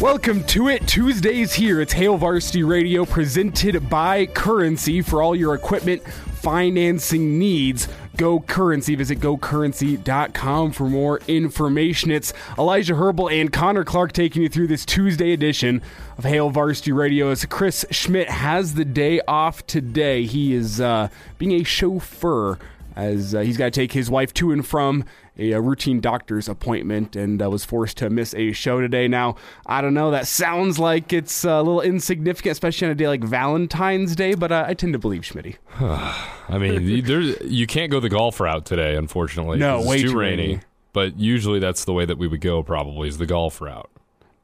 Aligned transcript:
Welcome 0.00 0.44
to 0.44 0.68
it. 0.68 0.86
Tuesdays 0.86 1.54
here. 1.54 1.80
It's 1.80 1.94
Hail 1.94 2.18
Varsity 2.18 2.62
Radio 2.62 3.06
presented 3.06 3.88
by 3.88 4.26
Currency 4.26 5.00
for 5.00 5.22
all 5.22 5.34
your 5.34 5.54
equipment 5.54 6.02
financing 6.04 7.38
needs. 7.38 7.88
Go 8.18 8.40
Currency. 8.40 8.94
Visit 8.94 9.20
gocurrency.com 9.20 10.72
for 10.72 10.90
more 10.90 11.20
information. 11.26 12.10
It's 12.10 12.34
Elijah 12.58 12.94
Herbal 12.94 13.30
and 13.30 13.50
Connor 13.50 13.84
Clark 13.84 14.12
taking 14.12 14.42
you 14.42 14.50
through 14.50 14.66
this 14.66 14.84
Tuesday 14.84 15.32
edition 15.32 15.80
of 16.18 16.24
Hail 16.24 16.50
Varsity 16.50 16.92
Radio 16.92 17.30
as 17.30 17.46
Chris 17.46 17.86
Schmitz 17.90 18.30
has 18.30 18.74
the 18.74 18.84
day 18.84 19.22
off 19.26 19.66
today. 19.66 20.26
He 20.26 20.52
is 20.52 20.78
uh, 20.78 21.08
being 21.38 21.52
a 21.52 21.64
chauffeur 21.64 22.58
as 22.96 23.34
uh, 23.34 23.40
he's 23.40 23.56
got 23.56 23.66
to 23.66 23.70
take 23.70 23.92
his 23.92 24.10
wife 24.10 24.34
to 24.34 24.52
and 24.52 24.66
from 24.66 25.04
a, 25.38 25.52
a 25.52 25.60
routine 25.60 26.00
doctor's 26.00 26.48
appointment 26.48 27.16
and 27.16 27.42
uh, 27.42 27.50
was 27.50 27.64
forced 27.64 27.96
to 27.98 28.10
miss 28.10 28.34
a 28.34 28.52
show 28.52 28.80
today. 28.80 29.08
Now, 29.08 29.36
I 29.66 29.80
don't 29.80 29.94
know, 29.94 30.10
that 30.10 30.26
sounds 30.26 30.78
like 30.78 31.12
it's 31.12 31.44
a 31.44 31.58
little 31.58 31.80
insignificant, 31.80 32.52
especially 32.52 32.86
on 32.86 32.92
a 32.92 32.94
day 32.94 33.08
like 33.08 33.22
Valentine's 33.24 34.16
Day, 34.16 34.34
but 34.34 34.52
uh, 34.52 34.64
I 34.66 34.74
tend 34.74 34.92
to 34.92 34.98
believe 34.98 35.22
Schmitty. 35.22 35.56
I 35.80 36.58
mean, 36.58 37.04
there, 37.04 37.20
you 37.20 37.66
can't 37.66 37.90
go 37.90 38.00
the 38.00 38.08
golf 38.08 38.40
route 38.40 38.64
today, 38.66 38.96
unfortunately. 38.96 39.58
No, 39.58 39.82
way 39.82 40.00
too 40.02 40.08
too 40.12 40.18
rainy. 40.18 40.42
rainy. 40.48 40.60
But 40.92 41.18
usually 41.18 41.58
that's 41.58 41.84
the 41.84 41.92
way 41.92 42.04
that 42.06 42.16
we 42.18 42.26
would 42.26 42.40
go. 42.40 42.62
Probably 42.62 43.08
is 43.08 43.18
the 43.18 43.26
golf 43.26 43.60
route. 43.60 43.90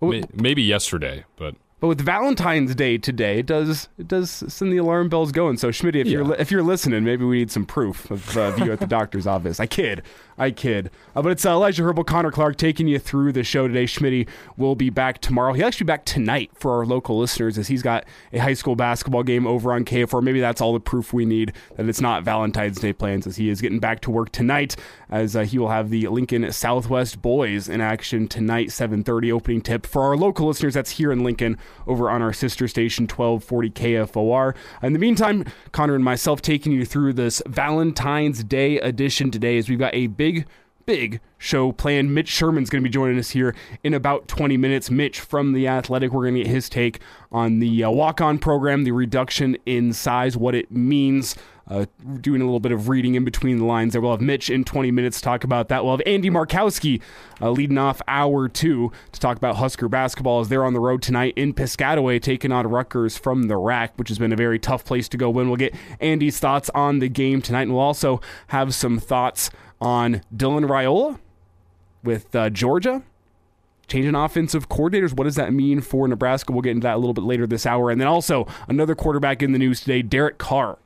May- 0.00 0.24
Maybe 0.34 0.62
yesterday, 0.62 1.24
but 1.36 1.54
But 1.82 1.88
with 1.88 2.00
Valentine's 2.00 2.76
Day 2.76 2.96
today, 2.96 3.40
it 3.40 3.46
does 3.46 3.88
it 3.98 4.06
does 4.06 4.30
send 4.30 4.72
the 4.72 4.76
alarm 4.76 5.08
bells 5.08 5.32
going. 5.32 5.56
So 5.56 5.70
Schmitty, 5.70 5.96
if 5.96 6.06
you're 6.06 6.22
li- 6.22 6.36
if 6.38 6.48
you're 6.48 6.62
listening, 6.62 7.02
maybe 7.02 7.24
we 7.24 7.38
need 7.38 7.50
some 7.50 7.66
proof 7.66 8.08
of 8.08 8.36
uh, 8.36 8.54
you 8.56 8.70
at 8.70 8.78
the 8.78 8.86
doctor's 8.86 9.26
office. 9.26 9.58
I 9.58 9.66
kid, 9.66 10.02
I 10.38 10.52
kid. 10.52 10.92
Uh, 11.16 11.22
but 11.22 11.32
it's 11.32 11.44
uh, 11.44 11.50
Elijah 11.50 11.82
Herbal, 11.82 12.04
Connor 12.04 12.30
Clark 12.30 12.54
taking 12.54 12.86
you 12.86 13.00
through 13.00 13.32
the 13.32 13.42
show 13.42 13.66
today. 13.66 13.86
Schmitty 13.86 14.28
will 14.56 14.76
be 14.76 14.90
back 14.90 15.20
tomorrow. 15.20 15.54
He'll 15.54 15.66
actually 15.66 15.86
be 15.86 15.88
back 15.88 16.04
tonight 16.04 16.52
for 16.54 16.78
our 16.78 16.86
local 16.86 17.18
listeners 17.18 17.58
as 17.58 17.66
he's 17.66 17.82
got 17.82 18.04
a 18.32 18.38
high 18.38 18.54
school 18.54 18.76
basketball 18.76 19.24
game 19.24 19.44
over 19.44 19.72
on 19.72 19.84
KFOR. 19.84 20.22
Maybe 20.22 20.38
that's 20.38 20.60
all 20.60 20.74
the 20.74 20.78
proof 20.78 21.12
we 21.12 21.24
need 21.24 21.52
that 21.74 21.88
it's 21.88 22.00
not 22.00 22.22
Valentine's 22.22 22.78
Day 22.78 22.92
plans 22.92 23.26
as 23.26 23.34
he 23.34 23.48
is 23.48 23.60
getting 23.60 23.80
back 23.80 23.98
to 24.02 24.10
work 24.12 24.30
tonight 24.30 24.76
as 25.10 25.34
uh, 25.34 25.40
he 25.40 25.58
will 25.58 25.70
have 25.70 25.90
the 25.90 26.06
Lincoln 26.06 26.52
Southwest 26.52 27.20
boys 27.20 27.68
in 27.68 27.80
action 27.80 28.28
tonight, 28.28 28.68
7:30 28.68 29.32
opening 29.32 29.60
tip 29.62 29.84
for 29.84 30.02
our 30.02 30.16
local 30.16 30.46
listeners. 30.46 30.74
That's 30.74 30.92
here 30.92 31.10
in 31.10 31.24
Lincoln 31.24 31.58
over 31.86 32.10
on 32.10 32.22
our 32.22 32.32
sister 32.32 32.68
station 32.68 33.04
1240 33.04 33.70
KFOR. 33.70 34.54
In 34.82 34.92
the 34.92 34.98
meantime, 34.98 35.44
Connor 35.72 35.94
and 35.94 36.04
myself 36.04 36.42
taking 36.42 36.72
you 36.72 36.84
through 36.84 37.14
this 37.14 37.42
Valentine's 37.46 38.44
Day 38.44 38.78
edition 38.78 39.30
today 39.30 39.58
as 39.58 39.68
we've 39.68 39.78
got 39.78 39.94
a 39.94 40.08
big 40.08 40.46
big 40.86 41.20
show 41.38 41.72
planned. 41.72 42.14
Mitch 42.14 42.28
Sherman's 42.28 42.70
going 42.70 42.82
to 42.82 42.88
be 42.88 42.92
joining 42.92 43.18
us 43.18 43.30
here 43.30 43.54
in 43.82 43.94
about 43.94 44.28
20 44.28 44.56
minutes. 44.56 44.90
Mitch 44.90 45.20
from 45.20 45.52
The 45.52 45.68
Athletic, 45.68 46.12
we're 46.12 46.22
going 46.22 46.34
to 46.34 46.42
get 46.42 46.50
his 46.50 46.68
take 46.68 47.00
on 47.30 47.58
the 47.58 47.84
uh, 47.84 47.90
walk 47.90 48.20
on 48.20 48.38
program, 48.38 48.84
the 48.84 48.92
reduction 48.92 49.56
in 49.66 49.92
size, 49.92 50.36
what 50.36 50.54
it 50.54 50.70
means. 50.70 51.36
Uh, 51.68 51.86
doing 52.20 52.42
a 52.42 52.44
little 52.44 52.60
bit 52.60 52.72
of 52.72 52.88
reading 52.88 53.14
in 53.14 53.24
between 53.24 53.58
the 53.58 53.64
lines 53.64 53.92
there. 53.92 54.00
We'll 54.00 54.10
have 54.10 54.20
Mitch 54.20 54.50
in 54.50 54.64
20 54.64 54.90
minutes 54.90 55.18
to 55.18 55.22
talk 55.22 55.44
about 55.44 55.68
that. 55.68 55.84
We'll 55.84 55.96
have 55.96 56.02
Andy 56.06 56.28
Markowski 56.28 57.00
uh, 57.40 57.50
leading 57.50 57.78
off 57.78 58.02
hour 58.08 58.48
two 58.48 58.90
to 59.12 59.20
talk 59.20 59.36
about 59.36 59.56
Husker 59.56 59.88
basketball 59.88 60.40
as 60.40 60.48
they're 60.48 60.64
on 60.64 60.72
the 60.72 60.80
road 60.80 61.02
tonight 61.02 61.34
in 61.36 61.54
Piscataway 61.54 62.20
taking 62.20 62.50
on 62.50 62.66
Rutgers 62.66 63.16
from 63.16 63.44
the 63.44 63.56
RAC, 63.56 63.96
which 63.96 64.08
has 64.08 64.18
been 64.18 64.32
a 64.32 64.36
very 64.36 64.58
tough 64.58 64.84
place 64.84 65.08
to 65.10 65.16
go 65.16 65.30
win. 65.30 65.48
We'll 65.48 65.56
get 65.56 65.74
Andy's 66.00 66.40
thoughts 66.40 66.68
on 66.74 66.98
the 66.98 67.08
game 67.08 67.40
tonight, 67.40 67.62
and 67.62 67.72
we'll 67.72 67.80
also 67.80 68.20
have 68.48 68.74
some 68.74 68.98
thoughts 68.98 69.50
on 69.80 70.22
Dylan 70.34 70.66
Raiola 70.66 71.20
with 72.02 72.34
uh, 72.34 72.50
Georgia. 72.50 73.02
Changing 73.88 74.14
offensive 74.14 74.68
coordinators. 74.68 75.12
What 75.12 75.24
does 75.24 75.34
that 75.34 75.52
mean 75.52 75.80
for 75.80 76.08
Nebraska? 76.08 76.52
We'll 76.52 76.62
get 76.62 76.70
into 76.70 76.84
that 76.84 76.94
a 76.94 76.98
little 76.98 77.14
bit 77.14 77.24
later 77.24 77.46
this 77.46 77.66
hour. 77.66 77.90
And 77.90 78.00
then 78.00 78.08
also 78.08 78.46
another 78.68 78.94
quarterback 78.94 79.42
in 79.42 79.52
the 79.52 79.58
news 79.58 79.80
today, 79.80 80.02
Derek 80.02 80.38
Carr. 80.38 80.78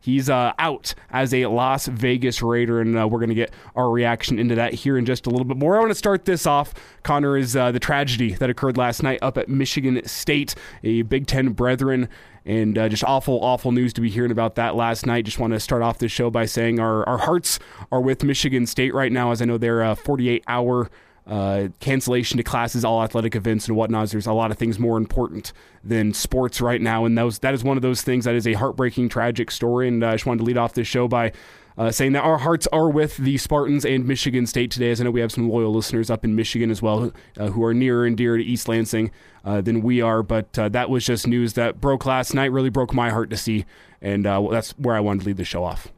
He's 0.00 0.30
uh, 0.30 0.52
out 0.58 0.94
as 1.10 1.34
a 1.34 1.46
Las 1.46 1.86
Vegas 1.86 2.40
Raider, 2.42 2.80
and 2.80 2.98
uh, 2.98 3.06
we're 3.06 3.18
going 3.18 3.28
to 3.28 3.34
get 3.34 3.52
our 3.76 3.90
reaction 3.90 4.38
into 4.38 4.54
that 4.54 4.72
here 4.72 4.96
in 4.96 5.04
just 5.04 5.26
a 5.26 5.30
little 5.30 5.44
bit 5.44 5.58
more. 5.58 5.76
I 5.76 5.80
want 5.80 5.90
to 5.90 5.94
start 5.94 6.24
this 6.24 6.46
off, 6.46 6.72
Connor, 7.02 7.36
is 7.36 7.54
uh, 7.54 7.70
the 7.70 7.78
tragedy 7.80 8.32
that 8.34 8.48
occurred 8.48 8.78
last 8.78 9.02
night 9.02 9.18
up 9.20 9.36
at 9.36 9.48
Michigan 9.48 10.00
State, 10.06 10.54
a 10.82 11.02
Big 11.02 11.26
Ten 11.26 11.50
brethren, 11.50 12.08
and 12.46 12.78
uh, 12.78 12.88
just 12.88 13.04
awful, 13.04 13.44
awful 13.44 13.72
news 13.72 13.92
to 13.92 14.00
be 14.00 14.08
hearing 14.08 14.30
about 14.30 14.54
that 14.54 14.74
last 14.74 15.04
night. 15.04 15.26
Just 15.26 15.38
want 15.38 15.52
to 15.52 15.60
start 15.60 15.82
off 15.82 15.98
this 15.98 16.10
show 16.10 16.30
by 16.30 16.46
saying 16.46 16.80
our, 16.80 17.06
our 17.06 17.18
hearts 17.18 17.58
are 17.92 18.00
with 18.00 18.24
Michigan 18.24 18.66
State 18.66 18.94
right 18.94 19.12
now, 19.12 19.30
as 19.32 19.42
I 19.42 19.44
know 19.44 19.58
they're 19.58 19.82
a 19.82 19.94
48 19.94 20.44
hour 20.48 20.90
uh, 21.30 21.68
cancellation 21.78 22.36
to 22.38 22.42
classes, 22.42 22.84
all 22.84 23.02
athletic 23.02 23.36
events, 23.36 23.68
and 23.68 23.76
whatnot. 23.76 24.10
There's 24.10 24.26
a 24.26 24.32
lot 24.32 24.50
of 24.50 24.58
things 24.58 24.78
more 24.78 24.98
important 24.98 25.52
than 25.84 26.12
sports 26.12 26.60
right 26.60 26.80
now, 26.80 27.04
and 27.04 27.16
those 27.16 27.38
that 27.38 27.54
is 27.54 27.62
one 27.62 27.78
of 27.78 27.82
those 27.82 28.02
things 28.02 28.24
that 28.24 28.34
is 28.34 28.46
a 28.46 28.54
heartbreaking, 28.54 29.08
tragic 29.08 29.50
story. 29.50 29.86
And 29.86 30.02
uh, 30.02 30.08
I 30.08 30.12
just 30.12 30.26
wanted 30.26 30.38
to 30.38 30.44
lead 30.44 30.58
off 30.58 30.74
this 30.74 30.88
show 30.88 31.06
by 31.06 31.32
uh, 31.78 31.92
saying 31.92 32.12
that 32.12 32.24
our 32.24 32.38
hearts 32.38 32.66
are 32.72 32.90
with 32.90 33.16
the 33.16 33.38
Spartans 33.38 33.84
and 33.84 34.06
Michigan 34.06 34.44
State 34.46 34.72
today. 34.72 34.90
As 34.90 35.00
I 35.00 35.04
know 35.04 35.12
we 35.12 35.20
have 35.20 35.30
some 35.30 35.48
loyal 35.48 35.72
listeners 35.72 36.10
up 36.10 36.24
in 36.24 36.34
Michigan 36.34 36.68
as 36.70 36.82
well, 36.82 37.12
uh, 37.38 37.46
who 37.50 37.64
are 37.64 37.72
nearer 37.72 38.04
and 38.04 38.16
dearer 38.16 38.36
to 38.36 38.44
East 38.44 38.68
Lansing 38.68 39.12
uh, 39.44 39.60
than 39.60 39.82
we 39.82 40.02
are. 40.02 40.24
But 40.24 40.58
uh, 40.58 40.68
that 40.70 40.90
was 40.90 41.06
just 41.06 41.28
news 41.28 41.52
that 41.52 41.80
broke 41.80 42.04
last 42.04 42.34
night. 42.34 42.50
Really 42.50 42.70
broke 42.70 42.92
my 42.92 43.10
heart 43.10 43.30
to 43.30 43.36
see, 43.36 43.66
and 44.02 44.26
uh, 44.26 44.48
that's 44.50 44.72
where 44.72 44.96
I 44.96 45.00
wanted 45.00 45.20
to 45.20 45.26
lead 45.28 45.36
the 45.36 45.44
show 45.44 45.62
off. 45.62 45.92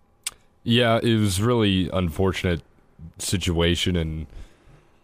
yeah, 0.63 1.01
it 1.03 1.17
was 1.17 1.41
really 1.41 1.89
unfortunate 1.91 2.61
situation, 3.19 3.97
and 3.97 4.27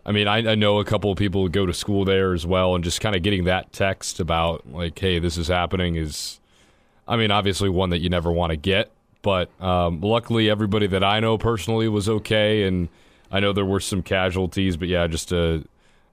I 0.08 0.12
mean, 0.12 0.26
I, 0.26 0.52
I 0.52 0.54
know 0.54 0.78
a 0.78 0.86
couple 0.86 1.12
of 1.12 1.18
people 1.18 1.42
who 1.42 1.50
go 1.50 1.66
to 1.66 1.74
school 1.74 2.06
there 2.06 2.32
as 2.32 2.46
well, 2.46 2.74
and 2.74 2.82
just 2.82 3.02
kind 3.02 3.14
of 3.14 3.22
getting 3.22 3.44
that 3.44 3.74
text 3.74 4.20
about 4.20 4.66
like, 4.72 4.98
hey, 4.98 5.18
this 5.18 5.36
is 5.36 5.48
happening 5.48 5.96
is, 5.96 6.40
I 7.06 7.16
mean, 7.18 7.30
obviously 7.30 7.68
one 7.68 7.90
that 7.90 7.98
you 7.98 8.08
never 8.08 8.32
want 8.32 8.48
to 8.50 8.56
get, 8.56 8.90
but 9.20 9.50
um, 9.60 10.00
luckily 10.00 10.48
everybody 10.48 10.86
that 10.86 11.04
I 11.04 11.20
know 11.20 11.36
personally 11.36 11.88
was 11.88 12.08
okay, 12.08 12.62
and 12.62 12.88
I 13.30 13.40
know 13.40 13.52
there 13.52 13.66
were 13.66 13.80
some 13.80 14.00
casualties, 14.00 14.78
but 14.78 14.88
yeah, 14.88 15.06
just 15.08 15.30
a 15.30 15.62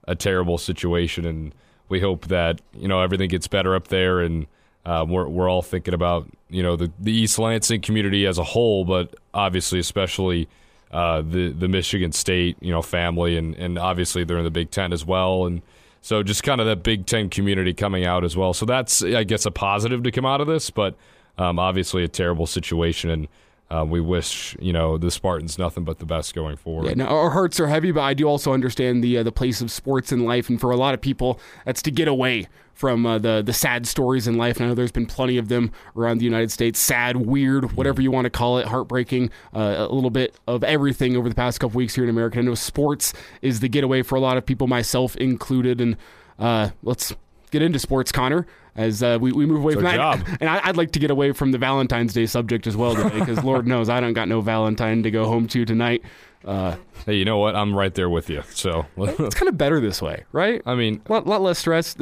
a 0.06 0.14
terrible 0.14 0.58
situation, 0.58 1.24
and 1.24 1.54
we 1.88 1.98
hope 1.98 2.26
that 2.26 2.60
you 2.74 2.88
know 2.88 3.00
everything 3.00 3.30
gets 3.30 3.48
better 3.48 3.74
up 3.74 3.88
there, 3.88 4.20
and 4.20 4.46
uh, 4.84 5.06
we're 5.08 5.26
we're 5.26 5.48
all 5.48 5.62
thinking 5.62 5.94
about 5.94 6.28
you 6.50 6.62
know 6.62 6.76
the 6.76 6.92
the 7.00 7.12
East 7.12 7.38
Lansing 7.38 7.80
community 7.80 8.26
as 8.26 8.36
a 8.36 8.44
whole, 8.44 8.84
but 8.84 9.14
obviously 9.32 9.78
especially 9.78 10.48
uh, 10.96 11.20
the 11.20 11.50
the 11.50 11.68
Michigan 11.68 12.10
State 12.10 12.56
you 12.60 12.72
know 12.72 12.80
family, 12.80 13.36
and 13.36 13.54
and 13.56 13.78
obviously 13.78 14.24
they're 14.24 14.38
in 14.38 14.44
the 14.44 14.50
Big 14.50 14.70
Ten 14.70 14.94
as 14.94 15.04
well, 15.04 15.44
and 15.44 15.60
so 16.00 16.22
just 16.22 16.42
kind 16.42 16.58
of 16.58 16.66
that 16.66 16.82
Big 16.82 17.04
Ten 17.04 17.28
community 17.28 17.74
coming 17.74 18.06
out 18.06 18.24
as 18.24 18.34
well. 18.34 18.54
So 18.54 18.64
that's 18.64 19.02
I 19.02 19.24
guess 19.24 19.44
a 19.44 19.50
positive 19.50 20.02
to 20.04 20.10
come 20.10 20.24
out 20.24 20.40
of 20.40 20.46
this, 20.46 20.70
but 20.70 20.94
um, 21.36 21.58
obviously 21.58 22.02
a 22.02 22.08
terrible 22.08 22.46
situation, 22.46 23.10
and 23.10 23.28
uh, 23.70 23.84
we 23.88 24.00
wish 24.00 24.56
you 24.60 24.72
know 24.72 24.96
the 24.98 25.10
Spartans 25.10 25.58
nothing 25.58 25.84
but 25.84 25.98
the 25.98 26.06
best 26.06 26.34
going 26.34 26.56
forward. 26.56 26.88
Yeah, 26.88 26.94
now 26.94 27.08
our 27.08 27.30
hearts 27.30 27.58
are 27.58 27.66
heavy, 27.66 27.90
but 27.90 28.02
I 28.02 28.14
do 28.14 28.26
also 28.26 28.52
understand 28.52 29.02
the 29.02 29.18
uh, 29.18 29.22
the 29.22 29.32
place 29.32 29.60
of 29.60 29.70
sports 29.70 30.12
in 30.12 30.24
life, 30.24 30.48
and 30.48 30.60
for 30.60 30.70
a 30.70 30.76
lot 30.76 30.94
of 30.94 31.00
people, 31.00 31.40
that's 31.64 31.82
to 31.82 31.90
get 31.90 32.06
away 32.06 32.48
from 32.74 33.06
uh, 33.06 33.18
the 33.18 33.42
the 33.44 33.52
sad 33.52 33.86
stories 33.86 34.28
in 34.28 34.36
life. 34.36 34.58
And 34.58 34.66
I 34.66 34.68
know 34.68 34.74
there's 34.74 34.92
been 34.92 35.06
plenty 35.06 35.36
of 35.36 35.48
them 35.48 35.72
around 35.96 36.18
the 36.18 36.24
United 36.24 36.52
States, 36.52 36.78
sad, 36.78 37.16
weird, 37.16 37.72
whatever 37.72 38.00
you 38.00 38.10
want 38.10 38.26
to 38.26 38.30
call 38.30 38.58
it, 38.58 38.66
heartbreaking, 38.68 39.30
uh, 39.52 39.86
a 39.88 39.92
little 39.92 40.10
bit 40.10 40.36
of 40.46 40.62
everything 40.62 41.16
over 41.16 41.28
the 41.28 41.34
past 41.34 41.58
couple 41.58 41.76
weeks 41.76 41.94
here 41.94 42.04
in 42.04 42.10
America. 42.10 42.38
I 42.38 42.42
know 42.42 42.54
sports 42.54 43.14
is 43.42 43.60
the 43.60 43.68
getaway 43.68 44.02
for 44.02 44.14
a 44.14 44.20
lot 44.20 44.36
of 44.36 44.46
people, 44.46 44.68
myself 44.68 45.16
included, 45.16 45.80
and 45.80 45.96
uh, 46.38 46.70
let's 46.82 47.16
get 47.50 47.62
into 47.62 47.78
sports, 47.78 48.12
Connor. 48.12 48.46
As 48.76 49.02
uh, 49.02 49.18
we, 49.20 49.32
we 49.32 49.46
move 49.46 49.62
away 49.62 49.72
It's 49.72 49.82
from 49.82 49.84
that. 49.84 49.96
job. 49.96 50.26
And 50.40 50.48
I, 50.50 50.60
I'd 50.64 50.76
like 50.76 50.92
to 50.92 50.98
get 50.98 51.10
away 51.10 51.32
from 51.32 51.52
the 51.52 51.58
Valentine's 51.58 52.12
Day 52.12 52.26
subject 52.26 52.66
as 52.66 52.76
well 52.76 52.94
today, 52.94 53.18
because 53.20 53.42
Lord 53.42 53.66
knows 53.72 53.88
I 53.88 54.00
don't 54.00 54.12
got 54.12 54.28
no 54.28 54.40
Valentine 54.40 55.02
to 55.02 55.10
go 55.10 55.26
home 55.26 55.46
to 55.48 55.64
tonight. 55.64 56.02
Uh, 56.44 56.76
Hey, 57.06 57.14
you 57.14 57.24
know 57.24 57.38
what? 57.38 57.54
I'm 57.54 57.74
right 57.74 57.94
there 57.94 58.08
with 58.10 58.28
you. 58.28 58.42
So, 58.50 58.86
it's 58.98 59.34
kind 59.36 59.48
of 59.48 59.56
better 59.56 59.78
this 59.80 60.02
way, 60.02 60.24
right? 60.32 60.60
I 60.66 60.74
mean, 60.74 61.00
A 61.06 61.12
lot, 61.12 61.26
lot 61.26 61.40
less 61.42 61.58
stress. 61.58 61.94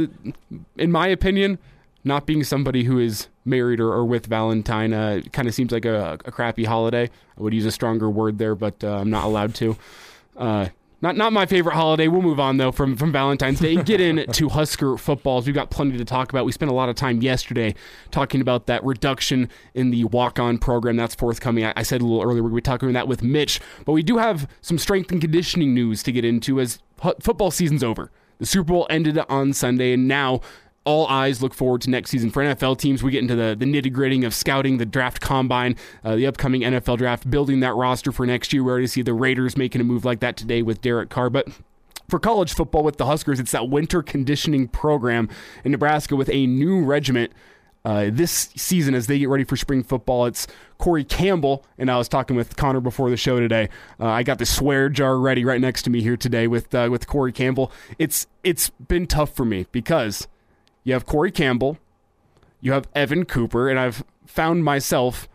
In 0.76 0.90
my 0.92 1.08
opinion, 1.08 1.58
not 2.04 2.24
being 2.26 2.42
somebody 2.44 2.84
who 2.84 2.98
is 2.98 3.28
married 3.44 3.80
or, 3.80 3.92
or 3.92 4.04
with 4.04 4.26
Valentine 4.26 4.92
uh, 4.92 5.20
kind 5.32 5.46
of 5.48 5.54
seems 5.54 5.72
like 5.72 5.84
a, 5.84 6.18
a 6.24 6.30
crappy 6.30 6.64
holiday. 6.64 7.04
I 7.38 7.42
would 7.42 7.52
use 7.54 7.66
a 7.66 7.70
stronger 7.72 8.08
word 8.10 8.38
there, 8.38 8.54
but 8.54 8.82
uh, 8.82 8.96
I'm 8.98 9.10
not 9.10 9.24
allowed 9.24 9.54
to. 9.56 9.76
Uh, 10.36 10.68
not 11.04 11.18
not 11.18 11.34
my 11.34 11.44
favorite 11.44 11.74
holiday. 11.74 12.08
We'll 12.08 12.22
move 12.22 12.40
on 12.40 12.56
though 12.56 12.72
from 12.72 12.96
from 12.96 13.12
Valentine's 13.12 13.60
Day 13.60 13.74
and 13.74 13.84
get 13.84 14.00
into 14.00 14.48
Husker 14.58 14.96
footballs. 14.96 15.44
We've 15.44 15.54
got 15.54 15.70
plenty 15.70 15.98
to 15.98 16.04
talk 16.04 16.30
about. 16.30 16.46
We 16.46 16.52
spent 16.52 16.70
a 16.70 16.74
lot 16.74 16.88
of 16.88 16.96
time 16.96 17.20
yesterday 17.20 17.74
talking 18.10 18.40
about 18.40 18.66
that 18.66 18.82
reduction 18.82 19.50
in 19.74 19.90
the 19.90 20.04
walk 20.04 20.38
on 20.40 20.56
program 20.56 20.96
that's 20.96 21.14
forthcoming. 21.14 21.66
I, 21.66 21.74
I 21.76 21.82
said 21.82 22.00
a 22.00 22.04
little 22.06 22.22
earlier 22.22 22.42
we're 22.42 22.48
going 22.48 22.62
to 22.62 22.68
be 22.68 22.72
talking 22.72 22.88
about 22.88 23.00
that 23.00 23.08
with 23.08 23.22
Mitch, 23.22 23.60
but 23.84 23.92
we 23.92 24.02
do 24.02 24.16
have 24.16 24.48
some 24.62 24.78
strength 24.78 25.12
and 25.12 25.20
conditioning 25.20 25.74
news 25.74 26.02
to 26.04 26.10
get 26.12 26.24
into 26.24 26.58
as 26.58 26.80
hu- 27.02 27.12
football 27.20 27.50
season's 27.50 27.84
over. 27.84 28.10
The 28.38 28.46
Super 28.46 28.72
Bowl 28.72 28.86
ended 28.88 29.18
on 29.28 29.52
Sunday, 29.52 29.92
and 29.92 30.08
now 30.08 30.40
all 30.84 31.06
eyes 31.06 31.42
look 31.42 31.54
forward 31.54 31.80
to 31.82 31.90
next 31.90 32.10
season 32.10 32.30
for 32.30 32.42
NFL 32.42 32.78
teams. 32.78 33.02
We 33.02 33.10
get 33.10 33.22
into 33.22 33.34
the, 33.34 33.56
the 33.58 33.64
nitty 33.64 33.92
gritty 33.92 34.24
of 34.24 34.34
scouting, 34.34 34.78
the 34.78 34.86
draft 34.86 35.20
combine, 35.20 35.76
uh, 36.04 36.16
the 36.16 36.26
upcoming 36.26 36.60
NFL 36.60 36.98
draft, 36.98 37.30
building 37.30 37.60
that 37.60 37.74
roster 37.74 38.12
for 38.12 38.26
next 38.26 38.52
year. 38.52 38.62
We 38.62 38.70
already 38.70 38.86
see 38.86 39.02
the 39.02 39.14
Raiders 39.14 39.56
making 39.56 39.80
a 39.80 39.84
move 39.84 40.04
like 40.04 40.20
that 40.20 40.36
today 40.36 40.62
with 40.62 40.82
Derek 40.82 41.08
Carr. 41.08 41.30
But 41.30 41.48
for 42.08 42.18
college 42.18 42.52
football 42.52 42.82
with 42.82 42.98
the 42.98 43.06
Huskers, 43.06 43.40
it's 43.40 43.52
that 43.52 43.68
winter 43.68 44.02
conditioning 44.02 44.68
program 44.68 45.28
in 45.64 45.72
Nebraska 45.72 46.16
with 46.16 46.28
a 46.30 46.46
new 46.46 46.84
regiment. 46.84 47.32
Uh, 47.86 48.08
this 48.10 48.48
season, 48.56 48.94
as 48.94 49.08
they 49.08 49.18
get 49.18 49.28
ready 49.28 49.44
for 49.44 49.58
spring 49.58 49.82
football, 49.82 50.24
it's 50.24 50.46
Corey 50.78 51.04
Campbell, 51.04 51.66
and 51.76 51.90
I 51.90 51.98
was 51.98 52.08
talking 52.08 52.34
with 52.34 52.56
Connor 52.56 52.80
before 52.80 53.10
the 53.10 53.16
show 53.18 53.40
today. 53.40 53.68
Uh, 54.00 54.06
I 54.06 54.22
got 54.22 54.38
the 54.38 54.46
swear 54.46 54.88
jar 54.88 55.18
ready 55.18 55.44
right 55.44 55.60
next 55.60 55.82
to 55.82 55.90
me 55.90 56.00
here 56.00 56.16
today 56.16 56.46
with 56.46 56.74
uh, 56.74 56.88
with 56.90 57.06
Corey 57.06 57.30
Campbell. 57.30 57.70
It's 57.98 58.26
it's 58.42 58.70
been 58.70 59.06
tough 59.06 59.34
for 59.34 59.44
me 59.44 59.66
because 59.70 60.28
you 60.84 60.92
have 60.92 61.06
Corey 61.06 61.32
Campbell, 61.32 61.78
you 62.60 62.72
have 62.72 62.88
Evan 62.94 63.24
Cooper, 63.24 63.68
and 63.68 63.78
I've 63.78 64.04
found 64.26 64.64
myself 64.64 65.28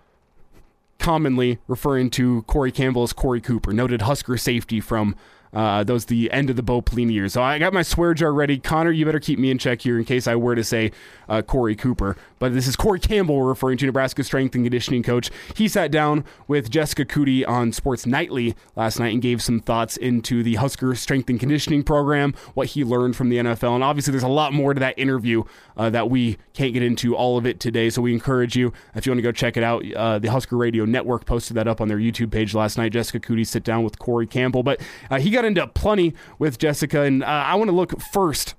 commonly 1.00 1.60
referring 1.68 2.10
to 2.12 2.44
Corey 2.44 2.72
Campbell 2.72 3.04
as 3.04 3.14
Corey 3.14 3.42
Cooper, 3.42 3.74
noted 3.74 4.04
Husker 4.04 4.38
safety 4.38 4.80
from 4.80 5.16
uh, 5.54 5.84
those 5.84 6.06
the 6.06 6.32
end 6.32 6.50
of 6.50 6.56
the 6.56 6.64
Bo 6.64 6.82
Pelini 6.82 7.14
years. 7.14 7.34
So 7.34 7.42
I 7.42 7.58
got 7.60 7.74
my 7.74 7.82
swear 7.82 8.14
jar 8.14 8.34
ready. 8.34 8.60
Connor, 8.60 8.92
you 8.92 9.06
better 9.06 9.20
keep 9.20 9.40
me 9.40 9.52
in 9.52 9.58
check 9.58 9.82
here 9.82 9.98
in 9.98 10.06
case 10.06 10.28
I 10.28 10.36
were 10.36 10.56
to 10.56 10.64
say 10.64 10.92
uh, 11.28 11.42
Corey 11.42 11.76
Cooper. 11.76 12.16
But 12.40 12.54
this 12.54 12.68
is 12.68 12.76
Corey 12.76 13.00
Campbell 13.00 13.44
referring 13.44 13.78
to, 13.80 13.86
Nebraska 13.86 14.24
strength 14.24 14.56
and 14.56 14.64
conditioning 14.64 15.04
coach. 15.04 15.30
He 15.56 15.68
sat 15.68 15.92
down 15.92 16.24
with 16.48 16.70
Jessica 16.70 17.06
Coody 17.06 17.48
on 17.48 17.72
Sports 17.72 18.06
Nightly 18.06 18.56
last 18.76 19.00
night 19.00 19.14
and 19.14 19.22
gave 19.22 19.42
some 19.42 19.60
thoughts 19.60 19.98
into 19.98 20.44
the 20.44 20.56
Husker 20.56 20.94
strength 20.96 21.30
and 21.30 21.40
conditioning 21.40 21.84
program, 21.84 22.34
what 22.54 22.68
he 22.68 22.84
learned 22.84 23.16
from 23.16 23.30
the 23.30 23.38
NFL. 23.38 23.76
And 23.76 23.84
obviously, 23.84 24.12
there's 24.12 24.24
a 24.24 24.28
lot 24.28 24.54
more 24.54 24.74
to 24.74 24.80
that 24.80 24.98
interview 24.98 25.44
uh, 25.76 25.90
that 25.90 26.10
we 26.10 26.38
can't 26.54 26.74
get 26.74 26.84
into 26.84 27.16
all 27.16 27.38
of 27.38 27.46
it 27.46 27.60
today. 27.60 27.90
So 27.90 28.02
we 28.02 28.14
encourage 28.14 28.56
you, 28.56 28.72
if 28.96 29.06
you 29.06 29.12
want 29.12 29.20
to 29.20 29.24
go 29.24 29.32
check 29.32 29.58
it 29.58 29.64
out, 29.64 29.84
uh, 29.94 30.20
the 30.20 30.30
Husker 30.30 30.56
Radio 30.56 30.86
Network 30.86 31.26
posted 31.26 31.58
that 31.58 31.68
up 31.68 31.82
on 31.82 31.88
their 31.88 31.98
YouTube 31.98 32.32
page 32.32 32.54
last 32.54 32.78
night. 32.78 32.92
Jessica 32.92 33.20
Coody 33.20 33.46
sit 33.46 33.64
down 33.64 33.84
with 33.84 34.00
Corey 34.00 34.28
Campbell. 34.28 34.64
But 34.64 34.82
uh, 35.10 35.20
he 35.20 35.30
got 35.30 35.39
into 35.46 35.66
plenty 35.68 36.14
with 36.38 36.58
Jessica. 36.58 37.02
And 37.02 37.24
uh, 37.24 37.28
I 37.28 37.56
want 37.56 37.70
to 37.70 37.76
look 37.76 38.00
first 38.02 38.56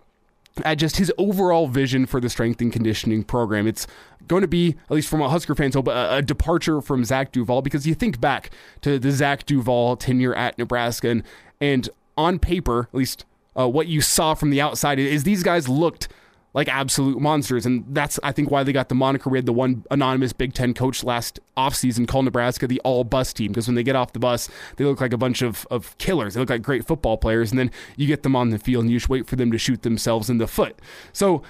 at 0.65 0.75
just 0.75 0.97
his 0.97 1.13
overall 1.17 1.69
vision 1.69 2.07
for 2.07 2.21
the 2.21 2.29
strength 2.29 2.61
and 2.61 2.73
conditioning 2.73 3.23
program. 3.23 3.67
It's 3.67 3.87
going 4.27 4.43
to 4.43 4.49
be, 4.49 4.77
at 4.85 4.91
least 4.91 5.09
from 5.09 5.21
a 5.23 5.29
Husker 5.29 5.55
fans 5.55 5.75
hope, 5.75 5.89
a, 5.89 6.17
a 6.17 6.23
departure 6.23 6.81
from 6.81 7.05
Zach 7.05 7.33
Duval 7.33 7.63
because 7.63 7.87
you 7.87 7.95
think 7.95 8.21
back 8.21 8.51
to 8.83 8.99
the 8.99 9.11
Zach 9.11 9.47
Duval 9.47 9.97
tenure 9.97 10.35
at 10.35 10.59
Nebraska 10.59 11.09
and, 11.09 11.23
and 11.61 11.89
on 12.17 12.39
paper, 12.39 12.89
at 12.93 12.95
least 12.95 13.25
uh, 13.59 13.69
what 13.69 13.87
you 13.87 14.01
saw 14.01 14.35
from 14.35 14.51
the 14.51 14.61
outside 14.61 14.99
is 14.99 15.25
these 15.25 15.43
guys 15.43 15.69
looked 15.69 16.09
like 16.53 16.69
absolute 16.69 17.21
monsters. 17.21 17.67
And 17.67 17.85
that's, 17.89 18.19
I 18.23 18.33
think, 18.33 18.51
why 18.51 18.63
they 18.63 18.73
got 18.73 18.89
the 18.89 18.95
moniker. 18.95 19.31
We 19.31 19.39
had 19.39 19.47
the 19.47 19.53
one 19.53 19.85
anonymous 19.91 20.33
Big 20.33 20.53
Ten 20.53 20.75
coach 20.75 21.05
last 21.05 21.39
offseason 21.57 22.09
call 22.09 22.23
Nebraska 22.23 22.67
the 22.67 22.81
all 22.81 23.05
bus 23.05 23.33
team 23.33 23.53
because 23.53 23.69
when 23.69 23.75
they 23.75 23.83
get 23.83 23.97
off 23.97 24.13
the 24.13 24.19
bus, 24.19 24.49
they 24.77 24.85
look 24.85 25.01
like 25.01 25.13
a 25.13 25.19
bunch 25.19 25.43
of, 25.43 25.67
of 25.71 25.97
killers. 25.99 26.35
They 26.35 26.41
look 26.41 26.51
like 26.51 26.63
great 26.63 26.87
football 26.87 27.17
players. 27.17 27.51
And 27.51 27.59
then 27.59 27.71
you 27.97 28.07
get 28.07 28.23
them 28.23 28.35
on 28.35 28.51
the 28.51 28.59
field 28.59 28.85
and 28.85 28.91
you 28.91 28.99
just 28.99 29.09
wait 29.09 29.27
for 29.27 29.37
them 29.37 29.53
to 29.53 29.59
shoot 29.59 29.83
themselves 29.83 30.29
in 30.29 30.39
the 30.39 30.49
foot. 30.49 30.79
So 31.13 31.43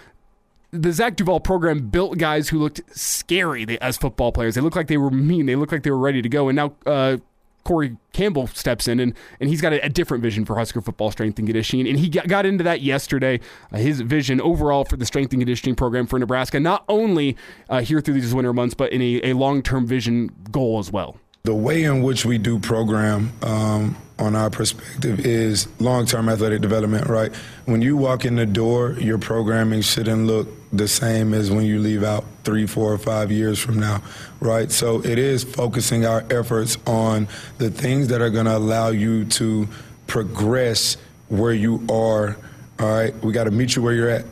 the 0.73 0.93
Zach 0.93 1.17
Duval 1.17 1.41
program 1.41 1.89
built 1.89 2.19
guys 2.19 2.49
who 2.49 2.59
looked 2.59 2.81
scary 2.97 3.81
as 3.81 3.97
football 3.97 4.33
players. 4.33 4.55
They 4.55 4.61
looked 4.61 4.77
like 4.77 4.87
they 4.87 4.99
were 4.99 5.11
mean. 5.11 5.47
They 5.47 5.57
looked 5.57 5.73
like 5.73 5.83
they 5.83 5.91
were 5.91 5.99
ready 5.99 6.23
to 6.23 6.29
go. 6.29 6.49
And 6.49 6.57
now, 6.57 6.75
uh, 6.87 7.17
Corey 7.65 7.97
Campbell 8.13 8.47
steps 8.49 8.89
in 8.89 9.01
and, 9.01 9.15
and 9.39 9.49
he's 9.49 9.61
got 9.61 9.73
a, 9.73 9.85
a, 9.85 9.89
different 9.89 10.23
vision 10.23 10.45
for 10.45 10.57
Husker 10.57 10.81
football 10.81 11.11
strength 11.11 11.39
and 11.39 11.47
conditioning. 11.47 11.87
And 11.89 11.99
he 11.99 12.09
got, 12.09 12.27
got 12.27 12.47
into 12.47 12.65
that 12.65 12.81
yesterday. 12.81 13.41
Uh, 13.73 13.79
his 13.79 14.01
vision 14.01 14.41
overall 14.41 14.85
for 14.85 14.97
the 14.97 15.07
strength 15.07 15.33
and 15.33 15.41
conditioning 15.41 15.75
program 15.75 16.07
for 16.07 16.19
Nebraska, 16.19 16.59
not 16.59 16.85
only 16.89 17.37
uh, 17.69 17.81
here 17.81 18.01
through 18.01 18.15
these 18.15 18.35
winter 18.35 18.53
months, 18.53 18.75
but 18.75 18.93
in 18.93 19.03
a, 19.03 19.31
a 19.31 19.33
long 19.35 19.63
term 19.63 19.87
vision 19.87 20.31
goal 20.51 20.79
as 20.79 20.91
well. 20.91 21.17
The 21.43 21.55
way 21.55 21.85
in 21.85 22.03
which 22.03 22.27
we 22.27 22.37
do 22.37 22.59
program 22.59 23.33
um, 23.43 23.97
on 24.21 24.37
our 24.37 24.51
perspective 24.51 25.27
is 25.27 25.67
long 25.81 26.07
term 26.07 26.29
athletic 26.29 26.61
development, 26.61 27.09
right? 27.09 27.35
When 27.65 27.83
you 27.83 27.97
walk 27.97 28.25
in 28.25 28.37
the 28.37 28.47
door, 28.47 28.93
your 28.93 29.19
programming 29.19 29.81
shouldn't 29.81 30.27
look 30.27 30.49
the 30.73 30.87
same 30.87 31.35
as 31.35 31.51
when 31.51 31.65
you 31.65 31.81
leave 31.81 32.05
out 32.05 32.25
three, 32.45 32.67
four, 32.67 32.93
or 32.93 32.99
five 32.99 33.33
years 33.33 33.59
from 33.59 33.81
now, 33.81 34.03
right? 34.39 34.71
So 34.71 35.01
it 35.05 35.19
is 35.19 35.43
focusing 35.43 36.07
our 36.07 36.25
efforts 36.31 36.77
on 36.87 37.27
the 37.59 37.71
things 37.71 38.09
that 38.09 38.21
are 38.21 38.31
going 38.31 38.47
to 38.47 38.57
allow 38.57 38.89
you 38.89 39.25
to 39.25 39.67
progress 40.07 40.97
where 41.29 41.53
you 41.53 41.85
are, 41.91 42.37
all 42.79 42.89
right? 42.89 43.15
We 43.23 43.33
got 43.33 43.45
to 43.45 43.51
meet 43.51 43.75
you 43.75 43.83
where 43.83 43.95
you're 43.95 44.11
at 44.11 44.25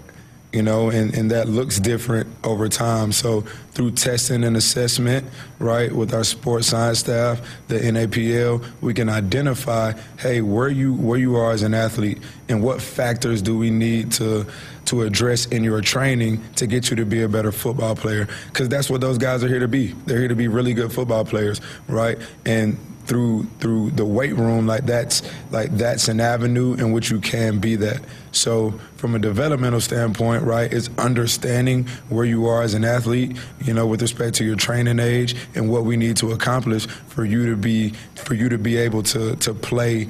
you 0.53 0.63
know, 0.63 0.89
and, 0.89 1.15
and 1.15 1.31
that 1.31 1.49
looks 1.49 1.79
different 1.79 2.29
over 2.43 2.69
time. 2.69 3.13
So 3.13 3.43
through 3.73 3.93
testing 3.93 4.45
and 4.45 4.57
assessment, 4.57 5.27
right, 5.59 5.93
with 5.93 6.15
our 6.15 6.25
sports 6.25 6.69
science 6.69 7.01
staff, 7.01 7.41
the 7.69 7.79
NAPL, 7.79 8.65
we 8.81 8.95
can 8.95 9.09
identify, 9.11 9.93
hey, 10.19 10.41
where 10.41 10.69
you 10.69 10.95
where 10.95 11.19
you 11.19 11.37
are 11.37 11.53
as 11.53 11.63
an 11.63 11.75
athlete 11.75 12.19
and 12.49 12.63
what 12.63 12.81
factors 12.81 13.43
do 13.43 13.59
we 13.59 13.71
need 13.71 14.13
to 14.13 14.47
to 14.87 15.03
address 15.03 15.45
in 15.47 15.63
your 15.63 15.83
training 15.83 16.43
to 16.55 16.67
get 16.67 16.89
you 16.89 16.97
to 16.97 17.05
be 17.05 17.23
a 17.23 17.29
better 17.29 17.53
football 17.53 17.95
player. 17.95 18.27
Because 18.47 18.71
that's 18.71 18.89
what 18.89 19.03
those 19.03 19.19
guys 19.19 19.45
are 19.45 19.49
here 19.49 19.61
to 19.61 19.69
be. 19.69 19.89
They're 20.07 20.19
here 20.19 20.29
to 20.29 20.35
be 20.35 20.49
really 20.49 20.73
good 20.73 20.93
football 20.93 21.27
players, 21.27 21.61
right? 21.89 22.19
And 22.47 22.79
through 23.09 23.45
through 23.59 23.91
the 23.93 24.05
weight 24.05 24.37
room 24.37 24.67
like 24.67 24.85
that's 24.85 25.23
like 25.51 25.71
that's 25.79 26.09
an 26.09 26.21
avenue 26.21 26.75
in 26.75 26.93
which 26.93 27.11
you 27.11 27.21
can 27.21 27.59
be 27.59 27.75
that. 27.75 28.03
So 28.33 28.79
from 28.97 29.15
a 29.15 29.19
developmental 29.19 29.81
standpoint 29.81 30.43
right 30.43 30.71
it's 30.73 30.91
understanding 30.99 31.87
where 32.11 32.27
you 32.27 32.47
are 32.47 32.63
as 32.63 32.75
an 32.75 32.85
athlete 32.85 33.37
you 33.61 33.73
know 33.73 33.87
with 33.87 34.03
respect 34.03 34.37
to 34.37 34.45
your 34.45 34.57
training 34.57 34.99
age 34.99 35.35
and 35.55 35.71
what 35.71 35.85
we 35.85 35.97
need 35.97 36.17
to 36.19 36.33
accomplish 36.33 36.87
for 36.87 37.25
you 37.25 37.47
to 37.47 37.57
be 37.57 37.91
for 38.15 38.35
you 38.35 38.49
to 38.51 38.59
be 38.59 38.77
able 38.77 39.03
to 39.03 39.35
to 39.37 39.55
play 39.55 40.07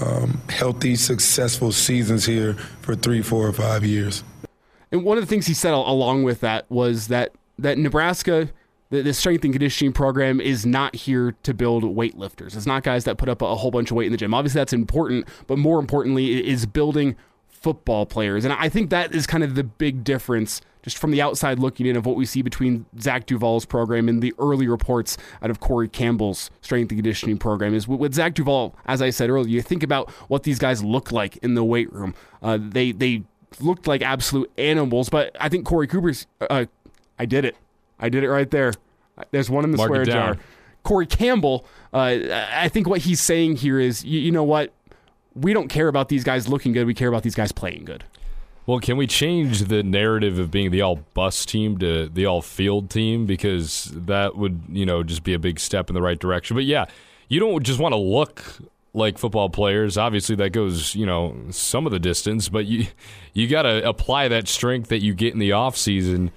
um, 0.00 0.40
healthy 0.50 0.94
successful 0.94 1.72
seasons 1.72 2.26
here 2.26 2.54
for 2.82 2.94
three 2.94 3.22
four 3.22 3.48
or 3.48 3.52
five 3.52 3.84
years. 3.84 4.22
And 4.90 5.04
one 5.04 5.16
of 5.16 5.24
the 5.24 5.28
things 5.28 5.46
he 5.46 5.54
said 5.54 5.72
along 5.72 6.24
with 6.24 6.40
that 6.40 6.70
was 6.70 7.08
that 7.08 7.32
that 7.58 7.78
Nebraska 7.78 8.50
the, 8.92 9.00
the 9.02 9.14
strength 9.14 9.42
and 9.42 9.54
conditioning 9.54 9.92
program 9.92 10.38
is 10.38 10.66
not 10.66 10.94
here 10.94 11.34
to 11.44 11.54
build 11.54 11.82
weightlifters. 11.82 12.54
It's 12.54 12.66
not 12.66 12.82
guys 12.82 13.04
that 13.04 13.16
put 13.16 13.30
up 13.30 13.40
a, 13.40 13.56
whole 13.56 13.70
bunch 13.70 13.90
of 13.90 13.96
weight 13.96 14.04
in 14.04 14.12
the 14.12 14.18
gym. 14.18 14.34
Obviously, 14.34 14.58
that's 14.60 14.74
important, 14.74 15.26
but 15.46 15.56
more 15.56 15.80
importantly, 15.80 16.38
it 16.38 16.44
is 16.44 16.66
building 16.66 17.16
football 17.48 18.04
players. 18.04 18.44
And 18.44 18.52
I 18.52 18.68
think 18.68 18.90
that 18.90 19.14
is 19.14 19.26
kind 19.26 19.42
of 19.42 19.54
the 19.54 19.64
big 19.64 20.04
difference 20.04 20.60
just 20.82 20.98
from 20.98 21.10
the 21.10 21.22
outside 21.22 21.58
looking 21.58 21.86
in 21.86 21.96
of 21.96 22.04
what 22.04 22.16
we 22.16 22.26
see 22.26 22.42
between 22.42 22.84
Zach 23.00 23.24
Duval's 23.24 23.64
program 23.64 24.10
and 24.10 24.20
the 24.20 24.34
early 24.38 24.68
reports 24.68 25.16
out 25.40 25.48
of 25.48 25.58
Corey 25.60 25.88
Campbell's 25.88 26.50
strength 26.60 26.90
and 26.90 26.98
conditioning 26.98 27.38
program 27.38 27.72
is 27.72 27.88
with 27.88 28.12
Zach 28.12 28.34
Duval, 28.34 28.76
as 28.84 29.00
I 29.00 29.08
said 29.08 29.30
earlier, 29.30 29.48
you 29.48 29.62
think 29.62 29.82
about 29.82 30.10
what 30.28 30.42
these 30.42 30.58
guys 30.58 30.84
look 30.84 31.12
like 31.12 31.38
in 31.38 31.54
the 31.54 31.64
weight 31.64 31.90
room. 31.92 32.14
Uh, 32.42 32.58
they, 32.60 32.92
they 32.92 33.22
looked 33.58 33.86
like 33.86 34.02
absolute 34.02 34.50
animals, 34.58 35.08
but 35.08 35.34
I 35.40 35.48
think 35.48 35.64
Corey 35.64 35.86
Cooper's, 35.86 36.26
uh, 36.42 36.66
I 37.18 37.24
did 37.24 37.46
it. 37.46 37.56
I 38.02 38.08
did 38.08 38.24
it 38.24 38.28
right 38.28 38.50
there. 38.50 38.74
There's 39.30 39.48
one 39.48 39.64
in 39.64 39.70
the 39.70 39.76
Mark 39.76 39.88
swear 39.88 40.04
jar. 40.04 40.36
Corey 40.82 41.06
Campbell, 41.06 41.64
uh, 41.94 42.18
I 42.52 42.68
think 42.68 42.88
what 42.88 43.02
he's 43.02 43.20
saying 43.20 43.56
here 43.56 43.78
is, 43.78 44.04
you, 44.04 44.18
you 44.20 44.32
know 44.32 44.42
what? 44.42 44.72
We 45.34 45.52
don't 45.52 45.68
care 45.68 45.88
about 45.88 46.08
these 46.08 46.24
guys 46.24 46.48
looking 46.48 46.72
good. 46.72 46.86
We 46.86 46.94
care 46.94 47.08
about 47.08 47.22
these 47.22 47.36
guys 47.36 47.52
playing 47.52 47.84
good. 47.84 48.04
Well, 48.66 48.80
can 48.80 48.96
we 48.96 49.06
change 49.06 49.62
the 49.62 49.82
narrative 49.82 50.38
of 50.38 50.50
being 50.50 50.70
the 50.70 50.82
all 50.82 50.96
bus 51.14 51.46
team 51.46 51.78
to 51.78 52.08
the 52.08 52.26
all 52.26 52.42
field 52.42 52.90
team? 52.90 53.26
Because 53.26 53.84
that 53.94 54.36
would, 54.36 54.62
you 54.68 54.84
know, 54.84 55.02
just 55.02 55.24
be 55.24 55.34
a 55.34 55.38
big 55.38 55.58
step 55.58 55.88
in 55.88 55.94
the 55.94 56.02
right 56.02 56.18
direction. 56.18 56.54
But 56.54 56.64
yeah, 56.64 56.86
you 57.28 57.40
don't 57.40 57.62
just 57.62 57.80
want 57.80 57.92
to 57.92 57.98
look 57.98 58.44
like 58.94 59.18
football 59.18 59.48
players. 59.48 59.96
Obviously, 59.96 60.36
that 60.36 60.50
goes 60.50 60.94
you 60.94 61.06
know 61.06 61.36
some 61.50 61.86
of 61.86 61.92
the 61.92 61.98
distance, 61.98 62.48
but 62.48 62.66
you 62.66 62.86
you 63.32 63.48
got 63.48 63.62
to 63.62 63.86
apply 63.88 64.28
that 64.28 64.48
strength 64.48 64.88
that 64.90 65.02
you 65.02 65.14
get 65.14 65.32
in 65.32 65.38
the 65.38 65.52
off 65.52 65.76
season 65.76 66.30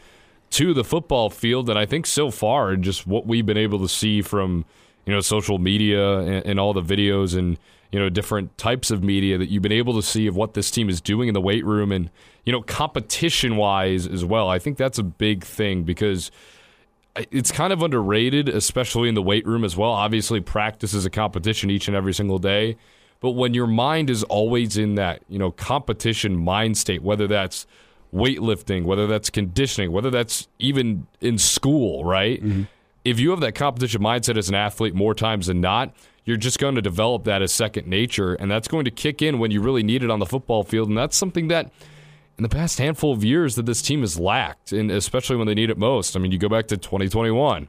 to 0.56 0.74
the 0.74 0.86
football 0.86 1.30
field. 1.30 1.70
And 1.70 1.78
I 1.78 1.86
think 1.86 2.06
so 2.06 2.32
far, 2.32 2.72
and 2.72 2.84
just 2.84 3.06
what 3.06 3.28
we've 3.28 3.46
been 3.46 3.58
able 3.58 3.80
to 3.80 3.90
see 3.90 4.22
from 4.22 4.64
you 5.06 5.14
know 5.14 5.20
social 5.20 5.60
media 5.60 6.20
and, 6.20 6.46
and 6.46 6.60
all 6.60 6.74
the 6.74 6.82
videos 6.82 7.38
and 7.38 7.58
you 7.92 8.00
know 8.00 8.10
different 8.10 8.58
types 8.58 8.90
of 8.90 9.04
media 9.04 9.38
that 9.38 9.50
you've 9.50 9.62
been 9.62 9.72
able 9.72 9.94
to 9.96 10.02
see 10.02 10.28
of 10.28 10.36
what 10.36 10.54
this 10.54 10.72
team 10.72 10.90
is 10.90 11.02
doing 11.02 11.28
in 11.28 11.34
the 11.34 11.42
weight 11.42 11.66
room 11.66 11.92
and 11.92 12.10
you 12.46 12.54
know 12.54 12.62
competition 12.62 13.58
wise 13.58 14.08
as 14.08 14.24
well. 14.24 14.50
I 14.50 14.58
think 14.58 14.78
that's 14.78 14.98
a 14.98 15.04
big 15.04 15.44
thing 15.44 15.84
because 15.84 16.32
it's 17.32 17.52
kind 17.52 17.74
of 17.74 17.82
underrated, 17.82 18.48
especially 18.48 19.10
in 19.10 19.16
the 19.16 19.22
weight 19.22 19.46
room 19.46 19.66
as 19.66 19.76
well. 19.76 19.92
Obviously, 19.92 20.40
practice 20.40 20.94
is 20.94 21.06
a 21.06 21.10
competition 21.10 21.70
each 21.70 21.88
and 21.88 21.96
every 21.96 22.14
single 22.14 22.40
day. 22.40 22.78
But 23.20 23.32
when 23.32 23.54
your 23.54 23.68
mind 23.68 24.10
is 24.10 24.24
always 24.24 24.78
in 24.78 24.96
that, 24.96 25.22
you 25.30 25.40
know, 25.40 25.52
competition 25.52 26.36
mind 26.38 26.78
state, 26.78 27.02
whether 27.02 27.28
that's 27.28 27.66
weightlifting, 28.16 28.86
whether 28.86 29.06
that's 29.06 29.30
conditioning, 29.30 29.92
whether 29.92 30.10
that's 30.10 30.48
even 30.58 31.06
in 31.22 31.38
school, 31.38 32.06
right? 32.06 32.42
Mm-hmm. 32.44 32.64
If 33.04 33.20
you 33.20 33.30
have 33.32 33.42
that 33.42 33.54
competition 33.54 34.02
mindset 34.02 34.38
as 34.38 34.50
an 34.50 34.56
athlete 34.56 34.96
more 34.96 35.14
times 35.14 35.48
than 35.48 35.62
not, 35.62 35.94
you're 36.24 36.38
just 36.38 36.58
going 36.58 36.76
to 36.76 36.82
develop 36.82 37.26
that 37.26 37.42
as 37.42 37.52
second 37.52 37.88
nature. 37.88 38.34
And 38.34 38.50
that's 38.50 38.68
going 38.68 38.86
to 38.86 38.92
kick 38.92 39.22
in 39.22 39.38
when 39.38 39.52
you 39.52 39.62
really 39.62 39.84
need 39.84 40.04
it 40.04 40.10
on 40.10 40.20
the 40.20 40.26
football 40.26 40.64
field. 40.64 40.90
And 40.90 40.98
that's 40.98 41.16
something 41.16 41.50
that 41.50 41.72
in 42.38 42.44
the 42.44 42.50
past 42.50 42.80
handful 42.80 43.14
of 43.14 43.24
years 43.24 43.56
that 43.56 43.66
this 43.66 43.82
team 43.82 44.02
has 44.02 44.20
lacked, 44.20 44.72
and 44.72 44.90
especially 44.92 45.36
when 45.36 45.48
they 45.48 45.54
need 45.54 45.70
it 45.70 45.78
most. 45.78 46.16
I 46.16 46.20
mean, 46.20 46.32
you 46.32 46.40
go 46.40 46.50
back 46.50 46.68
to 46.68 46.78
2021, 46.78 47.68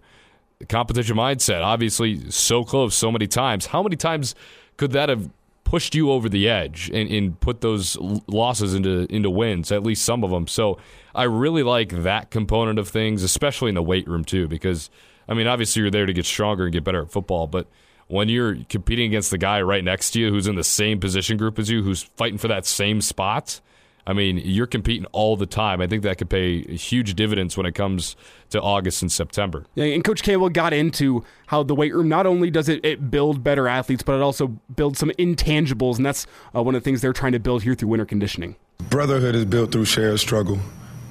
the 0.58 0.66
competition 0.66 1.16
mindset, 1.16 1.62
obviously 1.62 2.30
so 2.30 2.64
close 2.64 2.94
so 2.94 3.12
many 3.12 3.26
times. 3.26 3.66
How 3.66 3.82
many 3.82 3.96
times 3.96 4.34
could 4.76 4.92
that 4.92 5.08
have 5.08 5.28
pushed 5.66 5.96
you 5.96 6.12
over 6.12 6.28
the 6.28 6.48
edge 6.48 6.88
and, 6.94 7.10
and 7.10 7.38
put 7.40 7.60
those 7.60 7.96
losses 8.28 8.72
into 8.72 9.06
into 9.12 9.28
wins? 9.28 9.72
At 9.72 9.82
least 9.82 10.04
some 10.04 10.22
of 10.22 10.30
them. 10.30 10.46
So 10.46 10.78
I 11.14 11.24
really 11.24 11.64
like 11.64 11.90
that 12.04 12.30
component 12.30 12.78
of 12.78 12.88
things, 12.88 13.22
especially 13.22 13.68
in 13.70 13.74
the 13.74 13.82
weight 13.82 14.06
room 14.08 14.24
too, 14.24 14.46
because 14.46 14.88
I 15.28 15.34
mean, 15.34 15.48
obviously 15.48 15.82
you're 15.82 15.90
there 15.90 16.06
to 16.06 16.12
get 16.12 16.24
stronger 16.24 16.64
and 16.64 16.72
get 16.72 16.84
better 16.84 17.02
at 17.02 17.10
football, 17.10 17.48
but 17.48 17.66
when 18.06 18.28
you're 18.28 18.58
competing 18.68 19.06
against 19.06 19.32
the 19.32 19.38
guy 19.38 19.60
right 19.60 19.82
next 19.82 20.12
to 20.12 20.20
you 20.20 20.30
who's 20.30 20.46
in 20.46 20.54
the 20.54 20.62
same 20.62 21.00
position 21.00 21.36
group 21.36 21.58
as 21.58 21.68
you, 21.68 21.82
who's 21.82 22.04
fighting 22.04 22.38
for 22.38 22.46
that 22.46 22.64
same 22.64 23.00
spot 23.00 23.60
I 24.06 24.12
mean, 24.12 24.40
you're 24.44 24.68
competing 24.68 25.04
all 25.06 25.36
the 25.36 25.46
time. 25.46 25.80
I 25.80 25.86
think 25.86 26.02
that 26.04 26.18
could 26.18 26.30
pay 26.30 26.62
huge 26.76 27.14
dividends 27.14 27.56
when 27.56 27.66
it 27.66 27.74
comes 27.74 28.14
to 28.50 28.60
August 28.60 29.02
and 29.02 29.10
September. 29.10 29.66
Yeah, 29.74 29.86
and 29.86 30.04
Coach 30.04 30.22
Campbell 30.22 30.48
got 30.48 30.72
into 30.72 31.24
how 31.46 31.64
the 31.64 31.74
weight 31.74 31.92
room 31.92 32.08
not 32.08 32.24
only 32.24 32.50
does 32.50 32.68
it, 32.68 32.84
it 32.84 33.10
build 33.10 33.42
better 33.42 33.66
athletes, 33.66 34.02
but 34.04 34.14
it 34.14 34.22
also 34.22 34.48
builds 34.74 35.00
some 35.00 35.10
intangibles, 35.18 35.96
and 35.96 36.06
that's 36.06 36.26
uh, 36.54 36.62
one 36.62 36.74
of 36.74 36.82
the 36.82 36.84
things 36.84 37.00
they're 37.00 37.12
trying 37.12 37.32
to 37.32 37.40
build 37.40 37.64
here 37.64 37.74
through 37.74 37.88
winter 37.88 38.06
conditioning. 38.06 38.54
Brotherhood 38.90 39.34
is 39.34 39.44
built 39.44 39.72
through 39.72 39.86
shared 39.86 40.20
struggle 40.20 40.60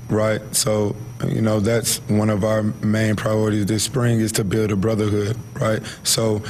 right? 0.09 0.41
So, 0.55 0.95
you 1.27 1.41
know, 1.41 1.59
that's 1.59 1.97
one 2.09 2.29
of 2.29 2.43
our 2.43 2.63
main 2.63 3.15
priorities 3.15 3.65
this 3.65 3.83
spring 3.83 4.19
is 4.19 4.31
to 4.33 4.43
build 4.43 4.71
a 4.71 4.75
brotherhood, 4.75 5.37
right? 5.55 5.81
So, 6.03 6.43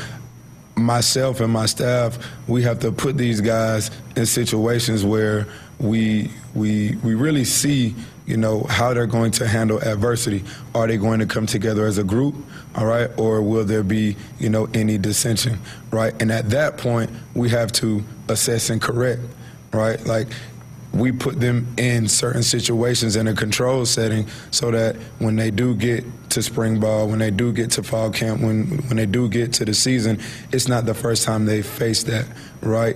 myself 0.75 1.39
and 1.39 1.51
my 1.51 1.65
staff, 1.65 2.17
we 2.47 2.63
have 2.63 2.79
to 2.79 2.91
put 2.91 3.17
these 3.17 3.41
guys 3.41 3.91
in 4.15 4.25
situations 4.25 5.05
where 5.05 5.47
we 5.79 6.31
we 6.53 6.95
we 7.03 7.15
really 7.15 7.45
see 7.45 7.95
you 8.25 8.37
know 8.37 8.63
how 8.63 8.93
they're 8.93 9.05
going 9.05 9.31
to 9.31 9.47
handle 9.47 9.79
adversity. 9.79 10.43
Are 10.73 10.87
they 10.87 10.97
going 10.97 11.19
to 11.19 11.25
come 11.25 11.45
together 11.45 11.85
as 11.85 11.97
a 11.97 12.03
group, 12.03 12.35
all 12.75 12.85
right, 12.85 13.09
or 13.17 13.41
will 13.41 13.65
there 13.65 13.83
be 13.83 14.15
you 14.39 14.49
know 14.49 14.67
any 14.73 14.97
dissension, 14.97 15.59
right? 15.91 16.19
And 16.21 16.31
at 16.31 16.49
that 16.49 16.77
point, 16.77 17.11
we 17.33 17.49
have 17.49 17.71
to 17.73 18.03
assess 18.29 18.69
and 18.69 18.81
correct, 18.81 19.21
right? 19.71 20.03
Like 20.05 20.27
we 20.95 21.11
put 21.11 21.39
them 21.41 21.67
in 21.77 22.07
certain 22.07 22.41
situations 22.41 23.17
in 23.17 23.27
a 23.27 23.33
control 23.33 23.85
setting 23.85 24.25
so 24.51 24.71
that 24.71 24.95
when 25.19 25.35
they 25.35 25.51
do 25.51 25.75
get 25.75 26.05
to 26.29 26.41
spring 26.41 26.79
ball, 26.79 27.07
when 27.09 27.19
they 27.19 27.31
do 27.31 27.51
get 27.51 27.69
to 27.71 27.83
fall 27.83 28.09
camp, 28.09 28.41
when 28.41 28.65
when 28.87 28.97
they 28.97 29.05
do 29.05 29.29
get 29.29 29.53
to 29.53 29.65
the 29.65 29.73
season, 29.73 30.19
it's 30.51 30.67
not 30.67 30.85
the 30.85 30.93
first 30.93 31.23
time 31.23 31.45
they 31.45 31.61
face 31.61 32.03
that, 32.03 32.25
right? 32.61 32.95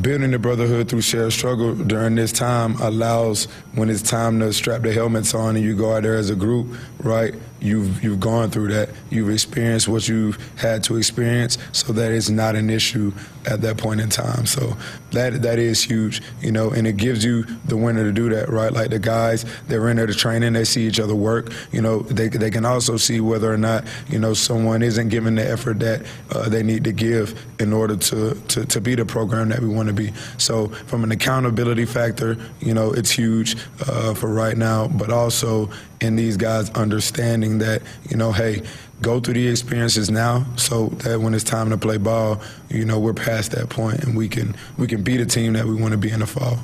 Building 0.00 0.30
the 0.30 0.38
brotherhood 0.38 0.88
through 0.88 1.02
shared 1.02 1.32
struggle 1.32 1.74
during 1.74 2.14
this 2.14 2.32
time 2.32 2.80
allows 2.80 3.44
when 3.74 3.90
it's 3.90 4.02
time 4.02 4.40
to 4.40 4.52
strap 4.52 4.82
the 4.82 4.92
helmets 4.92 5.34
on 5.34 5.56
and 5.56 5.64
you 5.64 5.76
go 5.76 5.94
out 5.94 6.02
there 6.02 6.16
as 6.16 6.30
a 6.30 6.34
group, 6.34 6.66
right? 6.98 7.34
You've 7.60 8.02
you've 8.02 8.20
gone 8.20 8.50
through 8.50 8.68
that. 8.68 8.90
You've 9.10 9.30
experienced 9.30 9.88
what 9.88 10.08
you've 10.08 10.38
had 10.56 10.82
to 10.84 10.96
experience, 10.96 11.58
so 11.72 11.92
that 11.92 12.10
it's 12.10 12.30
not 12.30 12.56
an 12.56 12.70
issue 12.70 13.12
at 13.46 13.60
that 13.62 13.76
point 13.76 14.00
in 14.00 14.08
time. 14.08 14.46
So 14.46 14.76
that 15.12 15.42
that 15.42 15.58
is 15.58 15.82
huge, 15.82 16.22
you 16.40 16.52
know, 16.52 16.70
and 16.70 16.86
it 16.86 16.96
gives 16.96 17.24
you 17.24 17.44
the 17.64 17.76
winner 17.76 18.04
to 18.04 18.12
do 18.12 18.28
that, 18.30 18.48
right? 18.48 18.72
Like 18.72 18.90
the 18.90 18.98
guys, 18.98 19.44
they're 19.68 19.88
in 19.88 19.96
there 19.96 20.06
to 20.06 20.14
training, 20.14 20.52
they 20.52 20.64
see 20.64 20.86
each 20.86 21.00
other 21.00 21.14
work. 21.14 21.52
You 21.72 21.82
know, 21.82 22.00
they 22.00 22.28
they 22.28 22.50
can 22.50 22.64
also 22.64 22.96
see 22.96 23.20
whether 23.20 23.52
or 23.52 23.58
not 23.58 23.84
you 24.08 24.18
know 24.18 24.34
someone 24.34 24.82
isn't 24.82 25.08
giving 25.08 25.34
the 25.34 25.48
effort 25.48 25.78
that 25.80 26.06
uh, 26.30 26.48
they 26.48 26.62
need 26.62 26.84
to 26.84 26.92
give 26.92 27.40
in 27.58 27.72
order 27.72 27.96
to, 27.96 28.34
to 28.48 28.64
to 28.64 28.80
be 28.80 28.94
the 28.94 29.04
program 29.04 29.48
that 29.50 29.60
we 29.60 29.68
want 29.68 29.88
to 29.88 29.94
be. 29.94 30.12
So 30.38 30.68
from 30.68 31.04
an 31.04 31.12
accountability 31.12 31.84
factor, 31.84 32.36
you 32.60 32.74
know, 32.74 32.92
it's 32.92 33.10
huge 33.10 33.56
uh, 33.86 34.14
for 34.14 34.32
right 34.32 34.56
now, 34.56 34.88
but 34.88 35.10
also 35.10 35.70
in 36.00 36.16
these 36.16 36.36
guys 36.36 36.70
understanding 36.70 37.58
that, 37.58 37.82
you 38.10 38.16
know, 38.16 38.32
hey, 38.32 38.62
go 39.02 39.20
through 39.20 39.34
the 39.34 39.48
experiences 39.48 40.10
now 40.10 40.46
so 40.56 40.86
that 41.04 41.20
when 41.20 41.34
it's 41.34 41.44
time 41.44 41.70
to 41.70 41.76
play 41.76 41.98
ball, 41.98 42.40
you 42.68 42.84
know, 42.84 42.98
we're 42.98 43.14
past 43.14 43.52
that 43.52 43.68
point 43.68 44.02
and 44.04 44.16
we 44.16 44.28
can 44.28 44.54
we 44.78 44.86
can 44.86 45.02
be 45.02 45.16
the 45.16 45.26
team 45.26 45.52
that 45.54 45.66
we 45.66 45.74
want 45.74 45.92
to 45.92 45.98
be 45.98 46.10
in 46.10 46.20
the 46.20 46.26
fall. 46.26 46.58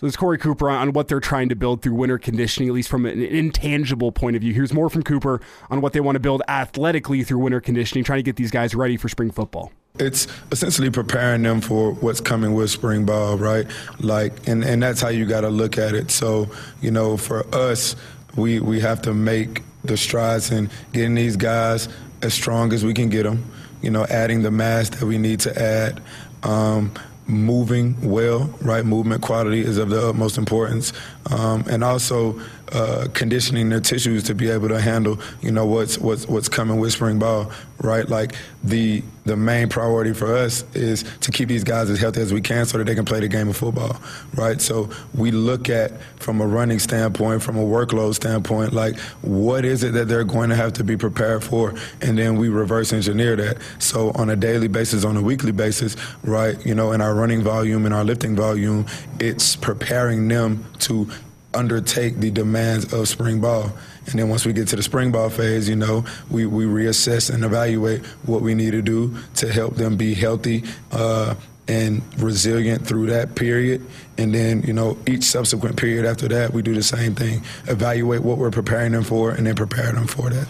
So 0.00 0.06
this 0.06 0.16
Corey 0.16 0.38
Cooper 0.38 0.70
on 0.70 0.94
what 0.94 1.08
they're 1.08 1.20
trying 1.20 1.50
to 1.50 1.54
build 1.54 1.82
through 1.82 1.92
winter 1.92 2.16
conditioning, 2.16 2.70
at 2.70 2.74
least 2.74 2.88
from 2.88 3.04
an 3.04 3.22
intangible 3.22 4.12
point 4.12 4.34
of 4.34 4.40
view. 4.40 4.54
Here's 4.54 4.72
more 4.72 4.88
from 4.88 5.02
Cooper 5.02 5.42
on 5.68 5.82
what 5.82 5.92
they 5.92 6.00
want 6.00 6.16
to 6.16 6.20
build 6.20 6.40
athletically 6.48 7.22
through 7.22 7.40
winter 7.40 7.60
conditioning, 7.60 8.02
trying 8.02 8.20
to 8.20 8.22
get 8.22 8.36
these 8.36 8.50
guys 8.50 8.74
ready 8.74 8.96
for 8.96 9.10
spring 9.10 9.30
football. 9.30 9.72
It's 9.98 10.26
essentially 10.52 10.88
preparing 10.88 11.42
them 11.42 11.60
for 11.60 11.92
what's 11.92 12.20
coming 12.20 12.54
with 12.54 12.70
spring 12.70 13.04
ball, 13.04 13.36
right? 13.36 13.66
Like, 13.98 14.48
and, 14.48 14.64
and 14.64 14.82
that's 14.82 15.02
how 15.02 15.08
you 15.08 15.26
got 15.26 15.42
to 15.42 15.50
look 15.50 15.76
at 15.76 15.94
it. 15.94 16.10
So, 16.10 16.48
you 16.80 16.90
know, 16.90 17.18
for 17.18 17.46
us, 17.54 17.94
we 18.36 18.58
we 18.58 18.80
have 18.80 19.02
to 19.02 19.12
make 19.12 19.62
the 19.84 19.96
strides 19.96 20.50
in 20.50 20.70
getting 20.92 21.14
these 21.14 21.36
guys 21.36 21.88
as 22.22 22.34
strong 22.34 22.72
as 22.72 22.84
we 22.84 22.94
can 22.94 23.08
get 23.08 23.24
them. 23.24 23.44
You 23.82 23.90
know, 23.90 24.04
adding 24.06 24.42
the 24.42 24.50
mass 24.50 24.90
that 24.90 25.02
we 25.02 25.18
need 25.18 25.40
to 25.40 25.60
add. 25.60 26.02
Um, 26.42 26.92
moving 27.30 27.96
well, 28.02 28.52
right? 28.60 28.84
Movement 28.84 29.22
quality 29.22 29.60
is 29.60 29.78
of 29.78 29.88
the 29.88 30.08
utmost 30.08 30.36
importance, 30.36 30.92
um, 31.30 31.64
and 31.70 31.84
also 31.84 32.40
uh, 32.72 33.08
conditioning 33.14 33.68
their 33.68 33.80
tissues 33.80 34.22
to 34.24 34.34
be 34.34 34.48
able 34.50 34.68
to 34.68 34.80
handle, 34.80 35.18
you 35.40 35.50
know, 35.50 35.66
what's 35.66 35.98
what's 35.98 36.26
what's 36.26 36.48
coming 36.48 36.78
with 36.78 36.92
spring 36.92 37.18
ball, 37.18 37.50
right? 37.82 38.08
Like 38.08 38.34
the 38.62 39.02
the 39.24 39.36
main 39.36 39.68
priority 39.68 40.12
for 40.12 40.34
us 40.34 40.64
is 40.74 41.04
to 41.20 41.30
keep 41.30 41.48
these 41.48 41.64
guys 41.64 41.90
as 41.90 42.00
healthy 42.00 42.20
as 42.20 42.32
we 42.32 42.40
can 42.40 42.66
so 42.66 42.78
that 42.78 42.84
they 42.84 42.94
can 42.94 43.04
play 43.04 43.20
the 43.20 43.28
game 43.28 43.48
of 43.48 43.56
football, 43.56 44.00
right? 44.34 44.60
So 44.60 44.90
we 45.14 45.30
look 45.30 45.68
at 45.68 46.00
from 46.16 46.40
a 46.40 46.46
running 46.46 46.78
standpoint, 46.78 47.42
from 47.42 47.56
a 47.56 47.62
workload 47.62 48.14
standpoint, 48.14 48.72
like 48.72 48.98
what 49.22 49.64
is 49.64 49.82
it 49.82 49.92
that 49.92 50.08
they're 50.08 50.24
going 50.24 50.50
to 50.50 50.56
have 50.56 50.72
to 50.74 50.84
be 50.84 50.96
prepared 50.96 51.44
for, 51.44 51.74
and 52.00 52.18
then 52.18 52.36
we 52.36 52.48
reverse 52.48 52.92
engineer 52.92 53.36
that. 53.36 53.58
So 53.78 54.10
on 54.12 54.30
a 54.30 54.36
daily 54.36 54.68
basis, 54.68 55.04
on 55.04 55.16
a 55.16 55.22
weekly 55.22 55.52
basis, 55.52 55.96
right? 56.22 56.64
You 56.64 56.74
know, 56.74 56.92
in 56.92 57.00
our 57.00 57.14
running 57.14 57.42
volume 57.42 57.84
and 57.84 57.94
our 57.94 58.04
lifting 58.04 58.36
volume, 58.36 58.86
it's 59.18 59.56
preparing 59.56 60.28
them 60.28 60.64
to 60.80 61.08
undertake 61.54 62.16
the 62.16 62.30
demands 62.30 62.92
of 62.92 63.08
spring 63.08 63.40
ball. 63.40 63.72
And 64.06 64.18
then 64.18 64.28
once 64.28 64.46
we 64.46 64.52
get 64.52 64.68
to 64.68 64.76
the 64.76 64.82
spring 64.82 65.12
ball 65.12 65.30
phase, 65.30 65.68
you 65.68 65.76
know, 65.76 66.04
we, 66.30 66.46
we 66.46 66.64
reassess 66.64 67.32
and 67.32 67.44
evaluate 67.44 68.04
what 68.24 68.42
we 68.42 68.54
need 68.54 68.72
to 68.72 68.82
do 68.82 69.16
to 69.36 69.52
help 69.52 69.76
them 69.76 69.96
be 69.96 70.14
healthy 70.14 70.64
uh, 70.92 71.34
and 71.68 72.02
resilient 72.20 72.86
through 72.86 73.06
that 73.06 73.34
period. 73.34 73.84
And 74.18 74.34
then, 74.34 74.62
you 74.62 74.72
know, 74.72 74.98
each 75.06 75.24
subsequent 75.24 75.76
period 75.76 76.04
after 76.04 76.28
that, 76.28 76.52
we 76.52 76.62
do 76.62 76.74
the 76.74 76.82
same 76.82 77.14
thing. 77.14 77.42
Evaluate 77.66 78.22
what 78.22 78.38
we're 78.38 78.50
preparing 78.50 78.92
them 78.92 79.04
for 79.04 79.30
and 79.30 79.46
then 79.46 79.54
prepare 79.54 79.92
them 79.92 80.06
for 80.06 80.30
that. 80.30 80.48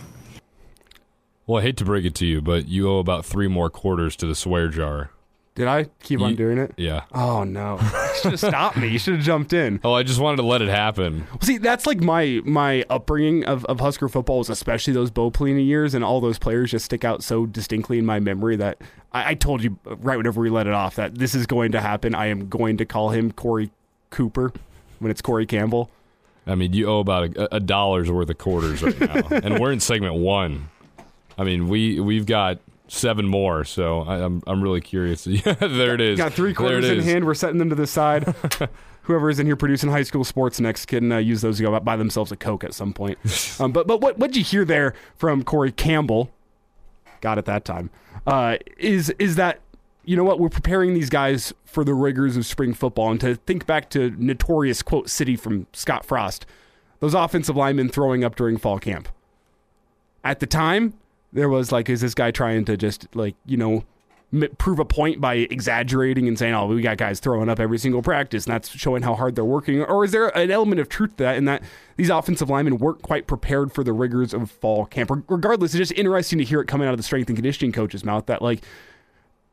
Well, 1.46 1.60
I 1.60 1.62
hate 1.62 1.76
to 1.78 1.84
break 1.84 2.04
it 2.04 2.14
to 2.16 2.26
you, 2.26 2.40
but 2.40 2.68
you 2.68 2.88
owe 2.88 2.98
about 2.98 3.24
three 3.24 3.48
more 3.48 3.70
quarters 3.70 4.14
to 4.16 4.26
the 4.26 4.34
swear 4.36 4.68
jar. 4.68 5.10
Did 5.56 5.66
I 5.66 5.86
keep 6.02 6.20
on 6.20 6.36
doing 6.36 6.58
it? 6.58 6.72
Yeah. 6.76 7.02
Oh 7.12 7.42
no! 7.42 7.76
Should 8.22 8.32
have 8.32 8.40
stopped 8.40 8.76
me. 8.76 8.88
You 8.88 8.98
should 8.98 9.14
have 9.14 9.24
jumped 9.24 9.52
in. 9.52 9.80
Oh, 9.84 9.92
I 9.92 10.02
just 10.02 10.20
wanted 10.20 10.36
to 10.38 10.42
let 10.42 10.62
it 10.62 10.68
happen. 10.68 11.26
See, 11.40 11.58
that's 11.58 11.86
like 11.86 12.00
my 12.00 12.40
my 12.44 12.84
upbringing 12.90 13.44
of, 13.44 13.64
of 13.66 13.80
Husker 13.80 14.08
football 14.08 14.38
was 14.38 14.50
especially 14.50 14.92
those 14.92 15.10
Bo 15.10 15.30
Pelini 15.30 15.66
years, 15.66 15.94
and 15.94 16.04
all 16.04 16.20
those 16.20 16.38
players 16.38 16.70
just 16.70 16.84
stick 16.84 17.04
out 17.04 17.22
so 17.22 17.46
distinctly 17.46 17.98
in 17.98 18.06
my 18.06 18.20
memory 18.20 18.56
that 18.56 18.80
I, 19.12 19.30
I 19.30 19.34
told 19.34 19.62
you 19.62 19.78
right 19.84 20.16
whenever 20.16 20.40
we 20.40 20.50
let 20.50 20.66
it 20.66 20.72
off 20.72 20.96
that 20.96 21.16
this 21.16 21.34
is 21.34 21.46
going 21.46 21.72
to 21.72 21.80
happen. 21.80 22.14
I 22.14 22.26
am 22.26 22.48
going 22.48 22.76
to 22.78 22.84
call 22.84 23.10
him 23.10 23.32
Corey 23.32 23.70
Cooper 24.10 24.52
when 24.98 25.10
it's 25.10 25.22
Corey 25.22 25.46
Campbell. 25.46 25.90
I 26.46 26.54
mean, 26.54 26.72
you 26.72 26.88
owe 26.88 27.00
about 27.00 27.36
a, 27.36 27.56
a 27.56 27.60
dollar's 27.60 28.10
worth 28.10 28.30
of 28.30 28.38
quarters 28.38 28.82
right 28.82 28.98
now, 29.00 29.28
and 29.30 29.60
we're 29.60 29.72
in 29.72 29.80
segment 29.80 30.14
one. 30.14 30.68
I 31.38 31.44
mean, 31.44 31.68
we 31.68 32.00
we've 32.00 32.26
got 32.26 32.58
seven 32.90 33.26
more. 33.26 33.64
So 33.64 34.00
I, 34.00 34.16
am 34.16 34.22
I'm, 34.22 34.42
I'm 34.46 34.62
really 34.62 34.80
curious. 34.80 35.26
yeah, 35.26 35.54
there 35.54 35.94
it 35.94 36.00
is. 36.00 36.18
Got 36.18 36.32
three 36.32 36.54
quarters 36.54 36.88
in 36.88 37.00
hand. 37.00 37.24
We're 37.24 37.34
setting 37.34 37.58
them 37.58 37.70
to 37.70 37.76
the 37.76 37.86
side. 37.86 38.34
Whoever 39.02 39.30
is 39.30 39.40
in 39.40 39.46
here 39.46 39.56
producing 39.56 39.90
high 39.90 40.02
school 40.02 40.24
sports 40.24 40.60
next 40.60 40.86
can 40.86 41.10
uh, 41.10 41.18
use 41.18 41.40
those 41.40 41.56
to 41.56 41.64
go 41.64 41.80
buy 41.80 41.96
themselves 41.96 42.30
a 42.30 42.36
coke 42.36 42.64
at 42.64 42.74
some 42.74 42.92
point. 42.92 43.18
um, 43.60 43.72
but 43.72 43.86
but 43.86 44.00
what 44.00 44.18
what'd 44.18 44.36
you 44.36 44.44
hear 44.44 44.64
there 44.64 44.94
from 45.16 45.42
Corey 45.42 45.72
Campbell? 45.72 46.30
Got 47.20 47.38
it 47.38 47.44
that 47.46 47.64
time. 47.64 47.90
Uh, 48.26 48.58
is 48.76 49.10
is 49.18 49.36
that 49.36 49.60
you 50.04 50.16
know 50.16 50.24
what 50.24 50.38
we're 50.38 50.48
preparing 50.48 50.94
these 50.94 51.10
guys 51.10 51.52
for 51.64 51.82
the 51.82 51.94
rigors 51.94 52.36
of 52.36 52.44
spring 52.44 52.74
football 52.74 53.10
and 53.10 53.20
to 53.20 53.36
think 53.36 53.66
back 53.66 53.90
to 53.90 54.14
notorious 54.18 54.82
quote 54.82 55.08
city 55.08 55.36
from 55.36 55.66
Scott 55.72 56.04
Frost, 56.04 56.46
those 57.00 57.14
offensive 57.14 57.56
linemen 57.56 57.88
throwing 57.88 58.22
up 58.22 58.36
during 58.36 58.58
fall 58.58 58.78
camp. 58.78 59.08
At 60.22 60.40
the 60.40 60.46
time, 60.46 60.94
there 61.32 61.48
was 61.48 61.72
like, 61.72 61.88
is 61.88 62.00
this 62.00 62.14
guy 62.14 62.30
trying 62.30 62.64
to 62.66 62.76
just 62.76 63.06
like 63.14 63.34
you 63.46 63.56
know 63.56 63.84
prove 64.58 64.78
a 64.78 64.84
point 64.84 65.20
by 65.20 65.34
exaggerating 65.34 66.28
and 66.28 66.38
saying, 66.38 66.54
"Oh, 66.54 66.66
we 66.66 66.82
got 66.82 66.98
guys 66.98 67.18
throwing 67.18 67.48
up 67.48 67.58
every 67.58 67.78
single 67.78 68.00
practice," 68.00 68.46
and 68.46 68.54
that's 68.54 68.68
showing 68.68 69.02
how 69.02 69.14
hard 69.14 69.34
they're 69.34 69.44
working? 69.44 69.82
Or 69.82 70.04
is 70.04 70.12
there 70.12 70.28
an 70.36 70.50
element 70.50 70.80
of 70.80 70.88
truth 70.88 71.16
to 71.16 71.24
that 71.24 71.36
in 71.36 71.46
that 71.46 71.62
these 71.96 72.10
offensive 72.10 72.48
linemen 72.48 72.78
weren't 72.78 73.02
quite 73.02 73.26
prepared 73.26 73.72
for 73.72 73.82
the 73.82 73.92
rigors 73.92 74.32
of 74.32 74.50
fall 74.50 74.86
camp? 74.86 75.10
Regardless, 75.28 75.74
it's 75.74 75.78
just 75.78 75.92
interesting 75.98 76.38
to 76.38 76.44
hear 76.44 76.60
it 76.60 76.68
coming 76.68 76.86
out 76.86 76.94
of 76.94 76.98
the 76.98 77.02
strength 77.02 77.28
and 77.28 77.36
conditioning 77.36 77.72
coach's 77.72 78.04
mouth 78.04 78.26
that 78.26 78.42
like. 78.42 78.62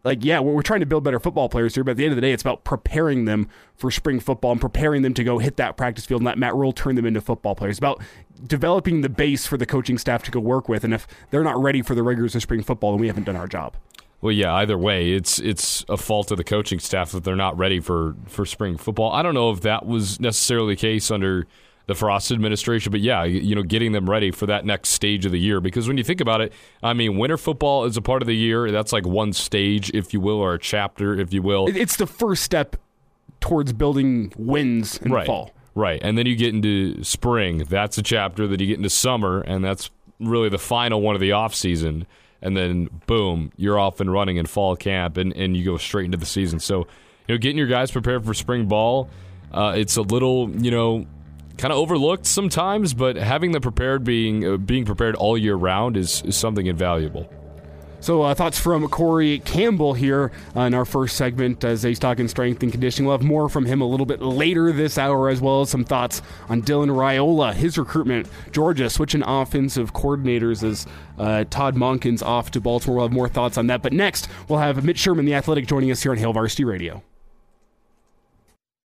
Like 0.04 0.24
yeah, 0.24 0.40
we're, 0.40 0.62
trying 0.62 0.80
to 0.80 0.86
build 0.86 1.04
better 1.04 1.20
football 1.20 1.50
players 1.50 1.76
here, 1.76 1.84
but 1.84 1.92
at 1.92 1.98
the 1.98 2.06
end 2.06 2.14
of 2.14 2.16
the 2.16 2.22
day, 2.22 2.32
it's 2.32 2.44
about 2.44 2.64
preparing 2.64 3.26
them 3.26 3.50
for 3.76 3.92
spring 3.92 4.22
football 4.22 4.54
and 4.54 4.62
preparing 4.62 5.02
them 5.02 5.14
to 5.16 5.24
go 5.24 5.40
hit 5.40 5.58
that 5.58 5.76
practice 5.76 6.06
field 6.06 6.22
and 6.22 6.26
let 6.26 6.38
Matt 6.38 6.56
Rhule 6.56 6.72
turn 6.72 6.96
them 6.96 7.06
into 7.06 7.20
football 7.20 7.56
players. 7.56 7.72
It's 7.72 7.80
about 7.80 8.02
developing 8.46 9.02
the 9.02 9.10
base 9.10 9.46
for 9.46 9.58
the 9.58 9.66
coaching 9.66 9.98
staff 9.98 10.24
to 10.24 10.32
go 10.32 10.40
work 10.40 10.70
with, 10.70 10.84
and 10.84 10.94
if 10.94 11.08
they're 11.30 11.44
not 11.44 11.62
ready 11.62 11.82
for 11.82 11.96
the 11.96 12.04
rigors 12.04 12.36
of 12.36 12.42
spring 12.42 12.64
football, 12.64 12.92
then 12.92 13.02
we 13.02 13.08
haven't 13.08 13.24
done 13.24 13.36
our 13.36 13.48
job. 13.48 13.76
Well, 14.22 14.32
yeah. 14.32 14.54
Either 14.56 14.78
way, 14.78 15.12
it's 15.12 15.40
it's 15.40 15.86
a 15.90 15.98
fault 15.98 16.32
of 16.32 16.38
the 16.38 16.44
coaching 16.44 16.80
staff 16.80 17.12
that 17.12 17.24
they're 17.24 17.36
not 17.36 17.58
ready 17.58 17.80
for 17.80 18.16
for 18.28 18.46
spring 18.46 18.78
football. 18.78 19.12
I 19.12 19.22
don't 19.22 19.34
know 19.34 19.52
if 19.52 19.62
that 19.62 19.86
was 19.86 20.20
necessarily 20.20 20.74
the 20.74 20.82
case 20.82 21.12
under 21.12 21.46
the 21.86 21.96
Frost 21.96 22.32
administration, 22.32 22.92
but 22.92 23.00
yeah, 23.00 23.24
you 23.24 23.56
know, 23.56 23.64
getting 23.64 23.94
them 23.94 24.10
ready 24.10 24.30
for 24.32 24.46
that 24.48 24.66
next 24.66 24.90
stage 24.90 25.26
of 25.26 25.32
the 25.32 25.40
year. 25.40 25.62
Because 25.62 25.88
when 25.88 25.98
you 25.98 26.04
think 26.04 26.20
about 26.20 26.42
it, 26.42 26.52
I 26.84 26.94
mean, 26.94 27.18
winter 27.18 27.38
football 27.38 27.86
is 27.86 27.96
a 27.96 28.02
part 28.02 28.22
of 28.22 28.28
the 28.28 28.36
year. 28.36 28.72
That's 28.72 28.92
like 28.92 29.06
one 29.06 29.32
stage, 29.34 29.90
if 29.94 30.14
you 30.14 30.20
will, 30.20 30.40
or 30.40 30.56
a 30.56 30.60
chapter, 30.60 31.18
if 31.18 31.32
you 31.34 31.42
will. 31.42 31.68
It's 31.70 31.96
the 31.96 32.08
first 32.08 32.44
step 32.44 32.76
towards 33.40 33.72
building 33.72 34.34
wins 34.36 34.98
in 34.98 35.12
right. 35.12 35.26
fall. 35.26 35.54
Right, 35.78 36.00
and 36.02 36.18
then 36.18 36.26
you 36.26 36.36
get 36.36 36.54
into 36.54 37.04
spring. 37.04 37.60
That's 37.70 37.98
a 37.98 38.04
chapter. 38.04 38.48
that 38.48 38.60
you 38.60 38.68
get 38.68 38.78
into 38.78 38.90
summer, 38.90 39.42
and 39.42 39.64
that's 39.64 39.92
really 40.20 40.50
the 40.50 40.58
final 40.58 41.02
one 41.02 41.16
of 41.16 41.22
the 41.22 41.34
off 41.34 41.54
season 41.54 42.08
and 42.42 42.56
then 42.56 42.90
boom, 43.06 43.52
you're 43.58 43.80
off 43.80 44.00
and 44.00 44.12
running 44.12 44.38
in 44.38 44.46
fall 44.46 44.76
camp, 44.76 45.18
and, 45.18 45.34
and 45.34 45.58
you 45.58 45.66
go 45.66 45.78
straight 45.78 46.06
into 46.06 46.18
the 46.18 46.26
season. 46.26 46.60
So, 46.60 46.88
you 47.28 47.36
know, 47.36 47.38
getting 47.38 47.58
your 47.58 47.68
guys 47.68 47.92
prepared 47.92 48.26
for 48.26 48.34
spring 48.34 48.68
ball, 48.68 49.10
uh, 49.52 49.74
it's 49.76 49.98
a 49.98 50.02
little, 50.02 50.50
you 50.52 50.72
know, 50.72 51.06
kind 51.58 51.72
of 51.72 51.80
overlooked 51.80 52.26
sometimes, 52.26 52.94
but 52.94 53.16
having 53.16 53.52
them 53.52 53.62
prepared, 53.62 54.04
being 54.04 54.46
uh, 54.46 54.58
being 54.58 54.86
prepared 54.86 55.16
all 55.16 55.38
year 55.38 55.56
round, 55.56 55.98
is, 55.98 56.22
is 56.24 56.38
something 56.38 56.68
invaluable. 56.68 57.28
So, 58.00 58.22
uh, 58.22 58.36
thoughts 58.36 58.60
from 58.60 58.88
Corey 58.90 59.40
Campbell 59.40 59.94
here 59.94 60.32
uh, 60.56 60.62
in 60.62 60.74
our 60.76 60.86
first 60.86 61.18
segment 61.18 61.64
as 61.64 61.82
he's 61.82 61.98
talking 61.98 62.28
strength 62.28 62.62
and 62.62 62.72
conditioning. 62.72 63.08
We'll 63.08 63.18
have 63.18 63.26
more 63.26 63.50
from 63.50 63.66
him 63.66 63.82
a 63.82 63.88
little 63.88 64.06
bit 64.06 64.22
later 64.22 64.72
this 64.72 64.98
hour, 64.98 65.30
as 65.30 65.42
well 65.42 65.62
as 65.62 65.70
some 65.70 65.84
thoughts 65.84 66.22
on 66.48 66.62
Dylan 66.62 66.90
Raiola, 66.90 67.54
his 67.54 67.78
recruitment. 67.78 68.28
Georgia 68.52 68.90
switching 68.90 69.24
offensive 69.24 69.94
coordinators 69.94 70.64
as 70.64 70.86
uh, 71.18 71.46
Todd 71.50 71.76
Monken's 71.76 72.22
off 72.22 72.52
to 72.52 72.62
Baltimore. 72.62 72.98
We'll 72.98 73.08
have 73.08 73.14
more 73.14 73.30
thoughts 73.30 73.58
on 73.58 73.68
that. 73.68 73.82
But 73.82 73.94
next, 73.94 74.28
we'll 74.48 74.60
have 74.60 74.84
Mitch 74.84 75.00
Sherman, 75.00 75.26
the 75.26 75.34
athletic, 75.34 75.66
joining 75.66 75.90
us 75.92 76.04
here 76.04 76.12
on 76.12 76.18
Hail 76.18 76.34
Varsity 76.34 76.66
Radio. 76.66 77.04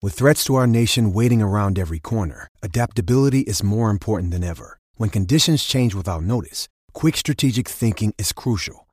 With 0.01 0.15
threats 0.15 0.45
to 0.45 0.55
our 0.55 0.67
nation 0.67 1.13
waiting 1.13 1.43
around 1.43 1.79
every 1.79 1.99
corner, 1.99 2.47
adaptability 2.63 3.41
is 3.41 3.65
more 3.65 3.91
important 3.91 4.31
than 4.31 4.45
ever. 4.45 4.79
When 4.97 5.11
conditions 5.11 5.65
change 5.65 5.95
without 5.95 6.23
notice, 6.23 6.69
quick 6.93 7.17
strategic 7.17 7.69
thinking 7.69 8.13
is 8.19 8.33
crucial. 8.33 8.88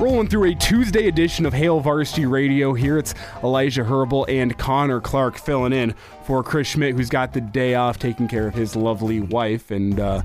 Rolling 0.00 0.28
through 0.28 0.50
a 0.50 0.54
Tuesday 0.54 1.08
edition 1.08 1.46
of 1.46 1.54
Hail 1.54 1.80
Varsity 1.80 2.26
Radio 2.26 2.74
here. 2.74 2.98
It's 2.98 3.14
Elijah 3.42 3.82
Herbal 3.82 4.26
and 4.28 4.56
Connor 4.58 5.00
Clark 5.00 5.38
filling 5.38 5.72
in 5.72 5.94
for 6.24 6.42
Chris 6.42 6.68
Schmitz, 6.68 6.98
who's 6.98 7.08
got 7.08 7.32
the 7.32 7.40
day 7.40 7.76
off 7.76 7.98
taking 7.98 8.28
care 8.28 8.46
of 8.46 8.54
his 8.54 8.76
lovely 8.76 9.20
wife, 9.20 9.70
and 9.70 9.98
uh, 9.98 10.22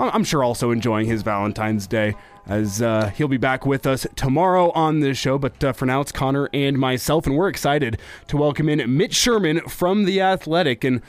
I'm 0.00 0.24
sure 0.24 0.42
also 0.42 0.72
enjoying 0.72 1.06
his 1.06 1.22
Valentine's 1.22 1.86
Day 1.86 2.16
as 2.46 2.82
uh, 2.82 3.10
he'll 3.10 3.28
be 3.28 3.36
back 3.36 3.64
with 3.64 3.86
us 3.86 4.08
tomorrow 4.16 4.70
on 4.72 4.98
this 5.00 5.16
show. 5.16 5.38
But 5.38 5.62
uh, 5.62 5.72
for 5.72 5.86
now, 5.86 6.00
it's 6.00 6.12
Connor 6.12 6.48
and 6.52 6.76
myself, 6.76 7.26
and 7.26 7.36
we're 7.36 7.48
excited 7.48 8.00
to 8.26 8.36
welcome 8.36 8.68
in 8.68 8.96
Mitch 8.96 9.14
Sherman 9.14 9.60
from 9.68 10.04
The 10.04 10.20
Athletic. 10.20 10.82
And 10.82 11.00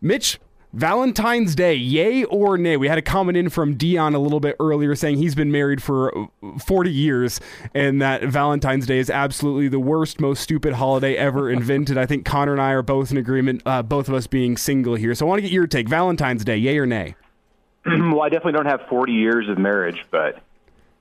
Mitch, 0.00 0.38
Valentine's 0.72 1.54
Day, 1.54 1.74
yay 1.74 2.24
or 2.24 2.56
nay? 2.56 2.78
We 2.78 2.88
had 2.88 2.96
a 2.96 3.02
comment 3.02 3.36
in 3.36 3.50
from 3.50 3.74
Dion 3.74 4.14
a 4.14 4.18
little 4.18 4.40
bit 4.40 4.56
earlier 4.58 4.94
saying 4.94 5.18
he's 5.18 5.34
been 5.34 5.52
married 5.52 5.82
for 5.82 6.28
40 6.64 6.90
years 6.90 7.40
and 7.74 8.00
that 8.00 8.22
Valentine's 8.24 8.86
Day 8.86 8.98
is 8.98 9.10
absolutely 9.10 9.68
the 9.68 9.78
worst, 9.78 10.18
most 10.18 10.40
stupid 10.42 10.72
holiday 10.72 11.14
ever 11.14 11.50
invented. 11.52 11.98
I 11.98 12.06
think 12.06 12.24
Connor 12.24 12.52
and 12.52 12.60
I 12.60 12.70
are 12.70 12.82
both 12.82 13.10
in 13.10 13.18
agreement, 13.18 13.62
uh, 13.66 13.82
both 13.82 14.08
of 14.08 14.14
us 14.14 14.26
being 14.26 14.56
single 14.56 14.94
here. 14.94 15.14
So 15.14 15.26
I 15.26 15.28
want 15.28 15.38
to 15.38 15.42
get 15.42 15.52
your 15.52 15.66
take. 15.66 15.88
Valentine's 15.88 16.42
Day, 16.42 16.56
yay 16.56 16.78
or 16.78 16.86
nay? 16.86 17.16
well, 17.86 18.22
I 18.22 18.30
definitely 18.30 18.52
don't 18.52 18.66
have 18.66 18.80
40 18.88 19.12
years 19.12 19.48
of 19.50 19.58
marriage, 19.58 20.06
but 20.10 20.36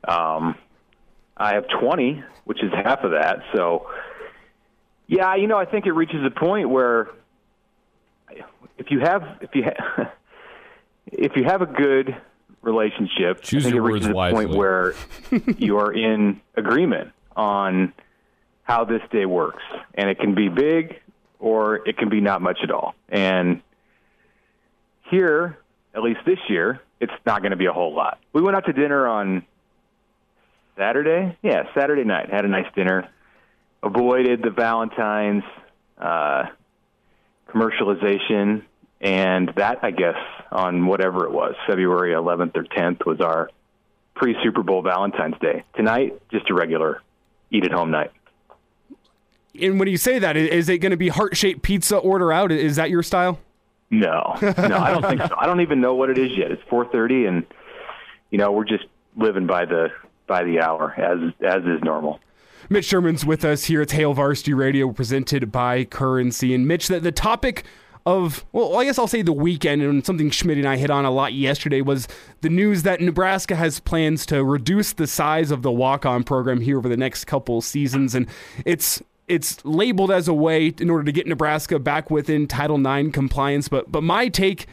um, 0.06 0.56
I 1.38 1.54
have 1.54 1.66
20, 1.80 2.22
which 2.44 2.62
is 2.62 2.72
half 2.74 3.06
of 3.06 3.12
that. 3.12 3.40
So, 3.56 3.90
yeah, 5.08 5.36
you 5.36 5.48
know, 5.48 5.58
I 5.58 5.66
think 5.66 5.86
it 5.86 5.94
reaches 5.94 6.26
a 6.26 6.30
point 6.30 6.70
where 6.70 7.10
if 8.82 8.90
you 8.90 9.00
have 9.00 9.24
if 9.42 9.50
you 9.54 9.64
ha- 9.64 10.12
if 11.06 11.32
you 11.36 11.44
have 11.46 11.62
a 11.62 11.66
good 11.68 12.16
relationship, 12.62 13.42
Choose 13.42 13.64
I 13.66 13.70
think 13.70 13.76
your 13.76 13.88
it 13.90 13.92
words 13.92 14.08
a 14.08 14.14
wisely. 14.14 14.46
point 14.48 14.58
where 14.58 14.96
you 15.58 15.78
are 15.78 15.94
in 15.94 16.42
agreement 16.56 17.12
on 17.36 17.94
how 18.64 18.86
this 18.86 19.02
day 19.12 19.26
works, 19.26 19.64
and 19.94 20.10
it 20.10 20.20
can 20.20 20.34
be 20.36 20.50
big 20.50 21.00
or 21.40 21.88
it 21.88 21.98
can 21.98 22.10
be 22.10 22.22
not 22.22 22.42
much 22.42 22.60
at 22.64 22.72
all. 22.72 22.94
And 23.10 23.62
here, 25.10 25.58
at 25.96 26.04
least 26.04 26.20
this 26.26 26.38
year, 26.50 26.82
it's 27.00 27.12
not 27.26 27.42
going 27.42 27.52
to 27.52 27.58
be 27.58 27.66
a 27.66 27.74
whole 27.74 27.96
lot. 27.96 28.20
We 28.34 28.42
went 28.42 28.56
out 28.56 28.66
to 28.66 28.74
dinner 28.74 29.08
on 29.08 29.44
Saturday. 30.78 31.36
Yeah, 31.42 31.64
Saturday 31.76 32.04
night. 32.04 32.30
Had 32.30 32.46
a 32.46 32.48
nice 32.48 32.68
dinner. 32.76 33.10
Avoided 33.84 34.44
the 34.44 34.52
Valentine's 34.52 35.44
uh, 35.98 36.44
commercialization, 37.50 38.64
and 39.02 39.52
that, 39.56 39.80
I 39.82 39.90
guess, 39.90 40.18
on 40.52 40.86
whatever 40.86 41.26
it 41.26 41.32
was, 41.32 41.56
February 41.68 42.14
11th 42.14 42.56
or 42.56 42.64
10th, 42.64 43.06
was 43.06 43.20
our 43.20 43.50
pre 44.14 44.36
Super 44.44 44.62
Bowl 44.62 44.84
Valentine's 44.84 45.40
Day. 45.42 45.64
Tonight, 45.76 46.22
just 46.32 46.50
a 46.52 46.54
regular 46.54 47.02
eat 47.50 47.66
at 47.66 47.72
home 47.72 47.90
night. 47.90 48.12
And 49.60 49.80
when 49.80 49.88
you 49.90 49.98
say 49.98 50.20
that, 50.20 50.38
is 50.38 50.70
it 50.70 50.78
going 50.78 50.92
to 50.92 50.98
be 50.98 51.10
heart 51.10 51.36
shaped 51.36 51.64
pizza 51.64 51.98
order 51.98 52.32
out? 52.32 52.52
Is 52.52 52.76
that 52.76 52.90
your 52.90 53.04
style? 53.04 53.40
No, 53.90 54.38
no, 54.42 54.78
I 54.78 54.92
don't 54.92 55.02
think 55.02 55.22
so. 55.22 55.36
I 55.38 55.46
don't 55.48 55.60
even 55.60 55.82
know 55.82 55.96
what 55.96 56.10
it 56.10 56.18
is 56.18 56.32
yet. 56.38 56.50
It's 56.52 56.64
4:30, 56.70 57.28
and 57.28 57.46
you 58.30 58.38
know 58.38 58.54
we're 58.54 58.64
just 58.64 58.86
living 59.18 59.48
by 59.48 59.66
the 59.66 59.90
by 60.28 60.46
the 60.46 60.62
hour 60.62 60.94
as 60.98 61.34
as 61.46 61.64
is 61.66 61.84
normal. 61.84 62.22
Mitch 62.70 62.86
Sherman's 62.86 63.26
with 63.26 63.44
us 63.44 63.66
here 63.66 63.82
at 63.82 63.92
Hail 63.92 64.14
Varsity 64.14 64.54
Radio, 64.54 64.94
presented 64.94 65.52
by 65.52 65.84
Currency. 65.84 66.56
And 66.56 66.66
Mitch, 66.66 66.88
the, 66.88 67.02
the 67.02 67.12
topic 67.12 67.66
of, 68.06 68.46
well, 68.52 68.78
I 68.78 68.86
guess 68.86 68.98
I'll 68.98 69.08
say 69.08 69.22
the 69.22 69.34
weekend, 69.34 69.82
and 69.82 70.06
something 70.06 70.30
Schmitz 70.30 70.58
and 70.58 70.68
I 70.68 70.78
hit 70.78 70.90
on 70.90 71.06
a 71.06 71.12
lot 71.12 71.34
yesterday 71.34 71.82
was 71.82 72.08
the 72.42 72.50
news 72.50 72.84
that 72.84 73.02
Nebraska 73.02 73.56
has 73.56 73.80
plans 73.80 74.26
to 74.28 74.44
reduce 74.44 74.94
the 74.94 75.08
size 75.08 75.52
of 75.52 75.62
the 75.62 75.72
walk 75.72 76.06
on 76.06 76.24
program 76.24 76.62
here 76.62 76.78
over 76.78 76.90
the 76.90 76.98
next 76.98 77.26
couple 77.26 77.62
seasons. 77.62 78.16
And 78.16 78.28
it's 78.66 79.02
it's 79.28 79.64
labeled 79.64 80.12
as 80.12 80.28
a 80.28 80.34
way 80.34 80.74
in 80.80 80.90
order 80.90 81.04
to 81.04 81.12
get 81.12 81.28
Nebraska 81.28 81.80
back 81.80 82.10
within 82.10 82.48
Title 82.48 82.80
IX 82.86 83.12
compliance. 83.12 83.68
But 83.68 83.92
but 83.92 84.04
my 84.04 84.28
take 84.30 84.68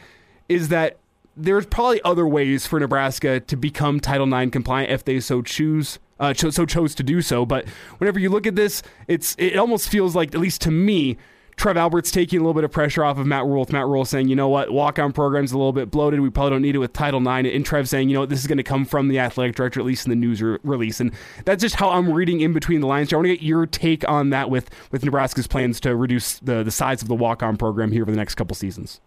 is 0.47 0.69
that 0.69 0.97
there's 1.37 1.65
probably 1.65 2.01
other 2.03 2.27
ways 2.27 2.67
for 2.67 2.79
Nebraska 2.79 3.39
to 3.39 3.55
become 3.55 3.99
Title 3.99 4.33
IX 4.33 4.51
compliant 4.51 4.91
if 4.91 5.05
they 5.05 5.19
so 5.19 5.41
choose. 5.41 5.99
uh, 6.19 6.33
so 6.33 6.65
chose 6.65 6.93
to 6.95 7.03
do 7.03 7.21
so. 7.21 7.45
But 7.45 7.67
whenever 7.97 8.19
you 8.19 8.29
look 8.29 8.45
at 8.45 8.55
this, 8.55 8.83
it's 9.07 9.35
it 9.37 9.57
almost 9.57 9.89
feels 9.89 10.15
like, 10.15 10.33
at 10.35 10.41
least 10.41 10.61
to 10.61 10.71
me, 10.71 11.17
Trev 11.59 11.75
Alberts 11.75 12.09
taking 12.09 12.39
a 12.39 12.41
little 12.41 12.53
bit 12.53 12.63
of 12.63 12.71
pressure 12.71 13.03
off 13.03 13.17
of 13.17 13.27
Matt 13.27 13.43
Rhule. 13.43 13.59
With 13.59 13.73
Matt 13.73 13.85
Rhule 13.85 14.05
saying, 14.05 14.29
you 14.29 14.35
know 14.35 14.47
what, 14.47 14.71
walk 14.71 14.97
on 14.97 15.11
program's 15.11 15.51
a 15.51 15.57
little 15.57 15.73
bit 15.73 15.91
bloated. 15.91 16.21
We 16.21 16.29
probably 16.29 16.51
don't 16.51 16.61
need 16.61 16.75
it 16.75 16.77
with 16.77 16.93
Title 16.93 17.19
IX. 17.19 17.49
And 17.49 17.65
Trev 17.65 17.89
saying, 17.89 18.07
you 18.07 18.13
know 18.13 18.21
what, 18.21 18.29
this 18.29 18.39
is 18.39 18.47
going 18.47 18.59
to 18.59 18.63
come 18.63 18.85
from 18.85 19.09
the 19.09 19.19
athletic 19.19 19.57
director, 19.57 19.81
at 19.81 19.85
least 19.85 20.05
in 20.05 20.09
the 20.09 20.15
news 20.15 20.41
re- 20.41 20.57
release. 20.63 21.01
And 21.01 21.11
that's 21.43 21.61
just 21.61 21.75
how 21.75 21.89
I'm 21.89 22.13
reading 22.13 22.39
in 22.39 22.53
between 22.53 22.79
the 22.79 22.87
lines. 22.87 23.09
So 23.09 23.17
I 23.17 23.19
want 23.19 23.25
to 23.25 23.35
get 23.35 23.43
your 23.43 23.65
take 23.65 24.07
on 24.07 24.29
that 24.29 24.49
with, 24.49 24.69
with 24.91 25.03
Nebraska's 25.03 25.47
plans 25.47 25.81
to 25.81 25.97
reduce 25.97 26.39
the, 26.39 26.63
the 26.63 26.71
size 26.71 27.01
of 27.01 27.09
the 27.09 27.15
walk 27.15 27.43
on 27.43 27.57
program 27.57 27.91
here 27.91 28.05
for 28.05 28.11
the 28.11 28.17
next 28.17 28.35
couple 28.35 28.55
seasons. 28.55 29.01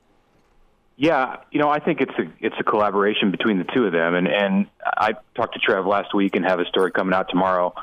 Yeah, 0.98 1.38
you 1.52 1.58
know, 1.58 1.70
I 1.70 1.78
think 1.78 2.02
it's 2.02 2.12
a 2.18 2.30
it's 2.38 2.54
a 2.60 2.62
collaboration 2.62 3.30
between 3.30 3.56
the 3.56 3.64
two 3.64 3.86
of 3.86 3.92
them, 3.92 4.14
and 4.14 4.28
and 4.28 4.66
I 4.84 5.14
talked 5.34 5.54
to 5.54 5.58
Trev 5.58 5.86
last 5.86 6.14
week 6.14 6.36
and 6.36 6.44
have 6.44 6.60
a 6.60 6.66
story 6.66 6.92
coming 6.92 7.14
out 7.14 7.30
tomorrow, 7.30 7.74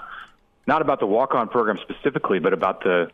not 0.67 0.83
about 0.83 0.99
the 0.99 1.07
walk 1.07 1.33
on 1.33 1.49
program 1.49 1.79
specifically, 1.81 2.37
but 2.37 2.53
about 2.53 2.83
the 2.83 3.11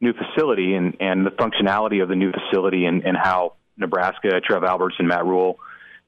new 0.00 0.12
facility 0.12 0.74
and, 0.74 0.96
and 1.00 1.26
the 1.26 1.30
functionality 1.30 2.02
of 2.02 2.08
the 2.08 2.16
new 2.16 2.32
facility 2.32 2.84
and, 2.84 3.04
and 3.04 3.16
how 3.16 3.54
Nebraska, 3.76 4.40
Trev 4.40 4.64
Alberts, 4.64 4.96
and 4.98 5.08
Matt 5.08 5.24
Rhule 5.24 5.58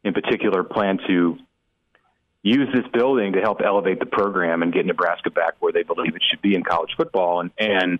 in 0.04 0.12
particular 0.12 0.62
plan 0.62 0.98
to 1.06 1.38
use 2.42 2.68
this 2.72 2.84
building 2.92 3.32
to 3.32 3.40
help 3.40 3.60
elevate 3.64 3.98
the 3.98 4.06
program 4.06 4.62
and 4.62 4.72
get 4.72 4.86
Nebraska 4.86 5.30
back 5.30 5.54
where 5.58 5.72
they 5.72 5.82
believe 5.82 6.14
it 6.14 6.22
should 6.30 6.40
be 6.42 6.54
in 6.54 6.62
college 6.62 6.90
football. 6.96 7.40
And, 7.40 7.50
and 7.58 7.98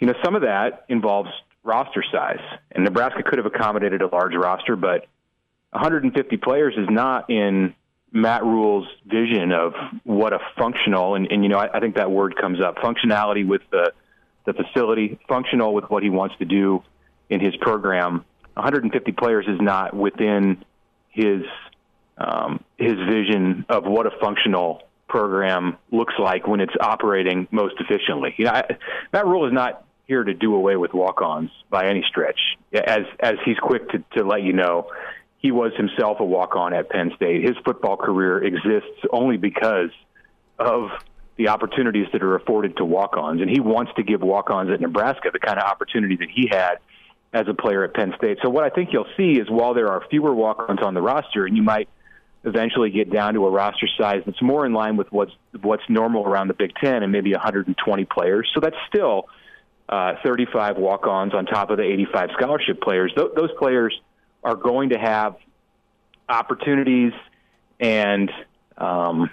you 0.00 0.06
know, 0.06 0.14
some 0.22 0.34
of 0.34 0.42
that 0.42 0.84
involves 0.88 1.30
roster 1.64 2.04
size. 2.12 2.40
And 2.70 2.84
Nebraska 2.84 3.22
could 3.22 3.38
have 3.38 3.46
accommodated 3.46 4.02
a 4.02 4.06
large 4.06 4.34
roster, 4.34 4.76
but 4.76 5.06
150 5.70 6.36
players 6.38 6.74
is 6.76 6.88
not 6.90 7.30
in 7.30 7.74
Matt 8.12 8.44
Rhule's 8.44 8.86
vision 9.06 9.52
of 9.52 9.72
what 10.04 10.32
a 10.32 10.38
functional 10.58 11.14
and, 11.14 11.30
and 11.30 11.42
you 11.42 11.48
know 11.48 11.58
I, 11.58 11.78
I 11.78 11.80
think 11.80 11.96
that 11.96 12.10
word 12.10 12.36
comes 12.36 12.60
up 12.60 12.76
functionality 12.76 13.46
with 13.46 13.62
the 13.70 13.92
the 14.44 14.52
facility 14.52 15.18
functional 15.28 15.72
with 15.74 15.84
what 15.84 16.02
he 16.02 16.10
wants 16.10 16.36
to 16.38 16.44
do 16.44 16.82
in 17.30 17.40
his 17.40 17.56
program. 17.56 18.24
150 18.54 19.12
players 19.12 19.46
is 19.48 19.60
not 19.60 19.94
within 19.94 20.64
his 21.10 21.42
um, 22.18 22.62
his 22.76 22.94
vision 22.94 23.64
of 23.68 23.84
what 23.84 24.06
a 24.06 24.10
functional 24.20 24.82
program 25.08 25.76
looks 25.90 26.14
like 26.18 26.46
when 26.46 26.60
it's 26.60 26.74
operating 26.80 27.48
most 27.50 27.74
efficiently. 27.80 28.34
You 28.36 28.46
know, 28.46 28.52
I, 28.52 28.76
Matt 29.12 29.26
Rhule 29.26 29.46
is 29.46 29.52
not 29.52 29.84
here 30.06 30.24
to 30.24 30.34
do 30.34 30.54
away 30.54 30.76
with 30.76 30.92
walk-ons 30.92 31.50
by 31.70 31.86
any 31.86 32.04
stretch, 32.08 32.38
as 32.74 33.00
as 33.20 33.34
he's 33.44 33.58
quick 33.58 33.88
to, 33.90 34.04
to 34.16 34.24
let 34.24 34.42
you 34.42 34.52
know 34.52 34.88
he 35.42 35.50
was 35.50 35.72
himself 35.76 36.20
a 36.20 36.24
walk 36.24 36.54
on 36.54 36.72
at 36.72 36.88
Penn 36.88 37.12
State. 37.16 37.42
His 37.42 37.56
football 37.64 37.96
career 37.96 38.42
exists 38.42 39.04
only 39.10 39.36
because 39.36 39.90
of 40.58 40.90
the 41.36 41.48
opportunities 41.48 42.06
that 42.12 42.22
are 42.22 42.36
afforded 42.36 42.76
to 42.76 42.84
walk 42.84 43.16
ons. 43.16 43.40
And 43.40 43.50
he 43.50 43.58
wants 43.58 43.92
to 43.96 44.04
give 44.04 44.20
walk 44.20 44.50
ons 44.50 44.70
at 44.70 44.80
Nebraska 44.80 45.30
the 45.32 45.40
kind 45.40 45.58
of 45.58 45.64
opportunity 45.64 46.16
that 46.16 46.28
he 46.32 46.48
had 46.48 46.76
as 47.32 47.48
a 47.48 47.54
player 47.54 47.82
at 47.82 47.94
Penn 47.94 48.14
State. 48.16 48.38
So, 48.42 48.50
what 48.50 48.62
I 48.62 48.70
think 48.70 48.90
you'll 48.92 49.06
see 49.16 49.32
is 49.32 49.50
while 49.50 49.74
there 49.74 49.88
are 49.88 50.04
fewer 50.10 50.32
walk 50.32 50.64
ons 50.68 50.80
on 50.82 50.94
the 50.94 51.02
roster, 51.02 51.44
and 51.44 51.56
you 51.56 51.62
might 51.62 51.88
eventually 52.44 52.90
get 52.90 53.10
down 53.10 53.34
to 53.34 53.46
a 53.46 53.50
roster 53.50 53.88
size 53.98 54.22
that's 54.26 54.42
more 54.42 54.66
in 54.66 54.72
line 54.72 54.96
with 54.96 55.10
what's 55.10 55.32
what's 55.60 55.82
normal 55.88 56.24
around 56.24 56.48
the 56.48 56.54
Big 56.54 56.72
Ten 56.74 57.02
and 57.02 57.10
maybe 57.10 57.32
120 57.32 58.04
players. 58.04 58.50
So 58.54 58.60
that's 58.60 58.76
still 58.88 59.28
uh, 59.88 60.14
35 60.22 60.76
walk-ons 60.76 61.34
on 61.34 61.46
top 61.46 61.70
of 61.70 61.78
the 61.78 61.84
85 61.84 62.30
scholarship 62.34 62.80
players. 62.80 63.12
Th- 63.16 63.30
those 63.34 63.50
players 63.58 63.98
are 64.42 64.56
going 64.56 64.90
to 64.90 64.98
have 64.98 65.36
opportunities 66.28 67.12
and 67.80 68.30
um, 68.78 69.30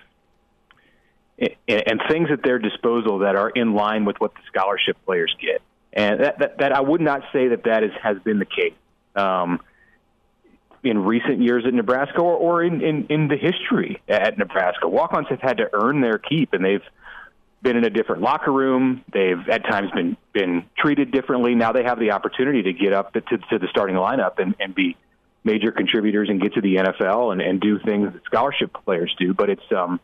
and 1.67 2.02
things 2.10 2.30
at 2.32 2.43
their 2.43 2.60
disposal 2.60 3.19
that 3.19 3.36
are 3.36 3.50
in 3.50 3.74
line 3.74 4.04
with 4.04 4.17
what 4.19 4.34
the 4.34 4.41
scholarship 4.48 4.98
players 5.06 5.34
get. 5.41 5.62
And 5.93 6.19
that, 6.19 6.39
that, 6.39 6.58
that 6.60 6.72
I 6.74 6.82
would 6.82 7.02
not 7.02 7.22
say 7.32 7.48
that 7.50 7.63
that 7.63 7.84
is, 7.84 7.91
has 8.04 8.19
been 8.19 8.39
the 8.39 8.45
case 8.45 8.74
um, 9.15 9.62
in 10.84 11.00
recent 11.06 11.41
years 11.41 11.65
at 11.65 11.74
Nebraska 11.74 12.19
or, 12.19 12.36
or 12.36 12.63
in, 12.63 12.82
in, 12.82 13.06
in 13.10 13.28
the 13.30 13.38
history 13.38 14.02
at 14.08 14.38
Nebraska. 14.38 14.88
Walk-ons 14.88 15.28
have 15.30 15.41
had 15.41 15.58
to 15.58 15.69
earn 15.74 16.02
their 16.02 16.17
keep, 16.17 16.54
and 16.54 16.63
they've 16.63 16.84
been 17.62 17.76
in 17.76 17.84
a 17.84 17.89
different 17.89 18.22
locker 18.22 18.52
room. 18.52 19.04
They've 19.12 19.48
at 19.50 19.63
times 19.65 19.91
been 19.91 20.17
been 20.34 20.65
treated 20.78 21.12
differently. 21.12 21.56
Now 21.56 21.72
they 21.72 21.84
have 21.84 22.00
the 22.00 22.12
opportunity 22.12 22.63
to 22.63 22.74
get 22.74 22.93
up 22.93 23.13
to, 23.13 23.22
to 23.22 23.60
the 23.60 23.67
starting 23.69 23.95
lineup 23.95 24.39
and, 24.39 24.56
and 24.60 24.74
be 24.74 24.95
major 25.43 25.72
contributors 25.72 26.30
and 26.30 26.41
get 26.41 26.54
to 26.54 26.62
the 26.62 26.76
NFL 26.76 27.32
and, 27.32 27.41
and 27.41 27.60
do 27.60 27.80
things 27.80 28.13
that 28.13 28.24
scholarship 28.26 28.76
players 28.86 29.13
do. 29.19 29.34
But 29.34 29.50
it's 29.50 29.72
um, 29.76 30.00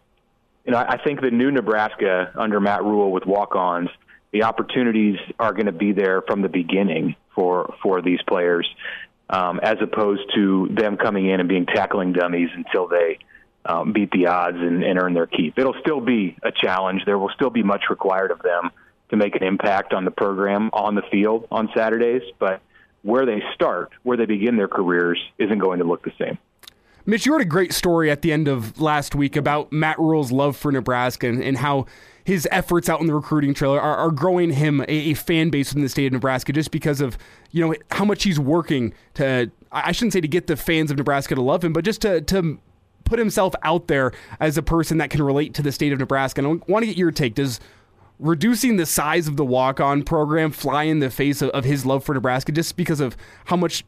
you 0.65 0.71
know 0.71 0.77
I 0.77 1.01
think 1.03 1.21
the 1.21 1.31
new 1.31 1.51
Nebraska 1.51 2.31
under 2.35 2.59
Matt 2.59 2.83
Rhule 2.83 3.11
with 3.11 3.25
walk-ons, 3.25 3.89
the 4.31 4.43
opportunities 4.43 5.17
are 5.39 5.53
going 5.53 5.67
to 5.67 5.71
be 5.71 5.93
there 5.93 6.21
from 6.21 6.41
the 6.41 6.49
beginning 6.49 7.15
for 7.33 7.73
for 7.81 8.01
these 8.01 8.21
players, 8.27 8.67
um, 9.29 9.59
as 9.63 9.77
opposed 9.81 10.23
to 10.35 10.69
them 10.71 10.97
coming 10.97 11.29
in 11.29 11.39
and 11.39 11.47
being 11.47 11.65
tackling 11.65 12.11
dummies 12.11 12.49
until 12.53 12.87
they 12.87 13.19
um, 13.65 13.93
beat 13.93 14.11
the 14.11 14.27
odds 14.27 14.57
and, 14.57 14.83
and 14.83 14.99
earn 14.99 15.13
their 15.13 15.27
keep. 15.27 15.57
It'll 15.57 15.75
still 15.81 16.01
be 16.01 16.37
a 16.43 16.51
challenge. 16.51 17.03
There 17.05 17.17
will 17.17 17.31
still 17.35 17.49
be 17.49 17.63
much 17.63 17.85
required 17.89 18.31
of 18.31 18.41
them 18.41 18.71
to 19.09 19.17
make 19.17 19.35
an 19.35 19.43
impact 19.43 19.93
on 19.93 20.05
the 20.05 20.11
program 20.11 20.69
on 20.73 20.95
the 20.95 21.03
field 21.11 21.47
on 21.51 21.69
Saturdays, 21.75 22.23
but 22.39 22.61
where 23.03 23.25
they 23.25 23.41
start, 23.53 23.91
where 24.03 24.17
they 24.17 24.25
begin 24.25 24.57
their 24.57 24.67
careers, 24.67 25.19
isn't 25.37 25.59
going 25.59 25.79
to 25.79 25.85
look 25.85 26.03
the 26.03 26.11
same. 26.19 26.37
Mitch, 27.07 27.25
you 27.25 27.31
wrote 27.31 27.41
a 27.41 27.45
great 27.45 27.71
story 27.71 28.09
at 28.09 28.23
the 28.23 28.33
end 28.33 28.47
of 28.47 28.81
last 28.81 29.13
week 29.13 29.35
about 29.35 29.71
Matt 29.71 29.99
Rhule's 29.99 30.31
love 30.31 30.57
for 30.57 30.71
Nebraska 30.71 31.27
and, 31.27 31.43
and 31.43 31.57
how 31.57 31.85
his 32.23 32.47
efforts 32.51 32.89
out 32.89 32.99
in 32.99 33.05
the 33.05 33.13
recruiting 33.13 33.53
trailer 33.53 33.79
are, 33.79 33.95
are 33.95 34.09
growing 34.09 34.49
him 34.51 34.81
a, 34.81 34.85
a, 34.87 35.13
fan 35.13 35.51
base 35.51 35.71
in 35.71 35.81
the 35.81 35.89
state 35.89 36.07
of 36.07 36.13
Nebraska 36.13 36.51
just 36.51 36.71
because 36.71 37.01
of 37.01 37.15
you 37.51 37.63
know 37.63 37.75
how 37.91 38.05
much 38.05 38.23
he's 38.23 38.39
working 38.39 38.91
to 39.13 39.51
I 39.71 39.91
shouldn't 39.91 40.13
say 40.13 40.21
to 40.21 40.27
get 40.27 40.47
the 40.47 40.55
fans 40.55 40.89
of 40.89 40.97
Nebraska 40.97 41.35
to 41.35 41.41
love 41.41 41.63
him, 41.63 41.73
but 41.73 41.85
just 41.85 42.01
to 42.01 42.21
to 42.21 42.57
put 43.05 43.17
himself 43.19 43.53
out 43.63 43.87
there 43.87 44.11
as 44.39 44.57
a 44.57 44.61
person 44.61 44.97
that 44.97 45.09
can 45.09 45.21
relate 45.23 45.53
to 45.53 45.61
the 45.61 45.71
state 45.71 45.93
of 45.93 45.99
Nebraska. 45.99 46.41
And 46.41 46.61
I 46.61 46.71
want 46.71 46.83
to 46.83 46.87
get 46.87 46.97
your 46.97 47.11
take. 47.11 47.35
Does 47.35 47.59
reducing 48.19 48.77
the 48.77 48.85
size 48.85 49.27
of 49.27 49.37
the 49.37 49.45
walk 49.45 49.79
on 49.79 50.03
program 50.03 50.51
fly 50.51 50.83
in 50.83 50.99
the 50.99 51.09
face 51.09 51.41
of, 51.41 51.49
of, 51.49 51.65
his 51.65 51.85
love 51.85 52.03
for 52.03 52.13
Nebraska 52.13 52.51
just 52.51 52.77
because 52.77 52.99
of 52.99 53.17
how 53.45 53.57
much 53.57 53.83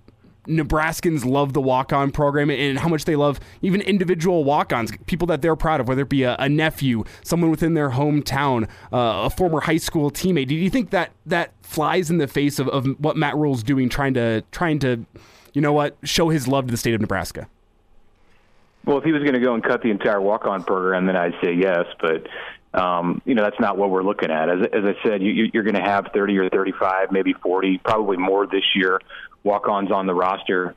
Nebraskans 0.47 1.25
love 1.25 1.53
the 1.53 1.61
walk 1.61 1.91
on 1.91 2.11
program 2.11 2.49
and 2.49 2.79
how 2.79 2.87
much 2.87 3.05
they 3.05 3.15
love 3.15 3.39
even 3.61 3.81
individual 3.81 4.43
walk 4.43 4.71
ons, 4.71 4.91
people 5.05 5.27
that 5.27 5.41
they're 5.41 5.55
proud 5.55 5.81
of, 5.81 5.87
whether 5.87 6.03
it 6.03 6.09
be 6.09 6.23
a, 6.23 6.35
a 6.39 6.47
nephew, 6.47 7.03
someone 7.23 7.51
within 7.51 7.73
their 7.73 7.91
hometown, 7.91 8.63
uh, 8.93 9.25
a 9.25 9.29
former 9.29 9.61
high 9.61 9.77
school 9.77 10.09
teammate. 10.09 10.47
Do 10.47 10.55
you 10.55 10.69
think 10.69 10.89
that 10.91 11.11
that 11.25 11.51
flies 11.61 12.09
in 12.09 12.17
the 12.17 12.27
face 12.27 12.59
of, 12.59 12.69
of 12.69 12.85
what 12.99 13.17
Matt 13.17 13.35
Rhule's 13.35 13.63
doing, 13.63 13.89
trying 13.89 14.13
to, 14.13 14.43
trying 14.51 14.79
to, 14.79 15.05
you 15.53 15.61
know 15.61 15.73
what, 15.73 15.97
show 16.03 16.29
his 16.29 16.47
love 16.47 16.65
to 16.67 16.71
the 16.71 16.77
state 16.77 16.93
of 16.93 17.01
Nebraska? 17.01 17.47
Well, 18.87 18.97
if 18.99 19.03
he 19.03 19.11
was 19.11 19.21
going 19.21 19.33
to 19.33 19.41
go 19.41 19.53
and 19.53 19.61
cut 19.61 19.81
the 19.81 19.91
entire 19.91 20.21
walk-on 20.21 20.63
program, 20.63 21.07
then 21.07 21.17
I'd 21.17 21.33
say 21.43 21.53
yes. 21.53 21.85
But 21.99 22.25
um, 22.73 23.21
you 23.25 23.35
know, 23.35 23.43
that's 23.43 23.59
not 23.59 23.77
what 23.77 23.89
we're 23.89 24.03
looking 24.03 24.31
at. 24.31 24.49
As, 24.49 24.65
as 24.71 24.83
I 24.85 24.95
said, 25.05 25.21
you, 25.21 25.49
you're 25.53 25.63
going 25.63 25.75
to 25.75 25.81
have 25.81 26.07
30 26.13 26.37
or 26.37 26.49
35, 26.49 27.11
maybe 27.11 27.33
40, 27.33 27.79
probably 27.79 28.15
more 28.15 28.47
this 28.47 28.63
year 28.75 29.01
walk-ons 29.43 29.91
on 29.91 30.05
the 30.05 30.13
roster. 30.13 30.73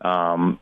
Um, 0.00 0.58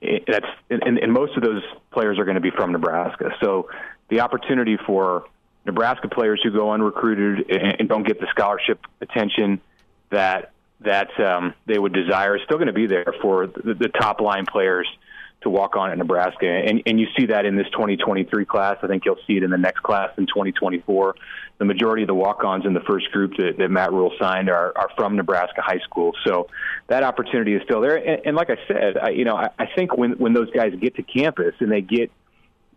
it, 0.00 0.22
that's 0.28 0.46
and, 0.70 0.98
and 0.98 1.12
most 1.12 1.36
of 1.36 1.42
those 1.42 1.62
players 1.90 2.16
are 2.20 2.24
going 2.24 2.36
to 2.36 2.40
be 2.40 2.50
from 2.50 2.70
Nebraska. 2.70 3.30
So 3.42 3.68
the 4.08 4.20
opportunity 4.20 4.76
for 4.86 5.24
Nebraska 5.64 6.08
players 6.08 6.40
who 6.44 6.52
go 6.52 6.70
unrecruited 6.70 7.50
and, 7.50 7.80
and 7.80 7.88
don't 7.88 8.06
get 8.06 8.20
the 8.20 8.28
scholarship 8.30 8.78
attention 9.00 9.60
that 10.10 10.52
that 10.80 11.08
um, 11.18 11.54
they 11.66 11.78
would 11.78 11.92
desire 11.92 12.36
is 12.36 12.42
still 12.44 12.58
going 12.58 12.68
to 12.68 12.72
be 12.72 12.86
there 12.86 13.14
for 13.20 13.48
the, 13.48 13.74
the 13.74 13.88
top 13.88 14.20
line 14.20 14.46
players 14.46 14.86
to 15.46 15.50
walk 15.50 15.76
on 15.76 15.90
at 15.90 15.98
Nebraska. 15.98 16.46
And, 16.46 16.82
and 16.86 16.98
you 17.00 17.06
see 17.18 17.26
that 17.26 17.46
in 17.46 17.56
this 17.56 17.66
2023 17.70 18.44
class. 18.44 18.76
I 18.82 18.88
think 18.88 19.04
you'll 19.04 19.16
see 19.26 19.36
it 19.36 19.44
in 19.44 19.50
the 19.50 19.56
next 19.56 19.82
class 19.82 20.10
in 20.18 20.26
2024. 20.26 21.14
The 21.58 21.64
majority 21.64 22.02
of 22.02 22.08
the 22.08 22.14
walk-ons 22.14 22.66
in 22.66 22.74
the 22.74 22.80
first 22.80 23.10
group 23.12 23.32
that, 23.38 23.54
that 23.58 23.70
Matt 23.70 23.92
Rhule 23.92 24.12
signed 24.20 24.50
are, 24.50 24.76
are 24.76 24.90
from 24.96 25.16
Nebraska 25.16 25.62
high 25.62 25.78
school. 25.78 26.12
So 26.26 26.48
that 26.88 27.04
opportunity 27.04 27.54
is 27.54 27.62
still 27.62 27.80
there. 27.80 27.96
And, 27.96 28.26
and 28.26 28.36
like 28.36 28.50
I 28.50 28.56
said, 28.66 28.98
I, 28.98 29.10
you 29.10 29.24
know, 29.24 29.36
I, 29.36 29.48
I 29.58 29.66
think 29.74 29.96
when, 29.96 30.12
when 30.18 30.34
those 30.34 30.50
guys 30.50 30.72
get 30.80 30.96
to 30.96 31.02
campus 31.02 31.54
and 31.60 31.70
they 31.70 31.80
get 31.80 32.10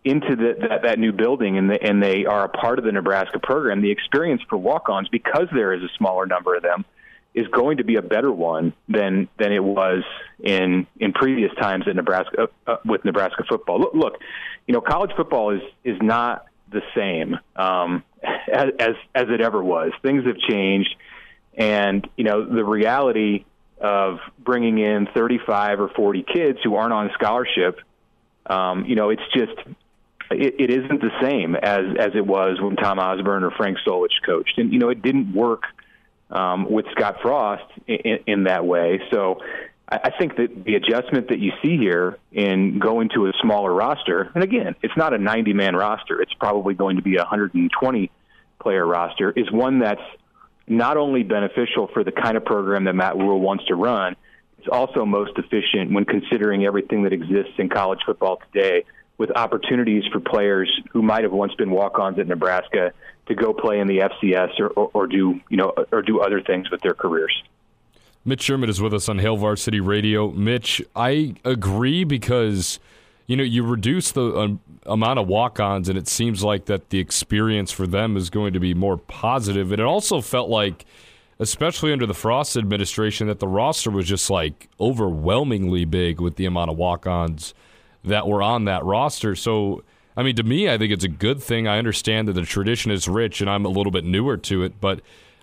into 0.04 0.36
the, 0.36 0.54
that, 0.68 0.82
that 0.84 0.98
new 0.98 1.12
building 1.12 1.58
and, 1.58 1.68
the, 1.68 1.82
and 1.82 2.02
they 2.02 2.24
are 2.24 2.44
a 2.44 2.48
part 2.48 2.78
of 2.78 2.84
the 2.84 2.92
Nebraska 2.92 3.40
program, 3.42 3.82
the 3.82 3.90
experience 3.90 4.42
for 4.48 4.56
walk-ons, 4.56 5.08
because 5.08 5.48
there 5.52 5.74
is 5.74 5.82
a 5.82 5.90
smaller 5.98 6.26
number 6.26 6.54
of 6.54 6.62
them– 6.62 6.84
is 7.34 7.46
going 7.48 7.76
to 7.76 7.84
be 7.84 7.96
a 7.96 8.02
better 8.02 8.32
one 8.32 8.72
than 8.88 9.28
than 9.38 9.52
it 9.52 9.62
was 9.62 10.02
in 10.42 10.86
in 10.98 11.12
previous 11.12 11.52
times 11.60 11.86
at 11.86 11.94
Nebraska 11.94 12.48
uh, 12.66 12.70
uh, 12.70 12.76
with 12.84 13.04
Nebraska 13.04 13.44
football. 13.48 13.80
Look, 13.80 13.94
look, 13.94 14.14
you 14.66 14.74
know, 14.74 14.80
college 14.80 15.12
football 15.16 15.50
is 15.50 15.62
is 15.84 15.96
not 16.00 16.46
the 16.70 16.82
same 16.94 17.38
um, 17.56 18.02
as, 18.52 18.70
as 18.78 18.94
as 19.14 19.26
it 19.28 19.40
ever 19.40 19.62
was. 19.62 19.92
Things 20.02 20.26
have 20.26 20.38
changed, 20.38 20.94
and 21.54 22.08
you 22.16 22.24
know 22.24 22.44
the 22.44 22.64
reality 22.64 23.44
of 23.80 24.18
bringing 24.38 24.78
in 24.78 25.08
35 25.14 25.80
or 25.80 25.88
40 25.88 26.22
kids 26.22 26.58
who 26.62 26.74
aren't 26.74 26.92
on 26.92 27.10
scholarship. 27.14 27.80
Um, 28.44 28.84
you 28.84 28.94
know, 28.94 29.08
it's 29.08 29.22
just 29.32 29.52
it, 30.30 30.54
it 30.58 30.70
isn't 30.70 31.00
the 31.00 31.10
same 31.22 31.54
as 31.54 31.84
as 31.98 32.10
it 32.14 32.26
was 32.26 32.60
when 32.60 32.76
Tom 32.76 32.98
Osborne 32.98 33.44
or 33.44 33.52
Frank 33.52 33.78
Solich 33.86 34.08
coached, 34.26 34.58
and 34.58 34.72
you 34.72 34.80
know 34.80 34.88
it 34.88 35.00
didn't 35.00 35.32
work 35.32 35.62
um, 36.30 36.70
with 36.70 36.86
Scott 36.92 37.16
Frost 37.22 37.64
in, 37.86 38.20
in 38.26 38.44
that 38.44 38.64
way. 38.64 39.00
So 39.10 39.40
I 39.88 40.10
think 40.16 40.36
that 40.36 40.64
the 40.64 40.76
adjustment 40.76 41.28
that 41.28 41.40
you 41.40 41.52
see 41.62 41.76
here 41.76 42.16
in 42.30 42.78
going 42.78 43.08
to 43.14 43.26
a 43.26 43.32
smaller 43.42 43.72
roster, 43.72 44.30
and 44.34 44.44
again, 44.44 44.76
it's 44.82 44.96
not 44.96 45.12
a 45.12 45.18
90 45.18 45.52
man 45.52 45.74
roster, 45.74 46.22
it's 46.22 46.34
probably 46.34 46.74
going 46.74 46.96
to 46.96 47.02
be 47.02 47.16
a 47.16 47.20
120 47.20 48.10
player 48.60 48.86
roster, 48.86 49.32
is 49.32 49.50
one 49.50 49.80
that's 49.80 50.02
not 50.68 50.96
only 50.96 51.24
beneficial 51.24 51.88
for 51.92 52.04
the 52.04 52.12
kind 52.12 52.36
of 52.36 52.44
program 52.44 52.84
that 52.84 52.94
Matt 52.94 53.16
Rhule 53.16 53.40
wants 53.40 53.64
to 53.66 53.74
run, 53.74 54.14
it's 54.58 54.68
also 54.70 55.04
most 55.04 55.32
efficient 55.36 55.90
when 55.90 56.04
considering 56.04 56.64
everything 56.64 57.02
that 57.02 57.12
exists 57.12 57.54
in 57.58 57.68
college 57.68 58.00
football 58.06 58.40
today 58.52 58.84
with 59.20 59.30
opportunities 59.36 60.02
for 60.10 60.18
players 60.18 60.80
who 60.92 61.02
might 61.02 61.24
have 61.24 61.32
once 61.32 61.54
been 61.54 61.70
walk-ons 61.70 62.18
at 62.18 62.26
Nebraska 62.26 62.90
to 63.26 63.34
go 63.34 63.52
play 63.52 63.78
in 63.78 63.86
the 63.86 63.98
FCS 63.98 64.58
or, 64.58 64.68
or, 64.68 64.90
or 64.94 65.06
do 65.06 65.38
you 65.50 65.56
know 65.58 65.74
or 65.92 66.00
do 66.00 66.20
other 66.20 66.40
things 66.40 66.70
with 66.70 66.80
their 66.80 66.94
careers. 66.94 67.42
Mitch 68.24 68.42
Sherman 68.42 68.70
is 68.70 68.80
with 68.80 68.94
us 68.94 69.10
on 69.10 69.18
Hail 69.18 69.36
Varsity 69.36 69.78
Radio. 69.78 70.30
Mitch, 70.30 70.82
I 70.96 71.34
agree 71.44 72.02
because 72.02 72.80
you 73.26 73.36
know 73.36 73.42
you 73.42 73.62
reduce 73.62 74.10
the 74.10 74.32
uh, 74.32 74.48
amount 74.90 75.18
of 75.18 75.28
walk-ons, 75.28 75.90
and 75.90 75.98
it 75.98 76.08
seems 76.08 76.42
like 76.42 76.64
that 76.64 76.88
the 76.88 76.98
experience 76.98 77.70
for 77.70 77.86
them 77.86 78.16
is 78.16 78.30
going 78.30 78.54
to 78.54 78.60
be 78.60 78.72
more 78.72 78.96
positive. 78.96 79.70
And 79.70 79.80
it 79.80 79.86
also 79.86 80.22
felt 80.22 80.48
like, 80.48 80.86
especially 81.38 81.92
under 81.92 82.06
the 82.06 82.14
Frost 82.14 82.56
administration, 82.56 83.26
that 83.26 83.38
the 83.38 83.48
roster 83.48 83.90
was 83.90 84.06
just 84.06 84.30
like 84.30 84.70
overwhelmingly 84.80 85.84
big 85.84 86.22
with 86.22 86.36
the 86.36 86.46
amount 86.46 86.70
of 86.70 86.78
walk-ons 86.78 87.52
that 88.04 88.26
were 88.26 88.42
on 88.42 88.64
that 88.64 88.84
roster. 88.84 89.34
So. 89.34 89.82
I 90.16 90.24
mean, 90.24 90.34
to 90.36 90.42
me, 90.42 90.68
I 90.68 90.76
think 90.76 90.92
it's 90.92 91.04
a 91.04 91.08
good 91.08 91.40
thing. 91.40 91.68
I 91.68 91.78
understand 91.78 92.26
that 92.28 92.32
the 92.32 92.42
tradition 92.42 92.90
is 92.90 93.08
rich, 93.08 93.40
and 93.40 93.48
I'm 93.48 93.64
a 93.64 93.68
little 93.68 93.92
bit 93.92 94.04
newer 94.04 94.36
to 94.36 94.64
it, 94.64 94.78
but 94.78 95.00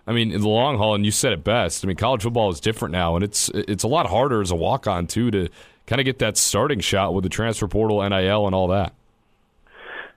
I 0.07 0.13
mean, 0.13 0.31
in 0.31 0.41
the 0.41 0.47
long 0.47 0.77
haul, 0.77 0.95
and 0.95 1.05
you 1.05 1.11
said 1.11 1.33
it 1.33 1.43
best. 1.43 1.83
I 1.83 1.87
mean, 1.87 1.97
college 1.97 2.23
football 2.23 2.49
is 2.49 2.61
different 2.61 2.93
now, 2.93 3.15
and 3.15 3.23
it's 3.23 3.49
it's 3.49 3.83
a 3.83 3.87
lot 3.87 4.07
harder 4.07 4.41
as 4.41 4.51
a 4.51 4.55
walk 4.55 4.87
on 4.87 5.05
too 5.05 5.29
to 5.31 5.49
kind 5.85 5.99
of 5.99 6.05
get 6.05 6.19
that 6.19 6.37
starting 6.37 6.79
shot 6.79 7.13
with 7.13 7.23
the 7.23 7.29
transfer 7.29 7.67
portal, 7.67 8.07
NIL, 8.07 8.45
and 8.45 8.55
all 8.55 8.69
that. 8.69 8.93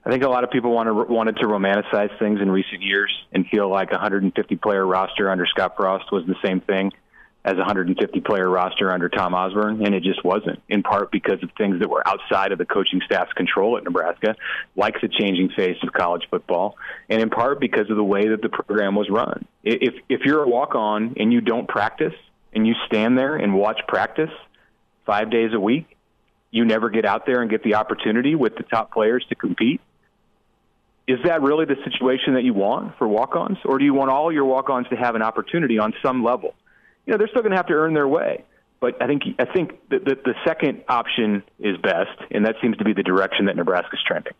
I 0.05 0.09
think 0.09 0.23
a 0.23 0.29
lot 0.29 0.43
of 0.43 0.49
people 0.49 0.71
want 0.71 0.87
to, 0.87 1.13
wanted 1.13 1.35
to 1.37 1.45
romanticize 1.45 2.17
things 2.17 2.41
in 2.41 2.49
recent 2.49 2.81
years 2.81 3.11
and 3.33 3.45
feel 3.47 3.69
like 3.69 3.89
a 3.89 3.95
150 3.95 4.55
player 4.55 4.85
roster 4.85 5.29
under 5.29 5.45
Scott 5.45 5.75
Frost 5.75 6.11
was 6.11 6.25
the 6.25 6.35
same 6.43 6.59
thing 6.61 6.91
as 7.43 7.53
a 7.53 7.57
150 7.57 8.21
player 8.21 8.47
roster 8.47 8.93
under 8.93 9.09
Tom 9.09 9.33
Osborne, 9.33 9.83
and 9.83 9.95
it 9.95 10.03
just 10.03 10.23
wasn't, 10.23 10.61
in 10.69 10.83
part 10.83 11.11
because 11.11 11.41
of 11.41 11.49
things 11.57 11.79
that 11.79 11.89
were 11.89 12.07
outside 12.07 12.51
of 12.51 12.59
the 12.59 12.65
coaching 12.65 13.01
staff's 13.03 13.33
control 13.33 13.77
at 13.77 13.83
Nebraska, 13.83 14.35
like 14.75 15.01
the 15.01 15.07
changing 15.07 15.49
face 15.49 15.77
of 15.81 15.91
college 15.91 16.27
football, 16.29 16.77
and 17.09 17.19
in 17.19 17.31
part 17.31 17.59
because 17.59 17.89
of 17.89 17.95
the 17.95 18.03
way 18.03 18.27
that 18.27 18.43
the 18.43 18.49
program 18.49 18.95
was 18.95 19.09
run. 19.09 19.45
If, 19.63 19.95
if 20.07 20.21
you're 20.23 20.43
a 20.43 20.47
walk 20.47 20.75
on 20.75 21.15
and 21.17 21.33
you 21.33 21.41
don't 21.41 21.67
practice 21.67 22.13
and 22.53 22.67
you 22.67 22.75
stand 22.85 23.17
there 23.17 23.35
and 23.35 23.55
watch 23.55 23.81
practice 23.87 24.31
five 25.05 25.31
days 25.31 25.51
a 25.53 25.59
week, 25.59 25.97
you 26.51 26.65
never 26.65 26.89
get 26.89 27.05
out 27.05 27.25
there 27.25 27.41
and 27.41 27.49
get 27.49 27.63
the 27.63 27.75
opportunity 27.75 28.35
with 28.35 28.55
the 28.55 28.63
top 28.63 28.91
players 28.91 29.25
to 29.29 29.35
compete. 29.35 29.81
Is 31.07 31.17
that 31.25 31.41
really 31.41 31.65
the 31.65 31.77
situation 31.83 32.35
that 32.35 32.43
you 32.43 32.53
want 32.53 32.97
for 32.97 33.07
walk 33.07 33.35
ons? 33.35 33.57
Or 33.65 33.79
do 33.79 33.85
you 33.85 33.93
want 33.93 34.11
all 34.11 34.31
your 34.31 34.45
walk 34.45 34.69
ons 34.69 34.87
to 34.89 34.95
have 34.95 35.15
an 35.15 35.23
opportunity 35.23 35.79
on 35.79 35.93
some 36.03 36.23
level? 36.23 36.53
You 37.05 37.11
know 37.11 37.17
they're 37.17 37.27
still 37.27 37.41
going 37.41 37.51
to 37.51 37.57
have 37.57 37.67
to 37.67 37.73
earn 37.73 37.93
their 37.93 38.07
way. 38.07 38.43
But 38.79 38.99
I 39.01 39.07
think 39.07 39.23
I 39.37 39.45
think 39.45 39.79
the, 39.89 39.99
the, 39.99 40.15
the 40.25 40.33
second 40.43 40.83
option 40.89 41.43
is 41.59 41.77
best, 41.77 42.17
and 42.31 42.45
that 42.45 42.55
seems 42.61 42.77
to 42.77 42.83
be 42.83 42.93
the 42.93 43.03
direction 43.03 43.45
that 43.45 43.55
Nebraska's 43.55 43.99
trending. 44.05 44.33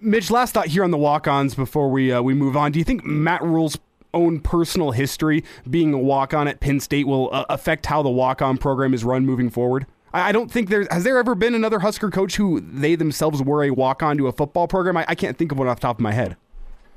Mitch, 0.00 0.30
last 0.30 0.52
thought 0.52 0.66
here 0.66 0.84
on 0.84 0.90
the 0.90 0.98
walk-ons 0.98 1.54
before 1.54 1.90
we 1.90 2.12
uh, 2.12 2.22
we 2.22 2.34
move 2.34 2.56
on. 2.56 2.72
Do 2.72 2.78
you 2.78 2.84
think 2.84 3.04
Matt 3.04 3.42
Rhule's 3.42 3.78
own 4.12 4.40
personal 4.40 4.90
history, 4.90 5.44
being 5.68 5.92
a 5.94 5.98
walk-on 5.98 6.48
at 6.48 6.60
Penn 6.60 6.80
State, 6.80 7.06
will 7.06 7.28
uh, 7.32 7.44
affect 7.48 7.86
how 7.86 8.02
the 8.02 8.10
walk-on 8.10 8.58
program 8.58 8.92
is 8.92 9.04
run 9.04 9.24
moving 9.24 9.50
forward? 9.50 9.86
I, 10.12 10.30
I 10.30 10.32
don't 10.32 10.50
think 10.50 10.70
there 10.70 10.86
has 10.90 11.04
there 11.04 11.18
ever 11.18 11.34
been 11.34 11.54
another 11.54 11.80
Husker 11.80 12.10
coach 12.10 12.36
who 12.36 12.60
they 12.60 12.94
themselves 12.94 13.42
were 13.42 13.64
a 13.64 13.70
walk-on 13.70 14.16
to 14.16 14.28
a 14.28 14.32
football 14.32 14.66
program. 14.66 14.96
I, 14.96 15.04
I 15.08 15.14
can't 15.14 15.36
think 15.36 15.52
of 15.52 15.58
one 15.58 15.68
off 15.68 15.76
the 15.76 15.82
top 15.82 15.96
of 15.96 16.02
my 16.02 16.12
head. 16.12 16.36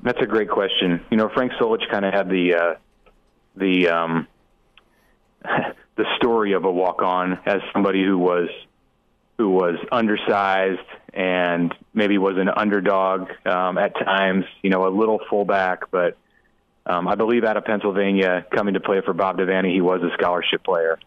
That's 0.01 0.21
a 0.21 0.25
great 0.25 0.49
question. 0.49 1.01
You 1.12 1.17
know, 1.17 1.29
Frank 1.34 1.51
Solich 1.53 1.89
kind 1.89 2.06
of 2.06 2.13
had 2.13 2.29
the 2.29 2.53
uh, 2.53 2.75
the 3.56 3.89
um, 3.89 4.27
the 5.95 6.06
story 6.17 6.53
of 6.53 6.65
a 6.65 6.71
walk 6.71 7.01
on 7.01 7.39
as 7.45 7.62
somebody 7.71 8.03
who 8.03 8.17
was 8.17 8.49
who 9.38 9.49
was 9.49 9.75
undersized 9.91 10.88
and 11.13 11.73
maybe 11.93 12.17
was 12.17 12.38
an 12.38 12.49
underdog 12.49 13.29
um, 13.45 13.77
at 13.77 13.95
times, 13.95 14.45
you 14.62 14.69
know, 14.69 14.88
a 14.88 14.91
little 14.95 15.19
fullback, 15.29 15.89
but 15.91 16.17
um, 16.86 17.08
I 17.08 17.15
believe 17.15 17.43
out 17.43 17.58
of 17.58 17.65
Pennsylvania, 17.65 18.45
coming 18.53 18.73
to 18.73 18.79
play 18.79 19.01
for 19.03 19.13
Bob 19.13 19.38
Devaney, 19.38 19.73
he 19.73 19.82
was 19.82 20.01
a 20.01 20.13
scholarship 20.13 20.63
player. 20.63 20.99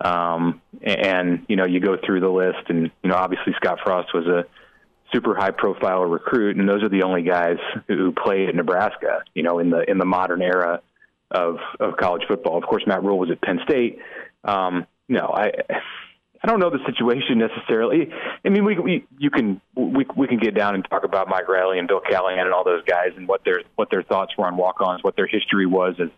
Um, 0.00 0.60
and 0.82 1.46
you 1.48 1.56
know, 1.56 1.64
you 1.66 1.80
go 1.80 1.96
through 2.04 2.20
the 2.20 2.28
list, 2.28 2.68
and 2.68 2.90
you 3.02 3.10
know, 3.10 3.14
obviously 3.14 3.54
Scott 3.56 3.78
Frost 3.84 4.12
was 4.12 4.26
a 4.26 4.44
super 5.12 5.34
high 5.34 5.52
profile 5.52 6.02
recruit, 6.02 6.56
and 6.56 6.68
those 6.68 6.82
are 6.82 6.88
the 6.88 7.04
only 7.04 7.22
guys 7.22 7.58
who 7.86 8.12
played 8.12 8.48
at 8.48 8.54
Nebraska, 8.56 9.22
you 9.34 9.44
know, 9.44 9.60
in 9.60 9.70
the 9.70 9.88
in 9.88 9.98
the 9.98 10.04
modern 10.04 10.42
era 10.42 10.82
of 11.34 11.58
of 11.80 11.96
college 11.96 12.22
football. 12.28 12.56
Of 12.56 12.64
course, 12.64 12.84
Matt 12.86 13.02
Rhule 13.02 13.18
was 13.18 13.30
at 13.30 13.40
Penn 13.42 13.60
State. 13.64 13.98
Um, 14.44 14.86
no, 15.08 15.32
I 15.34 15.52
I 16.42 16.46
don't 16.46 16.60
know 16.60 16.70
the 16.70 16.84
situation 16.86 17.38
necessarily. 17.38 18.10
I 18.44 18.48
mean, 18.50 18.64
we, 18.64 18.78
we 18.78 19.06
you 19.18 19.30
can 19.30 19.60
we 19.74 20.06
we 20.16 20.28
can 20.28 20.38
get 20.38 20.54
down 20.54 20.74
and 20.74 20.86
talk 20.88 21.04
about 21.04 21.28
Mike 21.28 21.48
Riley 21.48 21.78
and 21.78 21.88
Bill 21.88 22.00
Callahan 22.00 22.40
and 22.40 22.52
all 22.52 22.64
those 22.64 22.84
guys 22.84 23.12
and 23.16 23.26
what 23.26 23.44
their 23.44 23.62
what 23.76 23.90
their 23.90 24.02
thoughts 24.02 24.32
were 24.36 24.46
on 24.46 24.56
walk-ons, 24.56 25.02
what 25.02 25.16
their 25.16 25.26
history 25.26 25.66
was 25.66 25.94
as 25.98 26.10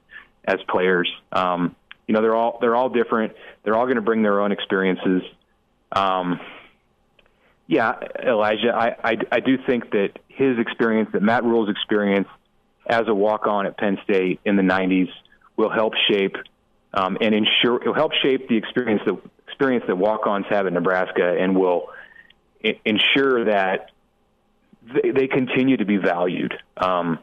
as 0.44 0.57
players. 0.68 1.11
Um, 1.33 1.74
you 2.07 2.14
know, 2.14 2.22
they're 2.22 2.35
all 2.35 2.59
they're 2.61 2.76
all 2.76 2.88
different. 2.88 3.33
They're 3.62 3.76
all 3.76 3.87
going 3.87 3.96
to 3.96 4.02
bring 4.02 4.22
their 4.22 4.40
own 4.40 4.52
experiences. 4.52 5.22
Um, 5.92 6.40
yeah, 7.68 7.94
Elijah, 8.24 8.72
I, 8.74 8.96
I 9.02 9.16
I 9.31 9.40
do 9.40 9.59
think 9.66 9.90
that 9.90 10.11
his 10.29 10.59
experience, 10.59 11.11
that 11.12 11.22
Matt 11.22 11.44
Rhule's 11.44 11.70
experience 11.70 12.29
as 12.88 13.03
a 13.09 13.14
walk 13.14 13.46
on 13.46 13.66
at 13.66 13.77
Penn 13.77 13.99
State 14.05 14.40
in 14.44 14.57
the 14.57 14.62
90s 14.62 15.09
will 15.57 15.70
help 15.70 15.94
shape 16.11 16.37
um, 16.94 17.18
and 17.20 17.35
ensure 17.35 17.81
it'll 17.81 17.94
help 17.94 18.12
shape 18.22 18.49
the 18.49 18.57
experience 18.57 19.03
that 19.07 19.20
experience 19.46 19.85
that 19.87 19.96
walk 19.96 20.27
ons 20.27 20.44
have 20.51 20.66
at 20.66 20.72
Nebraska 20.72 21.37
and 21.38 21.57
will 21.57 21.88
I- 22.64 22.81
ensure 22.85 23.44
that 23.46 23.90
they, 24.83 25.11
they, 25.11 25.27
continue 25.29 25.79
to 25.79 25.85
be 25.85 25.96
valued. 25.96 26.55
Um, 26.77 27.18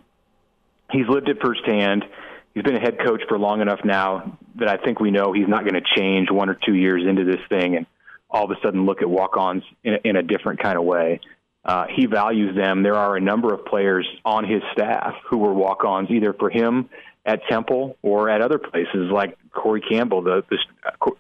he's 0.91 1.07
lived 1.07 1.29
it 1.29 1.37
firsthand. 1.41 2.05
He's 2.53 2.63
been 2.63 2.75
a 2.75 2.79
head 2.79 2.97
coach 2.99 3.21
for 3.27 3.37
long 3.37 3.61
enough 3.61 3.79
now 3.83 4.37
that 4.55 4.67
I 4.67 4.77
think 4.77 4.99
we 4.99 5.11
know 5.11 5.33
he's 5.33 5.47
not 5.47 5.61
going 5.61 5.75
to 5.75 5.95
change 5.95 6.29
one 6.29 6.49
or 6.49 6.57
two 6.65 6.75
years 6.75 7.03
into 7.07 7.23
this 7.23 7.41
thing 7.49 7.75
and 7.75 7.85
all 8.29 8.45
of 8.45 8.51
a 8.51 8.55
sudden 8.63 8.85
look 8.85 9.01
at 9.01 9.09
walk 9.09 9.37
ons 9.37 9.63
in, 9.83 9.97
in 10.03 10.15
a 10.15 10.23
different 10.23 10.59
kind 10.59 10.77
of 10.77 10.83
way. 10.83 11.19
Uh, 11.65 11.85
he 11.95 12.05
values 12.05 12.55
them. 12.55 12.83
There 12.83 12.95
are 12.95 13.15
a 13.15 13.21
number 13.21 13.53
of 13.53 13.65
players 13.65 14.07
on 14.25 14.43
his 14.43 14.61
staff 14.73 15.13
who 15.29 15.37
were 15.37 15.53
walk-ons 15.53 16.09
either 16.11 16.33
for 16.33 16.49
him 16.49 16.89
at 17.25 17.39
Temple 17.49 17.97
or 18.01 18.29
at 18.29 18.41
other 18.41 18.59
places, 18.59 19.09
like 19.11 19.37
Corey 19.51 19.81
Campbell, 19.81 20.21
the 20.21 20.43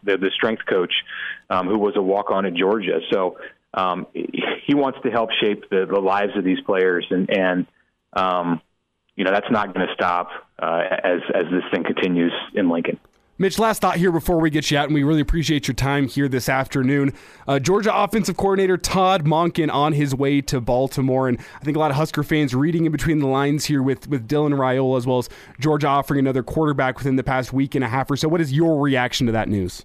the, 0.03 0.17
the 0.17 0.31
strength 0.35 0.63
coach, 0.65 0.93
um, 1.49 1.67
who 1.67 1.79
was 1.79 1.95
a 1.95 2.01
walk-on 2.01 2.45
at 2.45 2.53
Georgia. 2.53 2.99
So 3.11 3.37
um, 3.73 4.07
he 4.13 4.75
wants 4.75 4.99
to 5.03 5.11
help 5.11 5.29
shape 5.41 5.69
the, 5.69 5.85
the 5.85 5.99
lives 5.99 6.35
of 6.35 6.43
these 6.43 6.59
players, 6.61 7.07
and 7.09 7.29
and 7.29 7.67
um, 8.11 8.61
you 9.15 9.23
know 9.23 9.31
that's 9.31 9.49
not 9.49 9.73
going 9.73 9.87
to 9.87 9.93
stop 9.93 10.29
uh, 10.59 10.81
as 11.03 11.21
as 11.33 11.45
this 11.51 11.63
thing 11.71 11.83
continues 11.85 12.33
in 12.53 12.69
Lincoln. 12.69 12.99
Mitch, 13.43 13.59
last 13.59 13.81
thought 13.81 13.97
here 13.97 14.13
before 14.13 14.39
we 14.39 14.49
get 14.49 14.71
you 14.71 14.77
out, 14.77 14.85
and 14.85 14.93
we 14.93 15.03
really 15.03 15.19
appreciate 15.19 15.67
your 15.67 15.75
time 15.75 16.07
here 16.07 16.29
this 16.29 16.47
afternoon. 16.47 17.11
Uh, 17.45 17.59
Georgia 17.59 17.93
offensive 17.93 18.37
coordinator 18.37 18.77
Todd 18.77 19.25
Monken 19.25 19.69
on 19.69 19.91
his 19.91 20.15
way 20.15 20.39
to 20.39 20.61
Baltimore, 20.61 21.27
and 21.27 21.37
I 21.59 21.65
think 21.65 21.75
a 21.75 21.79
lot 21.81 21.91
of 21.91 21.97
Husker 21.97 22.23
fans 22.23 22.55
reading 22.55 22.85
in 22.85 22.93
between 22.93 23.19
the 23.19 23.27
lines 23.27 23.65
here 23.65 23.83
with, 23.83 24.07
with 24.07 24.29
Dylan 24.29 24.53
Raiola 24.53 24.97
as 24.97 25.05
well 25.05 25.17
as 25.17 25.27
Georgia 25.59 25.87
offering 25.87 26.21
another 26.21 26.41
quarterback 26.41 26.97
within 26.97 27.17
the 27.17 27.23
past 27.23 27.51
week 27.51 27.75
and 27.75 27.83
a 27.83 27.89
half 27.89 28.09
or 28.09 28.15
so. 28.15 28.29
What 28.29 28.39
is 28.39 28.53
your 28.53 28.79
reaction 28.79 29.25
to 29.25 29.33
that 29.33 29.49
news? 29.49 29.83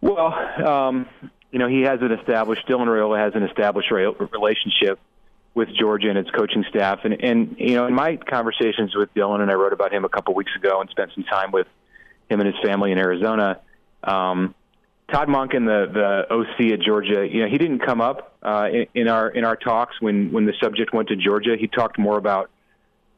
Well, 0.00 0.32
um, 0.66 1.06
you 1.50 1.58
know, 1.58 1.68
he 1.68 1.82
has 1.82 2.00
an 2.00 2.12
established, 2.12 2.66
Dylan 2.66 2.86
Raiola 2.86 3.18
has 3.18 3.34
an 3.34 3.42
established 3.42 3.90
relationship 3.90 4.98
with 5.54 5.68
Georgia 5.78 6.08
and 6.08 6.18
its 6.18 6.30
coaching 6.30 6.64
staff. 6.68 7.00
And, 7.04 7.22
and 7.22 7.56
you 7.58 7.74
know, 7.74 7.86
in 7.86 7.94
my 7.94 8.16
conversations 8.16 8.94
with 8.96 9.12
Dylan, 9.14 9.40
and 9.40 9.50
I 9.50 9.54
wrote 9.54 9.72
about 9.72 9.92
him 9.92 10.04
a 10.04 10.08
couple 10.08 10.34
weeks 10.34 10.52
ago 10.56 10.80
and 10.80 10.88
spent 10.90 11.10
some 11.14 11.24
time 11.24 11.52
with 11.52 11.66
him 12.30 12.40
and 12.40 12.46
his 12.46 12.56
family 12.64 12.92
in 12.92 12.98
Arizona. 12.98 13.60
Um, 14.02 14.54
Todd 15.12 15.28
Monken, 15.28 15.66
the 15.66 15.92
the 15.92 16.34
OC 16.34 16.72
at 16.72 16.80
Georgia, 16.80 17.28
you 17.30 17.42
know, 17.42 17.48
he 17.48 17.58
didn't 17.58 17.80
come 17.80 18.00
up 18.00 18.34
uh, 18.42 18.68
in, 18.72 18.86
in 18.94 19.08
our 19.08 19.28
in 19.28 19.44
our 19.44 19.56
talks 19.56 20.00
when 20.00 20.32
when 20.32 20.46
the 20.46 20.54
subject 20.62 20.94
went 20.94 21.08
to 21.08 21.16
Georgia. 21.16 21.56
He 21.58 21.66
talked 21.66 21.98
more 21.98 22.16
about 22.16 22.50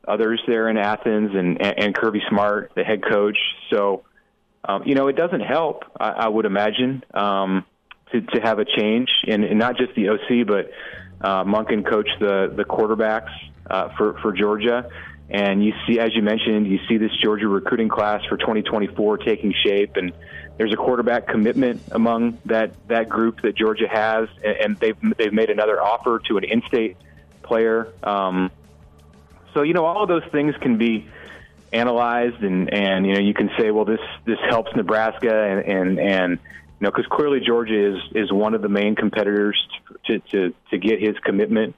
others 0.07 0.42
there 0.47 0.68
in 0.68 0.77
Athens 0.77 1.31
and 1.35 1.62
and 1.62 1.94
Kirby 1.94 2.20
Smart, 2.29 2.73
the 2.75 2.83
head 2.83 3.03
coach. 3.09 3.38
So, 3.70 4.03
um, 4.64 4.83
you 4.85 4.97
know, 4.97 5.07
it 5.07 5.14
doesn't 5.14 5.40
help. 5.40 5.85
I, 5.99 6.11
I 6.11 6.29
would 6.29 6.47
imagine 6.47 7.05
um, 7.14 7.64
to, 8.11 8.20
to 8.20 8.40
have 8.40 8.59
a 8.59 8.64
change, 8.64 9.11
and, 9.29 9.44
and 9.44 9.59
not 9.59 9.77
just 9.77 9.94
the 9.94 10.09
OC, 10.09 10.47
but 10.47 10.70
uh, 11.24 11.42
Monken 11.42 11.88
coached 11.88 12.18
the 12.20 12.52
the 12.54 12.64
quarterbacks 12.64 13.32
uh, 13.68 13.88
for 13.96 14.18
for 14.20 14.32
Georgia. 14.32 14.90
And 15.30 15.64
you 15.64 15.72
see, 15.87 15.98
as 15.98 16.14
you 16.14 16.20
mentioned, 16.20 16.66
you 16.66 16.78
see 16.87 16.98
this 16.98 17.10
Georgia 17.22 17.48
recruiting 17.48 17.88
class 17.88 18.22
for 18.28 18.37
2024 18.37 19.18
taking 19.18 19.54
shape, 19.64 19.96
and 19.96 20.12
there's 20.58 20.72
a 20.72 20.76
quarterback 20.76 21.26
commitment 21.26 21.82
among 21.92 22.38
that 22.44 22.74
that 22.88 23.08
group 23.08 23.40
that 23.40 23.56
Georgia 23.56 23.88
has, 23.88 24.28
and, 24.44 24.56
and 24.56 24.76
they've 24.76 24.96
they've 25.16 25.32
made 25.32 25.48
another 25.48 25.82
offer 25.82 26.20
to 26.28 26.37
an 26.37 26.44
in-state 26.44 26.98
player. 27.42 27.88
Um, 28.02 28.50
so 29.54 29.62
you 29.62 29.72
know, 29.72 29.87
all 29.87 30.02
of 30.02 30.08
those 30.08 30.30
things 30.30 30.54
can 30.60 30.76
be 30.76 31.08
analyzed, 31.72 32.42
and 32.42 32.72
and 32.72 33.06
you 33.06 33.14
know, 33.14 33.20
you 33.20 33.32
can 33.32 33.50
say, 33.58 33.70
well, 33.70 33.87
this 33.87 34.00
this 34.26 34.38
helps 34.50 34.76
Nebraska, 34.76 35.32
and 35.32 35.64
and, 35.64 35.98
and 35.98 36.38
you 36.80 36.84
know, 36.84 36.90
because 36.90 37.06
clearly 37.10 37.40
Georgia 37.46 37.94
is 37.94 38.02
is 38.14 38.32
one 38.32 38.54
of 38.54 38.62
the 38.62 38.68
main 38.68 38.94
competitors 38.94 39.56
to 40.06 40.18
to 40.32 40.54
to 40.70 40.78
get 40.78 41.00
his 41.00 41.16
commitment 41.24 41.74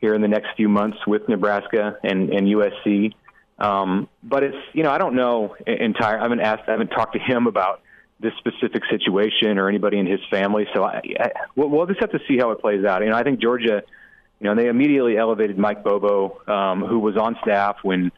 here 0.00 0.14
in 0.14 0.22
the 0.22 0.28
next 0.28 0.48
few 0.56 0.68
months 0.68 0.98
with 1.06 1.28
Nebraska 1.28 1.98
and, 2.02 2.30
and 2.30 2.46
USC. 2.46 3.14
Um, 3.58 4.08
but 4.22 4.42
it's 4.42 4.56
you 4.72 4.82
know 4.82 4.90
I 4.90 4.98
don't 4.98 5.14
know 5.14 5.56
entire. 5.66 6.18
I 6.18 6.22
haven't 6.22 6.40
asked. 6.40 6.62
I 6.68 6.72
haven't 6.72 6.88
talked 6.88 7.14
to 7.14 7.18
him 7.18 7.46
about 7.46 7.80
this 8.20 8.32
specific 8.38 8.82
situation 8.90 9.58
or 9.58 9.68
anybody 9.68 9.98
in 9.98 10.06
his 10.06 10.20
family. 10.30 10.66
So 10.74 10.84
I, 10.84 11.02
I, 11.18 11.30
we'll, 11.54 11.68
we'll 11.68 11.86
just 11.86 12.00
have 12.00 12.12
to 12.12 12.20
see 12.28 12.38
how 12.38 12.50
it 12.50 12.60
plays 12.60 12.84
out. 12.84 13.02
You 13.02 13.10
know 13.10 13.16
I 13.16 13.22
think 13.22 13.40
Georgia. 13.40 13.82
You 14.38 14.44
know 14.48 14.54
they 14.54 14.68
immediately 14.68 15.16
elevated 15.16 15.56
Mike 15.56 15.82
Bobo, 15.82 16.42
um, 16.46 16.84
who 16.84 16.98
was 16.98 17.16
on 17.16 17.38
staff 17.42 17.76
when 17.82 18.12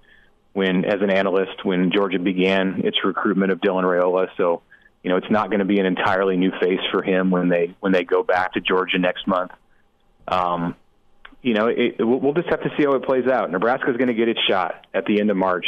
when 0.53 0.85
as 0.85 1.01
an 1.01 1.11
analyst 1.11 1.65
when 1.65 1.93
Georgia 1.93 2.19
began 2.19 2.81
its 2.85 2.97
recruitment 3.05 3.53
of 3.53 3.61
Dylan 3.61 3.85
Raiola. 3.85 4.27
So 4.37 4.63
you 5.03 5.11
know 5.11 5.17
it's 5.17 5.31
not 5.31 5.51
going 5.51 5.61
to 5.61 5.65
be 5.65 5.79
an 5.79 5.87
entirely 5.87 6.37
new 6.37 6.51
face 6.61 6.81
for 6.91 7.03
him 7.03 7.31
when 7.31 7.49
they 7.49 7.75
when 7.81 7.93
they 7.93 8.05
go 8.05 8.23
back 8.23 8.55
to 8.55 8.61
Georgia 8.61 8.99
next 8.99 9.27
month. 9.27 9.53
Um, 10.27 10.77
you 11.43 11.55
know, 11.55 11.69
it, 11.69 11.97
we'll 11.99 12.35
just 12.35 12.49
have 12.49 12.63
to 12.63 12.71
see 12.77 12.85
how 12.85 12.93
it 12.93 13.05
plays 13.05 13.27
out. 13.27 13.51
Nebraska 13.51 13.91
is 13.91 13.97
going 13.97 14.09
to 14.09 14.15
get 14.15 14.29
its 14.29 14.41
shot 14.49 14.87
at 14.93 15.07
the 15.07 15.21
end 15.21 15.31
of 15.31 15.37
March 15.37 15.67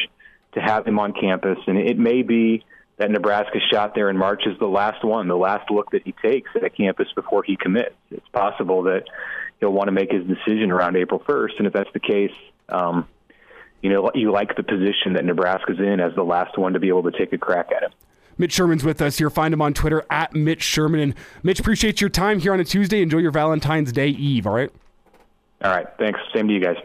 to 0.53 0.61
have 0.61 0.87
him 0.87 0.99
on 0.99 1.13
campus, 1.13 1.59
and 1.67 1.79
it 1.79 1.97
may 1.99 2.23
be 2.23 2.65
that 2.97 3.11
Nebraska's 3.11 3.63
shot 3.73 3.95
there 3.95 4.11
in 4.11 4.17
March 4.19 4.43
is 4.47 4.59
the 4.59 4.67
last 4.67 5.05
one, 5.05 5.29
the 5.29 5.37
last 5.37 5.71
look 5.71 5.91
that 5.93 6.03
he 6.05 6.13
takes 6.23 6.51
at 6.55 6.77
campus 6.77 7.07
before 7.15 7.43
he 7.43 7.57
commits. 7.57 7.95
It's 8.11 8.29
possible 8.29 8.83
that 8.83 9.05
he'll 9.59 9.73
want 9.73 9.89
to 9.89 9.93
make 9.93 10.13
his 10.13 10.27
decision 10.27 10.71
around 10.71 10.97
April 10.97 11.21
1st, 11.21 11.59
and 11.59 11.67
if 11.67 11.73
that's 11.73 11.89
the 11.95 12.01
case, 12.01 12.33
um, 12.69 13.09
you 13.81 13.91
know, 13.91 14.11
you 14.15 14.31
like 14.33 14.55
the 14.57 14.63
position 14.63 15.15
that 15.15 15.25
Nebraska's 15.25 15.79
in 15.79 16.01
as 16.01 16.15
the 16.15 16.23
last 16.23 16.59
one 16.59 16.75
to 16.75 16.81
be 16.81 16.89
able 16.89 17.05
to 17.05 17.13
take 17.13 17.33
a 17.33 17.39
crack 17.39 17.71
at 17.75 17.85
him. 17.85 17.93
Mitch 18.41 18.53
Sherman's 18.53 18.83
with 18.83 19.03
us 19.03 19.19
here. 19.19 19.29
Find 19.29 19.53
him 19.53 19.61
on 19.61 19.75
Twitter 19.75 20.03
at 20.09 20.35
Mitch 20.35 20.63
Sherman. 20.63 20.99
And 20.99 21.15
Mitch, 21.43 21.61
appreciate 21.61 22.01
your 22.01 22.09
time 22.09 22.41
here 22.41 22.55
on 22.55 22.59
a 22.59 22.65
Tuesday. 22.65 23.03
Enjoy 23.03 23.19
your 23.19 23.31
Valentine's 23.31 23.93
Day 23.93 24.09
Eve, 24.09 24.47
all 24.47 24.55
right? 24.55 24.73
All 25.63 25.71
right. 25.71 25.87
Thanks. 25.99 26.19
Same 26.35 26.49
to 26.49 26.55
you 26.55 26.61
guys. 26.61 26.77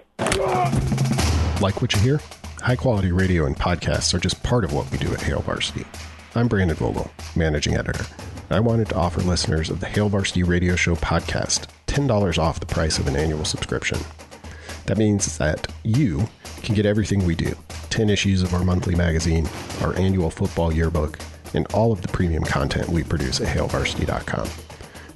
Like 1.62 1.82
what 1.82 1.94
you 1.94 2.02
hear? 2.02 2.20
High 2.60 2.76
quality 2.76 3.14
radio 3.14 3.46
and 3.46 3.56
podcasts 3.56 4.14
are 4.14 4.20
just 4.20 4.44
part 4.44 4.66
of 4.66 4.74
what 4.74 4.92
we 4.92 4.98
do 4.98 5.14
at 5.14 5.22
Hail 5.22 5.40
Varsity. 5.40 5.86
I'm 6.36 6.50
Brandon 6.50 6.76
Vogel, 6.76 7.10
managing 7.38 7.76
editor. 7.76 8.06
I 8.50 8.60
wanted 8.60 8.90
to 8.90 8.96
offer 8.96 9.22
listeners 9.22 9.70
of 9.70 9.80
the 9.80 9.86
Hail 9.86 10.10
Varsity 10.10 10.44
Radio 10.44 10.76
Show 10.76 10.96
podcast 10.96 11.68
$10 11.88 12.38
off 12.38 12.60
the 12.60 12.66
price 12.66 13.00
of 13.00 13.08
an 13.08 13.16
annual 13.16 13.46
subscription. 13.46 14.00
That 14.88 14.98
means 14.98 15.38
that 15.38 15.72
you 15.84 16.28
can 16.64 16.76
get 16.76 16.86
everything 16.86 17.26
we 17.26 17.34
do 17.34 17.56
10 17.92 18.10
issues 18.10 18.44
of 18.44 18.54
our 18.54 18.66
monthly 18.66 18.96
magazine, 18.96 19.48
our 19.82 19.96
annual 19.98 20.30
football 20.30 20.74
yearbook, 20.74 21.18
and 21.54 21.68
all 21.74 21.92
of 21.92 22.02
the 22.02 22.08
premium 22.08 22.44
content 22.44 22.90
we 22.90 23.04
produce 23.04 23.42
at 23.42 23.48
hailvarsity.com. 23.48 24.48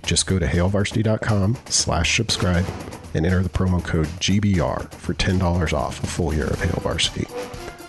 Just 0.04 0.28
go 0.28 0.40
to 0.40 0.46
hailvarsity.com 0.46 1.58
slash 1.66 2.16
subscribe 2.18 2.66
and 3.14 3.26
enter 3.26 3.42
the 3.42 3.50
promo 3.50 3.84
code 3.84 4.08
GBR 4.08 4.92
for 4.94 5.14
$10 5.14 5.74
off 5.74 6.04
a 6.04 6.08
full 6.08 6.34
year 6.34 6.48
of 6.48 6.62
Hail 6.62 6.80
Varsity. 6.82 7.28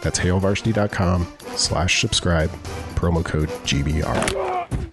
That's 0.02 0.18
hailvarsity.com 0.18 1.32
slash 1.56 2.00
subscribe, 2.00 2.50
promo 2.94 3.24
code 3.24 3.48
GBR. 3.64 4.89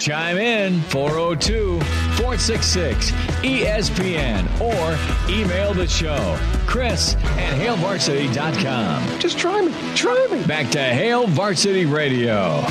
Chime 0.00 0.38
in 0.38 0.80
402 0.84 1.78
466 2.16 3.10
ESPN 3.42 4.48
or 4.58 5.30
email 5.30 5.74
the 5.74 5.86
show, 5.86 6.38
Chris 6.66 7.16
at 7.16 7.58
HailVarsity.com. 7.58 9.20
Just 9.20 9.38
try 9.38 9.60
me. 9.60 9.74
Try 9.94 10.26
me. 10.30 10.42
Back 10.46 10.70
to 10.70 10.78
Hail 10.78 11.26
Varsity 11.26 11.84
Radio. 11.84 12.64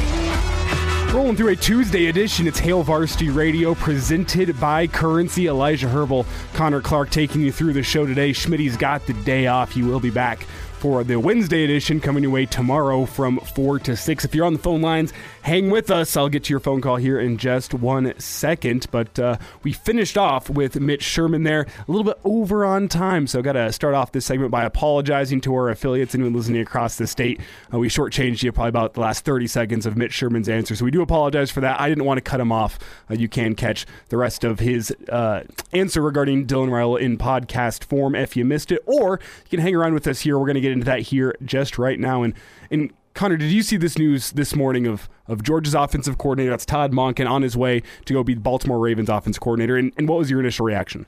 Rolling 1.14 1.36
through 1.36 1.50
a 1.50 1.56
Tuesday 1.56 2.08
edition, 2.08 2.48
it's 2.48 2.58
Hail 2.58 2.82
Varsity 2.82 3.30
Radio 3.30 3.76
presented 3.76 4.60
by 4.60 4.88
Currency. 4.88 5.48
Elijah 5.48 5.88
Herbal, 5.88 6.26
Connor 6.54 6.82
Clark 6.82 7.12
taking 7.12 7.42
you 7.42 7.52
through 7.52 7.74
the 7.74 7.84
show 7.84 8.08
today. 8.08 8.32
Schmitty's 8.32 8.76
got 8.76 9.06
the 9.06 9.14
day 9.14 9.46
off. 9.46 9.72
He 9.72 9.84
will 9.84 10.00
be 10.00 10.10
back 10.10 10.48
for 10.80 11.04
the 11.04 11.20
Wednesday 11.20 11.66
edition 11.66 12.00
coming 12.00 12.24
your 12.24 12.32
way 12.32 12.46
tomorrow 12.46 13.06
from 13.06 13.38
4 13.38 13.80
to 13.80 13.98
6. 13.98 14.24
If 14.24 14.34
you're 14.34 14.46
on 14.46 14.54
the 14.54 14.60
phone 14.60 14.82
lines, 14.82 15.12
hang 15.42 15.70
with 15.70 15.92
us. 15.92 16.16
I'll 16.16 16.30
get 16.30 16.46
to 16.46 16.54
your 16.54 16.62
phone 16.62 16.80
call 16.80 16.96
here 16.96 17.20
in 17.20 17.38
just 17.38 17.74
one 17.74 18.18
second. 18.18 18.88
But 18.90 19.20
uh, 19.20 19.38
we 19.64 19.74
finished 19.74 20.18
off 20.18 20.50
with 20.50 20.80
Mitch 20.80 21.04
Sherman 21.04 21.44
there, 21.44 21.68
a 21.86 21.92
little 21.92 22.06
bit 22.06 22.18
over 22.24 22.64
on 22.64 22.88
time. 22.88 23.28
So 23.28 23.42
got 23.42 23.54
to 23.54 23.74
start 23.74 23.94
off 23.94 24.14
this 24.14 24.26
segment 24.26 24.52
by 24.52 24.64
apologizing 24.64 25.42
to 25.42 25.54
our 25.54 25.70
affiliates 25.70 26.16
and 26.16 26.34
listening 26.34 26.62
across 26.62 26.96
the 26.96 27.08
state. 27.08 27.42
Uh, 27.74 27.80
we 27.80 27.90
shortchanged 27.90 28.42
you 28.42 28.54
probably 28.54 28.70
about 28.70 28.94
the 28.94 29.02
last 29.02 29.26
30 29.26 29.48
seconds 29.48 29.86
of 29.86 29.98
Mitch 29.98 30.14
Sherman's 30.14 30.48
answer. 30.48 30.78
So 30.78 30.86
we 30.86 30.92
do 30.92 31.02
apologize 31.02 31.52
for 31.52 31.60
that. 31.60 31.82
I 31.82 31.90
didn't 31.90 32.06
want 32.06 32.20
to 32.20 32.22
cut 32.22 32.40
him 32.40 32.54
off. 32.54 32.80
Uh, 33.10 33.16
you 33.16 33.28
can 33.28 33.54
catch 33.54 33.86
the 34.08 34.18
rest 34.18 34.46
of 34.46 34.60
his 34.60 34.96
uh, 35.10 35.44
answer 35.74 36.02
regarding 36.02 36.48
Dylan 36.48 36.70
Raiola 36.70 37.02
in 37.02 37.18
podcast 37.18 37.84
form 37.84 38.16
if 38.16 38.38
you 38.38 38.46
missed 38.46 38.72
it. 38.72 38.82
Or 38.86 39.20
you 39.44 39.50
can 39.50 39.60
hang 39.60 39.76
around 39.76 39.94
with 39.94 40.08
us 40.08 40.22
here. 40.22 40.40
We're 40.40 40.46
going 40.46 40.56
to 40.56 40.62
get 40.62 40.69
into 40.70 40.86
that 40.86 41.02
here 41.02 41.36
just 41.44 41.78
right 41.78 42.00
now. 42.00 42.24
And, 42.24 42.34
and 42.72 42.94
Connor, 43.14 43.38
did 43.38 43.52
you 43.52 43.64
see 43.64 43.78
this 43.78 43.98
news 43.98 44.32
this 44.32 44.56
morning 44.56 44.88
of 44.88 45.10
of 45.28 45.44
Georgia's 45.44 45.76
offensive 45.76 46.18
coordinator? 46.18 46.52
That's 46.52 46.66
Todd 46.66 46.92
Monken 46.92 47.30
on 47.30 47.42
his 47.42 47.58
way 47.58 47.84
to 48.06 48.14
go 48.14 48.24
be 48.24 48.34
the 48.34 48.40
Baltimore 48.40 48.80
Ravens 48.80 49.10
offensive 49.10 49.42
coordinator. 49.42 49.78
And, 49.78 49.92
and 49.98 50.08
what 50.08 50.18
was 50.18 50.30
your 50.30 50.40
initial 50.40 50.66
reaction? 50.66 51.06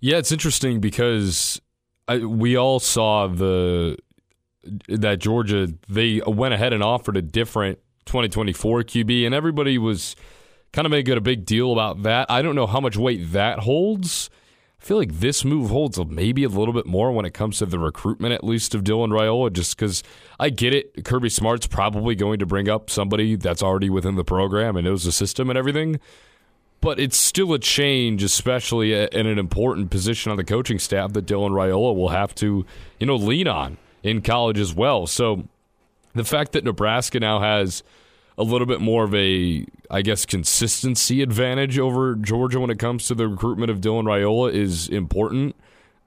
Yeah, 0.00 0.16
it's 0.16 0.32
interesting 0.32 0.80
because 0.80 1.60
I, 2.08 2.18
we 2.18 2.56
all 2.56 2.80
saw 2.80 3.26
the 3.26 3.98
that 4.88 5.18
Georgia 5.18 5.68
they 5.88 6.20
went 6.26 6.54
ahead 6.54 6.72
and 6.72 6.82
offered 6.82 7.16
a 7.16 7.22
different 7.22 7.78
2024 8.06 8.82
QB, 8.82 9.26
and 9.26 9.34
everybody 9.34 9.78
was 9.78 10.16
kind 10.72 10.86
of 10.86 10.90
making 10.90 11.16
a 11.16 11.20
big 11.20 11.44
deal 11.44 11.72
about 11.72 12.02
that. 12.02 12.30
I 12.30 12.42
don't 12.42 12.54
know 12.54 12.66
how 12.66 12.80
much 12.80 12.96
weight 12.96 13.32
that 13.32 13.60
holds. 13.60 14.30
I 14.80 14.84
feel 14.84 14.96
like 14.96 15.20
this 15.20 15.44
move 15.44 15.70
holds 15.70 15.98
maybe 16.06 16.42
a 16.42 16.48
little 16.48 16.72
bit 16.72 16.86
more 16.86 17.12
when 17.12 17.26
it 17.26 17.34
comes 17.34 17.58
to 17.58 17.66
the 17.66 17.78
recruitment, 17.78 18.32
at 18.32 18.42
least 18.42 18.74
of 18.74 18.82
Dylan 18.82 19.10
Raiola, 19.10 19.52
just 19.52 19.76
because 19.76 20.02
I 20.38 20.48
get 20.48 20.72
it. 20.72 21.04
Kirby 21.04 21.28
Smart's 21.28 21.66
probably 21.66 22.14
going 22.14 22.38
to 22.38 22.46
bring 22.46 22.68
up 22.68 22.88
somebody 22.88 23.36
that's 23.36 23.62
already 23.62 23.90
within 23.90 24.16
the 24.16 24.24
program 24.24 24.76
and 24.76 24.86
knows 24.86 25.04
the 25.04 25.12
system 25.12 25.50
and 25.50 25.58
everything. 25.58 26.00
But 26.80 26.98
it's 26.98 27.18
still 27.18 27.52
a 27.52 27.58
change, 27.58 28.22
especially 28.22 28.94
in 28.94 29.26
an 29.26 29.38
important 29.38 29.90
position 29.90 30.30
on 30.30 30.38
the 30.38 30.44
coaching 30.44 30.78
staff 30.78 31.12
that 31.12 31.26
Dylan 31.26 31.50
Raiola 31.50 31.94
will 31.94 32.08
have 32.08 32.34
to, 32.36 32.64
you 32.98 33.06
know, 33.06 33.16
lean 33.16 33.48
on 33.48 33.76
in 34.02 34.22
college 34.22 34.58
as 34.58 34.74
well. 34.74 35.06
So 35.06 35.46
the 36.14 36.24
fact 36.24 36.52
that 36.52 36.64
Nebraska 36.64 37.20
now 37.20 37.40
has 37.40 37.82
a 38.38 38.42
little 38.42 38.66
bit 38.66 38.80
more 38.80 39.04
of 39.04 39.14
a, 39.14 39.66
I 39.90 40.02
guess, 40.02 40.24
consistency 40.24 41.20
advantage 41.20 41.78
over 41.78 42.14
Georgia 42.14 42.60
when 42.60 42.70
it 42.70 42.78
comes 42.78 43.06
to 43.08 43.14
the 43.14 43.26
recruitment 43.28 43.70
of 43.70 43.80
Dylan 43.80 44.04
Raiola 44.04 44.52
is 44.52 44.88
important. 44.88 45.56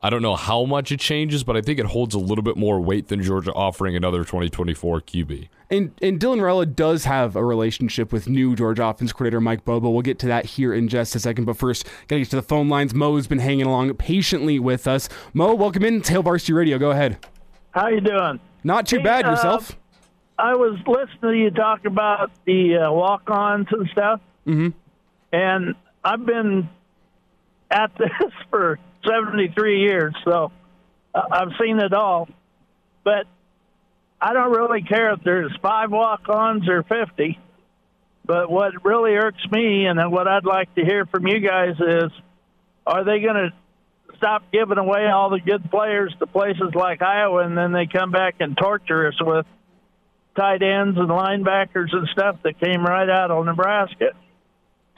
I 0.01 0.09
don't 0.09 0.21
know 0.21 0.35
how 0.35 0.65
much 0.65 0.91
it 0.91 0.99
changes, 0.99 1.43
but 1.45 1.55
I 1.55 1.61
think 1.61 1.79
it 1.79 1.85
holds 1.87 2.13
a 2.13 2.19
little 2.19 2.43
bit 2.43 2.57
more 2.57 2.79
weight 2.81 3.07
than 3.07 3.21
Georgia 3.23 3.53
offering 3.53 3.95
another 3.95 4.19
2024 4.25 5.01
QB. 5.01 5.47
And 5.69 5.91
and 6.01 6.19
Dylan 6.19 6.39
Raiola 6.39 6.75
does 6.75 7.05
have 7.05 7.35
a 7.37 7.43
relationship 7.43 8.11
with 8.11 8.27
new 8.27 8.55
Georgia 8.55 8.85
offense 8.85 9.11
coordinator 9.13 9.39
Mike 9.41 9.63
Bobo. 9.65 9.89
We'll 9.89 10.01
get 10.01 10.19
to 10.19 10.27
that 10.27 10.45
here 10.45 10.73
in 10.73 10.87
just 10.89 11.15
a 11.15 11.19
second. 11.19 11.45
But 11.45 11.57
first, 11.57 11.85
gotta 12.07 12.19
get 12.21 12.29
to 12.31 12.35
the 12.35 12.41
phone 12.41 12.67
lines. 12.69 12.93
Mo's 12.93 13.27
been 13.27 13.39
hanging 13.39 13.65
along 13.65 13.93
patiently 13.95 14.59
with 14.59 14.87
us. 14.87 15.07
Mo, 15.33 15.53
welcome 15.55 15.83
in. 15.85 16.01
Hail 16.03 16.21
Varsity 16.21 16.51
Radio. 16.53 16.77
Go 16.77 16.91
ahead. 16.91 17.17
How 17.71 17.87
you 17.87 18.01
doing? 18.01 18.39
Not 18.63 18.85
too 18.87 18.97
Hey, 18.97 19.03
bad. 19.03 19.25
uh, 19.25 19.31
Yourself? 19.31 19.77
I 20.37 20.55
was 20.55 20.79
listening 20.87 21.31
to 21.33 21.37
you 21.37 21.51
talk 21.51 21.85
about 21.85 22.31
the 22.45 22.77
uh, 22.77 22.91
walk-ons 22.91 23.67
and 23.71 23.87
stuff, 23.91 24.21
Mm-hmm. 24.45 24.69
and 25.31 25.75
I've 26.03 26.25
been 26.25 26.67
at 27.71 27.91
this 27.97 28.31
for 28.49 28.77
73 29.07 29.79
years, 29.81 30.13
so 30.25 30.51
I've 31.15 31.51
seen 31.61 31.79
it 31.79 31.93
all. 31.93 32.27
But 33.05 33.25
I 34.19 34.33
don't 34.33 34.51
really 34.51 34.81
care 34.81 35.13
if 35.13 35.23
there's 35.23 35.51
five 35.61 35.91
walk-ons 35.91 36.67
or 36.67 36.83
50. 36.83 37.39
But 38.25 38.49
what 38.49 38.85
really 38.85 39.11
irks 39.15 39.45
me, 39.51 39.85
and 39.85 40.11
what 40.11 40.27
I'd 40.27 40.45
like 40.45 40.73
to 40.75 40.83
hear 40.83 41.05
from 41.05 41.27
you 41.27 41.39
guys 41.39 41.75
is, 41.79 42.11
are 42.87 43.03
they 43.03 43.19
going 43.19 43.35
to 43.35 43.53
stop 44.17 44.43
giving 44.51 44.77
away 44.77 45.07
all 45.07 45.29
the 45.29 45.39
good 45.39 45.69
players 45.69 46.13
to 46.19 46.27
places 46.27 46.73
like 46.73 47.01
Iowa, 47.01 47.45
and 47.45 47.57
then 47.57 47.71
they 47.73 47.85
come 47.85 48.11
back 48.11 48.35
and 48.39 48.57
torture 48.57 49.07
us 49.07 49.15
with 49.21 49.45
tight 50.35 50.61
ends 50.61 50.97
and 50.97 51.09
linebackers 51.09 51.93
and 51.93 52.07
stuff 52.09 52.37
that 52.43 52.59
came 52.59 52.83
right 52.83 53.09
out 53.09 53.31
of 53.31 53.45
Nebraska. 53.45 54.11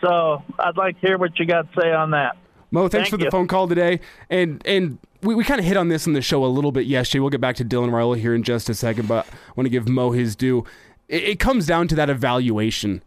So 0.01 0.43
I'd 0.59 0.77
like 0.77 0.99
to 1.01 1.07
hear 1.07 1.17
what 1.17 1.37
you 1.39 1.45
got 1.45 1.71
to 1.73 1.81
say 1.81 1.91
on 1.91 2.11
that. 2.11 2.37
Mo, 2.71 2.87
thanks 2.87 2.93
Thank 2.93 3.09
for 3.09 3.17
the 3.17 3.25
you. 3.25 3.31
phone 3.31 3.47
call 3.47 3.67
today. 3.67 3.99
And 4.29 4.61
and 4.65 4.97
we, 5.21 5.35
we 5.35 5.43
kind 5.43 5.59
of 5.59 5.65
hit 5.65 5.77
on 5.77 5.87
this 5.87 6.07
in 6.07 6.13
the 6.13 6.21
show 6.21 6.43
a 6.43 6.47
little 6.47 6.71
bit 6.71 6.85
yesterday. 6.85 7.21
We'll 7.21 7.29
get 7.29 7.41
back 7.41 7.55
to 7.57 7.65
Dylan 7.65 7.89
Raiola 7.89 8.19
here 8.19 8.35
in 8.35 8.43
just 8.43 8.69
a 8.69 8.73
second, 8.73 9.07
but 9.07 9.25
I 9.27 9.51
want 9.55 9.65
to 9.65 9.69
give 9.69 9.87
Mo 9.87 10.11
his 10.11 10.35
due. 10.35 10.65
It, 11.07 11.23
it 11.23 11.39
comes 11.39 11.65
down 11.65 11.87
to 11.89 11.95
that 11.95 12.09
evaluation 12.09 13.01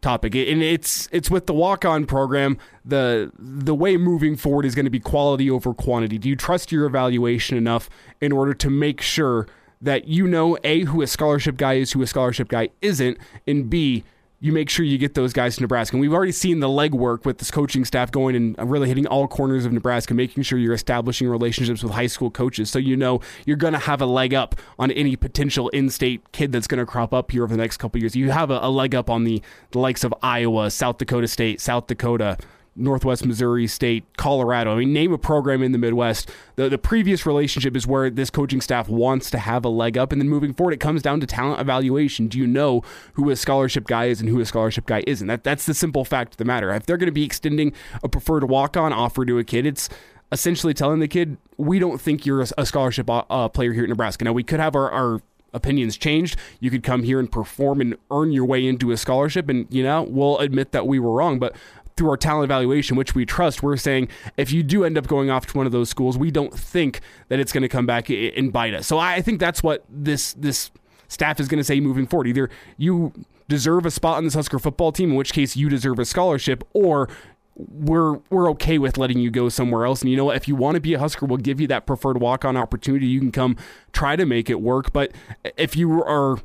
topic, 0.00 0.34
and 0.34 0.62
it's 0.62 1.08
it's 1.10 1.30
with 1.30 1.46
the 1.46 1.54
walk 1.54 1.84
on 1.84 2.06
program. 2.06 2.58
The 2.84 3.32
the 3.38 3.74
way 3.74 3.96
moving 3.96 4.36
forward 4.36 4.64
is 4.64 4.74
going 4.74 4.86
to 4.86 4.90
be 4.90 5.00
quality 5.00 5.50
over 5.50 5.74
quantity. 5.74 6.18
Do 6.18 6.28
you 6.28 6.36
trust 6.36 6.70
your 6.70 6.86
evaluation 6.86 7.56
enough 7.56 7.88
in 8.20 8.32
order 8.32 8.54
to 8.54 8.70
make 8.70 9.00
sure 9.00 9.46
that 9.80 10.08
you 10.08 10.26
know 10.26 10.58
a 10.64 10.84
who 10.84 11.02
a 11.02 11.06
scholarship 11.06 11.56
guy 11.56 11.74
is, 11.74 11.92
who 11.92 12.02
a 12.02 12.06
scholarship 12.06 12.48
guy 12.48 12.70
isn't, 12.80 13.18
and 13.46 13.70
b 13.70 14.04
you 14.40 14.52
make 14.52 14.70
sure 14.70 14.84
you 14.84 14.98
get 14.98 15.14
those 15.14 15.32
guys 15.32 15.56
to 15.56 15.62
Nebraska. 15.62 15.96
And 15.96 16.00
we've 16.00 16.12
already 16.12 16.32
seen 16.32 16.60
the 16.60 16.68
legwork 16.68 17.24
with 17.24 17.38
this 17.38 17.50
coaching 17.50 17.84
staff 17.84 18.12
going 18.12 18.36
and 18.36 18.70
really 18.70 18.86
hitting 18.86 19.06
all 19.06 19.26
corners 19.26 19.64
of 19.64 19.72
Nebraska, 19.72 20.14
making 20.14 20.44
sure 20.44 20.58
you're 20.58 20.74
establishing 20.74 21.28
relationships 21.28 21.82
with 21.82 21.92
high 21.92 22.06
school 22.06 22.30
coaches 22.30 22.70
so 22.70 22.78
you 22.78 22.96
know 22.96 23.20
you're 23.46 23.56
going 23.56 23.72
to 23.72 23.80
have 23.80 24.00
a 24.00 24.06
leg 24.06 24.34
up 24.34 24.54
on 24.78 24.90
any 24.92 25.16
potential 25.16 25.68
in 25.70 25.90
state 25.90 26.30
kid 26.32 26.52
that's 26.52 26.68
going 26.68 26.78
to 26.78 26.86
crop 26.86 27.12
up 27.12 27.32
here 27.32 27.42
over 27.42 27.54
the 27.54 27.60
next 27.60 27.78
couple 27.78 28.00
years. 28.00 28.14
You 28.14 28.30
have 28.30 28.50
a, 28.50 28.60
a 28.62 28.70
leg 28.70 28.94
up 28.94 29.10
on 29.10 29.24
the, 29.24 29.42
the 29.72 29.80
likes 29.80 30.04
of 30.04 30.14
Iowa, 30.22 30.70
South 30.70 30.98
Dakota 30.98 31.26
State, 31.26 31.60
South 31.60 31.88
Dakota. 31.88 32.38
Northwest 32.76 33.24
Missouri 33.26 33.66
State, 33.66 34.04
Colorado. 34.16 34.72
I 34.72 34.76
mean, 34.76 34.92
name 34.92 35.12
a 35.12 35.18
program 35.18 35.62
in 35.62 35.72
the 35.72 35.78
Midwest. 35.78 36.30
The 36.56 36.68
the 36.68 36.78
previous 36.78 37.26
relationship 37.26 37.76
is 37.76 37.86
where 37.86 38.10
this 38.10 38.30
coaching 38.30 38.60
staff 38.60 38.88
wants 38.88 39.30
to 39.30 39.38
have 39.38 39.64
a 39.64 39.68
leg 39.68 39.98
up, 39.98 40.12
and 40.12 40.20
then 40.20 40.28
moving 40.28 40.52
forward, 40.52 40.72
it 40.72 40.80
comes 40.80 41.02
down 41.02 41.20
to 41.20 41.26
talent 41.26 41.60
evaluation. 41.60 42.28
Do 42.28 42.38
you 42.38 42.46
know 42.46 42.82
who 43.14 43.30
a 43.30 43.36
scholarship 43.36 43.86
guy 43.86 44.06
is 44.06 44.20
and 44.20 44.28
who 44.28 44.40
a 44.40 44.46
scholarship 44.46 44.86
guy 44.86 45.02
isn't? 45.06 45.26
That 45.26 45.44
that's 45.44 45.66
the 45.66 45.74
simple 45.74 46.04
fact 46.04 46.34
of 46.34 46.36
the 46.38 46.44
matter. 46.44 46.72
If 46.72 46.86
they're 46.86 46.96
going 46.96 47.06
to 47.06 47.12
be 47.12 47.24
extending 47.24 47.72
a 48.02 48.08
preferred 48.08 48.44
walk 48.44 48.76
on 48.76 48.92
offer 48.92 49.24
to 49.24 49.38
a 49.38 49.44
kid, 49.44 49.66
it's 49.66 49.88
essentially 50.32 50.74
telling 50.74 51.00
the 51.00 51.08
kid, 51.08 51.38
we 51.56 51.78
don't 51.78 52.00
think 52.00 52.26
you're 52.26 52.44
a, 52.56 52.66
scholarship 52.66 53.08
uh, 53.08 53.24
uh, 53.30 53.48
player 53.48 53.72
here 53.72 53.84
at 53.84 53.88
Nebraska. 53.88 54.24
Now 54.24 54.32
we 54.32 54.42
could 54.42 54.60
have 54.60 54.76
our, 54.76 54.90
our 54.90 55.20
opinions 55.52 55.96
changed. 55.96 56.36
You 56.60 56.70
could 56.70 56.82
come 56.82 57.02
here 57.02 57.18
and 57.18 57.30
perform 57.30 57.80
and 57.80 57.96
earn 58.10 58.32
your 58.32 58.44
way 58.44 58.66
into 58.66 58.90
a 58.90 58.96
scholarship, 58.96 59.48
and 59.48 59.66
you 59.70 59.82
know 59.82 60.02
we'll 60.02 60.38
admit 60.38 60.72
that 60.72 60.86
we 60.86 60.98
were 60.98 61.12
wrong, 61.12 61.38
but 61.38 61.56
through 61.98 62.08
our 62.08 62.16
talent 62.16 62.44
evaluation, 62.44 62.96
which 62.96 63.14
we 63.14 63.26
trust, 63.26 63.62
we're 63.62 63.76
saying 63.76 64.08
if 64.36 64.52
you 64.52 64.62
do 64.62 64.84
end 64.84 64.96
up 64.96 65.06
going 65.06 65.28
off 65.28 65.46
to 65.46 65.56
one 65.56 65.66
of 65.66 65.72
those 65.72 65.90
schools, 65.90 66.16
we 66.16 66.30
don't 66.30 66.54
think 66.54 67.00
that 67.28 67.38
it's 67.38 67.52
going 67.52 67.62
to 67.62 67.68
come 67.68 67.84
back 67.84 68.08
and 68.08 68.52
bite 68.52 68.72
us. 68.72 68.86
So 68.86 68.98
I 68.98 69.20
think 69.20 69.40
that's 69.40 69.62
what 69.62 69.84
this 69.90 70.32
this 70.34 70.70
staff 71.08 71.40
is 71.40 71.48
going 71.48 71.58
to 71.58 71.64
say 71.64 71.80
moving 71.80 72.06
forward. 72.06 72.28
Either 72.28 72.48
you 72.76 73.12
deserve 73.48 73.84
a 73.84 73.90
spot 73.90 74.18
on 74.18 74.24
this 74.24 74.34
Husker 74.34 74.58
football 74.58 74.92
team, 74.92 75.10
in 75.10 75.16
which 75.16 75.32
case 75.32 75.56
you 75.56 75.68
deserve 75.68 75.98
a 75.98 76.04
scholarship, 76.04 76.64
or 76.72 77.08
we're 77.56 78.20
we're 78.30 78.48
okay 78.50 78.78
with 78.78 78.96
letting 78.96 79.18
you 79.18 79.30
go 79.30 79.48
somewhere 79.48 79.84
else. 79.84 80.00
And 80.00 80.10
you 80.10 80.16
know 80.16 80.26
what? 80.26 80.36
If 80.36 80.46
you 80.46 80.54
want 80.54 80.76
to 80.76 80.80
be 80.80 80.94
a 80.94 80.98
Husker, 80.98 81.26
we'll 81.26 81.38
give 81.38 81.60
you 81.60 81.66
that 81.66 81.86
preferred 81.86 82.20
walk 82.20 82.44
on 82.44 82.56
opportunity. 82.56 83.06
You 83.06 83.20
can 83.20 83.32
come 83.32 83.56
try 83.92 84.16
to 84.16 84.24
make 84.24 84.48
it 84.48 84.60
work. 84.60 84.92
But 84.92 85.12
if 85.56 85.76
you 85.76 86.02
are 86.04 86.38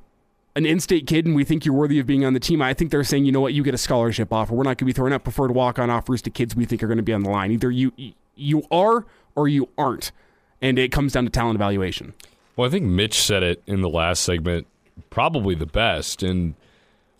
an 0.55 0.65
in-state 0.65 1.07
kid 1.07 1.25
and 1.25 1.35
we 1.35 1.43
think 1.43 1.65
you're 1.65 1.75
worthy 1.75 1.99
of 1.99 2.05
being 2.05 2.23
on 2.23 2.33
the 2.33 2.39
team, 2.39 2.61
I 2.61 2.73
think 2.73 2.91
they're 2.91 3.03
saying, 3.03 3.25
you 3.25 3.31
know 3.31 3.41
what, 3.41 3.53
you 3.53 3.63
get 3.63 3.73
a 3.73 3.77
scholarship 3.77 4.31
offer. 4.31 4.53
We're 4.53 4.63
not 4.63 4.77
going 4.77 4.77
to 4.77 4.85
be 4.85 4.93
throwing 4.93 5.13
out 5.13 5.23
preferred 5.23 5.51
walk-on 5.51 5.89
offers 5.89 6.21
to 6.23 6.29
kids 6.29 6.55
we 6.55 6.65
think 6.65 6.83
are 6.83 6.87
going 6.87 6.97
to 6.97 7.03
be 7.03 7.13
on 7.13 7.23
the 7.23 7.29
line. 7.29 7.51
Either 7.51 7.71
you 7.71 7.91
you 8.35 8.63
are 8.71 9.05
or 9.35 9.47
you 9.47 9.69
aren't, 9.77 10.11
and 10.61 10.77
it 10.77 10.91
comes 10.91 11.13
down 11.13 11.23
to 11.23 11.29
talent 11.29 11.55
evaluation. 11.55 12.13
Well, 12.55 12.67
I 12.67 12.71
think 12.71 12.85
Mitch 12.85 13.19
said 13.19 13.41
it 13.41 13.63
in 13.65 13.81
the 13.81 13.89
last 13.89 14.21
segment, 14.21 14.67
probably 15.09 15.55
the 15.55 15.65
best. 15.65 16.21
And 16.21 16.53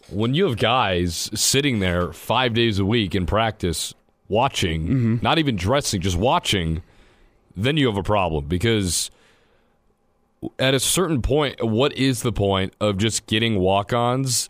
when 0.10 0.36
you 0.36 0.46
have 0.46 0.58
guys 0.58 1.30
sitting 1.34 1.80
there 1.80 2.14
five 2.14 2.54
days 2.54 2.78
a 2.78 2.86
week 2.86 3.16
in 3.16 3.26
practice, 3.26 3.94
watching, 4.28 4.84
mm-hmm. 4.84 5.16
not 5.22 5.40
even 5.40 5.56
dressing, 5.56 6.02
just 6.02 6.18
watching, 6.18 6.84
then 7.56 7.78
you 7.78 7.88
have 7.88 7.98
a 7.98 8.04
problem 8.04 8.46
because 8.46 9.10
at 10.60 10.74
a 10.74 10.80
certain 10.80 11.22
point, 11.22 11.64
what 11.66 11.94
is 11.94 12.22
the 12.22 12.32
point 12.32 12.74
of 12.80 12.98
just 12.98 13.26
getting 13.28 13.60
walk 13.60 13.94
ons 13.94 14.50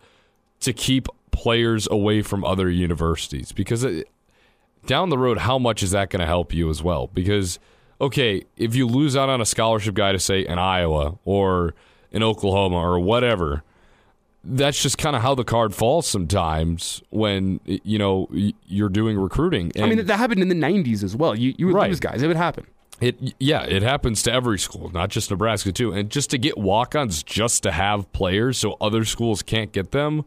to 0.61 0.73
keep 0.73 1.07
players 1.31 1.87
away 1.89 2.21
from 2.21 2.43
other 2.43 2.69
universities? 2.69 3.51
Because 3.51 3.83
it, 3.83 4.07
down 4.85 5.09
the 5.09 5.17
road, 5.17 5.39
how 5.39 5.57
much 5.59 5.83
is 5.83 5.91
that 5.91 6.09
going 6.09 6.19
to 6.21 6.25
help 6.25 6.53
you 6.53 6.69
as 6.69 6.81
well? 6.83 7.07
Because, 7.13 7.59
okay, 8.01 8.43
if 8.57 8.75
you 8.75 8.87
lose 8.87 9.15
out 9.15 9.29
on 9.29 9.41
a 9.41 9.45
scholarship 9.45 9.95
guy 9.95 10.11
to, 10.11 10.19
say, 10.19 10.45
in 10.45 10.59
Iowa 10.59 11.17
or 11.25 11.73
in 12.11 12.21
Oklahoma 12.23 12.77
or 12.77 12.99
whatever, 12.99 13.63
that's 14.43 14.81
just 14.83 14.97
kind 14.97 15.15
of 15.15 15.21
how 15.21 15.33
the 15.35 15.45
card 15.45 15.73
falls 15.73 16.05
sometimes 16.05 17.01
when 17.11 17.61
you 17.65 17.97
know 17.97 18.27
you're 18.67 18.89
doing 18.89 19.17
recruiting. 19.17 19.71
I 19.81 19.87
mean, 19.87 20.05
that 20.05 20.17
happened 20.17 20.41
in 20.41 20.49
the 20.49 20.55
'90s 20.55 21.01
as 21.01 21.15
well. 21.15 21.33
You 21.33 21.53
you 21.57 21.67
would 21.67 21.75
Right. 21.75 21.89
lose 21.89 22.01
guys; 22.01 22.21
it 22.21 22.27
would 22.27 22.35
happen. 22.35 22.65
It 23.01 23.33
yeah, 23.39 23.63
it 23.63 23.81
happens 23.81 24.23
to 24.23 24.31
every 24.31 24.59
school, 24.59 24.89
not 24.89 25.09
just 25.09 25.31
Nebraska 25.31 25.71
too. 25.71 25.91
And 25.91 26.09
just 26.09 26.29
to 26.29 26.37
get 26.37 26.57
walk-ons, 26.57 27.23
just 27.23 27.63
to 27.63 27.71
have 27.71 28.11
players, 28.13 28.57
so 28.57 28.77
other 28.79 29.03
schools 29.03 29.41
can't 29.41 29.71
get 29.71 29.91
them, 29.91 30.25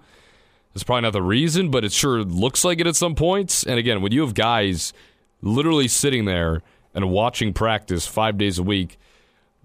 is 0.74 0.84
probably 0.84 1.02
not 1.02 1.12
the 1.12 1.22
reason, 1.22 1.70
but 1.70 1.84
it 1.84 1.92
sure 1.92 2.22
looks 2.22 2.64
like 2.64 2.80
it 2.80 2.86
at 2.86 2.96
some 2.96 3.14
points. 3.14 3.62
And 3.64 3.78
again, 3.78 4.02
when 4.02 4.12
you 4.12 4.20
have 4.22 4.34
guys 4.34 4.92
literally 5.40 5.88
sitting 5.88 6.24
there 6.24 6.62
and 6.94 7.10
watching 7.10 7.52
practice 7.52 8.06
five 8.06 8.36
days 8.36 8.58
a 8.58 8.62
week, 8.62 8.98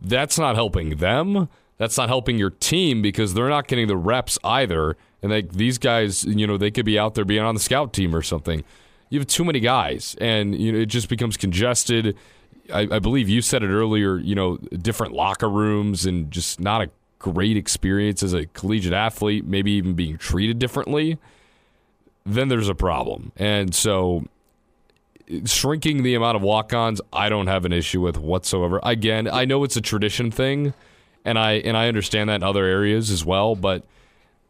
that's 0.01 0.37
not 0.37 0.55
helping 0.55 0.97
them. 0.97 1.49
That's 1.77 1.97
not 1.97 2.09
helping 2.09 2.37
your 2.37 2.51
team 2.51 3.01
because 3.01 3.33
they're 3.33 3.49
not 3.49 3.67
getting 3.67 3.87
the 3.87 3.97
reps 3.97 4.37
either. 4.43 4.95
And 5.21 5.31
like 5.31 5.53
these 5.53 5.77
guys, 5.77 6.23
you 6.23 6.45
know, 6.47 6.57
they 6.57 6.71
could 6.71 6.85
be 6.85 6.97
out 6.97 7.15
there 7.15 7.25
being 7.25 7.43
on 7.43 7.55
the 7.55 7.61
scout 7.61 7.93
team 7.93 8.15
or 8.15 8.21
something. 8.21 8.63
You 9.09 9.19
have 9.19 9.27
too 9.27 9.43
many 9.43 9.59
guys, 9.59 10.15
and 10.21 10.57
you 10.57 10.71
know 10.71 10.79
it 10.79 10.85
just 10.85 11.09
becomes 11.09 11.35
congested. 11.35 12.15
I, 12.73 12.95
I 12.95 12.99
believe 12.99 13.29
you 13.29 13.41
said 13.41 13.63
it 13.63 13.69
earlier. 13.69 14.17
You 14.17 14.35
know, 14.35 14.57
different 14.57 15.13
locker 15.13 15.49
rooms 15.49 16.05
and 16.05 16.31
just 16.31 16.59
not 16.59 16.81
a 16.81 16.89
great 17.19 17.57
experience 17.57 18.23
as 18.23 18.33
a 18.33 18.45
collegiate 18.47 18.93
athlete. 18.93 19.45
Maybe 19.45 19.71
even 19.71 19.93
being 19.93 20.17
treated 20.17 20.59
differently. 20.59 21.17
Then 22.25 22.49
there's 22.49 22.69
a 22.69 22.75
problem, 22.75 23.31
and 23.35 23.73
so 23.73 24.25
shrinking 25.45 26.03
the 26.03 26.13
amount 26.15 26.35
of 26.35 26.41
walk-ons, 26.41 27.01
I 27.13 27.29
don't 27.29 27.47
have 27.47 27.65
an 27.65 27.73
issue 27.73 28.01
with 28.01 28.17
whatsoever. 28.17 28.79
Again, 28.83 29.27
I 29.27 29.45
know 29.45 29.63
it's 29.63 29.75
a 29.75 29.81
tradition 29.81 30.29
thing, 30.29 30.73
and 31.25 31.39
I 31.39 31.53
and 31.53 31.77
I 31.77 31.87
understand 31.87 32.29
that 32.29 32.35
in 32.35 32.43
other 32.43 32.65
areas 32.65 33.09
as 33.09 33.25
well, 33.25 33.55
but 33.55 33.83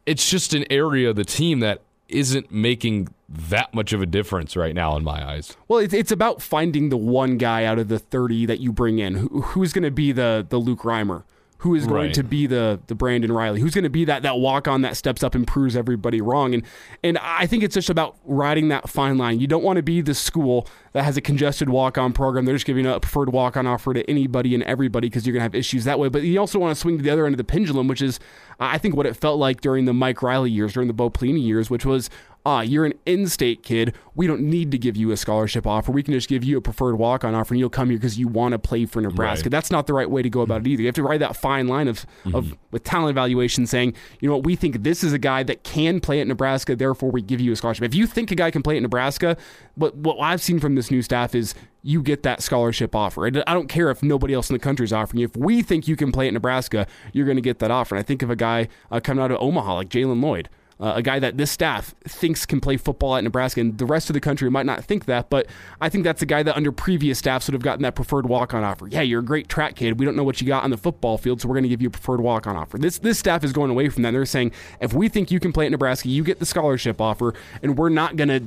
it's 0.06 0.28
just 0.28 0.54
an 0.54 0.64
area 0.70 1.10
of 1.10 1.16
the 1.16 1.24
team 1.24 1.60
that 1.60 1.80
isn't 2.12 2.52
making 2.52 3.08
that 3.28 3.72
much 3.74 3.92
of 3.92 4.02
a 4.02 4.06
difference 4.06 4.56
right 4.56 4.74
now 4.74 4.96
in 4.96 5.04
my 5.04 5.26
eyes. 5.26 5.56
Well, 5.68 5.78
it's, 5.78 5.94
it's 5.94 6.12
about 6.12 6.42
finding 6.42 6.90
the 6.90 6.96
one 6.96 7.38
guy 7.38 7.64
out 7.64 7.78
of 7.78 7.88
the 7.88 7.98
30 7.98 8.46
that 8.46 8.60
you 8.60 8.72
bring 8.72 8.98
in. 8.98 9.14
Who, 9.14 9.40
who's 9.42 9.72
going 9.72 9.84
to 9.84 9.90
be 9.90 10.12
the, 10.12 10.46
the 10.48 10.58
Luke 10.58 10.80
Reimer? 10.80 11.24
Who 11.62 11.74
is 11.74 11.86
going 11.86 12.06
Right. 12.06 12.14
to 12.14 12.22
be 12.24 12.46
the 12.46 12.80
the 12.86 12.94
Brandon 12.94 13.30
Reilly? 13.32 13.60
Who's 13.60 13.74
going 13.74 13.84
to 13.84 13.90
be 13.90 14.04
that 14.04 14.22
that 14.22 14.38
walk 14.38 14.66
on 14.68 14.82
that 14.82 14.96
steps 14.96 15.22
up 15.22 15.34
and 15.34 15.46
proves 15.46 15.76
everybody 15.76 16.20
wrong? 16.20 16.54
And 16.54 16.62
and 17.02 17.18
I 17.18 17.46
think 17.46 17.62
it's 17.62 17.74
just 17.74 17.88
about 17.90 18.16
riding 18.24 18.68
that 18.68 18.88
fine 18.88 19.16
line. 19.18 19.38
You 19.40 19.46
don't 19.46 19.62
want 19.62 19.76
to 19.76 19.82
be 19.82 20.00
the 20.00 20.14
school 20.14 20.66
that 20.92 21.04
has 21.04 21.16
a 21.16 21.20
congested 21.20 21.68
walk 21.68 21.96
on 21.96 22.12
program. 22.12 22.44
They're 22.44 22.54
just 22.56 22.66
giving 22.66 22.84
a 22.86 22.98
preferred 23.00 23.32
walk 23.32 23.56
on 23.56 23.66
offer 23.66 23.94
to 23.94 24.08
anybody 24.10 24.54
and 24.54 24.62
everybody 24.64 25.08
because 25.08 25.26
you're 25.26 25.32
going 25.32 25.40
to 25.40 25.44
have 25.44 25.54
issues 25.54 25.84
that 25.84 25.98
way. 25.98 26.08
But 26.08 26.22
you 26.22 26.38
also 26.38 26.58
want 26.58 26.74
to 26.74 26.80
swing 26.80 26.98
to 26.98 27.02
the 27.02 27.10
other 27.10 27.26
end 27.26 27.34
of 27.34 27.38
the 27.38 27.44
pendulum, 27.44 27.88
which 27.88 28.02
is 28.02 28.18
I 28.60 28.78
think 28.78 28.96
what 28.96 29.06
it 29.06 29.16
felt 29.16 29.38
like 29.38 29.60
during 29.60 29.84
the 29.84 29.92
Mike 29.94 30.22
Riley 30.22 30.50
years, 30.50 30.72
during 30.74 30.88
the 30.88 30.92
Bo 30.94 31.10
Pelini 31.10 31.42
years, 31.44 31.70
which 31.70 31.86
was 31.86 32.10
ah, 32.44 32.60
you're 32.60 32.84
an 32.84 32.94
in-state 33.06 33.62
kid. 33.62 33.94
We 34.14 34.26
don't 34.26 34.42
need 34.42 34.70
to 34.72 34.78
give 34.78 34.96
you 34.96 35.10
a 35.12 35.16
scholarship 35.16 35.66
offer. 35.66 35.92
We 35.92 36.02
can 36.02 36.12
just 36.12 36.28
give 36.28 36.44
you 36.44 36.58
a 36.58 36.60
preferred 36.60 36.96
walk-on 36.96 37.34
offer, 37.34 37.54
and 37.54 37.60
you'll 37.60 37.70
come 37.70 37.90
here 37.90 37.98
because 37.98 38.18
you 38.18 38.28
want 38.28 38.52
to 38.52 38.58
play 38.58 38.84
for 38.86 39.00
Nebraska. 39.00 39.46
Right. 39.46 39.50
That's 39.50 39.70
not 39.70 39.86
the 39.86 39.94
right 39.94 40.10
way 40.10 40.22
to 40.22 40.30
go 40.30 40.40
about 40.40 40.62
it 40.62 40.66
either. 40.66 40.82
You 40.82 40.88
have 40.88 40.94
to 40.96 41.02
ride 41.02 41.20
that 41.20 41.36
fine 41.36 41.68
line 41.68 41.88
of, 41.88 42.04
of 42.34 42.56
with 42.70 42.84
talent 42.84 43.10
evaluation, 43.10 43.66
saying, 43.66 43.94
you 44.20 44.28
know 44.28 44.36
what, 44.36 44.44
we 44.44 44.56
think 44.56 44.82
this 44.82 45.04
is 45.04 45.12
a 45.12 45.18
guy 45.18 45.42
that 45.44 45.62
can 45.62 46.00
play 46.00 46.20
at 46.20 46.26
Nebraska, 46.26 46.74
therefore 46.74 47.10
we 47.10 47.22
give 47.22 47.40
you 47.40 47.52
a 47.52 47.56
scholarship. 47.56 47.84
If 47.84 47.94
you 47.94 48.06
think 48.06 48.30
a 48.30 48.34
guy 48.34 48.50
can 48.50 48.62
play 48.62 48.76
at 48.76 48.82
Nebraska, 48.82 49.36
what 49.74 49.96
what 49.96 50.18
I've 50.18 50.42
seen 50.42 50.60
from 50.60 50.74
this 50.74 50.90
new 50.90 51.02
staff 51.02 51.34
is 51.34 51.54
you 51.82 52.02
get 52.02 52.22
that 52.22 52.42
scholarship 52.42 52.94
offer. 52.94 53.26
And 53.26 53.42
I 53.46 53.54
don't 53.54 53.68
care 53.68 53.90
if 53.90 54.02
nobody 54.02 54.34
else 54.34 54.48
in 54.48 54.54
the 54.54 54.60
country 54.60 54.84
is 54.84 54.92
offering 54.92 55.20
you. 55.20 55.26
If 55.26 55.36
we 55.36 55.62
think 55.62 55.88
you 55.88 55.96
can 55.96 56.12
play 56.12 56.28
at 56.28 56.32
Nebraska, 56.32 56.86
you're 57.12 57.26
going 57.26 57.36
to 57.36 57.42
get 57.42 57.58
that 57.58 57.70
offer. 57.72 57.96
And 57.96 58.00
I 58.00 58.04
think 58.04 58.22
of 58.22 58.30
a 58.30 58.36
guy 58.36 58.68
uh, 58.90 59.00
coming 59.00 59.22
out 59.22 59.32
of 59.32 59.38
Omaha 59.40 59.74
like 59.74 59.88
Jaylen 59.88 60.22
Lloyd 60.22 60.48
uh, 60.82 60.94
a 60.96 61.02
guy 61.02 61.20
that 61.20 61.36
this 61.36 61.48
staff 61.48 61.94
thinks 62.02 62.44
can 62.44 62.60
play 62.60 62.76
football 62.76 63.14
at 63.14 63.22
Nebraska, 63.22 63.60
and 63.60 63.78
the 63.78 63.86
rest 63.86 64.10
of 64.10 64.14
the 64.14 64.20
country 64.20 64.50
might 64.50 64.66
not 64.66 64.84
think 64.84 65.04
that. 65.04 65.30
But 65.30 65.46
I 65.80 65.88
think 65.88 66.02
that's 66.02 66.22
a 66.22 66.26
guy 66.26 66.42
that 66.42 66.56
under 66.56 66.72
previous 66.72 67.20
staffs 67.20 67.46
would 67.46 67.54
have 67.54 67.62
gotten 67.62 67.82
that 67.82 67.94
preferred 67.94 68.26
walk-on 68.26 68.64
offer. 68.64 68.88
Yeah, 68.88 69.02
you're 69.02 69.20
a 69.20 69.24
great 69.24 69.48
track 69.48 69.76
kid. 69.76 70.00
We 70.00 70.04
don't 70.04 70.16
know 70.16 70.24
what 70.24 70.40
you 70.40 70.46
got 70.48 70.64
on 70.64 70.70
the 70.70 70.76
football 70.76 71.18
field, 71.18 71.40
so 71.40 71.46
we're 71.46 71.54
going 71.54 71.62
to 71.62 71.68
give 71.68 71.80
you 71.80 71.86
a 71.86 71.92
preferred 71.92 72.20
walk-on 72.20 72.56
offer. 72.56 72.78
This 72.78 72.98
this 72.98 73.16
staff 73.16 73.44
is 73.44 73.52
going 73.52 73.70
away 73.70 73.90
from 73.90 74.02
that. 74.02 74.10
They're 74.10 74.26
saying 74.26 74.50
if 74.80 74.92
we 74.92 75.08
think 75.08 75.30
you 75.30 75.38
can 75.38 75.52
play 75.52 75.66
at 75.66 75.70
Nebraska, 75.70 76.08
you 76.08 76.24
get 76.24 76.40
the 76.40 76.46
scholarship 76.46 77.00
offer, 77.00 77.32
and 77.62 77.78
we're 77.78 77.88
not 77.88 78.16
going 78.16 78.28
to 78.28 78.42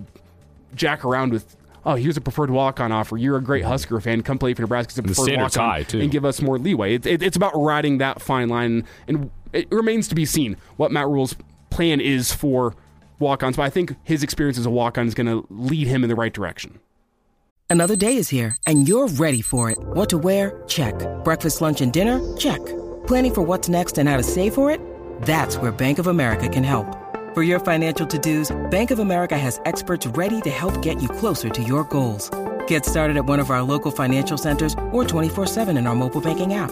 jack 0.76 1.06
around 1.06 1.32
with. 1.32 1.56
Oh, 1.86 1.94
here's 1.96 2.18
a 2.18 2.22
preferred 2.22 2.50
walk-on 2.50 2.92
offer. 2.92 3.16
You're 3.16 3.38
a 3.38 3.44
great 3.44 3.64
Husker 3.64 4.02
fan. 4.02 4.24
Come 4.24 4.40
play 4.40 4.56
for 4.56 4.64
Nebraska. 4.64 5.00
A 5.00 5.04
preferred 5.04 5.38
walk-on 5.38 5.86
and 6.02 6.12
give 6.12 6.26
us 6.26 6.42
more 6.42 6.58
leeway. 6.58 6.96
It, 6.96 7.06
it, 7.06 7.24
it's 7.24 7.38
about 7.38 7.54
riding 7.56 8.00
that 8.00 8.22
fine 8.22 8.50
line, 8.50 8.86
and 9.08 9.30
it 9.54 9.72
remains 9.72 10.10
to 10.10 10.16
be 10.16 10.26
seen 10.26 10.58
what 10.76 10.92
Matt 10.92 11.08
Rhule's 11.08 11.36
plan 11.76 12.00
is 12.00 12.34
for 12.34 12.74
walk-ons, 13.20 13.58
but 13.58 13.64
I 13.64 13.70
think 13.70 13.96
his 14.04 14.24
experience 14.24 14.58
as 14.58 14.66
a 14.66 14.70
walk-on 14.70 15.08
is 15.08 15.14
going 15.14 15.28
to 15.28 15.46
lead 15.50 15.88
him 15.88 16.04
in 16.04 16.10
the 16.10 16.16
right 16.16 16.34
direction. 16.34 16.80
Another 17.70 17.96
day 17.98 18.16
is 18.16 18.30
here, 18.30 18.56
and 18.66 18.88
you're 18.88 19.10
ready 19.10 19.42
for 19.42 19.70
it. 19.70 19.78
What 19.80 20.10
to 20.12 20.18
wear? 20.18 20.64
Check. 20.68 20.96
Breakfast, 21.26 21.62
lunch, 21.62 21.82
and 21.82 21.92
dinner? 21.92 22.22
Check. 22.38 22.66
Planning 23.08 23.34
for 23.34 23.42
what's 23.42 23.68
next 23.68 23.98
and 23.98 24.08
how 24.08 24.16
to 24.16 24.24
save 24.24 24.54
for 24.54 24.72
it? 24.72 24.80
That's 25.24 25.58
where 25.58 25.72
Bank 25.72 26.00
of 26.00 26.08
America 26.08 26.48
can 26.48 26.64
help. 26.64 26.88
For 27.34 27.44
your 27.44 27.60
financial 27.60 28.08
to-dos, 28.08 28.56
Bank 28.72 28.92
of 28.92 29.00
America 29.00 29.38
has 29.38 29.60
experts 29.66 30.08
ready 30.08 30.40
to 30.42 30.50
help 30.50 30.82
get 30.82 31.02
you 31.02 31.10
closer 31.10 31.50
to 31.50 31.62
your 31.62 31.84
goals. 31.84 32.30
Get 32.68 32.86
started 32.86 33.18
at 33.18 33.26
one 33.26 33.42
of 33.42 33.50
our 33.50 33.62
local 33.62 33.92
financial 33.92 34.38
centers 34.38 34.74
or 34.94 35.04
24-7 35.04 35.78
in 35.78 35.88
our 35.88 35.96
mobile 35.96 36.22
banking 36.22 36.54
app. 36.54 36.72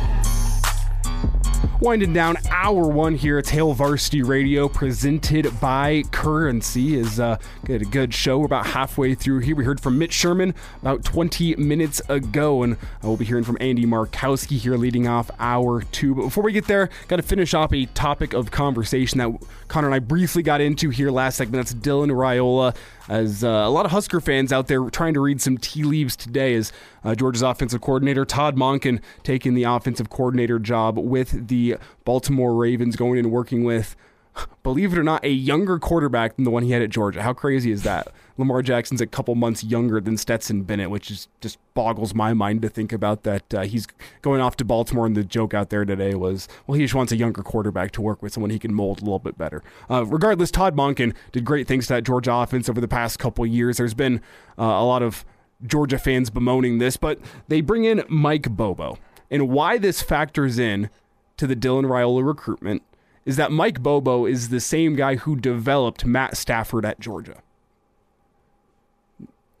Winding 1.81 2.13
down 2.13 2.37
hour 2.51 2.87
one 2.87 3.15
here 3.15 3.39
at 3.39 3.49
Hail 3.49 3.73
Varsity 3.73 4.21
Radio, 4.21 4.69
presented 4.69 5.59
by 5.59 6.03
Currency, 6.11 6.93
is 6.95 7.19
uh, 7.19 7.39
good, 7.65 7.81
a 7.81 7.85
good 7.85 8.13
show. 8.13 8.37
We're 8.37 8.45
about 8.45 8.67
halfway 8.67 9.15
through 9.15 9.39
here. 9.39 9.55
We 9.55 9.63
heard 9.63 9.79
from 9.79 9.97
Mitch 9.97 10.13
Sherman 10.13 10.53
about 10.83 11.03
20 11.03 11.55
minutes 11.55 11.99
ago, 12.07 12.61
and 12.61 12.77
we'll 13.01 13.17
be 13.17 13.25
hearing 13.25 13.43
from 13.43 13.57
Andy 13.59 13.87
Markowski 13.87 14.59
here 14.59 14.77
leading 14.77 15.07
off 15.07 15.31
hour 15.39 15.81
two. 15.81 16.13
But 16.13 16.25
before 16.25 16.43
we 16.43 16.51
get 16.51 16.67
there, 16.67 16.87
got 17.07 17.15
to 17.15 17.23
finish 17.23 17.55
off 17.55 17.73
a 17.73 17.87
topic 17.87 18.33
of 18.33 18.51
conversation 18.51 19.17
that 19.17 19.31
Connor 19.67 19.87
and 19.87 19.95
I 19.95 19.99
briefly 19.99 20.43
got 20.43 20.61
into 20.61 20.91
here 20.91 21.09
last 21.09 21.37
segment. 21.37 21.65
That's 21.65 21.73
Dylan 21.73 22.11
Raiola 22.11 22.75
as 23.09 23.43
uh, 23.43 23.47
a 23.47 23.69
lot 23.69 23.85
of 23.85 23.91
Husker 23.91 24.21
fans 24.21 24.51
out 24.51 24.67
there 24.67 24.89
trying 24.89 25.13
to 25.13 25.19
read 25.19 25.41
some 25.41 25.57
tea 25.57 25.83
leaves 25.83 26.15
today 26.15 26.53
as 26.55 26.71
uh, 27.03 27.15
Georgia's 27.15 27.41
offensive 27.41 27.81
coordinator 27.81 28.25
Todd 28.25 28.55
Monken 28.55 29.01
taking 29.23 29.53
the 29.53 29.63
offensive 29.63 30.09
coordinator 30.09 30.59
job 30.59 30.97
with 30.97 31.47
the 31.47 31.77
Baltimore 32.05 32.53
Ravens, 32.55 32.95
going 32.95 33.19
and 33.19 33.31
working 33.31 33.63
with, 33.63 33.95
believe 34.63 34.93
it 34.93 34.97
or 34.97 35.03
not, 35.03 35.23
a 35.23 35.29
younger 35.29 35.79
quarterback 35.79 36.35
than 36.35 36.45
the 36.45 36.51
one 36.51 36.63
he 36.63 36.71
had 36.71 36.81
at 36.81 36.89
Georgia. 36.89 37.21
How 37.21 37.33
crazy 37.33 37.71
is 37.71 37.83
that? 37.83 38.07
Lamar 38.37 38.61
Jackson's 38.61 39.01
a 39.01 39.07
couple 39.07 39.35
months 39.35 39.63
younger 39.63 39.99
than 40.01 40.17
Stetson 40.17 40.63
Bennett, 40.63 40.89
which 40.89 41.11
is 41.11 41.27
just 41.41 41.57
boggles 41.73 42.15
my 42.15 42.33
mind 42.33 42.61
to 42.63 42.69
think 42.69 42.91
about 42.91 43.23
that 43.23 43.53
uh, 43.53 43.61
he's 43.61 43.87
going 44.21 44.41
off 44.41 44.57
to 44.57 44.65
Baltimore. 44.65 45.05
And 45.05 45.15
the 45.15 45.23
joke 45.23 45.53
out 45.53 45.69
there 45.69 45.85
today 45.85 46.15
was, 46.15 46.47
well, 46.65 46.75
he 46.75 46.83
just 46.83 46.95
wants 46.95 47.11
a 47.11 47.17
younger 47.17 47.43
quarterback 47.43 47.91
to 47.91 48.01
work 48.01 48.21
with, 48.21 48.33
someone 48.33 48.49
he 48.49 48.59
can 48.59 48.73
mold 48.73 49.01
a 49.01 49.03
little 49.03 49.19
bit 49.19 49.37
better. 49.37 49.63
Uh, 49.89 50.05
regardless, 50.05 50.51
Todd 50.51 50.75
Monken 50.75 51.13
did 51.31 51.45
great 51.45 51.67
things 51.67 51.87
to 51.87 51.93
that 51.93 52.03
Georgia 52.03 52.33
offense 52.33 52.69
over 52.69 52.81
the 52.81 52.87
past 52.87 53.19
couple 53.19 53.45
years. 53.45 53.77
There's 53.77 53.93
been 53.93 54.21
uh, 54.57 54.63
a 54.63 54.85
lot 54.85 55.03
of 55.03 55.25
Georgia 55.65 55.99
fans 55.99 56.29
bemoaning 56.29 56.79
this, 56.79 56.97
but 56.97 57.19
they 57.47 57.61
bring 57.61 57.85
in 57.85 58.03
Mike 58.07 58.49
Bobo. 58.49 58.97
And 59.29 59.49
why 59.49 59.77
this 59.77 60.01
factors 60.01 60.59
in 60.59 60.89
to 61.37 61.47
the 61.47 61.55
Dylan 61.55 61.85
Raiola 61.85 62.25
recruitment 62.25 62.83
is 63.25 63.35
that 63.35 63.51
Mike 63.51 63.81
Bobo 63.81 64.25
is 64.25 64.49
the 64.49 64.59
same 64.59 64.95
guy 64.95 65.15
who 65.15 65.35
developed 65.35 66.05
Matt 66.05 66.37
Stafford 66.37 66.85
at 66.85 66.99
Georgia. 66.99 67.41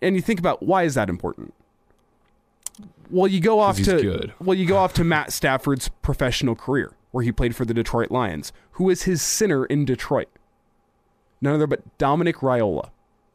And 0.01 0.15
you 0.15 0.21
think 0.21 0.39
about 0.39 0.63
why 0.63 0.83
is 0.83 0.95
that 0.95 1.09
important? 1.09 1.53
Well, 3.11 3.27
you 3.27 3.39
go 3.39 3.59
off 3.59 3.77
to 3.77 4.01
good. 4.01 4.33
well, 4.39 4.57
you 4.57 4.65
go 4.65 4.77
off 4.77 4.93
to 4.93 5.03
Matt 5.03 5.31
Stafford's 5.31 5.89
professional 5.89 6.55
career, 6.55 6.93
where 7.11 7.23
he 7.23 7.31
played 7.31 7.55
for 7.55 7.65
the 7.65 7.73
Detroit 7.73 8.09
Lions. 8.09 8.51
Who 8.73 8.89
is 8.89 9.03
his 9.03 9.21
center 9.21 9.65
in 9.65 9.85
Detroit? 9.85 10.29
None 11.41 11.53
other 11.53 11.67
but 11.67 11.97
Dominic 11.97 12.37
Raiola, 12.37 12.89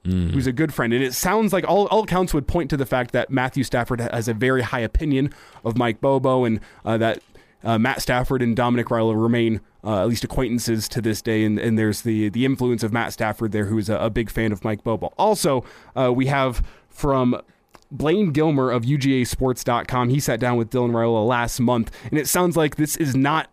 who's 0.05 0.47
a 0.47 0.53
good 0.53 0.73
friend. 0.73 0.93
And 0.93 1.03
it 1.03 1.13
sounds 1.13 1.53
like 1.53 1.69
all, 1.69 1.87
all 1.89 2.05
accounts 2.05 2.33
would 2.33 2.47
point 2.47 2.71
to 2.71 2.77
the 2.77 2.87
fact 2.87 3.11
that 3.13 3.31
Matthew 3.31 3.65
Stafford 3.65 4.01
has 4.01 4.29
a 4.29 4.35
very 4.35 4.63
high 4.63 4.81
opinion 4.81 5.35
of 5.65 5.77
Mike 5.77 6.01
Bobo, 6.01 6.45
and 6.45 6.61
uh, 6.85 6.97
that 6.99 7.21
uh, 7.67 7.79
Matt 7.79 8.01
Stafford 8.01 8.41
and 8.41 8.55
Dominic 8.57 8.87
Raiola 8.87 9.21
remain 9.21 9.61
uh, 9.85 10.01
at 10.01 10.09
least 10.09 10.25
acquaintances 10.25 10.89
to 10.89 11.03
this 11.03 11.21
day. 11.21 11.45
And, 11.45 11.59
and 11.59 11.79
there's 11.79 12.03
the 12.03 12.29
the 12.29 12.45
influence 12.45 12.83
of 12.83 12.93
Matt 12.93 13.13
Stafford 13.13 13.53
there, 13.53 13.67
who 13.67 13.77
is 13.77 13.89
a, 13.89 13.97
a 13.97 14.09
big 14.09 14.31
fan 14.31 14.53
of 14.53 14.65
Mike 14.65 14.85
Bobo. 14.85 15.13
Also, 15.19 15.65
uh, 15.95 16.13
we 16.13 16.27
have 16.27 16.65
from 16.89 17.41
Blayne 17.91 18.31
Gilmer 18.33 18.71
of 18.71 18.85
UGASports.com. 18.85 20.09
He 20.09 20.21
sat 20.21 20.41
down 20.41 20.57
with 20.57 20.71
Dylan 20.71 20.93
Raiola 20.93 21.27
last 21.27 21.61
month, 21.61 21.91
and 22.11 22.19
it 22.19 22.29
sounds 22.29 22.57
like 22.57 22.77
this 22.77 22.97
is 22.97 23.15
not 23.15 23.51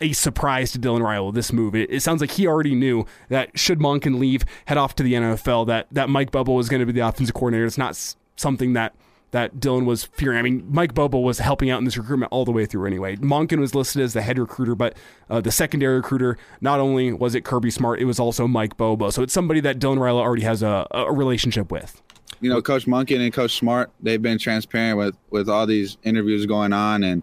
a 0.00 0.12
surprise 0.12 0.72
to 0.72 0.80
Dylan 0.80 1.00
Raiola, 1.00 1.32
this 1.32 1.52
move. 1.52 1.74
It, 1.76 1.90
it 1.90 2.00
sounds 2.00 2.20
like 2.20 2.32
he 2.32 2.46
already 2.46 2.74
knew 2.74 3.06
that 3.28 3.56
should 3.58 3.78
Monken 3.78 4.18
leave, 4.18 4.44
head 4.66 4.76
off 4.76 4.96
to 4.96 5.02
the 5.04 5.14
NFL, 5.14 5.68
that, 5.68 5.86
that 5.92 6.08
Mike 6.08 6.32
Bobo 6.32 6.52
was 6.54 6.68
going 6.68 6.80
to 6.80 6.86
be 6.86 6.92
the 6.92 7.06
offensive 7.06 7.34
coordinator. 7.34 7.66
It's 7.66 7.78
not 7.78 7.96
something 8.36 8.72
that 8.72 8.94
that 9.32 9.56
Dylan 9.56 9.84
was 9.84 10.04
fearing. 10.04 10.38
I 10.38 10.42
mean, 10.42 10.64
Mike 10.70 10.94
Bobo 10.94 11.18
was 11.18 11.38
helping 11.38 11.70
out 11.70 11.78
in 11.78 11.84
this 11.84 11.96
recruitment 11.96 12.30
all 12.30 12.44
the 12.44 12.52
way 12.52 12.64
through 12.66 12.86
anyway. 12.86 13.16
Monken 13.16 13.58
was 13.58 13.74
listed 13.74 14.00
as 14.02 14.12
the 14.12 14.22
head 14.22 14.38
recruiter, 14.38 14.74
but 14.74 14.96
uh, 15.28 15.40
the 15.40 15.50
secondary 15.50 15.96
recruiter, 15.96 16.38
not 16.60 16.80
only 16.80 17.12
was 17.12 17.34
it 17.34 17.42
Kirby 17.44 17.70
Smart, 17.70 17.98
it 18.00 18.04
was 18.04 18.20
also 18.20 18.46
Mike 18.46 18.76
Bobo. 18.76 19.10
So 19.10 19.22
it's 19.22 19.32
somebody 19.32 19.60
that 19.60 19.78
Dylan 19.78 19.98
Raiola 19.98 20.20
already 20.20 20.42
has 20.42 20.62
a, 20.62 20.86
a 20.92 21.12
relationship 21.12 21.72
with. 21.72 22.00
you 22.40 22.50
know, 22.50 22.60
Coach 22.60 22.86
Monken 22.86 23.20
and 23.20 23.32
Coach 23.32 23.56
Smart, 23.56 23.90
they've 24.00 24.20
been 24.20 24.38
transparent 24.38 24.98
with 24.98 25.16
with 25.30 25.48
all 25.48 25.66
these 25.66 25.96
interviews 26.02 26.44
going 26.46 26.72
on, 26.72 27.02
and 27.02 27.22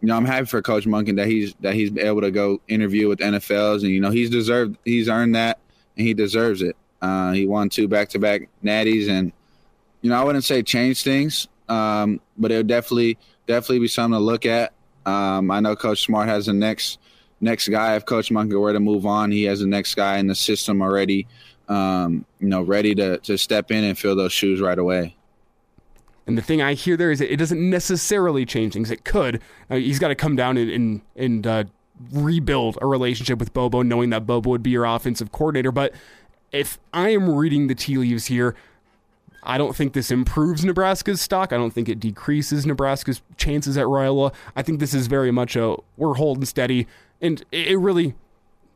you 0.00 0.08
know, 0.08 0.16
I'm 0.16 0.24
happy 0.24 0.46
for 0.46 0.62
Coach 0.62 0.84
Monken 0.84 1.16
that 1.16 1.26
he's 1.26 1.54
that 1.60 1.74
he's 1.74 1.96
able 1.96 2.20
to 2.20 2.30
go 2.30 2.60
interview 2.68 3.08
with 3.08 3.18
NFLs, 3.18 3.82
and 3.82 3.90
you 3.90 4.00
know, 4.00 4.10
he's 4.10 4.30
deserved, 4.30 4.76
he's 4.84 5.08
earned 5.08 5.34
that, 5.34 5.58
and 5.96 6.06
he 6.06 6.14
deserves 6.14 6.62
it. 6.62 6.76
Uh, 7.00 7.32
he 7.32 7.46
won 7.46 7.68
two 7.68 7.88
back 7.88 8.08
to 8.10 8.20
back 8.20 8.48
natties, 8.62 9.08
and 9.08 9.32
you 10.02 10.10
know, 10.10 10.20
I 10.20 10.24
wouldn't 10.24 10.44
say 10.44 10.62
change 10.62 11.02
things, 11.02 11.48
um, 11.68 12.20
but 12.36 12.52
it 12.52 12.56
would 12.56 12.66
definitely 12.66 13.18
definitely 13.46 13.80
be 13.80 13.88
something 13.88 14.18
to 14.18 14.22
look 14.22 14.46
at. 14.46 14.72
Um, 15.06 15.50
I 15.50 15.60
know 15.60 15.74
Coach 15.74 16.04
Smart 16.04 16.28
has 16.28 16.46
the 16.46 16.52
next 16.52 16.98
next 17.40 17.68
guy. 17.68 17.96
If 17.96 18.04
Coach 18.04 18.30
Monken 18.30 18.60
were 18.60 18.72
to 18.72 18.80
move 18.80 19.06
on, 19.06 19.30
he 19.30 19.44
has 19.44 19.60
the 19.60 19.66
next 19.66 19.94
guy 19.94 20.18
in 20.18 20.26
the 20.26 20.34
system 20.34 20.82
already 20.82 21.26
um, 21.68 22.24
you 22.38 22.48
know, 22.48 22.62
ready 22.62 22.94
to, 22.94 23.18
to 23.18 23.38
step 23.38 23.70
in 23.70 23.84
and 23.84 23.98
fill 23.98 24.16
those 24.16 24.32
shoes 24.32 24.60
right 24.60 24.78
away. 24.78 25.16
And 26.26 26.38
the 26.38 26.42
thing 26.42 26.62
I 26.62 26.74
hear 26.74 26.96
there 26.96 27.10
is 27.10 27.20
it 27.20 27.36
doesn't 27.36 27.70
necessarily 27.70 28.46
change 28.46 28.74
things. 28.74 28.90
It 28.90 29.04
could. 29.04 29.40
Uh, 29.70 29.76
he's 29.76 29.98
got 29.98 30.08
to 30.08 30.14
come 30.14 30.36
down 30.36 30.56
and 30.56 30.70
and, 30.70 31.00
and 31.16 31.46
uh, 31.46 31.64
rebuild 32.12 32.78
a 32.80 32.86
relationship 32.86 33.38
with 33.38 33.52
Bobo, 33.52 33.82
knowing 33.82 34.10
that 34.10 34.24
Bobo 34.24 34.50
would 34.50 34.62
be 34.62 34.70
your 34.70 34.84
offensive 34.84 35.32
coordinator. 35.32 35.72
But 35.72 35.94
if 36.52 36.78
I 36.92 37.08
am 37.08 37.28
reading 37.28 37.66
the 37.66 37.74
tea 37.74 37.98
leaves 37.98 38.26
here, 38.26 38.54
I 39.42 39.58
don't 39.58 39.74
think 39.74 39.92
this 39.92 40.10
improves 40.10 40.64
Nebraska's 40.64 41.20
stock. 41.20 41.52
I 41.52 41.56
don't 41.56 41.72
think 41.72 41.88
it 41.88 41.98
decreases 41.98 42.64
Nebraska's 42.64 43.22
chances 43.36 43.76
at 43.76 43.86
Raiola. 43.86 44.32
I 44.54 44.62
think 44.62 44.78
this 44.78 44.94
is 44.94 45.08
very 45.08 45.30
much 45.30 45.56
a 45.56 45.76
we're 45.96 46.14
holding 46.14 46.44
steady, 46.44 46.86
and 47.20 47.42
it 47.50 47.68
it 47.68 47.76
really 47.78 48.14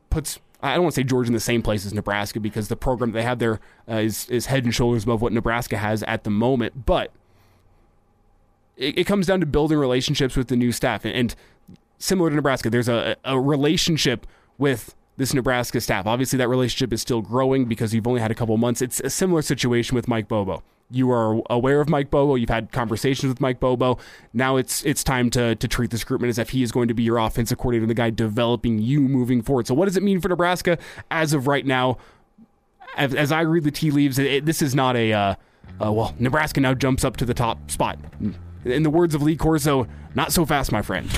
puts. 0.09 0.39
I 0.61 0.73
don't 0.73 0.83
want 0.83 0.95
to 0.95 1.01
say 1.01 1.03
Georgia 1.03 1.27
in 1.27 1.33
the 1.33 1.39
same 1.39 1.61
place 1.61 1.85
as 1.85 1.93
Nebraska 1.93 2.39
because 2.39 2.67
the 2.67 2.75
program 2.75 3.11
they 3.11 3.23
have 3.23 3.39
there 3.39 3.59
uh, 3.89 3.95
is 3.95 4.27
is 4.29 4.47
head 4.47 4.65
and 4.65 4.73
shoulders 4.73 5.03
above 5.03 5.21
what 5.21 5.31
Nebraska 5.31 5.77
has 5.77 6.03
at 6.03 6.23
the 6.23 6.29
moment. 6.29 6.85
But 6.85 7.11
it, 8.75 8.99
it 8.99 9.03
comes 9.05 9.27
down 9.27 9.39
to 9.39 9.45
building 9.45 9.77
relationships 9.77 10.35
with 10.35 10.47
the 10.47 10.57
new 10.57 10.71
staff, 10.71 11.05
and, 11.05 11.13
and 11.13 11.35
similar 11.99 12.29
to 12.29 12.35
Nebraska, 12.35 12.69
there's 12.69 12.89
a, 12.89 13.15
a 13.23 13.39
relationship 13.39 14.27
with 14.57 14.95
this 15.17 15.33
Nebraska 15.33 15.81
staff. 15.81 16.05
Obviously, 16.05 16.37
that 16.37 16.47
relationship 16.47 16.93
is 16.93 17.01
still 17.01 17.21
growing 17.21 17.65
because 17.65 17.93
you've 17.93 18.07
only 18.07 18.21
had 18.21 18.31
a 18.31 18.35
couple 18.35 18.55
months. 18.57 18.81
It's 18.81 18.99
a 19.01 19.09
similar 19.09 19.41
situation 19.41 19.95
with 19.95 20.07
Mike 20.07 20.27
Bobo. 20.27 20.63
You 20.89 21.11
are 21.11 21.41
aware 21.49 21.81
of 21.81 21.89
Mike 21.89 22.09
Bobo. 22.09 22.35
You've 22.35 22.49
had 22.49 22.71
conversations 22.71 23.29
with 23.29 23.41
Mike 23.41 23.59
Bobo. 23.59 23.97
Now 24.31 24.55
it's 24.55 24.85
it's 24.85 25.03
time 25.03 25.29
to 25.31 25.55
to 25.55 25.67
treat 25.67 25.91
this 25.91 26.01
recruitment 26.01 26.29
as 26.29 26.37
if 26.37 26.51
he 26.51 26.63
is 26.63 26.71
going 26.71 26.87
to 26.87 26.93
be 26.93 27.03
your 27.03 27.17
offensive 27.17 27.57
coordinator, 27.57 27.87
the 27.87 27.93
guy 27.93 28.09
developing 28.09 28.79
you 28.79 29.01
moving 29.01 29.41
forward. 29.41 29.67
So, 29.67 29.73
what 29.73 29.85
does 29.85 29.97
it 29.97 30.03
mean 30.03 30.21
for 30.21 30.29
Nebraska 30.29 30.77
as 31.11 31.33
of 31.33 31.47
right 31.47 31.65
now? 31.65 31.97
As, 32.95 33.13
as 33.13 33.31
I 33.31 33.41
read 33.41 33.63
the 33.63 33.71
tea 33.71 33.91
leaves, 33.91 34.17
it, 34.17 34.45
this 34.45 34.61
is 34.61 34.73
not 34.73 34.95
a 34.95 35.11
uh, 35.13 35.35
uh, 35.83 35.91
well. 35.91 36.15
Nebraska 36.19 36.61
now 36.61 36.73
jumps 36.73 37.03
up 37.03 37.17
to 37.17 37.25
the 37.25 37.33
top 37.33 37.69
spot. 37.69 37.99
In 38.65 38.83
the 38.83 38.89
words 38.89 39.13
of 39.13 39.21
Lee 39.21 39.35
Corso, 39.35 39.87
not 40.15 40.31
so 40.31 40.45
fast, 40.45 40.71
my 40.71 40.81
friend. 40.81 41.09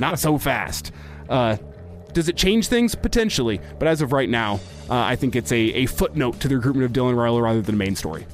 not 0.00 0.18
so 0.18 0.38
fast. 0.38 0.92
Uh, 1.28 1.56
does 2.12 2.28
it 2.28 2.36
change 2.36 2.68
things? 2.68 2.94
Potentially. 2.94 3.60
But 3.78 3.88
as 3.88 4.02
of 4.02 4.12
right 4.12 4.28
now, 4.28 4.60
uh, 4.88 4.94
I 4.94 5.16
think 5.16 5.36
it's 5.36 5.52
a, 5.52 5.58
a 5.58 5.86
footnote 5.86 6.40
to 6.40 6.48
the 6.48 6.56
recruitment 6.56 6.84
of 6.84 6.92
Dylan 6.92 7.14
Raiola 7.14 7.42
rather 7.42 7.62
than 7.62 7.74
a 7.74 7.78
main 7.78 7.96
story. 7.96 8.26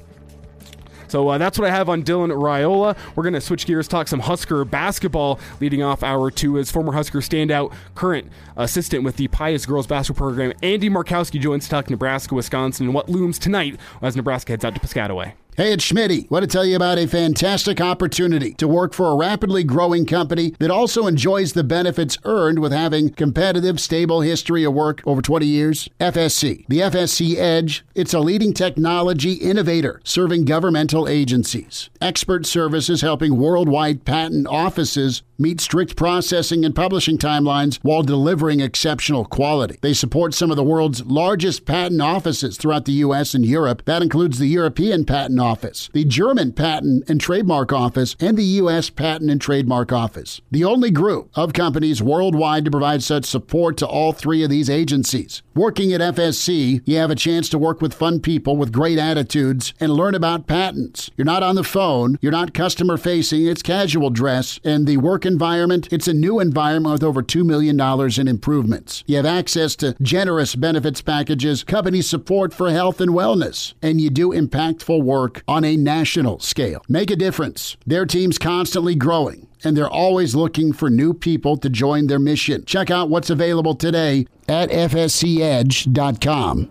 So 1.09 1.29
uh, 1.29 1.39
that's 1.39 1.59
what 1.59 1.68
I 1.68 1.74
have 1.74 1.89
on 1.89 2.03
Dylan 2.03 2.31
Raiola. 2.31 2.97
We're 3.14 3.22
going 3.22 3.35
to 3.35 3.41
switch 3.41 3.66
gears, 3.66 3.89
talk 3.89 4.09
some 4.09 4.20
Husker 4.20 4.64
basketball 4.64 5.39
leading 5.61 5.83
off 5.83 6.03
hour 6.03 6.31
two 6.31 6.59
as 6.59 6.70
former 6.70 6.93
Husker 6.93 7.20
standout, 7.20 7.72
current 7.95 8.31
assistant 8.57 9.05
with 9.05 9.16
the 9.16 9.29
Pius 9.29 9.66
girls 9.66 9.87
basketball 9.87 10.29
program, 10.29 10.53
Andy 10.62 10.91
Markowski 10.91 11.41
joins 11.41 11.64
to 11.64 11.70
talk 11.70 11.89
Nebraska, 11.91 12.35
Wisconsin, 12.35 12.87
and 12.87 12.95
what 12.95 13.09
looms 13.09 13.39
tonight 13.39 13.79
as 14.03 14.16
Nebraska 14.16 14.53
heads 14.53 14.64
out 14.64 14.74
to 14.74 14.81
Piscataway. 14.81 15.35
Hey, 15.57 15.72
it's 15.72 15.90
Schmitty. 15.90 16.30
Want 16.30 16.42
to 16.42 16.46
tell 16.46 16.66
you 16.66 16.76
about 16.76 16.98
a 16.98 17.09
fantastic 17.09 17.80
opportunity 17.80 18.52
to 18.57 18.68
work 18.68 18.92
for 18.92 19.11
a 19.11 19.16
rapidly 19.16 19.64
growing 19.64 20.04
company 20.04 20.54
that 20.59 20.70
also 20.70 21.07
enjoys 21.07 21.54
the 21.54 21.64
benefits 21.64 22.18
earned 22.24 22.59
with 22.59 22.72
having 22.72 23.09
competitive, 23.09 23.80
stable 23.80 24.20
history 24.20 24.64
of 24.64 24.74
work 24.74 25.00
over 25.07 25.22
20 25.22 25.46
years. 25.46 25.88
FSC. 25.98 26.66
The 26.68 26.80
FSC 26.80 27.36
Edge. 27.38 27.86
It's 27.94 28.12
a 28.12 28.20
leading 28.20 28.52
technology 28.52 29.32
innovator 29.32 30.02
serving 30.04 30.44
governmental 30.44 31.09
agencies. 31.09 31.88
Expert 32.02 32.44
services 32.44 33.00
helping 33.00 33.38
worldwide 33.38 34.04
patent 34.04 34.46
offices 34.48 35.22
meet 35.39 35.61
strict 35.61 35.97
processing 35.97 36.64
and 36.64 36.74
publishing 36.74 37.18
timelines 37.18 37.78
while 37.82 38.03
delivering 38.03 38.61
exceptional 38.61 39.24
quality. 39.24 39.78
They 39.82 39.93
support 39.93 40.34
some 40.34 40.51
of 40.51 40.57
the 40.57 40.64
world's 40.64 41.05
largest 41.05 41.66
patent 41.66 42.01
offices 42.01 42.57
throughout 42.57 42.84
the 42.84 42.93
U.S. 42.93 43.34
and 43.34 43.45
Europe. 43.45 43.82
That 43.84 44.03
includes 44.03 44.39
the 44.39 44.47
European 44.47 45.05
Patent 45.05 45.41
Office, 45.41 45.91
the 45.93 46.05
German 46.05 46.53
Patent 46.53 47.09
and 47.09 47.20
Trademark 47.20 47.72
Office, 47.72 48.16
and 48.18 48.37
the 48.37 48.45
U.S. 48.45 48.91
Patent 48.91 49.30
and 49.30 49.41
Trademark 49.41 49.93
Office. 49.93 50.41
The 50.51 50.64
only 50.64 50.91
group 50.91 51.30
of 51.34 51.53
companies 51.53 52.03
worldwide 52.03 52.64
to 52.64 52.70
provide 52.70 53.03
such 53.03 53.24
support 53.24 53.76
to 53.78 53.87
all 53.87 54.12
three 54.12 54.43
of 54.43 54.51
these 54.51 54.70
agencies. 54.70 55.43
Working 55.55 55.93
at 55.93 56.01
FSC, 56.01 56.82
you 56.84 56.97
have 56.97 57.11
a 57.11 57.14
chance 57.14 57.49
to 57.51 57.59
work 57.59 57.80
with 57.80 57.95
fun 57.95 58.20
people 58.20 58.57
with 58.57 58.72
great 58.72 58.99
attitudes 58.99 59.74
and 59.80 59.93
learn 59.93 60.14
about 60.14 60.47
patents. 60.47 61.11
You're 61.16 61.24
not 61.24 61.43
on 61.43 61.55
the 61.55 61.64
phone, 61.64 62.18
you're 62.20 62.32
not 62.32 62.55
customer 62.55 62.97
facing, 62.97 63.47
it's 63.47 63.62
casual 63.62 64.11
dress, 64.11 64.61
and 64.64 64.87
the 64.87 64.97
work 64.99 65.26
environment, 65.27 65.89
it's 65.93 66.09
a 66.09 66.14
new 66.14 66.41
environment 66.41 66.95
with 66.95 67.03
over 67.03 67.22
$2 67.22 67.45
million 67.45 67.79
in 68.18 68.29
improvements. 68.29 69.05
You 69.07 69.16
have 69.16 69.27
access 69.27 69.77
to 69.77 69.97
generous 70.01 70.55
benefits 70.55 71.03
packages, 71.03 71.64
company 71.64 72.01
support 72.01 72.55
for 72.55 72.70
health 72.70 73.01
and 73.01 73.11
wellness, 73.11 73.74
and 73.83 74.01
you 74.01 74.09
do 74.09 74.31
impactful 74.31 75.03
work 75.03 75.43
on 75.47 75.64
a 75.64 75.77
national 75.77 76.39
scale. 76.39 76.83
Make 76.89 77.11
a 77.11 77.16
difference. 77.16 77.77
Their 77.87 78.07
team's 78.07 78.39
constantly 78.39 78.95
growing 78.95 79.49
and 79.64 79.77
they're 79.77 79.91
always 79.91 80.35
looking 80.35 80.72
for 80.72 80.91
new 80.91 81.12
people 81.12 81.57
to 81.57 81.68
join 81.68 82.07
their 82.07 82.20
mission. 82.20 82.64
Check 82.64 82.91
out 82.91 83.09
what's 83.09 83.31
available 83.31 83.74
today 83.74 84.27
at 84.49 84.70
fscedge.com. 84.70 86.70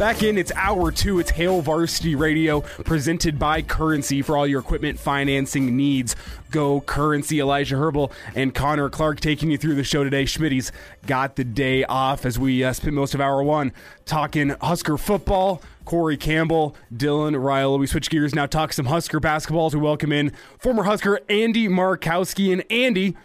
Back 0.00 0.22
in, 0.22 0.38
it's 0.38 0.50
hour 0.56 0.90
two. 0.90 1.18
It's 1.18 1.28
Hail 1.28 1.60
Varsity 1.60 2.14
Radio, 2.14 2.62
presented 2.62 3.38
by 3.38 3.60
Currency 3.60 4.22
for 4.22 4.34
all 4.34 4.46
your 4.46 4.60
equipment 4.60 4.98
financing 4.98 5.76
needs. 5.76 6.16
Go 6.50 6.80
Currency. 6.80 7.38
Elijah 7.38 7.76
Herbal 7.76 8.10
and 8.34 8.54
Connor 8.54 8.88
Clark 8.88 9.20
taking 9.20 9.50
you 9.50 9.58
through 9.58 9.74
the 9.74 9.84
show 9.84 10.02
today. 10.02 10.24
Schmitty's 10.24 10.72
got 11.06 11.36
the 11.36 11.44
day 11.44 11.84
off 11.84 12.24
as 12.24 12.38
we 12.38 12.64
uh, 12.64 12.72
spent 12.72 12.94
most 12.94 13.12
of 13.12 13.20
hour 13.20 13.42
one 13.42 13.74
talking 14.06 14.56
Husker 14.62 14.96
football. 14.96 15.60
Corey 15.84 16.16
Campbell, 16.16 16.74
Dylan 16.90 17.34
Raiola. 17.34 17.78
We 17.78 17.86
switch 17.86 18.08
gears 18.08 18.34
now, 18.34 18.46
talk 18.46 18.72
some 18.72 18.86
Husker 18.86 19.20
basketball 19.20 19.66
as 19.66 19.74
we 19.74 19.82
welcome 19.82 20.12
in 20.12 20.32
former 20.58 20.84
Husker 20.84 21.20
Andy 21.28 21.68
Markowski. 21.68 22.54
And 22.54 22.64
Andy, 22.70 23.18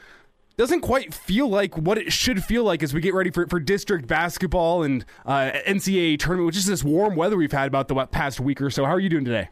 doesn't 0.58 0.82
quite 0.82 1.14
feel 1.14 1.50
like 1.50 1.78
what 1.78 1.98
it 1.98 2.14
should 2.14 2.44
feel 2.44 2.64
like 2.64 2.82
as 2.84 2.94
we 2.94 3.02
get 3.02 3.14
ready 3.14 3.30
for, 3.30 3.48
for 3.48 3.60
district 3.60 4.08
basketball 4.08 4.84
and 4.84 5.06
uh, 5.26 5.52
NCAA 5.68 6.20
tournament, 6.20 6.48
which 6.48 6.58
is 6.58 6.66
this 6.66 6.84
warm 6.84 7.16
weather 7.16 7.38
we've 7.38 7.52
had 7.52 7.68
about 7.68 7.88
the 7.88 8.06
past 8.08 8.40
week 8.40 8.62
or 8.62 8.70
so. 8.70 8.86
How 8.86 8.92
are 8.92 9.00
you 9.00 9.10
doing 9.10 9.26
today? 9.26 9.50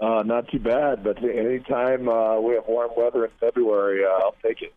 Uh, 0.00 0.22
not 0.24 0.48
too 0.48 0.60
bad, 0.60 1.02
but 1.02 1.18
anytime 1.24 2.08
uh, 2.08 2.38
we 2.40 2.54
have 2.54 2.64
warm 2.68 2.90
weather 2.96 3.24
in 3.24 3.30
February, 3.40 4.04
uh, 4.04 4.08
I'll 4.08 4.36
take 4.42 4.62
it. 4.62 4.72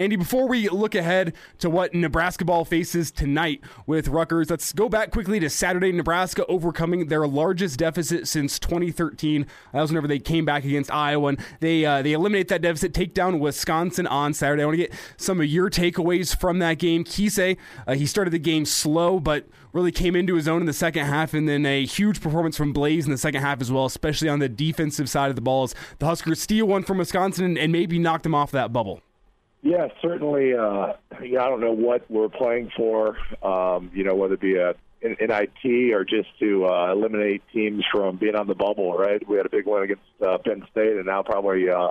Andy, 0.00 0.14
before 0.14 0.46
we 0.46 0.68
look 0.68 0.94
ahead 0.94 1.34
to 1.58 1.68
what 1.68 1.92
Nebraska 1.92 2.44
ball 2.44 2.64
faces 2.64 3.10
tonight 3.10 3.60
with 3.84 4.06
Rutgers, 4.06 4.48
let's 4.48 4.72
go 4.72 4.88
back 4.88 5.10
quickly 5.10 5.40
to 5.40 5.50
Saturday. 5.50 5.90
Nebraska 5.90 6.46
overcoming 6.46 7.08
their 7.08 7.26
largest 7.26 7.80
deficit 7.80 8.28
since 8.28 8.60
2013. 8.60 9.44
That 9.72 9.80
was 9.80 9.90
whenever 9.90 10.06
they 10.06 10.20
came 10.20 10.44
back 10.44 10.64
against 10.64 10.92
Iowa, 10.92 11.30
and 11.30 11.40
they 11.58 11.84
uh, 11.84 12.02
they 12.02 12.12
eliminate 12.12 12.46
that 12.46 12.62
deficit, 12.62 12.94
take 12.94 13.12
down 13.12 13.40
Wisconsin 13.40 14.06
on 14.06 14.34
Saturday. 14.34 14.62
I 14.62 14.66
want 14.66 14.78
to 14.78 14.86
get 14.86 14.94
some 15.16 15.40
of 15.40 15.46
your 15.46 15.68
takeaways 15.68 16.38
from 16.38 16.60
that 16.60 16.74
game. 16.74 17.02
Keisei, 17.02 17.56
uh, 17.88 17.94
he 17.94 18.06
started 18.06 18.30
the 18.30 18.38
game 18.38 18.66
slow, 18.66 19.18
but 19.18 19.48
really 19.72 19.90
came 19.90 20.14
into 20.14 20.36
his 20.36 20.46
own 20.46 20.60
in 20.60 20.66
the 20.66 20.72
second 20.72 21.06
half, 21.06 21.34
and 21.34 21.48
then 21.48 21.66
a 21.66 21.84
huge 21.84 22.20
performance 22.20 22.56
from 22.56 22.72
Blaise 22.72 23.04
in 23.04 23.10
the 23.10 23.18
second 23.18 23.40
half 23.42 23.60
as 23.60 23.72
well, 23.72 23.86
especially 23.86 24.28
on 24.28 24.38
the 24.38 24.48
defensive 24.48 25.10
side 25.10 25.28
of 25.28 25.34
the 25.34 25.42
balls. 25.42 25.74
The 25.98 26.06
Huskers 26.06 26.40
steal 26.40 26.66
one 26.66 26.84
from 26.84 26.98
Wisconsin 26.98 27.44
and, 27.44 27.58
and 27.58 27.72
maybe 27.72 27.98
knock 27.98 28.22
them 28.22 28.32
off 28.32 28.52
that 28.52 28.72
bubble. 28.72 29.02
Yeah, 29.62 29.88
certainly. 30.00 30.54
Uh, 30.54 30.94
yeah, 31.22 31.44
I 31.44 31.48
don't 31.48 31.60
know 31.60 31.72
what 31.72 32.08
we're 32.10 32.28
playing 32.28 32.70
for. 32.76 33.16
Um, 33.42 33.90
you 33.92 34.04
know, 34.04 34.14
whether 34.14 34.34
it 34.34 34.40
be 34.40 34.56
a 34.56 34.74
in, 35.00 35.16
IT 35.20 35.92
or 35.92 36.04
just 36.04 36.28
to 36.40 36.66
uh, 36.66 36.92
eliminate 36.92 37.42
teams 37.52 37.84
from 37.92 38.16
being 38.16 38.34
on 38.34 38.46
the 38.46 38.54
bubble. 38.54 38.96
Right? 38.96 39.26
We 39.28 39.36
had 39.36 39.46
a 39.46 39.50
big 39.50 39.66
win 39.66 39.82
against 39.82 40.02
uh, 40.24 40.38
Penn 40.38 40.64
State, 40.70 40.96
and 40.96 41.06
now 41.06 41.22
probably 41.22 41.68
uh, 41.68 41.88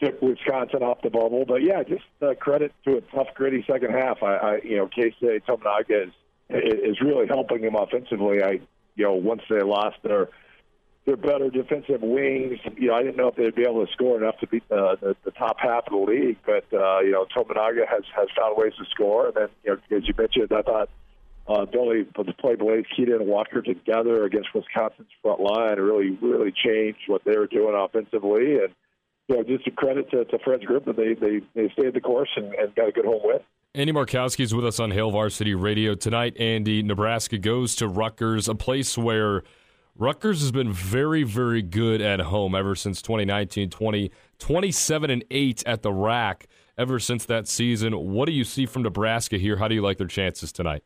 took 0.00 0.20
Wisconsin 0.20 0.82
off 0.82 1.02
the 1.02 1.10
bubble. 1.10 1.44
But 1.46 1.62
yeah, 1.62 1.82
just 1.82 2.04
uh, 2.20 2.34
credit 2.34 2.72
to 2.84 2.96
a 2.96 3.00
tough, 3.00 3.28
gritty 3.34 3.64
second 3.70 3.92
half. 3.92 4.22
I, 4.22 4.36
I 4.36 4.60
you 4.62 4.76
know, 4.76 4.88
Keisei 4.88 5.42
Tominaga 5.44 6.08
is 6.08 6.12
is 6.50 7.00
really 7.00 7.26
helping 7.26 7.62
them 7.62 7.76
offensively. 7.76 8.42
I, 8.42 8.60
you 8.96 9.04
know, 9.04 9.14
once 9.14 9.42
they 9.48 9.60
lost 9.60 9.96
their 10.02 10.28
their 11.08 11.16
better 11.16 11.48
defensive 11.48 12.02
wings. 12.02 12.58
You 12.76 12.88
know, 12.88 12.94
I 12.94 13.02
didn't 13.02 13.16
know 13.16 13.28
if 13.28 13.36
they'd 13.36 13.54
be 13.54 13.62
able 13.62 13.86
to 13.86 13.90
score 13.92 14.18
enough 14.18 14.38
to 14.40 14.46
beat 14.46 14.68
the, 14.68 14.98
the, 15.00 15.16
the 15.24 15.30
top 15.30 15.56
half 15.58 15.86
of 15.86 15.92
the 15.92 16.12
league, 16.12 16.36
but 16.44 16.64
uh, 16.70 17.00
you 17.00 17.12
know, 17.12 17.24
Tominaga 17.34 17.88
has 17.88 18.02
has 18.14 18.28
found 18.38 18.58
ways 18.58 18.74
to 18.78 18.84
score. 18.90 19.28
And 19.28 19.34
then, 19.34 19.48
you 19.64 19.70
know, 19.70 19.96
as 19.96 20.06
you 20.06 20.12
mentioned, 20.18 20.52
I 20.52 20.60
thought 20.60 20.90
uh, 21.48 21.64
Billy 21.64 22.04
play 22.38 22.56
Blaise 22.56 22.84
Keita 22.94 23.16
and 23.16 23.26
Walker 23.26 23.62
together 23.62 24.24
against 24.24 24.50
Wisconsin's 24.54 25.08
front 25.22 25.40
line 25.40 25.80
really 25.80 26.10
really 26.20 26.52
changed 26.52 27.00
what 27.06 27.24
they 27.24 27.38
were 27.38 27.46
doing 27.46 27.74
offensively. 27.74 28.58
And 28.58 28.74
you 29.28 29.36
know, 29.36 29.42
just 29.44 29.66
a 29.66 29.70
credit 29.70 30.10
to, 30.10 30.26
to 30.26 30.38
Fred's 30.44 30.64
group 30.64 30.84
that 30.84 30.96
they 30.96 31.14
they 31.14 31.40
they 31.54 31.72
stayed 31.72 31.94
the 31.94 32.02
course 32.02 32.30
and, 32.36 32.52
and 32.52 32.74
got 32.74 32.88
a 32.88 32.92
good 32.92 33.06
home 33.06 33.22
win. 33.24 33.38
Andy 33.74 33.94
Markowski 33.94 34.40
is 34.40 34.54
with 34.54 34.66
us 34.66 34.78
on 34.78 34.90
Hail 34.90 35.10
Varsity 35.10 35.54
Radio 35.54 35.94
tonight. 35.94 36.36
Andy, 36.38 36.82
Nebraska 36.82 37.38
goes 37.38 37.76
to 37.76 37.88
Rutgers, 37.88 38.46
a 38.46 38.54
place 38.54 38.98
where 38.98 39.42
Rutgers 40.00 40.40
has 40.42 40.52
been 40.52 40.72
very, 40.72 41.24
very 41.24 41.60
good 41.60 42.00
at 42.00 42.20
home 42.20 42.54
ever 42.54 42.76
since 42.76 43.02
2019 43.02 43.68
20, 43.68 44.12
27 44.38 45.10
and 45.10 45.24
8 45.28 45.64
at 45.66 45.82
the 45.82 45.92
RAC 45.92 46.46
ever 46.78 47.00
since 47.00 47.24
that 47.24 47.48
season. 47.48 47.92
What 47.92 48.26
do 48.26 48.32
you 48.32 48.44
see 48.44 48.64
from 48.64 48.82
Nebraska 48.82 49.38
here? 49.38 49.56
How 49.56 49.66
do 49.66 49.74
you 49.74 49.82
like 49.82 49.98
their 49.98 50.06
chances 50.06 50.52
tonight? 50.52 50.84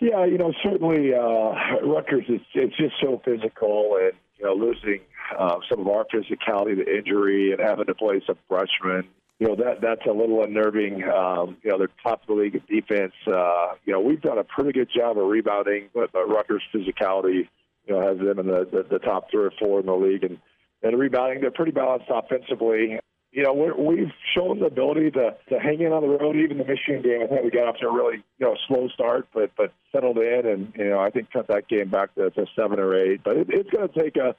Yeah, 0.00 0.24
you 0.24 0.38
know, 0.38 0.54
certainly 0.62 1.12
uh, 1.12 1.86
Rutgers 1.86 2.24
is 2.28 2.40
it's 2.54 2.74
just 2.78 2.94
so 3.02 3.20
physical, 3.22 3.98
and 4.00 4.12
you 4.38 4.46
know, 4.46 4.54
losing 4.54 5.00
uh, 5.38 5.56
some 5.68 5.80
of 5.80 5.88
our 5.88 6.06
physicality 6.06 6.76
to 6.76 6.96
injury 6.96 7.52
and 7.52 7.60
having 7.60 7.84
to 7.84 7.94
play 7.94 8.22
some 8.26 8.38
freshmen, 8.48 9.10
you 9.40 9.48
know, 9.48 9.56
that 9.56 9.82
that's 9.82 10.06
a 10.08 10.12
little 10.12 10.42
unnerving. 10.42 11.02
Um, 11.04 11.58
you 11.62 11.70
know, 11.70 11.78
they're 11.78 11.90
top 12.02 12.22
of 12.22 12.28
the 12.28 12.34
league 12.34 12.54
in 12.54 12.62
defense. 12.80 13.12
Uh, 13.26 13.74
you 13.84 13.92
know, 13.92 14.00
we've 14.00 14.22
done 14.22 14.38
a 14.38 14.44
pretty 14.44 14.72
good 14.72 14.88
job 14.96 15.18
of 15.18 15.26
rebounding, 15.26 15.90
but, 15.92 16.12
but 16.12 16.28
Rutgers' 16.28 16.62
physicality 16.74 17.48
you 17.88 17.94
know, 17.94 18.06
has 18.06 18.18
them 18.18 18.38
in 18.38 18.46
the, 18.46 18.68
the, 18.70 18.86
the 18.90 18.98
top 18.98 19.30
three 19.30 19.44
or 19.44 19.52
four 19.58 19.80
in 19.80 19.86
the 19.86 19.94
league. 19.94 20.24
And, 20.24 20.38
and 20.82 20.98
rebounding, 20.98 21.40
they're 21.40 21.50
pretty 21.50 21.72
balanced 21.72 22.06
offensively. 22.08 23.00
You 23.32 23.42
know, 23.42 23.52
we're, 23.52 23.76
we've 23.76 24.12
shown 24.36 24.60
the 24.60 24.66
ability 24.66 25.10
to, 25.12 25.36
to 25.50 25.58
hang 25.58 25.80
in 25.80 25.92
on 25.92 26.02
the 26.02 26.08
road. 26.08 26.36
Even 26.36 26.58
the 26.58 26.64
Michigan 26.64 27.02
game, 27.02 27.22
I 27.22 27.26
think 27.26 27.44
we 27.44 27.50
got 27.50 27.68
off 27.68 27.76
to 27.80 27.88
a 27.88 27.92
really 27.92 28.22
you 28.38 28.46
know 28.46 28.56
slow 28.68 28.88
start, 28.88 29.28
but 29.34 29.50
but 29.56 29.72
settled 29.92 30.16
in, 30.18 30.46
and 30.46 30.72
you 30.76 30.90
know 30.90 30.98
I 30.98 31.10
think 31.10 31.30
cut 31.30 31.48
that 31.48 31.68
game 31.68 31.90
back 31.90 32.14
to, 32.14 32.30
to 32.30 32.46
seven 32.56 32.78
or 32.78 32.94
eight. 32.94 33.20
But 33.22 33.36
it, 33.36 33.48
it's 33.50 33.70
going 33.70 33.86
to 33.86 34.00
take 34.00 34.16
a 34.16 34.34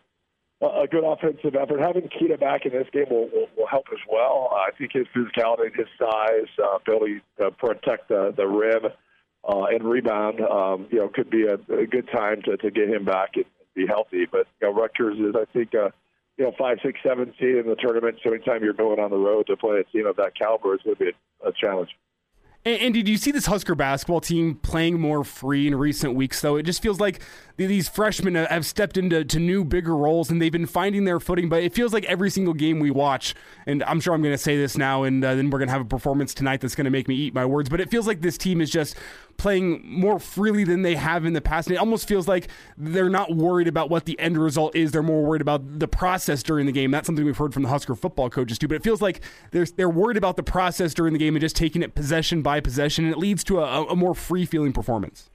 a 0.62 0.88
good 0.88 1.04
offensive 1.06 1.56
effort. 1.56 1.80
Having 1.80 2.10
Keita 2.10 2.40
back 2.40 2.66
in 2.66 2.74
this 2.74 2.88
game 2.92 3.06
will, 3.10 3.30
will, 3.32 3.48
will 3.58 3.68
help 3.68 3.86
as 3.94 4.00
well. 4.12 4.50
I 4.54 4.72
think 4.78 4.92
his 4.94 5.08
physicality, 5.16 5.74
his 5.76 5.88
size, 5.98 6.50
uh, 6.62 6.76
ability 6.76 7.22
to 7.40 7.52
protect 7.52 8.10
the, 8.10 8.34
the 8.36 8.46
rim, 8.46 8.92
uh, 9.48 9.66
and 9.66 9.84
rebound, 9.84 10.42
um, 10.42 10.88
you 10.92 11.00
know, 11.00 11.10
could 11.10 11.30
be 11.30 11.46
a, 11.46 11.56
a 11.74 11.86
good 11.86 12.10
time 12.12 12.42
to, 12.44 12.58
to 12.58 12.72
get 12.72 12.90
him 12.90 13.06
back 13.06 13.32
and 13.36 13.46
be 13.76 13.86
healthy. 13.88 14.26
But 14.30 14.48
you 14.62 14.68
know, 14.68 14.74
Rutgers 14.74 15.18
is, 15.18 15.36
I 15.36 15.46
think, 15.54 15.74
uh, 15.74 15.90
you 16.38 16.46
know, 16.46 16.52
five, 16.58 16.78
six, 16.84 17.00
seven 17.06 17.34
seed 17.40 17.56
in 17.56 17.68
the 17.68 17.76
tournament. 17.76 18.18
So 18.24 18.32
anytime 18.32 18.64
you're 18.64 18.74
going 18.74 19.00
on 19.00 19.12
the 19.12 19.18
road 19.18 19.48
to 19.48 19.58
play 19.58 19.80
a 19.80 19.84
team 19.84 20.06
of 20.06 20.16
that 20.18 20.38
caliber, 20.38 20.74
it's 20.74 20.84
going 20.84 20.96
to 20.96 21.06
be 21.06 21.12
a, 21.44 21.50
a 21.50 21.52
challenge. 21.54 21.90
And, 22.66 22.82
and, 22.82 22.94
did 22.94 23.08
you 23.08 23.16
see 23.16 23.32
this 23.32 23.46
Husker 23.46 23.74
basketball 23.74 24.20
team 24.20 24.56
playing 24.56 25.00
more 25.00 25.24
free 25.24 25.66
in 25.66 25.76
recent 25.76 26.16
weeks? 26.16 26.42
Though 26.42 26.58
it 26.58 26.64
just 26.64 26.82
feels 26.82 27.00
like 27.00 27.22
these 27.56 27.88
freshmen 27.88 28.36
have 28.36 28.66
stepped 28.66 28.98
into 28.98 29.24
to 29.24 29.40
new, 29.40 29.64
bigger 29.64 29.96
roles, 29.96 30.30
and 30.30 30.42
they've 30.42 30.52
been 30.52 30.66
finding 30.66 31.06
their 31.06 31.22
footing. 31.22 31.48
But 31.48 31.64
it 31.64 31.74
feels 31.74 31.94
like 31.94 32.04
every 32.06 32.30
single 32.30 32.54
game 32.54 32.80
we 32.80 32.92
watch, 32.92 33.34
and 33.66 33.82
I'm 33.84 34.02
sure 34.02 34.14
I'm 34.14 34.22
going 34.22 34.34
to 34.34 34.38
say 34.38 34.58
this 34.58 34.78
now, 34.78 35.04
and 35.04 35.24
uh, 35.24 35.36
then 35.36 35.50
we're 35.50 35.60
going 35.60 35.70
to 35.70 35.74
have 35.74 35.82
a 35.82 35.86
performance 35.86 36.34
tonight 36.34 36.60
that's 36.60 36.76
going 36.76 36.84
to 36.84 36.92
make 36.92 37.08
me 37.08 37.16
eat 37.16 37.34
my 37.34 37.46
words. 37.46 37.70
But 37.70 37.80
it 37.80 37.90
feels 37.90 38.06
like 38.06 38.20
this 38.20 38.38
team 38.38 38.60
is 38.60 38.70
just 38.70 38.98
playing 39.40 39.82
more 39.84 40.20
freely 40.20 40.64
than 40.64 40.84
they 40.84 40.96
have 40.96 41.26
in 41.26 41.34
the 41.34 41.42
past. 41.42 41.68
And 41.68 41.76
it 41.76 41.80
almost 41.80 42.08
feels 42.08 42.28
like 42.28 42.50
they're 42.78 43.10
not 43.10 43.36
worried 43.36 43.68
about 43.68 43.90
what 43.90 44.06
the 44.06 44.20
end 44.20 44.38
result 44.38 44.76
is. 44.76 44.92
They're 44.92 45.02
more 45.02 45.24
worried 45.24 45.42
about 45.42 45.80
the 45.80 45.88
process 45.88 46.44
during 46.44 46.68
the 46.68 46.72
game. 46.72 46.92
That's 46.92 47.08
something 47.08 47.26
we've 47.26 47.38
heard 47.38 47.54
from 47.54 47.64
the 47.64 47.70
Husker 47.70 47.96
football 47.96 48.30
coaches 48.30 48.60
too. 48.60 48.68
But 48.68 48.76
it 48.76 48.84
feels 48.84 49.02
like 49.02 49.22
they're 49.52 49.66
they're 49.66 49.90
worried 49.90 50.18
about 50.18 50.36
the 50.36 50.44
process 50.44 50.94
during 50.94 51.14
the 51.14 51.20
game 51.20 51.36
and 51.36 51.42
just 51.42 51.56
taking 51.56 51.82
it 51.82 51.96
possession 51.96 52.42
by 52.44 52.60
possession, 52.60 53.06
and 53.06 53.14
it 53.14 53.18
leads 53.18 53.44
to 53.46 53.60
a, 53.60 53.86
a 53.88 53.96
more 53.96 54.14
free 54.14 54.46
feeling 54.46 54.74
performance. 54.74 55.30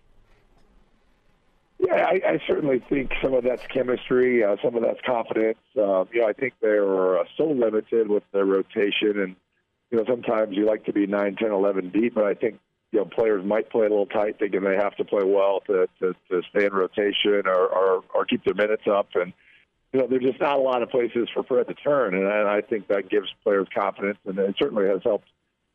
Yeah, 1.79 2.07
I, 2.07 2.21
I 2.27 2.41
certainly 2.47 2.83
think 2.89 3.13
some 3.23 3.35
of 3.35 3.45
that's 3.45 3.67
chemistry, 3.67 4.43
uh, 4.43 4.57
some 4.63 4.75
of 4.75 4.83
that's 4.83 5.01
confidence. 5.05 5.59
Uh, 5.77 6.05
you 6.13 6.21
know, 6.21 6.29
I 6.29 6.33
think 6.33 6.55
they're 6.61 7.19
uh, 7.19 7.25
so 7.37 7.47
limited 7.47 8.09
with 8.09 8.23
their 8.33 8.45
rotation, 8.45 9.21
and 9.21 9.37
you 9.91 9.99
know, 9.99 10.05
sometimes 10.09 10.57
you 10.57 10.67
like 10.67 10.85
to 10.87 10.93
be 10.93 11.07
9, 11.07 11.37
10, 11.37 11.51
11 11.51 11.91
deep, 11.91 12.15
but 12.15 12.25
I 12.25 12.35
think 12.35 12.59
you 12.95 13.01
know 13.01 13.07
players 13.07 13.45
might 13.45 13.69
play 13.71 13.87
a 13.87 13.91
little 13.91 14.07
tight, 14.07 14.39
thinking 14.39 14.63
they 14.63 14.77
have 14.77 14.95
to 14.97 15.05
play 15.05 15.25
well 15.25 15.61
to 15.67 15.89
to, 15.99 16.15
to 16.31 16.43
stay 16.51 16.67
in 16.67 16.73
rotation 16.73 17.43
or, 17.45 17.67
or 17.67 18.05
or 18.15 18.25
keep 18.25 18.45
their 18.45 18.55
minutes 18.55 18.85
up, 18.91 19.09
and 19.17 19.33
you 19.93 19.99
know 19.99 20.07
there's 20.07 20.23
just 20.23 20.41
not 20.41 20.59
a 20.61 20.63
lot 20.63 20.81
of 20.81 20.91
places 20.91 21.29
for 21.35 21.43
Fred 21.43 21.67
to 21.67 21.75
turn, 21.75 22.15
and 22.15 22.29
I, 22.29 22.59
I 22.59 22.61
think 22.61 22.87
that 22.87 23.11
gives 23.11 23.27
players 23.43 23.67
confidence, 23.77 24.19
and 24.25 24.39
it 24.39 24.55
certainly 24.59 24.87
has 24.87 25.01
helped. 25.03 25.27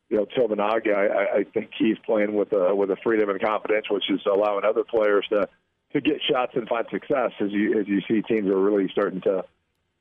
You 0.07 0.17
know, 0.17 0.25
Tominaga, 0.25 0.95
I, 0.95 1.39
I 1.39 1.43
think 1.43 1.69
he's 1.77 1.97
playing 2.03 2.33
with 2.33 2.53
a 2.53 2.73
with 2.73 2.89
a 2.89 2.95
freedom 3.03 3.29
and 3.29 3.39
confidence, 3.39 3.87
which 3.91 4.09
is 4.09 4.21
allowing 4.25 4.63
other 4.63 4.85
players 4.85 5.27
to 5.29 5.47
to 5.93 6.01
get 6.01 6.21
shots 6.31 6.53
and 6.55 6.67
find 6.69 6.85
success. 6.89 7.31
As 7.41 7.51
you 7.51 7.79
as 7.79 7.87
you 7.87 7.99
see, 8.07 8.21
teams 8.21 8.47
are 8.47 8.59
really 8.59 8.87
starting 8.91 9.21
to 9.21 9.43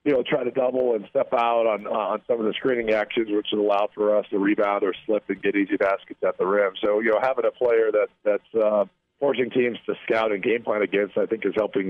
you 0.08 0.14
know, 0.14 0.22
try 0.22 0.42
to 0.42 0.50
double 0.50 0.94
and 0.94 1.04
step 1.10 1.34
out 1.34 1.66
on 1.66 1.86
on 1.86 2.22
some 2.26 2.40
of 2.40 2.46
the 2.46 2.54
screening 2.54 2.94
actions, 2.94 3.28
which 3.30 3.48
allowed 3.52 3.90
for 3.94 4.16
us 4.16 4.24
to 4.30 4.38
rebound 4.38 4.82
or 4.82 4.94
slip 5.04 5.22
and 5.28 5.42
get 5.42 5.54
easy 5.54 5.76
baskets 5.76 6.18
at 6.26 6.38
the 6.38 6.46
rim. 6.46 6.72
So, 6.82 7.00
you 7.00 7.10
know, 7.10 7.20
having 7.20 7.44
a 7.44 7.50
player 7.50 7.92
that 7.92 8.08
that's 8.24 8.54
uh, 8.54 8.86
forcing 9.20 9.50
teams 9.50 9.76
to 9.84 9.94
scout 10.06 10.32
and 10.32 10.42
game 10.42 10.62
plan 10.62 10.80
against, 10.80 11.18
I 11.18 11.26
think, 11.26 11.44
is 11.44 11.52
helping 11.54 11.88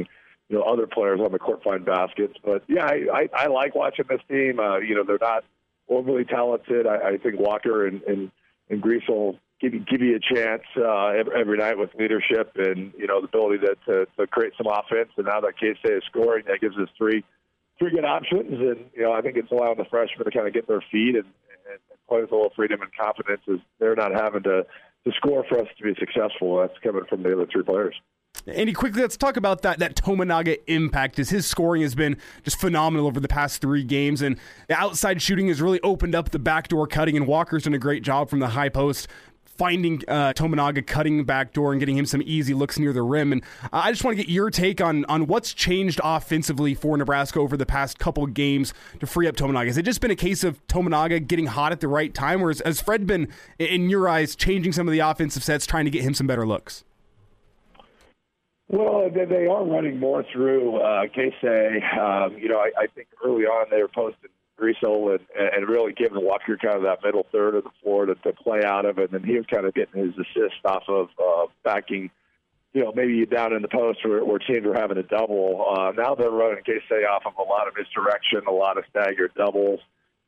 you 0.48 0.56
know 0.56 0.62
other 0.62 0.88
players 0.88 1.20
on 1.20 1.30
the 1.30 1.38
court 1.38 1.62
find 1.62 1.84
baskets. 1.84 2.34
But 2.44 2.64
yeah, 2.66 2.86
I 2.86 3.06
I, 3.14 3.28
I 3.44 3.46
like 3.46 3.76
watching 3.76 4.06
this 4.08 4.20
team. 4.28 4.58
Uh, 4.58 4.78
you 4.78 4.96
know, 4.96 5.04
they're 5.06 5.18
not 5.20 5.44
overly 5.88 6.24
talented. 6.24 6.88
I, 6.88 7.10
I 7.10 7.18
think 7.18 7.38
Walker 7.38 7.86
and 7.86 8.02
and, 8.02 8.32
and 8.68 8.82
Griesel 8.82 9.38
give 9.60 9.74
you 9.74 9.84
give 9.88 10.02
you 10.02 10.16
a 10.16 10.34
chance 10.34 10.64
uh, 10.76 11.10
every, 11.10 11.40
every 11.40 11.56
night 11.56 11.78
with 11.78 11.90
leadership 11.96 12.50
and 12.56 12.92
you 12.98 13.06
know 13.06 13.20
the 13.20 13.28
ability 13.28 13.64
to, 13.64 13.76
to 13.86 14.06
to 14.18 14.26
create 14.26 14.54
some 14.58 14.66
offense. 14.66 15.10
And 15.16 15.26
now 15.26 15.40
that 15.40 15.54
State 15.58 15.78
is 15.84 16.02
scoring, 16.10 16.46
that 16.48 16.60
gives 16.60 16.76
us 16.78 16.88
three 16.98 17.22
three 17.78 17.90
good 17.90 18.04
options, 18.04 18.50
and 18.50 18.90
you 18.94 19.02
know 19.02 19.12
I 19.12 19.20
think 19.20 19.36
it's 19.36 19.50
allowing 19.50 19.78
the 19.78 19.84
freshmen 19.84 20.24
to 20.24 20.30
kind 20.30 20.46
of 20.46 20.54
get 20.54 20.66
their 20.66 20.82
feet 20.90 21.14
and, 21.14 21.24
and, 21.24 21.80
and 21.90 21.98
play 22.08 22.20
with 22.20 22.32
a 22.32 22.34
little 22.34 22.52
freedom 22.54 22.80
and 22.82 22.90
confidence 22.94 23.42
as 23.52 23.58
they're 23.78 23.96
not 23.96 24.12
having 24.12 24.42
to 24.44 24.66
to 25.04 25.12
score 25.16 25.44
for 25.48 25.60
us 25.60 25.68
to 25.78 25.84
be 25.84 25.94
successful. 25.98 26.58
That's 26.58 26.78
coming 26.82 27.04
from 27.08 27.22
the 27.22 27.32
other 27.32 27.46
three 27.46 27.62
players. 27.62 27.94
Andy, 28.46 28.72
quickly, 28.72 29.02
let's 29.02 29.16
talk 29.16 29.36
about 29.36 29.62
that 29.62 29.78
that 29.78 29.96
Tominaga 29.96 30.58
impact. 30.66 31.18
As 31.18 31.30
his 31.30 31.46
scoring 31.46 31.82
has 31.82 31.94
been 31.94 32.16
just 32.44 32.60
phenomenal 32.60 33.06
over 33.06 33.20
the 33.20 33.28
past 33.28 33.60
three 33.60 33.84
games, 33.84 34.22
and 34.22 34.38
the 34.68 34.74
outside 34.74 35.20
shooting 35.20 35.48
has 35.48 35.60
really 35.60 35.80
opened 35.82 36.14
up 36.14 36.30
the 36.30 36.38
backdoor 36.38 36.86
cutting. 36.86 37.16
And 37.16 37.26
Walker's 37.26 37.64
done 37.64 37.74
a 37.74 37.78
great 37.78 38.02
job 38.02 38.30
from 38.30 38.38
the 38.38 38.48
high 38.48 38.68
post 38.68 39.08
finding 39.58 40.02
uh, 40.08 40.32
Tominaga 40.32 40.86
cutting 40.86 41.24
back 41.24 41.52
door 41.52 41.72
and 41.72 41.80
getting 41.80 41.98
him 41.98 42.06
some 42.06 42.22
easy 42.24 42.54
looks 42.54 42.78
near 42.78 42.92
the 42.92 43.02
rim. 43.02 43.32
And 43.32 43.42
I 43.72 43.90
just 43.90 44.04
want 44.04 44.16
to 44.16 44.22
get 44.22 44.32
your 44.32 44.50
take 44.50 44.80
on 44.80 45.04
on 45.06 45.26
what's 45.26 45.52
changed 45.52 46.00
offensively 46.02 46.74
for 46.74 46.96
Nebraska 46.96 47.40
over 47.40 47.56
the 47.56 47.66
past 47.66 47.98
couple 47.98 48.26
games 48.26 48.72
to 49.00 49.06
free 49.06 49.26
up 49.26 49.36
Tominaga. 49.36 49.66
Has 49.66 49.76
it 49.76 49.84
just 49.84 50.00
been 50.00 50.12
a 50.12 50.16
case 50.16 50.44
of 50.44 50.64
Tominaga 50.68 51.26
getting 51.26 51.46
hot 51.46 51.72
at 51.72 51.80
the 51.80 51.88
right 51.88 52.14
time, 52.14 52.42
or 52.42 52.54
has 52.64 52.80
Fred 52.80 53.06
been, 53.06 53.28
in 53.58 53.90
your 53.90 54.08
eyes, 54.08 54.36
changing 54.36 54.72
some 54.72 54.86
of 54.86 54.92
the 54.92 55.00
offensive 55.00 55.42
sets, 55.42 55.66
trying 55.66 55.84
to 55.84 55.90
get 55.90 56.02
him 56.02 56.14
some 56.14 56.26
better 56.26 56.46
looks? 56.46 56.84
Well, 58.68 59.10
they 59.10 59.46
are 59.46 59.64
running 59.64 59.98
more 59.98 60.24
through 60.30 60.76
uh, 60.76 61.06
Keisei. 61.06 61.98
Um, 61.98 62.36
you 62.36 62.48
know, 62.48 62.58
I, 62.58 62.70
I 62.78 62.86
think 62.94 63.08
early 63.24 63.44
on 63.44 63.66
they 63.70 63.80
were 63.80 63.88
posting 63.88 64.30
Griesel 64.58 65.14
and, 65.14 65.20
and 65.38 65.68
really 65.68 65.92
giving 65.92 66.24
Walker 66.24 66.56
kind 66.56 66.76
of 66.76 66.82
that 66.82 67.04
middle 67.04 67.26
third 67.32 67.54
of 67.54 67.64
the 67.64 67.70
floor 67.82 68.06
to, 68.06 68.14
to 68.14 68.32
play 68.32 68.62
out 68.64 68.84
of. 68.84 68.98
And 68.98 69.08
then 69.10 69.22
he 69.22 69.36
was 69.36 69.46
kind 69.52 69.66
of 69.66 69.74
getting 69.74 70.04
his 70.04 70.14
assist 70.14 70.56
off 70.64 70.84
of 70.88 71.08
uh, 71.22 71.46
backing, 71.64 72.10
you 72.72 72.84
know, 72.84 72.92
maybe 72.94 73.24
down 73.26 73.52
in 73.52 73.62
the 73.62 73.68
post 73.68 74.00
where, 74.04 74.24
where 74.24 74.38
teams 74.38 74.66
were 74.66 74.74
having 74.74 74.98
a 74.98 75.02
double. 75.02 75.64
Uh, 75.70 75.92
now 75.92 76.14
they're 76.14 76.30
running 76.30 76.64
Keisei 76.64 77.08
off 77.08 77.22
of 77.26 77.34
a 77.38 77.42
lot 77.42 77.68
of 77.68 77.74
misdirection, 77.76 78.42
a 78.46 78.52
lot 78.52 78.78
of 78.78 78.84
staggered 78.90 79.32
doubles. 79.34 79.80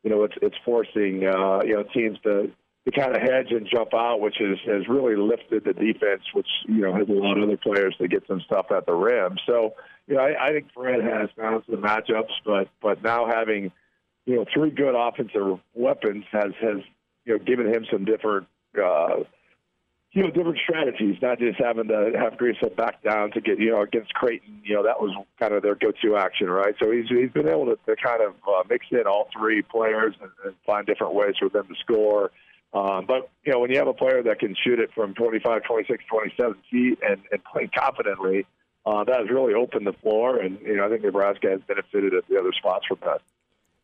You 0.02 0.10
know, 0.10 0.24
it's 0.24 0.36
it's 0.40 0.56
forcing 0.64 1.26
uh, 1.26 1.60
you 1.62 1.74
know 1.74 1.82
teams 1.92 2.18
to 2.22 2.50
to 2.86 2.90
kind 2.90 3.14
of 3.14 3.20
hedge 3.20 3.50
and 3.50 3.68
jump 3.70 3.92
out, 3.94 4.20
which 4.20 4.36
has 4.38 4.58
has 4.66 4.88
really 4.88 5.16
lifted 5.16 5.64
the 5.64 5.74
defense, 5.74 6.22
which 6.32 6.48
you 6.66 6.80
know 6.80 6.94
has 6.94 7.08
allowed 7.08 7.42
other 7.42 7.56
players 7.56 7.94
to 7.98 8.08
get 8.08 8.26
some 8.26 8.40
stuff 8.40 8.66
at 8.70 8.86
the 8.86 8.94
rim. 8.94 9.36
So, 9.46 9.74
you 10.06 10.16
know, 10.16 10.22
I, 10.22 10.46
I 10.46 10.48
think 10.52 10.68
Fred 10.74 11.02
has 11.02 11.28
found 11.36 11.62
some 11.66 11.82
matchups, 11.82 12.32
but 12.44 12.68
but 12.80 13.02
now 13.02 13.26
having 13.26 13.72
you 14.26 14.36
know, 14.36 14.44
three 14.52 14.70
good 14.70 14.94
offensive 14.94 15.60
weapons 15.74 16.24
has 16.32 16.52
has 16.60 16.78
you 17.24 17.36
know 17.36 17.44
given 17.44 17.66
him 17.66 17.86
some 17.90 18.04
different 18.04 18.46
uh, 18.80 19.24
you 20.12 20.22
know 20.22 20.30
different 20.30 20.58
strategies. 20.62 21.16
Not 21.22 21.38
just 21.38 21.58
having 21.60 21.88
to 21.88 22.12
have 22.18 22.34
Griesel 22.34 22.74
back 22.76 23.02
down 23.02 23.30
to 23.32 23.40
get 23.40 23.58
you 23.58 23.70
know 23.70 23.82
against 23.82 24.12
Creighton. 24.14 24.60
You 24.64 24.76
know 24.76 24.82
that 24.84 25.00
was 25.00 25.14
kind 25.38 25.52
of 25.52 25.62
their 25.62 25.74
go-to 25.74 26.16
action, 26.16 26.48
right? 26.50 26.74
So 26.82 26.90
he's 26.90 27.08
he's 27.08 27.30
been 27.30 27.48
able 27.48 27.66
to, 27.66 27.78
to 27.86 27.96
kind 27.96 28.22
of 28.22 28.34
uh, 28.46 28.62
mix 28.68 28.86
in 28.90 29.04
all 29.06 29.28
three 29.36 29.62
players 29.62 30.14
and, 30.20 30.30
and 30.44 30.54
find 30.66 30.86
different 30.86 31.14
ways 31.14 31.34
for 31.38 31.48
them 31.48 31.66
to 31.68 31.74
score. 31.80 32.30
Um, 32.72 33.04
but 33.06 33.30
you 33.44 33.52
know 33.52 33.60
when 33.60 33.70
you 33.70 33.78
have 33.78 33.88
a 33.88 33.94
player 33.94 34.22
that 34.22 34.38
can 34.38 34.54
shoot 34.64 34.78
it 34.78 34.90
from 34.94 35.14
25, 35.14 35.64
26, 35.64 36.04
27 36.08 36.54
feet 36.70 36.98
and, 37.02 37.20
and 37.32 37.44
play 37.44 37.68
confidently. 37.68 38.46
Uh, 38.86 39.04
that 39.04 39.20
has 39.20 39.28
really 39.28 39.52
opened 39.52 39.86
the 39.86 39.92
floor, 39.92 40.38
and 40.38 40.58
you 40.62 40.74
know 40.74 40.86
I 40.86 40.88
think 40.88 41.02
Nebraska 41.02 41.50
has 41.50 41.60
benefited 41.68 42.14
at 42.14 42.26
the 42.28 42.38
other 42.38 42.50
spots 42.52 42.86
from 42.86 42.96
that. 43.04 43.20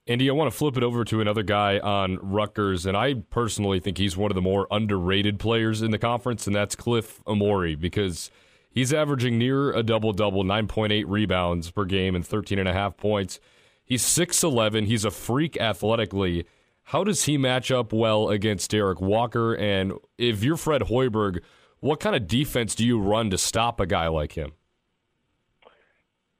Andy, 0.08 0.30
I 0.30 0.34
want 0.34 0.52
to 0.52 0.56
flip 0.56 0.76
it 0.76 0.84
over 0.84 1.04
to 1.04 1.20
another 1.20 1.42
guy 1.42 1.80
on 1.80 2.18
Rutgers, 2.22 2.86
and 2.86 2.96
I 2.96 3.14
personally 3.14 3.80
think 3.80 3.98
he's 3.98 4.16
one 4.16 4.30
of 4.30 4.36
the 4.36 4.42
more 4.42 4.68
underrated 4.70 5.40
players 5.40 5.82
in 5.82 5.90
the 5.90 5.98
conference, 5.98 6.46
and 6.46 6.54
that's 6.54 6.76
Cliff 6.76 7.20
Omoruyi 7.24 7.78
because 7.78 8.30
he's 8.70 8.92
averaging 8.92 9.36
near 9.36 9.72
a 9.72 9.82
double 9.82 10.12
double, 10.12 10.44
9.8 10.44 11.06
rebounds 11.08 11.72
per 11.72 11.84
game 11.84 12.14
and 12.14 12.24
13.5 12.24 12.96
points. 12.96 13.40
He's 13.84 14.04
6'11, 14.04 14.86
he's 14.86 15.04
a 15.04 15.10
freak 15.10 15.56
athletically. 15.56 16.46
How 16.84 17.02
does 17.02 17.24
he 17.24 17.36
match 17.36 17.72
up 17.72 17.92
well 17.92 18.28
against 18.28 18.70
Derrick 18.70 19.00
Walker? 19.00 19.54
And 19.54 19.92
if 20.18 20.44
you're 20.44 20.56
Fred 20.56 20.82
Hoiberg, 20.82 21.42
what 21.80 21.98
kind 21.98 22.14
of 22.14 22.28
defense 22.28 22.76
do 22.76 22.86
you 22.86 23.00
run 23.00 23.30
to 23.30 23.38
stop 23.38 23.80
a 23.80 23.86
guy 23.86 24.06
like 24.06 24.32
him? 24.32 24.52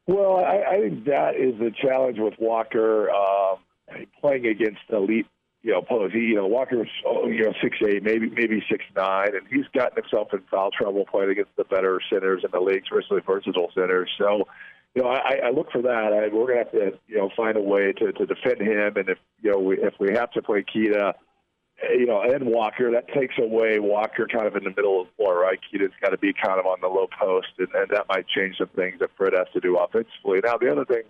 Well, 0.07 0.37
I, 0.37 0.77
I 0.77 0.81
think 0.81 1.05
that 1.07 1.35
is 1.37 1.59
the 1.59 1.73
challenge 1.83 2.19
with 2.19 2.35
Walker 2.39 3.11
um, 3.11 3.59
playing 4.21 4.47
against 4.47 4.81
elite, 4.91 5.27
you 5.63 5.73
know, 5.73 5.79
opponents. 5.79 6.15
He, 6.15 6.21
you 6.21 6.37
know, 6.37 6.47
Walker's 6.47 6.89
oh, 7.05 7.27
you 7.27 7.45
know 7.45 7.53
six 7.61 7.77
eight, 7.87 8.05
maybe 8.05 8.31
maybe 8.31 8.63
six 8.71 8.85
nine, 8.95 9.35
and 9.35 9.43
he's 9.51 9.67
gotten 9.75 10.01
himself 10.01 10.29
in 10.33 10.43
foul 10.49 10.71
trouble 10.71 11.05
playing 11.11 11.31
against 11.31 11.57
the 11.57 11.65
better 11.65 12.01
centers 12.09 12.43
in 12.45 12.51
the 12.53 12.61
league, 12.61 12.85
especially 12.85 13.21
versatile 13.27 13.71
centers. 13.75 14.09
So, 14.17 14.47
you 14.95 15.03
know, 15.03 15.09
I, 15.09 15.41
I 15.47 15.51
look 15.51 15.73
for 15.73 15.83
that. 15.83 16.13
I, 16.13 16.33
we're 16.33 16.53
to 16.53 16.59
have 16.59 16.71
to, 16.71 16.99
you 17.09 17.19
know, 17.19 17.31
find 17.37 17.57
a 17.57 17.61
way 17.61 17.93
to, 17.93 18.13
to 18.13 18.27
defend 18.27 18.61
him, 18.61 18.97
and 18.97 19.09
if 19.09 19.19
you 19.43 19.51
know, 19.51 19.59
we, 19.59 19.79
if 19.79 19.95
we 19.99 20.13
have 20.15 20.31
to 20.33 20.43
play 20.43 20.63
Keita 20.63 21.15
you 21.83 22.07
know, 22.07 22.23
and 22.23 22.47
Walker, 22.47 22.91
that 22.93 23.09
takes 23.09 23.35
away 23.39 23.79
Walker 23.79 24.27
kind 24.27 24.47
of 24.47 24.57
in 24.57 24.65
the 24.65 24.71
middle 24.71 25.01
of 25.01 25.09
the 25.09 25.13
floor, 25.17 25.41
right? 25.41 25.59
Keita's 25.71 25.93
got 26.01 26.11
to 26.11 26.19
be 26.19 26.33
kind 26.33 26.59
of 26.59 26.67
on 26.67 26.81
the 26.81 26.89
low 26.89 27.07
post, 27.21 27.49
and, 27.59 27.69
and 27.75 27.89
that 27.91 28.07
might 28.09 28.27
change 28.29 28.57
some 28.59 28.69
things 28.69 28.99
that 29.01 29.11
Fred 29.17 29.35
has 29.37 29.47
to 29.53 29.61
do 29.61 29.77
offensively. 29.77 30.41
Now, 30.43 30.57
the 30.57 30.73
other 30.73 30.85
thing, 30.85 31.03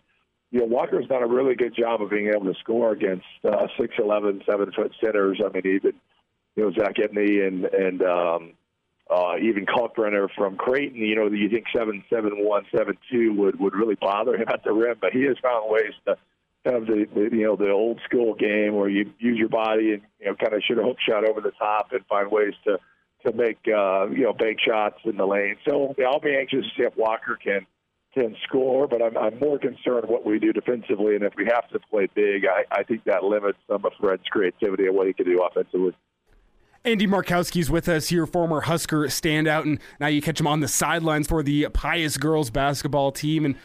you 0.51 0.61
know, 0.61 0.67
Walker's 0.67 1.07
done 1.07 1.23
a 1.23 1.27
really 1.27 1.55
good 1.55 1.75
job 1.75 2.03
of 2.03 2.11
being 2.11 2.29
able 2.29 2.53
to 2.53 2.59
score 2.61 2.93
against 2.93 3.27
uh, 3.45 3.67
6'11", 3.79 4.45
7-foot 4.45 4.93
centers. 5.05 5.41
I 5.45 5.51
mean, 5.51 5.67
even, 5.67 5.93
you 6.57 6.65
know, 6.65 6.73
Zach 6.73 6.97
Edey 6.97 7.47
and, 7.47 7.65
and 7.67 8.03
um, 8.03 8.53
uh, 9.09 9.37
even 9.41 9.67
Kalkbrenner 9.67 10.29
from 10.37 10.57
Creighton, 10.57 11.01
you 11.01 11.15
know, 11.15 11.29
you 11.29 11.49
think 11.49 11.67
seven 11.77 12.03
seven 12.11 12.45
one 12.45 12.65
seven 12.77 12.99
two 13.11 13.33
would, 13.35 13.61
would 13.61 13.75
really 13.75 13.95
bother 13.95 14.35
him 14.35 14.49
at 14.49 14.65
the 14.65 14.73
rim, 14.73 14.97
but 15.01 15.13
he 15.13 15.23
has 15.23 15.37
found 15.41 15.71
ways 15.71 15.93
to– 16.07 16.17
of 16.75 16.87
the, 16.87 17.07
the 17.15 17.37
you 17.37 17.45
know 17.45 17.57
the 17.57 17.71
old 17.71 18.01
school 18.05 18.35
game 18.35 18.75
where 18.75 18.89
you 18.89 19.13
use 19.19 19.39
your 19.39 19.49
body 19.49 19.93
and 19.93 20.03
you 20.19 20.27
know 20.27 20.35
kind 20.35 20.55
of 20.55 20.63
shoot 20.67 20.79
a 20.79 20.83
hook 20.83 20.99
shot 21.07 21.29
over 21.29 21.41
the 21.41 21.53
top 21.53 21.93
and 21.93 22.05
find 22.07 22.31
ways 22.31 22.55
to 22.65 22.79
to 23.25 23.33
make 23.37 23.59
uh, 23.69 24.09
you 24.09 24.25
know 24.25 24.33
bank 24.33 24.59
shots 24.67 24.99
in 25.05 25.17
the 25.17 25.27
lane. 25.27 25.57
So 25.69 25.95
yeah, 25.99 26.07
I'll 26.07 26.21
be 26.21 26.37
anxious 26.37 26.65
to 26.65 26.71
see 26.77 26.87
if 26.87 26.97
Walker 26.97 27.39
can 27.43 27.67
can 28.15 28.35
score, 28.49 28.89
but 28.89 29.03
I'm, 29.03 29.17
I'm 29.17 29.39
more 29.39 29.59
concerned 29.59 30.09
what 30.09 30.25
we 30.25 30.39
do 30.39 30.53
defensively, 30.53 31.17
and 31.17 31.25
if 31.25 31.35
we 31.37 31.45
have 31.45 31.69
to 31.69 31.79
play 31.91 32.09
big, 32.15 32.45
I, 32.47 32.65
I 32.71 32.83
think 32.83 33.05
that 33.05 33.23
limits 33.23 33.59
some 33.69 33.85
of 33.85 33.93
Fred's 34.01 34.23
creativity 34.31 34.87
and 34.87 34.97
what 34.97 35.07
he 35.07 35.13
can 35.13 35.27
do 35.27 35.43
offensively. 35.43 35.93
Andy 36.83 37.07
Markowski's 37.07 37.69
with 37.69 37.89
us 37.89 38.09
here, 38.09 38.27
former 38.27 38.63
Husker 38.63 39.07
standout, 39.09 39.63
and 39.63 39.81
now 40.01 40.07
you 40.07 40.23
catch 40.23 40.41
him 40.41 40.47
on 40.47 40.61
the 40.61 40.69
sidelines 40.69 41.27
for 41.27 41.43
the 41.43 41.69
Pius 41.75 42.17
girls 42.17 42.49
basketball 42.49 43.13
team. 43.13 43.45
And 43.45 43.57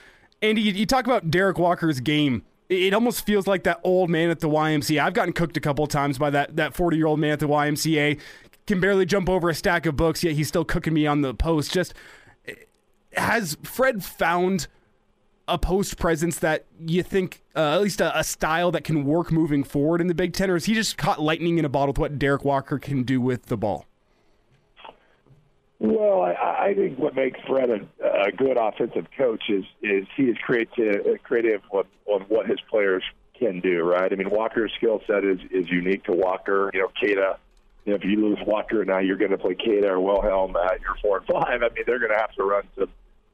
Andy, 0.41 0.61
you 0.61 0.85
talk 0.85 1.05
about 1.05 1.29
Derrick 1.29 1.59
Walker's 1.59 1.99
game. 1.99 2.43
It 2.72 2.93
almost 2.93 3.26
feels 3.26 3.47
like 3.47 3.63
that 3.63 3.82
old 3.84 4.09
man 4.09 4.30
at 4.30 4.39
the 4.39 4.47
YMCA. 4.47 4.97
I've 5.03 5.13
gotten 5.13 5.34
cooked 5.34 5.57
a 5.57 5.59
couple 5.59 5.86
times 5.88 6.17
by 6.17 6.30
that 6.30 6.55
that 6.55 6.74
40 6.74 6.95
year 6.95 7.05
old 7.05 7.19
man 7.19 7.32
at 7.32 7.39
the 7.39 7.47
YMCA. 7.47 8.17
Can 8.65 8.80
barely 8.80 9.05
jump 9.05 9.28
over 9.28 9.49
a 9.49 9.55
stack 9.55 9.86
of 9.86 9.97
books, 9.97 10.24
yet 10.24 10.36
he's 10.36 10.47
still 10.47 10.63
cooking 10.63 10.93
me 10.93 11.05
on 11.05 11.19
the 11.22 11.34
post. 11.34 11.74
Just 11.74 11.93
has 13.17 13.57
Fred 13.63 14.05
found 14.05 14.67
a 15.49 15.57
post 15.57 15.97
presence 15.97 16.39
that 16.39 16.65
you 16.80 17.03
think, 17.03 17.41
uh, 17.57 17.74
at 17.76 17.82
least 17.82 17.99
a, 17.99 18.17
a, 18.17 18.24
style 18.24 18.72
that 18.72 18.86
can 18.86 19.03
work 19.03 19.34
moving 19.34 19.65
forward 19.65 19.99
in 19.99 20.07
the 20.07 20.13
Big 20.13 20.32
Ten, 20.32 20.49
or 20.49 20.55
is 20.55 20.65
he 20.65 20.74
just 20.74 20.97
caught 20.97 21.22
lightning 21.22 21.57
in 21.57 21.65
a 21.65 21.69
bottle 21.69 21.88
with 21.88 21.97
what 21.97 22.17
Derrick 22.17 22.45
Walker 22.45 22.80
can 22.80 23.03
do 23.03 23.19
with 23.19 23.47
the 23.47 23.57
ball? 23.57 23.86
Well, 25.84 26.21
I, 26.21 26.67
I 26.67 26.73
think 26.75 26.99
what 26.99 27.15
makes 27.15 27.39
Fred 27.47 27.71
a, 27.71 28.27
a 28.27 28.32
good 28.32 28.55
offensive 28.55 29.07
coach 29.17 29.45
is 29.49 29.65
is 29.82 30.05
he 30.15 30.25
is 30.25 30.38
creative, 30.38 31.23
creative 31.23 31.61
on, 31.71 31.86
on 32.05 32.21
what 32.29 32.45
his 32.45 32.59
players 32.69 33.03
can 33.39 33.61
do. 33.61 33.82
Right? 33.82 34.13
I 34.13 34.15
mean, 34.15 34.29
Walker's 34.29 34.71
skill 34.77 35.01
set 35.07 35.25
is 35.25 35.39
is 35.49 35.67
unique 35.71 36.03
to 36.03 36.11
Walker. 36.11 36.69
You 36.71 36.82
know, 36.82 36.91
Keita. 37.01 37.38
You 37.86 37.93
know, 37.93 37.95
if 37.95 38.03
you 38.03 38.21
lose 38.21 38.38
Walker 38.45 38.86
now, 38.86 38.99
you're 38.99 39.17
going 39.17 39.32
to 39.32 39.39
play 39.39 39.55
Keita 39.55 39.89
or 39.89 39.99
Wilhelm 39.99 40.55
at 40.55 40.82
your 40.82 40.95
four 41.01 41.17
and 41.17 41.25
five. 41.25 41.63
I 41.63 41.69
mean, 41.73 41.84
they're 41.88 41.97
going 41.97 42.11
to 42.11 42.17
have 42.19 42.34
to 42.34 42.43
run 42.43 42.63
some 42.77 42.89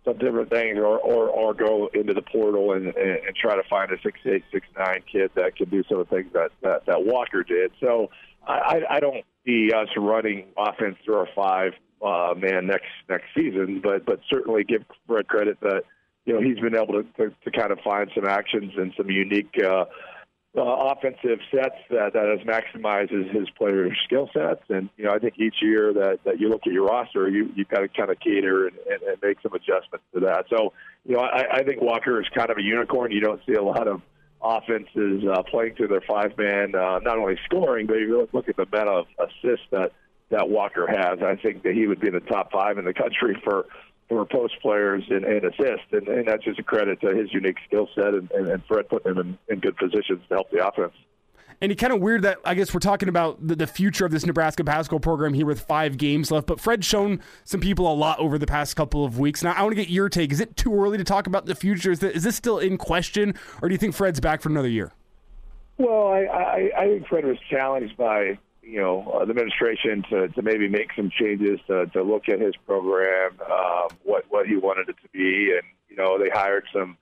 some 0.06 0.18
different 0.18 0.50
things, 0.50 0.78
or 0.78 1.00
or, 1.00 1.28
or 1.28 1.54
go 1.54 1.90
into 1.94 2.14
the 2.14 2.22
portal 2.22 2.72
and, 2.72 2.96
and, 2.96 3.18
and 3.28 3.36
try 3.36 3.58
to 3.58 3.64
find 3.70 3.92
a 3.92 4.00
six 4.02 4.22
eight 4.26 4.46
six 4.54 4.66
nine 4.78 5.04
kid 5.12 5.32
that 5.36 5.58
can 5.58 5.68
do 5.68 5.84
some 5.90 6.00
of 6.00 6.08
the 6.08 6.16
things 6.16 6.32
that 6.32 6.52
that, 6.62 6.86
that 6.86 7.04
Walker 7.04 7.44
did. 7.44 7.74
So 7.82 8.10
I, 8.48 8.84
I 8.90 9.00
don't 9.02 9.26
see 9.46 9.74
us 9.74 9.90
running 9.98 10.46
offense 10.58 10.96
through 11.04 11.18
our 11.18 11.30
five 11.36 11.74
uh, 12.02 12.34
man 12.38 12.68
next 12.68 12.88
next 13.10 13.26
season, 13.36 13.82
but 13.84 14.06
but 14.06 14.20
certainly 14.30 14.64
give 14.64 14.84
Fred 15.08 15.28
credit 15.28 15.60
that 15.62 15.84
you 16.26 16.34
know 16.34 16.42
he's 16.42 16.60
been 16.60 16.76
able 16.76 17.02
to, 17.02 17.04
to, 17.18 17.34
to 17.44 17.52
kind 17.52 17.72
of 17.72 17.80
find 17.80 18.12
some 18.16 18.26
actions 18.26 18.74
and 18.78 18.94
some 18.98 19.10
unique. 19.10 19.54
Uh, 19.64 19.86
uh, 20.58 20.92
offensive 20.92 21.40
sets 21.52 21.76
that, 21.90 22.14
that 22.14 22.26
has 22.26 22.40
maximizes 22.48 23.32
his 23.32 23.48
player 23.52 23.94
skill 24.06 24.28
sets. 24.34 24.64
And, 24.70 24.90
you 24.98 25.06
know, 25.06 25.12
I 25.12 25.20
think 25.20 25.36
each 25.38 25.58
year 25.62 25.94
that, 25.94 26.20
that 26.26 26.40
you 26.40 26.50
look 26.50 26.62
at 26.66 26.74
your 26.74 26.86
roster, 26.86 27.30
you, 27.30 27.52
you've 27.56 27.68
got 27.68 27.82
to 27.82 27.88
kind 27.88 28.10
of 28.10 28.20
cater 28.20 28.68
and, 28.68 28.76
and, 28.90 29.02
and 29.04 29.22
make 29.22 29.38
some 29.44 29.54
adjustments 29.54 30.06
to 30.16 30.22
that. 30.22 30.46
So, 30.50 30.74
you 31.06 31.16
know, 31.16 31.22
I, 31.22 31.58
I 31.58 31.64
think 31.64 31.82
Walker 31.82 32.20
is 32.20 32.28
kind 32.36 32.50
of 32.50 32.58
a 32.58 32.62
unicorn. 32.62 33.12
You 33.12 33.22
don't 33.22 33.42
see 33.46 33.54
a 33.54 33.62
lot 33.62 33.88
of 33.88 34.02
offenses 34.42 35.24
uh, 35.32 35.44
playing 35.44 35.76
to 35.76 35.88
their 35.88 36.02
five 36.02 36.36
man, 36.38 36.74
uh, 36.74 37.00
not 37.00 37.20
only 37.20 37.38
scoring, 37.46 37.86
but 37.86 37.96
you 37.96 38.28
look 38.34 38.50
at 38.50 38.56
the 38.56 38.64
amount 38.64 38.90
of 38.90 39.06
assists 39.20 39.66
that, 39.72 39.92
that 40.30 40.50
Walker 40.50 40.88
has. 40.88 41.20
I 41.22 41.36
think 41.36 41.64
that 41.64 41.74
he 41.74 41.88
would 41.88 42.00
be 42.00 42.08
in 42.08 42.14
the 42.14 42.20
top 42.20 42.52
five 42.52 42.78
in 42.78 42.86
the 42.86 42.94
country 42.94 43.40
for 43.44 43.66
for 44.10 44.26
post 44.26 44.56
players 44.62 45.04
and, 45.10 45.26
and 45.26 45.44
assist. 45.44 45.84
And, 45.92 46.08
and, 46.08 46.28
that's 46.28 46.44
just 46.44 46.60
a 46.60 46.64
credit 46.64 47.02
to 47.02 47.14
his 47.16 47.34
unique 47.34 47.58
skill 47.68 47.90
set 47.94 48.14
and, 48.14 48.32
and, 48.32 48.48
and 48.48 48.64
Fred 48.66 48.88
putting 48.88 49.12
him 49.12 49.20
in, 49.20 49.38
in, 49.50 49.60
good 49.60 49.76
positions 49.76 50.22
to 50.30 50.36
help 50.36 50.50
the 50.50 50.66
offense. 50.66 50.94
And 51.60 51.72
it's 51.72 51.82
kind 51.82 51.92
of 51.92 52.00
weird 52.00 52.22
that 52.22 52.38
I 52.46 52.54
guess 52.54 52.74
we're 52.74 52.80
talking 52.80 53.10
about 53.10 53.46
the, 53.46 53.56
the, 53.56 53.68
future 53.68 54.06
of 54.06 54.12
this 54.12 54.26
Nebraska 54.26 54.64
basketball 54.64 55.00
program 55.00 55.34
here 55.34 55.46
with 55.46 55.60
five 55.60 55.98
games 55.98 56.30
left. 56.30 56.46
But 56.46 56.60
Fred's 56.60 56.86
shown 56.86 57.20
some 57.44 57.60
people 57.60 57.92
a 57.92 57.96
lot 57.96 58.20
over 58.20 58.38
the 58.38 58.46
past 58.46 58.76
couple 58.76 59.04
of 59.04 59.18
weeks. 59.18 59.44
Now, 59.44 59.54
I 59.54 59.64
want 59.64 59.72
to 59.72 59.76
get 59.76 59.90
your 59.90 60.08
take. 60.08 60.32
Is 60.32 60.40
it 60.40 60.56
too 60.56 60.74
early 60.74 60.98
to 61.00 61.04
talk 61.04 61.28
about 61.28 61.46
the 61.46 61.56
future? 61.56 61.92
Is, 61.92 62.00
that, 62.00 62.16
is 62.16 62.24
this 62.24 62.36
still 62.36 62.60
in 62.60 62.78
question, 62.78 63.34
or 63.62 63.68
do 63.68 63.74
you 63.74 63.80
think 63.80 63.96
Fred's 63.96 64.20
back 64.20 64.42
for 64.42 64.50
another 64.50 64.70
year? 64.70 64.94
Well, 65.80 66.08
I, 66.08 66.26
I, 66.26 66.72
I 66.78 66.88
think 66.88 67.08
Fred 67.08 67.26
was 67.26 67.38
challenged 67.50 67.98
by 67.98 68.38
you 68.68 68.80
know 68.80 69.02
uh, 69.14 69.26
the 69.26 69.32
administration 69.32 70.04
to, 70.10 70.28
to 70.30 70.42
maybe 70.42 70.68
make 70.68 70.90
some 70.96 71.10
changes 71.10 71.60
to, 71.68 71.86
to 71.88 72.04
look 72.04 72.28
at 72.30 72.40
his 72.40 72.54
program, 72.66 73.32
um, 73.42 73.88
what 74.04 74.26
what 74.30 74.46
he 74.46 74.58
wanted 74.58 74.90
it 74.90 74.96
to 75.02 75.10
be, 75.10 75.54
and 75.54 75.64
you 75.90 75.96
know 75.96 76.20
they 76.20 76.30
hired 76.30 76.66
some 76.74 76.98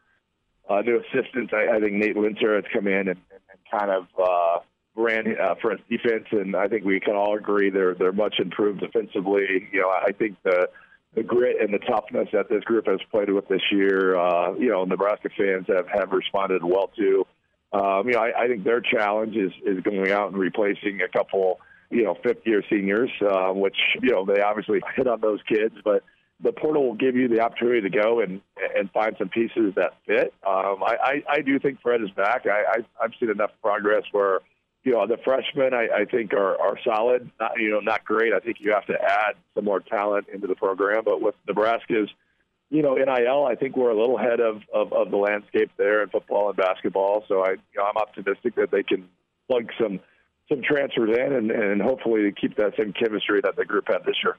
uh, 0.70 0.82
new 0.82 1.00
assistants. 1.00 1.52
I, 1.54 1.76
I 1.76 1.80
think 1.80 1.94
Nate 1.94 2.16
Loenser 2.16 2.56
has 2.56 2.66
come 2.72 2.88
in 2.88 3.10
and, 3.10 3.10
and, 3.10 3.42
kind 3.72 3.90
of 3.90 4.06
uh, 4.22 4.60
ran 4.96 5.36
uh, 5.42 5.56
for 5.60 5.72
his 5.72 5.80
defense, 5.90 6.26
and 6.32 6.56
I 6.56 6.68
think 6.68 6.86
we 6.86 7.00
can 7.00 7.16
all 7.16 7.36
agree 7.36 7.72
they're 7.72 7.96
they're 7.96 8.12
much 8.12 8.36
improved 8.40 8.82
defensively. 8.82 9.68
You 9.72 9.82
know, 9.82 9.90
I 9.90 10.12
think 10.12 10.38
the 10.44 10.70
the 11.16 11.24
grit 11.24 11.58
and 11.62 11.74
the 11.74 11.80
toughness 11.80 12.30
that 12.32 12.48
this 12.48 12.64
group 12.64 12.88
has 12.88 13.00
played 13.10 13.32
with 13.32 13.48
this 13.48 13.62
year, 13.72 14.18
uh, 14.18 14.54
you 14.54 14.70
know, 14.70 14.84
Nebraska 14.84 15.30
fans 15.36 15.66
have 15.68 15.88
have 15.88 16.12
responded 16.12 16.64
well 16.64 16.92
to. 16.98 17.26
Um, 17.74 18.08
you 18.08 18.14
know, 18.14 18.20
I, 18.20 18.44
I 18.44 18.48
think 18.48 18.64
their 18.64 18.82
challenge 18.82 19.36
is 19.36 19.52
is 19.66 19.84
going 19.84 20.12
out 20.12 20.32
and 20.32 20.38
replacing 20.38 21.02
a 21.02 21.08
couple, 21.08 21.60
you 21.90 22.04
know, 22.04 22.16
fifth 22.24 22.46
year 22.46 22.64
seniors, 22.70 23.12
uh, 23.22 23.52
which 23.52 23.78
you 24.02 24.12
know 24.12 24.26
they 24.26 24.42
obviously 24.42 24.82
hit 24.96 25.08
on 25.08 25.22
those 25.22 25.40
kids, 25.48 25.76
but 25.84 26.04
the 26.42 26.52
portal 26.52 26.86
will 26.86 26.96
give 26.96 27.16
you 27.16 27.28
the 27.28 27.40
opportunity 27.40 27.82
to 27.82 27.90
go 27.90 28.20
and 28.20 28.42
and 28.76 28.92
find 28.92 29.16
some 29.18 29.30
pieces 29.30 29.74
that 29.76 29.94
fit. 30.06 30.34
Um, 30.46 30.84
I, 30.84 30.96
I 31.02 31.24
I 31.30 31.42
do 31.42 31.60
think 31.60 31.82
Fred 31.82 32.02
is 32.02 32.12
back. 32.12 32.46
I, 32.46 32.80
I 32.80 33.04
I've 33.04 33.12
seen 33.20 33.30
enough 33.30 33.52
progress 33.62 34.04
where 34.12 34.40
you 34.84 34.92
know 34.94 35.08
the 35.08 35.18
freshmen 35.24 35.74
I, 35.74 35.88
I 36.02 36.06
think 36.06 36.34
are 36.34 36.60
are 36.60 36.78
solid. 36.84 37.30
Not 37.40 37.54
you 37.58 37.72
know 37.72 37.80
not 37.80 38.06
great. 38.06 38.34
I 38.34 38.40
think 38.40 38.58
you 38.60 38.72
have 38.72 38.86
to 38.88 39.02
add 39.02 39.36
some 39.54 39.66
more 39.66 39.80
talent 39.80 40.28
into 40.34 40.48
the 40.48 40.56
program, 40.56 41.04
but 41.06 41.22
with 41.22 41.36
Nebraska's 41.48 42.10
you 42.70 42.82
know, 42.82 42.96
NIL, 42.96 43.46
I 43.46 43.56
think 43.56 43.78
we're 43.78 43.92
a 43.92 44.00
little 44.00 44.18
ahead 44.18 44.40
of, 44.40 44.62
of, 44.74 44.92
of 44.92 45.12
the 45.12 45.18
landscape 45.18 45.72
there 45.78 46.04
in 46.04 46.10
football 46.10 46.50
and 46.50 46.58
basketball. 46.58 47.24
So 47.28 47.42
I, 47.46 47.52
you 47.52 47.78
know, 47.78 47.84
I'm 47.84 47.98
optimistic 47.98 48.56
that 48.56 48.72
they 48.72 48.84
can 48.84 49.08
plug 49.48 49.70
some 49.80 50.00
some 50.50 50.62
transfers 50.62 51.10
in 51.18 51.34
and, 51.34 51.50
and 51.50 51.82
hopefully 51.82 52.32
keep 52.40 52.56
that 52.56 52.74
same 52.78 52.94
chemistry 52.94 53.42
that 53.44 53.56
the 53.56 53.66
group 53.66 53.86
had 53.88 54.06
this 54.06 54.16
year. 54.24 54.38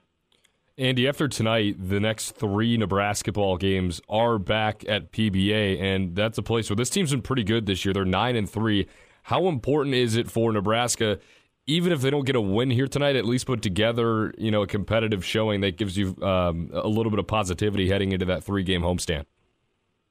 Andy, 0.78 1.08
after 1.08 1.26
tonight, 1.26 1.76
the 1.78 1.98
next 1.98 2.32
three 2.32 2.76
Nebraska 2.76 3.32
ball 3.32 3.56
games 3.56 4.00
are 4.08 4.38
back 4.38 4.84
at 4.86 5.10
PBA, 5.10 5.80
and 5.80 6.14
that's 6.14 6.38
a 6.38 6.42
place 6.42 6.68
where 6.68 6.76
this 6.76 6.90
team's 6.90 7.10
been 7.10 7.22
pretty 7.22 7.42
good 7.44 7.66
this 7.66 7.84
year. 7.84 7.92
They're 7.94 8.04
nine 8.04 8.36
and 8.36 8.48
three. 8.48 8.86
How 9.22 9.48
important 9.48 9.96
is 9.96 10.16
it 10.16 10.30
for 10.30 10.52
Nebraska 10.52 11.18
even 11.66 11.92
if 11.92 12.00
they 12.00 12.10
don't 12.10 12.24
get 12.24 12.36
a 12.36 12.40
win 12.40 12.70
here 12.70 12.86
tonight, 12.86 13.16
at 13.16 13.24
least 13.24 13.46
put 13.46 13.60
together, 13.60 14.32
you 14.38 14.50
know, 14.50 14.62
a 14.62 14.66
competitive 14.66 15.24
showing 15.24 15.60
that 15.62 15.76
gives 15.76 15.96
you 15.96 16.16
um, 16.22 16.70
a 16.72 16.86
little 16.86 17.10
bit 17.10 17.18
of 17.18 17.26
positivity 17.26 17.88
heading 17.88 18.12
into 18.12 18.26
that 18.26 18.44
three 18.44 18.62
game 18.62 18.82
homestand. 18.82 19.24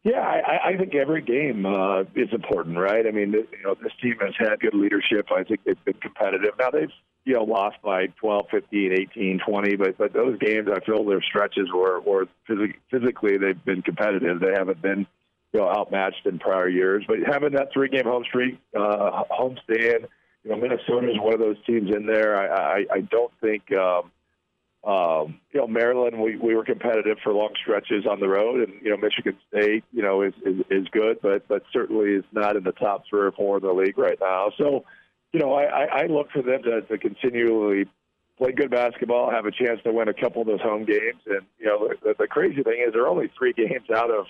Yeah, 0.03 0.19
I, 0.19 0.73
I 0.73 0.77
think 0.77 0.93
every 0.93 1.21
game 1.23 1.65
uh, 1.65 2.01
is 2.15 2.29
important, 2.31 2.77
right? 2.77 3.07
I 3.07 3.11
mean, 3.11 3.31
you 3.31 3.47
know, 3.63 3.75
this 3.81 3.93
team 4.03 4.17
has 4.21 4.33
had 4.37 4.59
good 4.59 4.75
leadership. 4.75 5.31
I 5.35 5.43
think 5.43 5.61
they've 5.63 5.83
been 5.83 5.95
competitive. 5.95 6.51
Now 6.59 6.69
they've, 6.69 6.91
you 7.23 7.33
know, 7.33 7.43
lost 7.43 7.77
by 7.83 8.07
12, 8.19 8.45
15, 8.51 8.91
18, 8.93 9.39
20, 9.47 9.75
but 9.77 9.97
but 9.97 10.13
those 10.13 10.37
games, 10.37 10.67
I 10.71 10.79
feel 10.85 11.03
their 11.05 11.23
stretches 11.23 11.69
were, 11.73 12.01
were 12.01 12.27
physically 12.91 13.37
they've 13.37 13.65
been 13.65 13.81
competitive. 13.81 14.41
They 14.41 14.53
haven't 14.55 14.79
been, 14.79 15.07
you 15.53 15.61
know, 15.61 15.69
outmatched 15.69 16.27
in 16.27 16.37
prior 16.37 16.69
years. 16.69 17.03
But 17.07 17.17
having 17.25 17.53
that 17.53 17.69
three 17.73 17.89
game 17.89 18.05
home 18.05 18.25
streak, 18.25 18.59
uh, 18.77 19.23
homestand 19.31 20.05
you 20.45 20.51
know, 20.51 20.57
Minnesota 20.57 21.09
is 21.09 21.19
one 21.19 21.33
of 21.33 21.39
those 21.39 21.57
teams 21.65 21.89
in 21.93 22.05
there. 22.05 22.37
I, 22.37 22.45
I, 22.45 22.85
I 22.93 23.01
don't 23.01 23.33
think, 23.41 23.63
um, 23.73 24.11
um, 24.83 25.39
you 25.51 25.59
know, 25.59 25.65
Maryland, 25.65 26.21
we, 26.21 26.37
we 26.37 26.53
were 26.53 26.63
competitive 26.63 27.17
for 27.23 27.33
long 27.33 27.49
stretches 27.59 28.05
on 28.05 28.19
the 28.19 28.27
road, 28.27 28.69
and 28.69 28.79
you 28.83 28.91
know, 28.91 28.97
Michigan 28.97 29.35
State, 29.49 29.83
you 29.91 30.03
know, 30.03 30.21
is, 30.21 30.33
is 30.45 30.61
is 30.69 30.87
good, 30.91 31.17
but 31.23 31.47
but 31.47 31.63
certainly 31.73 32.11
is 32.11 32.23
not 32.31 32.55
in 32.55 32.63
the 32.63 32.73
top 32.73 33.05
three 33.09 33.21
or 33.21 33.31
four 33.31 33.57
in 33.57 33.63
the 33.63 33.73
league 33.73 33.97
right 33.97 34.19
now. 34.21 34.51
So, 34.59 34.85
you 35.33 35.39
know, 35.39 35.53
I, 35.53 36.03
I 36.03 36.05
look 36.05 36.29
for 36.29 36.43
them 36.43 36.61
to, 36.61 36.81
to 36.81 36.97
continually 36.99 37.85
play 38.37 38.51
good 38.51 38.69
basketball, 38.69 39.31
have 39.31 39.47
a 39.47 39.51
chance 39.51 39.79
to 39.85 39.91
win 39.91 40.09
a 40.09 40.13
couple 40.13 40.41
of 40.41 40.47
those 40.47 40.61
home 40.61 40.85
games, 40.85 41.21
and 41.25 41.41
you 41.57 41.65
know, 41.65 41.89
the, 42.03 42.13
the 42.19 42.27
crazy 42.27 42.61
thing 42.61 42.85
is 42.85 42.93
they're 42.93 43.07
only 43.07 43.31
three 43.35 43.53
games 43.53 43.89
out 43.89 44.11
of 44.11 44.27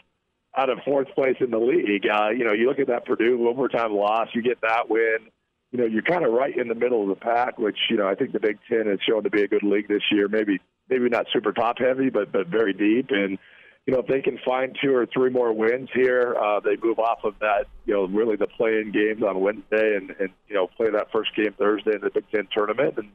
out 0.55 0.69
of 0.69 0.77
fourth 0.85 1.09
place 1.09 1.35
in 1.41 1.51
the 1.51 1.59
league. 1.59 2.07
Uh, 2.09 2.29
you 2.29 2.45
know, 2.45 2.53
you 2.53 2.69
look 2.69 2.79
at 2.79 2.87
that 2.87 3.05
Purdue 3.05 3.45
overtime 3.49 3.93
loss, 3.93 4.29
you 4.33 4.41
get 4.41 4.61
that 4.61 4.89
win 4.89 5.17
you 5.75 5.81
know, 5.81 5.87
you're 5.87 6.03
kind 6.03 6.25
of 6.25 6.31
right 6.31 6.57
in 6.57 6.69
the 6.69 6.75
middle 6.75 7.03
of 7.03 7.09
the 7.09 7.21
pack, 7.21 7.59
which, 7.59 7.77
you 7.89 7.97
know, 7.97 8.07
I 8.07 8.15
think 8.15 8.31
the 8.31 8.39
Big 8.39 8.57
Ten 8.69 8.87
has 8.87 8.99
shown 9.07 9.23
to 9.23 9.29
be 9.29 9.41
a 9.41 9.47
good 9.47 9.63
league 9.63 9.89
this 9.89 10.03
year. 10.09 10.29
Maybe, 10.29 10.61
maybe 10.89 11.09
not 11.09 11.25
super 11.33 11.51
top 11.51 11.79
heavy, 11.79 12.09
but, 12.09 12.31
but 12.31 12.47
very 12.47 12.71
deep. 12.71 13.07
And, 13.09 13.37
you 13.85 13.93
know, 13.93 13.99
if 13.99 14.07
they 14.07 14.21
can 14.21 14.39
find 14.45 14.77
two 14.81 14.95
or 14.95 15.05
three 15.05 15.29
more 15.29 15.51
wins 15.51 15.89
here, 15.93 16.33
uh, 16.41 16.61
they 16.61 16.77
move 16.81 16.97
off 16.97 17.25
of 17.25 17.33
that, 17.41 17.65
you 17.85 17.93
know, 17.93 18.05
really 18.05 18.37
the 18.37 18.47
play-in 18.47 18.93
games 18.93 19.21
on 19.21 19.41
Wednesday 19.41 19.97
and, 19.97 20.11
and, 20.11 20.29
you 20.47 20.55
know, 20.55 20.67
play 20.77 20.89
that 20.91 21.11
first 21.11 21.35
game 21.35 21.53
Thursday 21.59 21.95
in 21.95 22.01
the 22.01 22.09
Big 22.09 22.23
Ten 22.33 22.47
tournament. 22.55 22.93
And, 22.97 23.09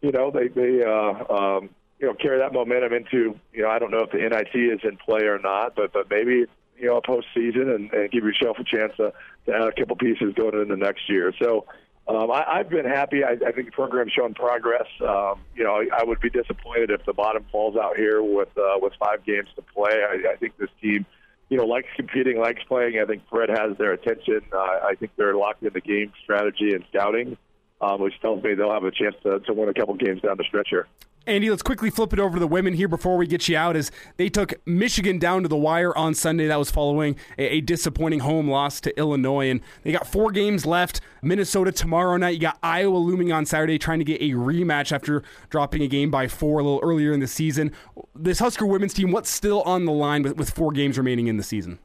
you 0.00 0.10
know, 0.10 0.32
they, 0.32 0.48
they, 0.48 0.82
uh, 0.82 1.32
um, 1.32 1.70
you 2.00 2.08
know, 2.08 2.14
carry 2.14 2.40
that 2.40 2.52
momentum 2.52 2.92
into, 2.92 3.38
you 3.52 3.62
know, 3.62 3.68
I 3.68 3.78
don't 3.78 3.92
know 3.92 4.00
if 4.00 4.10
the 4.10 4.18
NIT 4.18 4.52
is 4.52 4.80
in 4.82 4.96
play 4.96 5.26
or 5.26 5.38
not, 5.38 5.76
but, 5.76 5.92
but 5.92 6.10
maybe, 6.10 6.46
you 6.76 6.88
know, 6.88 7.00
postseason 7.00 7.72
and, 7.72 7.92
and 7.92 8.10
give 8.10 8.24
yourself 8.24 8.56
a 8.58 8.64
chance 8.64 8.92
to, 8.96 9.12
to 9.46 9.54
add 9.54 9.68
a 9.68 9.72
couple 9.72 9.94
pieces 9.94 10.34
going 10.34 10.60
into 10.60 10.76
next 10.76 11.08
year. 11.08 11.32
So, 11.40 11.66
um, 12.06 12.30
I, 12.30 12.44
I've 12.46 12.68
been 12.68 12.84
happy. 12.84 13.24
I, 13.24 13.32
I 13.32 13.52
think 13.52 13.66
the 13.66 13.72
program's 13.72 14.12
shown 14.12 14.34
progress. 14.34 14.86
Um, 15.00 15.40
you 15.54 15.64
know, 15.64 15.74
I, 15.74 15.88
I 16.00 16.04
would 16.04 16.20
be 16.20 16.30
disappointed 16.30 16.90
if 16.90 17.04
the 17.06 17.12
bottom 17.12 17.44
falls 17.50 17.76
out 17.76 17.96
here 17.96 18.22
with 18.22 18.48
uh, 18.58 18.78
with 18.80 18.92
five 18.98 19.24
games 19.24 19.48
to 19.56 19.62
play. 19.62 19.92
I, 19.92 20.32
I 20.32 20.36
think 20.36 20.56
this 20.58 20.70
team, 20.82 21.06
you 21.48 21.56
know, 21.56 21.64
likes 21.64 21.88
competing, 21.96 22.38
likes 22.38 22.62
playing. 22.68 22.98
I 22.98 23.06
think 23.06 23.22
Fred 23.30 23.48
has 23.48 23.76
their 23.78 23.92
attention. 23.92 24.42
Uh, 24.52 24.56
I 24.58 24.94
think 24.98 25.12
they're 25.16 25.34
locked 25.34 25.62
in 25.62 25.72
the 25.72 25.80
game 25.80 26.12
strategy 26.22 26.74
and 26.74 26.84
scouting. 26.90 27.36
um, 27.80 28.00
which 28.00 28.18
tells 28.20 28.42
me 28.42 28.54
they'll 28.54 28.72
have 28.72 28.84
a 28.84 28.90
chance 28.90 29.14
to, 29.22 29.40
to 29.40 29.52
win 29.52 29.68
a 29.68 29.74
couple 29.74 29.94
games 29.94 30.22
down 30.22 30.36
the 30.36 30.44
stretch 30.44 30.68
here. 30.70 30.86
Andy, 31.26 31.48
let's 31.48 31.62
quickly 31.62 31.88
flip 31.88 32.12
it 32.12 32.18
over 32.18 32.34
to 32.34 32.40
the 32.40 32.46
women 32.46 32.74
here 32.74 32.88
before 32.88 33.16
we 33.16 33.26
get 33.26 33.48
you 33.48 33.56
out. 33.56 33.76
As 33.76 33.90
they 34.18 34.28
took 34.28 34.54
Michigan 34.66 35.18
down 35.18 35.42
to 35.42 35.48
the 35.48 35.56
wire 35.56 35.96
on 35.96 36.12
Sunday, 36.12 36.46
that 36.48 36.58
was 36.58 36.70
following 36.70 37.16
a, 37.38 37.56
a, 37.56 37.60
disappointing 37.62 38.20
home 38.20 38.48
loss 38.48 38.78
to 38.82 38.98
Illinois, 38.98 39.48
and 39.48 39.62
they 39.82 39.92
got 39.92 40.06
four 40.06 40.30
games 40.30 40.66
left. 40.66 41.00
Minnesota 41.22 41.72
tomorrow 41.72 42.18
night. 42.18 42.34
You 42.34 42.40
got 42.40 42.58
Iowa 42.62 42.98
looming 42.98 43.32
on 43.32 43.46
Saturday, 43.46 43.78
trying 43.78 44.00
to 44.00 44.04
get 44.04 44.20
a 44.20 44.32
rematch 44.32 44.92
after 44.92 45.22
dropping 45.48 45.82
a 45.82 45.86
game 45.86 46.10
by 46.10 46.28
four 46.28 46.60
a 46.60 46.62
little 46.62 46.80
earlier 46.82 47.12
in 47.12 47.20
the 47.20 47.26
season. 47.26 47.72
This 48.14 48.38
Husker 48.40 48.66
women's 48.66 48.92
team, 48.92 49.10
what's 49.10 49.30
still 49.30 49.62
on 49.62 49.86
the 49.86 49.92
line 49.92 50.22
with, 50.22 50.36
with 50.36 50.50
four 50.50 50.72
games 50.72 50.98
remaining 50.98 51.28
in 51.28 51.38
the 51.38 51.42
season? 51.42 51.78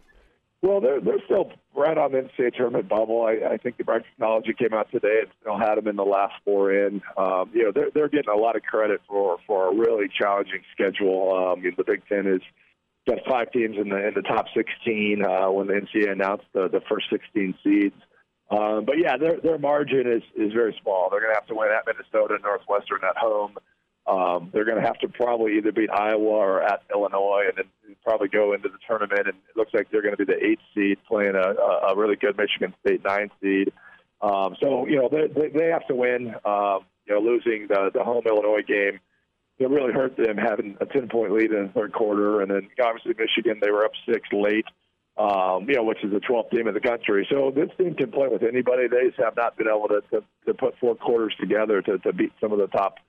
Well, 0.62 0.82
they're 0.82 1.00
they're 1.00 1.24
still 1.24 1.52
right 1.74 1.98
on 1.98 2.12
the 2.12 2.18
NCAA 2.18 2.54
tournament 2.54 2.90
bubble. 2.90 3.24
I, 3.24 3.54
I 3.54 3.58
think 3.58 3.78
the 3.78 3.86
bracketology 3.86 4.58
came 4.58 4.74
out 4.74 4.92
today 4.92 5.20
and 5.22 5.30
still 5.40 5.58
had 5.58 5.76
them 5.76 5.88
in 5.88 5.96
the 5.96 6.04
last 6.04 6.34
four 6.44 6.74
in. 6.74 7.02
Um, 7.16 7.50
you 7.54 7.64
know, 7.64 7.72
they're 7.74 7.90
they're 7.94 8.10
getting 8.10 8.34
a 8.34 8.38
lot 8.38 8.58
of 8.58 8.64
credit 8.64 9.00
for 9.08 9.38
for 9.48 9.72
a 9.72 9.76
really 9.76 10.10
challenging 10.10 10.62
schedule. 10.74 11.34
Um, 11.34 11.64
you 11.64 11.72
know, 11.72 11.76
the 11.78 11.86
Big 11.86 12.04
Ten 12.10 12.28
is 12.28 12.42
got 13.08 13.20
five 13.30 13.52
teams 13.52 13.78
in 13.78 13.88
the 13.90 14.08
in 14.08 14.14
the 14.16 14.22
top 14.22 14.48
16 14.54 15.24
uh, 15.24 15.50
when 15.50 15.68
the 15.68 15.74
NCAA 15.74 16.12
announced 16.12 16.46
the, 16.54 16.68
the 16.68 16.82
first 16.90 17.06
16 17.10 17.56
seeds. 17.64 17.96
Um, 18.52 18.84
but 18.84 18.96
yeah, 18.98 19.16
their 19.16 19.40
their 19.40 19.58
margin 19.58 20.12
is 20.12 20.24
is 20.36 20.52
very 20.52 20.78
small. 20.82 21.10
They're 21.10 21.22
going 21.22 21.32
to 21.32 21.40
have 21.40 21.48
to 21.48 21.56
win 21.56 21.70
at 21.70 21.86
Minnesota, 21.86 22.38
Northwestern 22.44 23.00
at 23.08 23.16
home. 23.16 23.56
Um, 24.10 24.50
they're 24.52 24.66
going 24.66 24.82
to 24.82 24.88
have 24.88 24.98
to 25.00 25.08
probably 25.08 25.58
either 25.58 25.72
beat 25.72 25.92
Iowa 25.92 26.24
or 26.24 26.64
at 26.64 26.82
Illinois, 26.92 27.44
and 27.48 27.58
then 27.58 27.96
probably 28.04 28.28
go 28.28 28.54
into 28.54 28.68
the 28.68 28.80
tournament. 28.88 29.28
And 29.28 29.36
it 29.50 29.56
looks 29.56 29.72
like 29.74 29.92
they're 29.92 30.02
going 30.02 30.16
to 30.16 30.26
be 30.26 30.32
the 30.32 30.44
eighth 30.44 30.62
seed, 30.74 30.98
playing 31.08 31.36
a, 31.36 31.92
a 31.92 31.96
really 31.96 32.16
good 32.16 32.36
Michigan 32.36 32.74
State 32.82 33.04
nine 33.06 33.30
seed. 33.42 33.72
Um, 34.22 34.56
so 34.60 34.88
you 34.88 34.96
know 34.96 35.10
they 35.12 35.50
they 35.50 35.68
have 35.68 35.86
to 35.88 35.96
win. 35.96 36.34
Um, 36.44 36.86
you 37.06 37.14
know, 37.14 37.20
losing 37.22 37.68
the 37.68 37.92
the 37.94 38.04
home 38.04 38.24
Illinois 38.26 38.64
game, 38.68 39.00
it 39.60 39.70
really 39.70 39.94
hurt 39.94 40.18
them 40.18 40.38
having 40.38 40.76
a 40.82 40.88
ten 40.88 41.08
point 41.08 41.32
lead 41.32 41.52
in 41.52 41.68
the 41.68 41.74
third 41.74 41.94
quarter, 41.94 42.42
and 42.42 42.50
then 42.50 42.68
obviously 42.84 43.14
Michigan 43.18 43.60
they 43.62 43.70
were 43.70 43.86
up 43.86 43.92
six 44.12 44.28
late. 44.32 44.66
Um, 45.18 45.66
you 45.68 45.76
know, 45.76 45.84
which 45.84 46.02
is 46.02 46.14
the 46.14 46.22
12th 46.22 46.50
team 46.50 46.70
in 46.70 46.74
the 46.74 46.80
country. 46.80 47.28
So 47.30 47.52
this 47.54 47.68
team 47.78 47.94
can 47.94 48.10
play 48.10 48.30
with 48.30 48.42
anybody. 48.42 48.88
They 48.88 49.10
just 49.10 49.20
have 49.20 49.36
not 49.36 49.58
been 49.58 49.68
able 49.68 49.90
to, 49.90 50.00
to, 50.12 50.24
to 50.46 50.54
put 50.54 50.80
four 50.80 50.96
quarters 50.96 51.36
together 51.38 51.82
to, 51.82 51.98
to 51.98 52.14
beat 52.14 52.32
some 52.40 52.54
of 52.54 52.58
the 52.58 52.68
top 52.68 53.00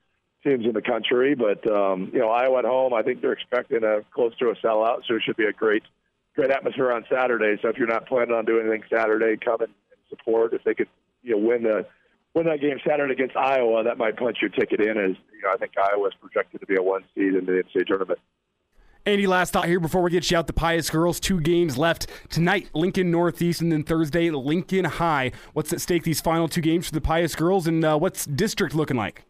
teams 0.43 0.65
in 0.65 0.73
the 0.73 0.83
country. 0.83 1.35
But 1.35 1.71
um, 1.71 2.11
you 2.13 2.21
know, 2.21 2.31
Iowa 2.31 2.61
at 2.61 2.65
home, 2.65 2.95
I 2.95 3.03
think 3.03 3.21
they're 3.21 3.33
expecting 3.33 3.85
a 3.85 4.01
close 4.13 4.37
to 4.39 4.51
a 4.51 4.57
sellout, 4.57 5.03
so 5.07 5.17
it 5.17 5.23
should 5.25 5.37
be 5.37 5.45
a 5.45 5.53
great, 5.53 5.83
great 6.35 6.51
atmosphere 6.51 6.93
on 6.93 7.05
Saturday. 7.13 7.61
So 7.63 7.69
if 7.69 7.77
you're 7.77 7.89
not 7.89 8.07
planning 8.07 8.35
on 8.35 8.45
doing 8.45 8.67
anything 8.67 8.85
Saturday, 8.93 9.37
come 9.43 9.61
and, 9.61 9.71
support. 10.09 10.53
If 10.53 10.65
they 10.65 10.75
could, 10.75 10.89
you 11.23 11.33
know, 11.33 11.49
win 11.49 11.63
the 11.63 11.87
win 12.35 12.47
that 12.47 12.61
game 12.61 12.79
Saturday 12.87 13.13
against 13.13 13.37
Iowa, 13.37 13.85
that 13.85 13.97
might 13.97 14.17
punch 14.17 14.39
your 14.41 14.51
ticket 14.51 14.81
in. 14.81 14.99
As 14.99 15.17
you 15.33 15.43
know, 15.43 15.53
I 15.53 15.57
think 15.57 15.73
Iowa 15.79 16.09
is 16.09 16.15
projected 16.21 16.61
to 16.61 16.67
be 16.67 16.77
a 16.77 16.83
one 16.83 17.05
seed 17.15 17.35
in 17.35 17.47
the 17.47 17.63
NCAA 17.63 17.87
tournament. 17.87 18.19
Andy, 19.07 19.27
last 19.27 19.53
thought 19.53 19.65
here 19.65 19.81
before 19.81 20.03
we 20.03 20.11
get 20.11 20.31
you 20.31 20.37
out. 20.37 20.47
The 20.47 20.53
Pius 20.53 20.91
girls, 20.91 21.21
two 21.21 21.41
games 21.41 21.79
left 21.79 22.07
tonight. 22.29 22.69
Lincoln 22.75 23.11
Northeast, 23.11 23.63
and 23.63 23.73
then 23.73 23.83
Thursday 23.83 24.31
Lincoln 24.31 24.85
High. 24.85 25.33
What's 25.55 25.73
at 25.73 25.81
stake 25.81 26.03
these 26.03 26.21
final 26.21 26.49
two 26.49 26.61
games 26.61 26.89
for 26.89 26.93
the 26.93 27.01
Pius 27.01 27.35
girls, 27.35 27.67
and 27.67 27.83
uh, 27.85 27.97
what's 27.99 28.27
district 28.27 28.75
looking 28.75 28.99
like? 28.99 29.25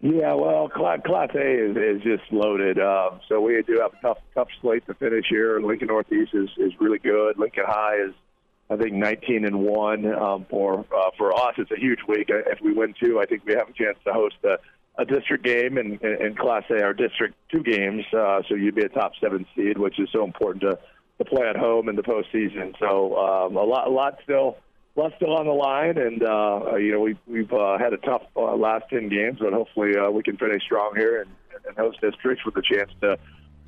Yeah, 0.00 0.34
well, 0.34 0.68
Class, 0.68 1.00
A 1.34 1.70
is, 1.70 1.76
is 1.76 2.02
just 2.02 2.22
loaded. 2.30 2.78
Um, 2.78 3.20
so 3.28 3.40
we 3.40 3.60
do 3.66 3.80
have 3.80 3.92
a 3.94 4.00
tough, 4.00 4.18
tough 4.32 4.48
slate 4.60 4.86
to 4.86 4.94
finish 4.94 5.26
here. 5.28 5.60
Lincoln 5.60 5.88
Northeast 5.88 6.30
is, 6.34 6.48
is 6.56 6.72
really 6.78 7.00
good. 7.00 7.36
Lincoln 7.36 7.64
High 7.66 7.96
is, 8.06 8.14
I 8.70 8.76
think, 8.76 8.92
19 8.92 9.44
and 9.44 9.58
one. 9.58 10.06
Um, 10.14 10.46
for 10.48 10.84
uh, 10.96 11.10
for 11.16 11.34
us, 11.34 11.54
it's 11.58 11.72
a 11.72 11.80
huge 11.80 11.98
week. 12.06 12.26
If 12.28 12.60
we 12.60 12.72
win 12.72 12.94
two, 13.02 13.18
I 13.18 13.26
think 13.26 13.44
we 13.44 13.54
have 13.54 13.68
a 13.68 13.72
chance 13.72 13.98
to 14.04 14.12
host 14.12 14.36
a, 14.44 14.58
a 15.02 15.04
district 15.04 15.44
game 15.44 15.76
in, 15.78 15.98
in 15.98 16.36
Class 16.36 16.62
A, 16.70 16.80
our 16.80 16.94
district 16.94 17.34
two 17.50 17.64
games. 17.64 18.04
Uh, 18.16 18.42
so 18.48 18.54
you'd 18.54 18.76
be 18.76 18.84
a 18.84 18.88
top 18.88 19.12
seven 19.20 19.46
seed, 19.56 19.78
which 19.78 19.98
is 19.98 20.08
so 20.12 20.22
important 20.22 20.62
to 20.62 20.78
to 21.18 21.24
play 21.24 21.48
at 21.48 21.56
home 21.56 21.88
in 21.88 21.96
the 21.96 22.02
postseason. 22.02 22.72
So 22.78 23.16
um, 23.16 23.56
a 23.56 23.64
lot, 23.64 23.88
a 23.88 23.90
lot 23.90 24.18
still 24.22 24.58
lot 24.98 25.12
still 25.16 25.34
on 25.36 25.46
the 25.46 25.52
line, 25.52 25.96
and 25.98 26.22
uh, 26.22 26.76
you 26.76 26.92
know 26.92 27.00
we've 27.00 27.18
we've 27.26 27.52
uh, 27.52 27.78
had 27.78 27.92
a 27.92 27.98
tough 27.98 28.22
uh, 28.36 28.56
last 28.56 28.84
ten 28.90 29.08
games, 29.08 29.38
but 29.40 29.52
hopefully 29.52 29.96
uh, 29.96 30.10
we 30.10 30.22
can 30.22 30.36
finish 30.36 30.62
strong 30.64 30.92
here 30.96 31.22
and, 31.22 31.30
and 31.66 31.76
host 31.76 32.00
districts 32.00 32.44
with 32.44 32.56
a 32.56 32.62
chance 32.62 32.90
to 33.00 33.18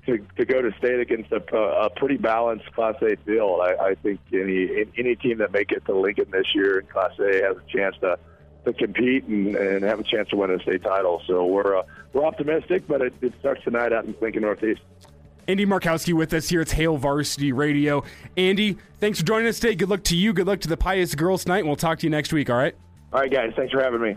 to, 0.07 0.19
to 0.37 0.45
go 0.45 0.63
to 0.63 0.73
state 0.79 0.99
against 0.99 1.31
a, 1.33 1.55
a 1.55 1.91
pretty 1.91 2.17
balanced 2.17 2.73
Class 2.73 2.97
A 3.03 3.17
field. 3.25 3.61
I, 3.63 3.91
I 3.91 3.95
think 3.95 4.21
any 4.33 4.87
any 4.97 5.17
team 5.17 5.39
that 5.39 5.53
make 5.53 5.73
it 5.73 5.85
to 5.87 5.95
Lincoln 5.95 6.31
this 6.31 6.47
year 6.55 6.81
in 6.81 6.87
Class 6.87 7.13
A 7.19 7.43
has 7.43 7.57
a 7.57 7.77
chance 7.77 7.97
to 8.01 8.19
to 8.65 8.73
compete 8.73 9.25
and, 9.25 9.55
and 9.55 9.85
have 9.85 10.01
a 10.01 10.05
chance 10.05 10.29
to 10.31 10.37
win 10.37 10.51
a 10.51 10.59
state 10.61 10.83
title. 10.83 11.23
So 11.27 11.47
we're 11.47 11.79
uh, 11.79 11.83
we're 12.13 12.25
optimistic, 12.25 12.87
but 12.89 13.01
it, 13.01 13.15
it 13.21 13.35
starts 13.41 13.63
tonight 13.65 13.93
out 13.93 14.05
in 14.05 14.15
Lincoln 14.21 14.43
Northeast. 14.43 14.81
Andy 15.49 15.67
Markowski 15.67 16.13
with 16.13 16.33
us 16.33 16.49
here. 16.49 16.61
It's 16.61 16.73
Hail 16.73 16.97
Varsity 16.97 17.53
Radio. 17.53 18.05
Andy, 18.37 18.77
thanks 18.99 19.21
for 19.21 19.27
joining 19.27 19.49
us 19.49 19.59
today. 19.59 19.75
Good 19.75 19.89
luck 19.89 20.05
to 20.05 20.17
you. 20.17 20.33
Good 20.33 20.47
luck 20.47 20.61
to 20.61 20.69
the 20.69 20.77
Pius 20.77 21.15
girls 21.15 21.45
tonight. 21.45 21.59
And 21.59 21.67
we'll 21.69 21.77
talk 21.77 21.99
to 22.01 22.07
you 22.07 22.11
next 22.11 22.33
week, 22.33 22.51
all 22.51 22.57
right? 22.57 22.75
All 23.13 23.21
right, 23.21 23.31
guys. 23.31 23.53
Thanks 23.57 23.73
for 23.73 23.83
having 23.83 24.01
me. 24.01 24.17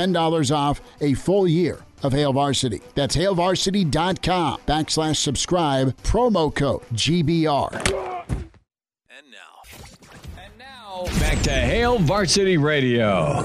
$10 0.01 0.55
off 0.55 0.81
a 0.99 1.13
full 1.13 1.47
year 1.47 1.79
of 2.03 2.13
Hail 2.13 2.33
Varsity. 2.33 2.81
That's 2.95 3.15
hailvarsity.com 3.15 4.61
backslash 4.67 5.17
subscribe, 5.17 5.95
promo 6.03 6.53
code 6.53 6.81
GBR. 6.93 7.73
And 9.09 9.31
now. 9.31 9.61
And 10.43 10.57
now, 10.57 11.03
back 11.19 11.41
to 11.43 11.51
Hail 11.51 11.99
Varsity 11.99 12.57
Radio. 12.57 13.41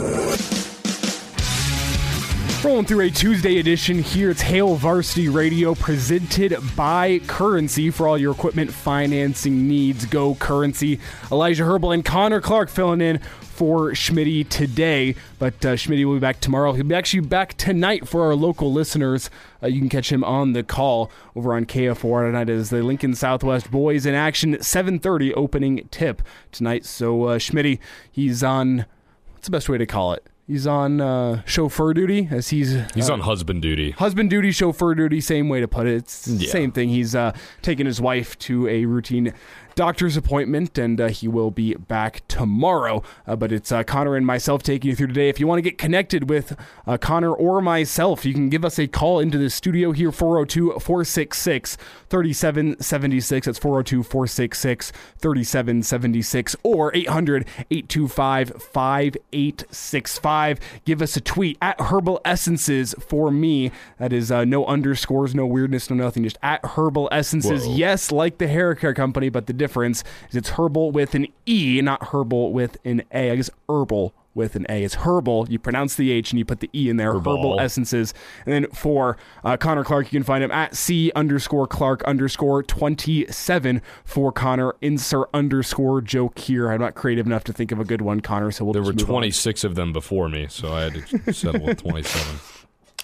Rolling 2.64 2.86
through 2.86 3.02
a 3.02 3.10
Tuesday 3.10 3.58
edition 3.58 4.02
here. 4.02 4.30
It's 4.30 4.40
Hail 4.40 4.74
Varsity 4.74 5.28
Radio 5.28 5.74
presented 5.74 6.56
by 6.74 7.20
Currency 7.26 7.90
for 7.90 8.08
all 8.08 8.18
your 8.18 8.32
equipment 8.32 8.72
financing 8.72 9.68
needs. 9.68 10.04
Go 10.06 10.34
Currency. 10.34 10.98
Elijah 11.30 11.62
Herbel 11.62 11.94
and 11.94 12.04
Connor 12.04 12.40
Clark 12.40 12.68
filling 12.70 13.02
in 13.02 13.20
for 13.56 13.90
Schmitty 13.92 14.48
today, 14.48 15.14
but 15.38 15.54
uh, 15.64 15.74
Schmitty 15.74 16.04
will 16.04 16.14
be 16.14 16.20
back 16.20 16.40
tomorrow. 16.40 16.72
He'll 16.72 16.84
be 16.84 16.94
actually 16.94 17.20
back 17.20 17.54
tonight 17.54 18.06
for 18.06 18.22
our 18.24 18.34
local 18.34 18.72
listeners. 18.72 19.30
Uh, 19.62 19.68
you 19.68 19.80
can 19.80 19.88
catch 19.88 20.12
him 20.12 20.22
on 20.22 20.52
the 20.52 20.62
call 20.62 21.10
over 21.34 21.54
on 21.54 21.64
KFOR 21.64 22.28
tonight 22.28 22.50
as 22.50 22.70
the 22.70 22.82
Lincoln 22.82 23.14
Southwest 23.14 23.70
boys 23.70 24.04
in 24.06 24.14
action. 24.14 24.54
7:30 24.56 25.32
opening 25.36 25.88
tip 25.90 26.22
tonight. 26.52 26.84
So 26.84 27.24
uh, 27.24 27.38
Schmitty, 27.38 27.78
he's 28.12 28.42
on. 28.42 28.84
What's 29.32 29.46
the 29.46 29.52
best 29.52 29.68
way 29.68 29.78
to 29.78 29.86
call 29.86 30.12
it? 30.12 30.26
He's 30.46 30.64
on 30.66 31.00
uh, 31.00 31.42
chauffeur 31.44 31.92
duty 31.92 32.28
as 32.30 32.50
he's 32.50 32.72
he's 32.94 33.10
uh, 33.10 33.14
on 33.14 33.20
husband 33.20 33.62
duty. 33.62 33.90
Husband 33.92 34.30
duty, 34.30 34.52
chauffeur 34.52 34.94
duty, 34.94 35.20
same 35.20 35.48
way 35.48 35.60
to 35.60 35.66
put 35.66 35.86
it. 35.88 35.94
It's 35.96 36.28
Yeah. 36.28 36.50
same 36.50 36.70
thing. 36.70 36.88
He's 36.90 37.16
uh, 37.16 37.32
taking 37.62 37.84
his 37.86 38.00
wife 38.00 38.38
to 38.40 38.68
a 38.68 38.84
routine 38.84 39.32
doctor's 39.76 40.16
appointment, 40.16 40.76
and 40.78 41.00
uh, 41.00 41.08
he 41.08 41.28
will 41.28 41.52
be 41.52 41.74
back 41.74 42.22
tomorrow. 42.26 43.02
Uh, 43.26 43.36
but 43.36 43.52
it's 43.52 43.70
uh, 43.70 43.84
Connor 43.84 44.16
and 44.16 44.26
myself 44.26 44.62
taking 44.62 44.88
you 44.90 44.96
through 44.96 45.08
today. 45.08 45.28
If 45.28 45.38
you 45.38 45.46
want 45.46 45.58
to 45.58 45.62
get 45.62 45.78
connected 45.78 46.28
with 46.28 46.56
uh, 46.86 46.96
Connor 46.98 47.32
or 47.32 47.60
myself, 47.60 48.24
you 48.24 48.32
can 48.34 48.48
give 48.48 48.64
us 48.64 48.78
a 48.78 48.88
call 48.88 49.20
into 49.20 49.38
the 49.38 49.50
studio 49.50 49.92
here 49.92 50.10
402 50.10 50.80
466 50.80 51.76
3776. 52.08 53.46
That's 53.46 53.58
402 53.58 54.02
466 54.02 54.92
3776 55.18 56.56
or 56.62 56.94
800 56.96 57.46
825 57.70 58.62
5865. 58.62 60.60
Give 60.86 61.02
us 61.02 61.16
a 61.16 61.20
tweet 61.20 61.58
at 61.60 61.78
Herbal 61.80 62.20
Essences 62.24 62.94
for 62.98 63.30
me. 63.30 63.70
That 63.98 64.14
is 64.14 64.32
uh, 64.32 64.46
no 64.46 64.64
underscores, 64.64 65.34
no 65.34 65.44
weirdness, 65.44 65.90
no 65.90 65.96
nothing. 65.96 66.24
Just 66.24 66.38
at 66.42 66.64
Herbal 66.64 67.10
Essences. 67.12 67.66
Whoa. 67.66 67.74
Yes, 67.74 68.10
like 68.10 68.38
the 68.38 68.48
hair 68.48 68.74
care 68.74 68.94
company, 68.94 69.28
but 69.28 69.46
the 69.46 69.52
difference 69.52 69.65
is 69.66 70.04
it's 70.32 70.50
herbal 70.50 70.92
with 70.92 71.14
an 71.14 71.26
E, 71.46 71.80
not 71.82 72.08
herbal 72.08 72.52
with 72.52 72.76
an 72.84 73.02
A. 73.12 73.30
I 73.30 73.36
guess 73.36 73.50
herbal 73.68 74.14
with 74.36 74.54
an 74.54 74.66
A. 74.68 74.84
It's 74.84 74.96
Herbal. 74.96 75.46
You 75.48 75.58
pronounce 75.58 75.96
the 75.96 76.12
H 76.12 76.30
and 76.30 76.38
you 76.38 76.44
put 76.44 76.60
the 76.60 76.70
E 76.72 76.88
in 76.88 76.98
there. 76.98 77.14
Herbal. 77.14 77.36
Herbal 77.38 77.60
Essences. 77.60 78.14
And 78.44 78.52
then 78.52 78.70
for 78.70 79.16
uh, 79.42 79.56
Connor 79.56 79.82
Clark, 79.82 80.12
you 80.12 80.18
can 80.20 80.24
find 80.24 80.44
him 80.44 80.52
at 80.52 80.76
C 80.76 81.10
underscore 81.16 81.66
Clark 81.66 82.04
underscore 82.04 82.62
27 82.62 83.82
for 84.04 84.30
Connor. 84.30 84.74
Insert 84.82 85.30
underscore 85.32 86.02
joke 86.02 86.38
here. 86.38 86.70
I'm 86.70 86.80
not 86.80 86.94
creative 86.94 87.26
enough 87.26 87.44
to 87.44 87.52
think 87.52 87.72
of 87.72 87.80
a 87.80 87.84
good 87.84 88.02
one, 88.02 88.20
Connor, 88.20 88.50
so 88.50 88.64
we'll 88.64 88.74
There 88.74 88.82
were 88.82 88.92
just 88.92 89.06
move 89.06 89.16
on. 89.16 89.20
26 89.22 89.64
of 89.64 89.74
them 89.74 89.92
before 89.92 90.28
me, 90.28 90.46
so 90.50 90.72
I 90.72 90.82
had 90.82 90.94
to 90.94 91.32
settle 91.32 91.66
with 91.66 91.78
27. 91.82 92.38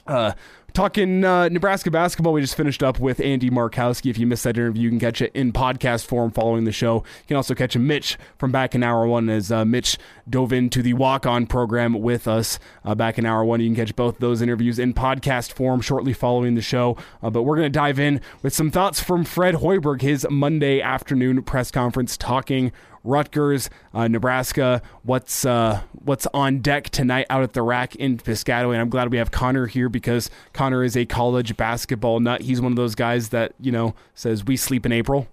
Uh, 0.05 0.33
talking 0.73 1.25
uh, 1.25 1.49
Nebraska 1.49 1.91
basketball, 1.91 2.33
we 2.33 2.41
just 2.41 2.57
finished 2.57 2.83
up 2.83 2.99
with 2.99 3.21
Andy 3.21 3.51
Markowski. 3.51 4.11
If 4.11 4.19
you 4.19 4.27
missed 4.27 4.45
that 4.45 4.57
interview, 4.57 4.85
you 4.85 4.89
can 4.91 5.01
catch 5.01 5.21
it 5.21 5.33
in 5.35 5.53
podcast 5.53 6.07
form 6.07 6.31
following 6.31 6.65
the 6.65 6.73
show. 6.73 6.97
You 6.97 7.29
can 7.29 7.37
also 7.37 7.55
catch 7.55 7.77
a 7.77 7.79
Mitch 7.79 8.19
from 8.39 8.53
back 8.53 8.75
in 8.75 8.83
hour 8.83 9.07
one 9.07 9.29
as 9.29 9.53
uh, 9.53 9.65
Mitch 9.65 9.99
dove 10.29 10.53
into 10.53 10.83
the 10.83 10.95
walk 10.95 11.27
on 11.27 11.47
program 11.47 11.95
with 11.95 12.27
us 12.27 12.59
uh, 12.85 12.95
back 12.95 13.19
in 13.19 13.27
hour 13.27 13.45
one. 13.45 13.61
You 13.61 13.69
can 13.69 13.77
catch 13.77 13.95
both 13.97 14.19
those 14.19 14.43
interviews 14.43 14.79
in 14.79 14.95
podcast 14.95 15.53
form 15.53 15.81
shortly 15.81 16.13
following 16.13 16.55
the 16.55 16.63
show. 16.63 16.97
Uh, 17.23 17.31
but 17.31 17.43
we're 17.43 17.57
going 17.57 17.67
to 17.67 17.79
dive 17.79 17.99
in 17.99 18.21
with 18.43 18.55
some 18.55 18.71
thoughts 18.71 19.01
from 19.01 19.25
Fred 19.25 19.57
Hoiberg, 19.57 20.01
his 20.01 20.27
Monday 20.31 20.81
afternoon 20.81 21.43
press 21.43 21.71
conference, 21.71 22.17
talking 22.17 22.73
Rutgers, 23.05 23.69
uh, 23.95 24.09
Nebraska. 24.09 24.83
What's 25.03 25.45
uh, 25.45 25.83
what's 25.93 26.27
on 26.33 26.61
deck 26.61 26.91
tonight 26.91 27.27
out 27.31 27.43
at 27.43 27.53
the 27.53 27.63
RAC 27.63 27.97
in 27.97 28.19
Piscataway? 28.19 28.73
And 28.73 28.81
I'm 28.81 28.89
glad 28.89 29.11
we 29.11 29.19
have 29.19 29.31
Connor 29.31 29.67
here 29.67 29.89
because 29.89 30.31
Connor 30.53 30.85
is 30.85 30.97
a 30.97 31.05
college 31.05 31.57
basketball 31.57 32.21
nut. 32.21 32.43
He's 32.43 32.61
one 32.61 32.73
of 32.73 32.77
those 32.77 32.95
guys 32.95 33.31
that 33.31 33.55
you 33.61 33.73
know 33.73 33.95
says 34.15 34.45
we 34.45 34.57
sleep 34.57 34.87
in 34.87 34.93
April. 34.93 35.29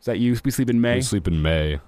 Is 0.00 0.06
that 0.06 0.18
you? 0.18 0.36
We 0.44 0.50
sleep 0.50 0.70
in 0.70 0.80
May. 0.80 0.96
We 0.96 1.02
sleep 1.02 1.28
in 1.28 1.42
May. 1.42 1.80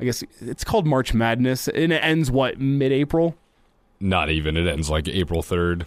I 0.00 0.04
guess 0.04 0.22
it's 0.40 0.64
called 0.64 0.86
March 0.86 1.12
Madness, 1.12 1.68
and 1.68 1.92
it 1.92 2.02
ends 2.04 2.30
what 2.30 2.60
mid-April. 2.60 3.36
Not 4.00 4.30
even. 4.30 4.56
It 4.56 4.66
ends 4.68 4.88
like 4.88 5.08
April 5.08 5.42
3rd. 5.42 5.84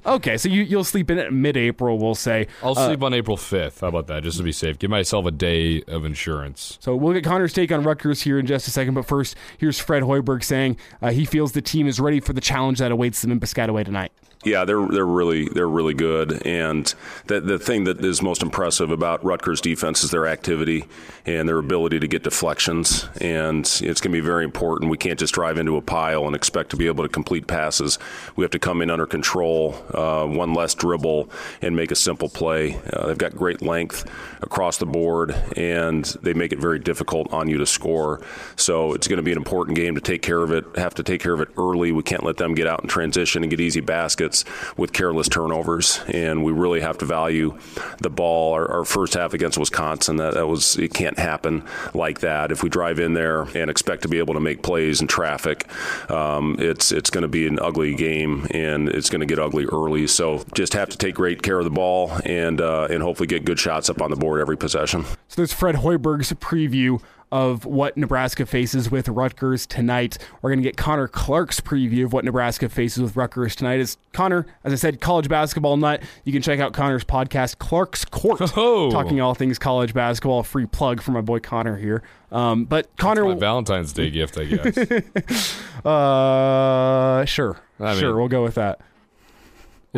Okay, 0.06 0.36
so 0.36 0.48
you 0.48 0.62
you'll 0.62 0.84
sleep 0.84 1.10
in 1.10 1.18
it 1.18 1.32
mid-April. 1.32 1.98
We'll 1.98 2.14
say. 2.14 2.46
I'll 2.62 2.76
Uh, 2.78 2.86
sleep 2.88 3.02
on 3.02 3.12
April 3.14 3.36
5th. 3.36 3.80
How 3.80 3.88
about 3.88 4.06
that? 4.08 4.22
Just 4.22 4.38
to 4.38 4.42
be 4.44 4.52
safe. 4.52 4.78
Give 4.78 4.90
myself 4.90 5.26
a 5.26 5.30
day 5.30 5.82
of 5.88 6.04
insurance. 6.04 6.78
So 6.80 6.94
we'll 6.96 7.12
get 7.12 7.24
Connor's 7.24 7.52
take 7.52 7.70
on 7.72 7.82
Rutgers 7.84 8.22
here 8.22 8.38
in 8.38 8.46
just 8.46 8.66
a 8.68 8.70
second. 8.70 8.94
But 8.94 9.06
first, 9.06 9.36
here's 9.58 9.78
Fred 9.78 10.02
Hoiberg 10.02 10.42
saying 10.44 10.76
uh, 11.02 11.10
he 11.12 11.24
feels 11.24 11.52
the 11.52 11.62
team 11.62 11.86
is 11.86 12.00
ready 12.00 12.20
for 12.20 12.32
the 12.32 12.40
challenge 12.40 12.78
that 12.78 12.90
awaits 12.92 13.22
them 13.22 13.30
in 13.30 13.38
Piscataway 13.40 13.84
tonight. 13.84 14.12
Yeah, 14.46 14.64
they're 14.64 14.86
they're 14.86 15.04
really 15.04 15.48
they're 15.48 15.68
really 15.68 15.92
good, 15.92 16.46
and 16.46 16.94
the 17.26 17.40
the 17.40 17.58
thing 17.58 17.82
that 17.84 18.04
is 18.04 18.22
most 18.22 18.44
impressive 18.44 18.92
about 18.92 19.24
Rutgers 19.24 19.60
defense 19.60 20.04
is 20.04 20.12
their 20.12 20.28
activity 20.28 20.84
and 21.24 21.48
their 21.48 21.58
ability 21.58 21.98
to 21.98 22.06
get 22.06 22.22
deflections, 22.22 23.08
and 23.20 23.64
it's 23.64 24.00
going 24.00 24.00
to 24.00 24.08
be 24.10 24.20
very 24.20 24.44
important. 24.44 24.88
We 24.88 24.98
can't 24.98 25.18
just 25.18 25.34
drive 25.34 25.58
into 25.58 25.76
a 25.76 25.82
pile 25.82 26.28
and 26.28 26.36
expect 26.36 26.70
to 26.70 26.76
be 26.76 26.86
able 26.86 27.02
to 27.02 27.08
complete 27.08 27.48
passes. 27.48 27.98
We 28.36 28.44
have 28.44 28.52
to 28.52 28.60
come 28.60 28.82
in 28.82 28.88
under 28.88 29.04
control, 29.04 29.74
uh, 29.92 30.26
one 30.26 30.54
less 30.54 30.76
dribble, 30.76 31.28
and 31.60 31.74
make 31.74 31.90
a 31.90 31.96
simple 31.96 32.28
play. 32.28 32.78
Uh, 32.92 33.08
they've 33.08 33.18
got 33.18 33.34
great 33.34 33.62
length 33.62 34.08
across 34.42 34.76
the 34.76 34.86
board, 34.86 35.32
and 35.56 36.04
they 36.22 36.34
make 36.34 36.52
it 36.52 36.60
very 36.60 36.78
difficult 36.78 37.32
on 37.32 37.48
you 37.48 37.58
to 37.58 37.66
score. 37.66 38.20
So 38.54 38.92
it's 38.92 39.08
going 39.08 39.16
to 39.16 39.24
be 39.24 39.32
an 39.32 39.38
important 39.38 39.76
game 39.76 39.96
to 39.96 40.00
take 40.00 40.22
care 40.22 40.42
of 40.42 40.52
it. 40.52 40.64
Have 40.76 40.94
to 40.94 41.02
take 41.02 41.20
care 41.20 41.32
of 41.34 41.40
it 41.40 41.48
early. 41.58 41.90
We 41.90 42.04
can't 42.04 42.22
let 42.22 42.36
them 42.36 42.54
get 42.54 42.68
out 42.68 42.84
in 42.84 42.88
transition 42.88 43.42
and 43.42 43.50
get 43.50 43.58
easy 43.58 43.80
baskets 43.80 44.35
with 44.76 44.92
careless 44.92 45.28
turnovers. 45.28 46.00
And 46.08 46.44
we 46.44 46.52
really 46.52 46.80
have 46.80 46.98
to 46.98 47.04
value 47.04 47.58
the 47.98 48.10
ball. 48.10 48.54
Our, 48.54 48.70
our 48.70 48.84
first 48.84 49.14
half 49.14 49.34
against 49.34 49.58
Wisconsin, 49.58 50.16
that, 50.16 50.34
that 50.34 50.46
was 50.46 50.76
it 50.76 50.92
can't 50.92 51.18
happen 51.18 51.64
like 51.94 52.20
that. 52.20 52.52
If 52.52 52.62
we 52.62 52.68
drive 52.68 52.98
in 52.98 53.14
there 53.14 53.42
and 53.56 53.70
expect 53.70 54.02
to 54.02 54.08
be 54.08 54.18
able 54.18 54.34
to 54.34 54.40
make 54.40 54.62
plays 54.62 55.00
in 55.00 55.06
traffic, 55.06 55.68
um, 56.10 56.56
it's 56.58 56.92
it's 56.92 57.10
going 57.10 57.22
to 57.22 57.28
be 57.28 57.46
an 57.46 57.58
ugly 57.60 57.94
game, 57.94 58.46
and 58.50 58.88
it's 58.88 59.10
going 59.10 59.20
to 59.20 59.26
get 59.26 59.38
ugly 59.38 59.66
early. 59.66 60.06
So 60.06 60.44
just 60.54 60.72
have 60.74 60.88
to 60.90 60.98
take 60.98 61.14
great 61.14 61.42
care 61.42 61.58
of 61.58 61.64
the 61.64 61.70
ball 61.70 62.12
and 62.24 62.60
uh, 62.60 62.88
and 62.90 63.02
hopefully 63.02 63.26
get 63.26 63.44
good 63.44 63.58
shots 63.58 63.88
up 63.90 64.02
on 64.02 64.10
the 64.10 64.16
board 64.16 64.40
every 64.40 64.56
possession. 64.56 65.04
So 65.04 65.36
there's 65.36 65.52
Fred 65.52 65.76
Hoiberg's 65.76 66.32
preview 66.32 67.00
of 67.36 67.64
what 67.66 67.96
Nebraska 67.96 68.46
faces 68.46 68.90
with 68.90 69.08
Rutgers 69.08 69.66
tonight. 69.66 70.16
We're 70.40 70.50
going 70.50 70.58
to 70.60 70.62
get 70.62 70.76
Connor 70.76 71.06
Clark's 71.06 71.60
preview 71.60 72.04
of 72.04 72.12
what 72.12 72.24
Nebraska 72.24 72.68
faces 72.68 73.02
with 73.02 73.14
Rutgers 73.16 73.54
tonight. 73.54 73.78
As 73.80 73.98
Connor, 74.12 74.46
as 74.64 74.72
I 74.72 74.76
said, 74.76 75.00
college 75.00 75.28
basketball 75.28 75.76
nut. 75.76 76.02
You 76.24 76.32
can 76.32 76.40
check 76.42 76.58
out 76.60 76.72
Connor's 76.72 77.04
podcast, 77.04 77.58
Clark's 77.58 78.04
Court, 78.04 78.38
talking 78.90 79.20
all 79.20 79.34
things 79.34 79.58
college 79.58 79.92
basketball. 79.92 80.42
Free 80.42 80.66
plug 80.66 81.02
for 81.02 81.10
my 81.12 81.20
boy 81.20 81.38
Connor 81.40 81.76
here. 81.76 82.02
Um, 82.32 82.64
but 82.64 82.88
Connor, 82.96 83.24
My 83.24 83.34
Valentine's 83.34 83.92
Day 83.92 84.10
gift, 84.10 84.36
I 84.38 84.44
guess. 84.46 85.56
uh, 85.84 87.24
sure, 87.26 87.56
I 87.78 87.90
mean- 87.92 88.00
sure, 88.00 88.16
we'll 88.16 88.28
go 88.28 88.42
with 88.42 88.54
that. 88.56 88.80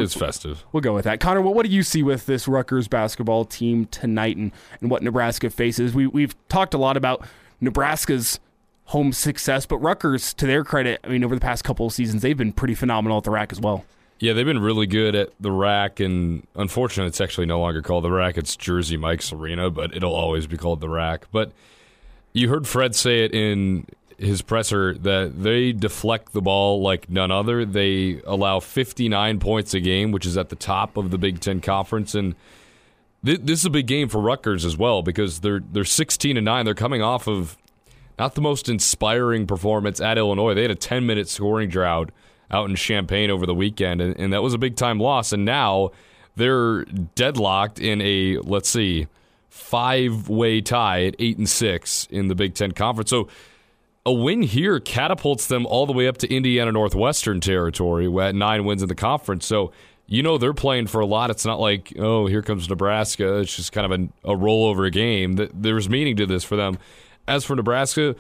It's 0.05 0.15
festive. 0.15 0.65
We'll 0.73 0.81
go 0.81 0.95
with 0.95 1.05
that. 1.05 1.21
Connor, 1.21 1.41
what, 1.41 1.55
what 1.55 1.67
do 1.67 1.73
you 1.73 1.83
see 1.83 2.03
with 2.03 2.27
this 2.27 2.49
Rutgers 2.49 2.89
basketball 2.89 3.45
team 3.45 3.87
tonight 3.87 4.37
and, 4.37 4.53
and 4.81 4.91
what 4.91 5.03
Nebraska 5.03 5.51
faces? 5.51 5.95
We, 5.95 6.07
we've 6.07 6.35
talked 6.49 6.75
a 6.75 6.79
lot 6.79 6.97
about 6.97 7.27
Nebraska's 7.61 8.41
home 8.87 9.13
success, 9.13 9.67
but 9.67 9.79
Rutgers, 9.79 10.33
to 10.35 10.47
their 10.47 10.65
credit, 10.65 11.01
I 11.05 11.09
mean, 11.09 11.23
over 11.23 11.35
the 11.35 11.41
past 11.41 11.65
couple 11.65 11.87
of 11.87 11.93
seasons, 11.93 12.23
they've 12.23 12.37
been 12.37 12.53
pretty 12.53 12.75
phenomenal 12.75 13.19
at 13.19 13.25
the 13.25 13.31
RAC 13.31 13.53
as 13.53 13.61
well. 13.61 13.85
Yeah, 14.21 14.33
they've 14.33 14.47
been 14.47 14.61
really 14.61 14.87
good 14.87 15.15
at 15.15 15.31
the 15.39 15.53
RAC, 15.53 16.01
and 16.01 16.47
unfortunately, 16.57 17.09
it's 17.09 17.21
actually 17.21 17.47
no 17.47 17.61
longer 17.61 17.83
called 17.83 18.05
the 18.05 18.11
RAC. 18.11 18.37
It's 18.37 18.57
Jersey 18.57 18.97
Mike's 18.97 19.33
Arena, 19.33 19.71
but 19.71 19.95
it'll 19.95 20.15
always 20.15 20.47
be 20.47 20.57
called 20.57 20.81
the 20.81 20.89
RAC. 20.89 21.29
But 21.31 21.53
you 22.33 22.49
heard 22.49 22.67
Fred 22.67 22.97
say 22.97 23.25
it 23.25 23.33
in 23.33 23.87
his 24.19 24.43
presser 24.43 24.95
that 24.99 25.43
they 25.43 25.73
deflect 25.73 26.33
the 26.33 26.43
ball 26.43 26.83
like 26.83 27.09
none 27.09 27.31
other. 27.31 27.65
They 27.65 28.21
allow 28.27 28.61
59 28.61 29.39
points 29.39 29.75
a 29.75 29.81
game, 29.81 30.11
which 30.11 30.27
is 30.27 30.37
at 30.37 30.49
the 30.49 30.57
top 30.57 30.97
of 30.97 31.11
the 31.11 31.19
Big 31.19 31.41
Ten 31.41 31.61
Conference, 31.61 32.15
and 32.15 32.35
th- 33.25 33.41
this 33.43 33.61
is 33.61 33.67
a 33.67 33.71
big 33.71 33.87
game 33.87 34.09
for 34.09 34.21
Rutgers 34.21 34.65
as 34.65 34.77
well 34.77 35.03
because 35.03 35.41
they're 35.41 35.61
they're 35.61 35.85
16 35.85 36.37
and 36.37 36.45
nine. 36.45 36.65
They're 36.65 36.75
coming 36.75 37.03
off 37.03 37.29
of 37.29 37.57
not 38.19 38.35
the 38.35 38.41
most 38.41 38.69
inspiring 38.69 39.47
performance 39.47 40.01
at 40.01 40.19
Illinois. 40.19 40.55
They 40.55 40.63
had 40.63 40.73
a 40.73 40.77
10 40.77 41.07
minute 41.07 41.29
scoring 41.29 41.69
drought 41.69 42.11
out 42.51 42.69
in 42.69 42.77
Champaign 42.77 43.31
over 43.31 43.47
the 43.47 43.55
weekend, 43.55 44.01
and, 44.01 44.19
and 44.19 44.33
that 44.33 44.43
was 44.43 44.55
a 44.55 44.59
big 44.59 44.77
time 44.77 44.99
loss. 44.99 45.33
And 45.33 45.45
now 45.45 45.91
they're 46.37 46.85
deadlocked 47.15 47.79
in 47.79 48.01
a 48.01 48.39
let's 48.39 48.69
see 48.69 49.07
five 49.49 50.29
way 50.29 50.61
tie 50.61 51.05
at 51.05 51.15
eight 51.19 51.39
and 51.39 51.49
six 51.49 52.07
in 52.11 52.29
the 52.29 52.35
Big 52.35 52.55
Ten 52.55 52.73
Conference. 52.73 53.11
So 53.11 53.29
a 54.09 54.13
win 54.13 54.41
here 54.41 54.81
catapults 54.81 55.49
them 55.49 55.67
all 55.67 55.85
the 55.85 55.93
way 55.93 56.09
up 56.09 56.17
to 56.17 56.35
Indiana 56.35 56.73
Northwestern 56.73 57.41
territory 57.41 58.07
at 58.23 58.35
nine 58.35 58.65
wins 58.65 58.81
in 58.81 58.89
the 58.89 58.95
conference. 58.95 59.45
So 59.45 59.71
you 60.07 60.23
know 60.23 60.39
they're 60.39 60.55
playing 60.55 60.87
for 60.87 61.03
a 61.03 61.07
lot. 61.07 61.29
It's 61.29 61.45
not 61.45 61.61
like 61.61 61.93
oh 61.99 62.27
here 62.27 62.41
comes 62.41 62.71
Nebraska. 62.71 63.41
It's 63.41 63.55
just 63.55 63.73
kind 63.73 63.93
of 63.93 64.01
a, 64.25 64.33
a 64.33 64.35
rollover 64.35 64.91
game. 64.91 65.37
Th- 65.37 65.51
There's 65.53 65.91
meaning 65.91 66.17
to 66.17 66.25
this 66.25 66.43
for 66.43 66.57
them. 66.57 66.79
As 67.27 67.45
for 67.45 67.55
Nebraska, 67.55 68.17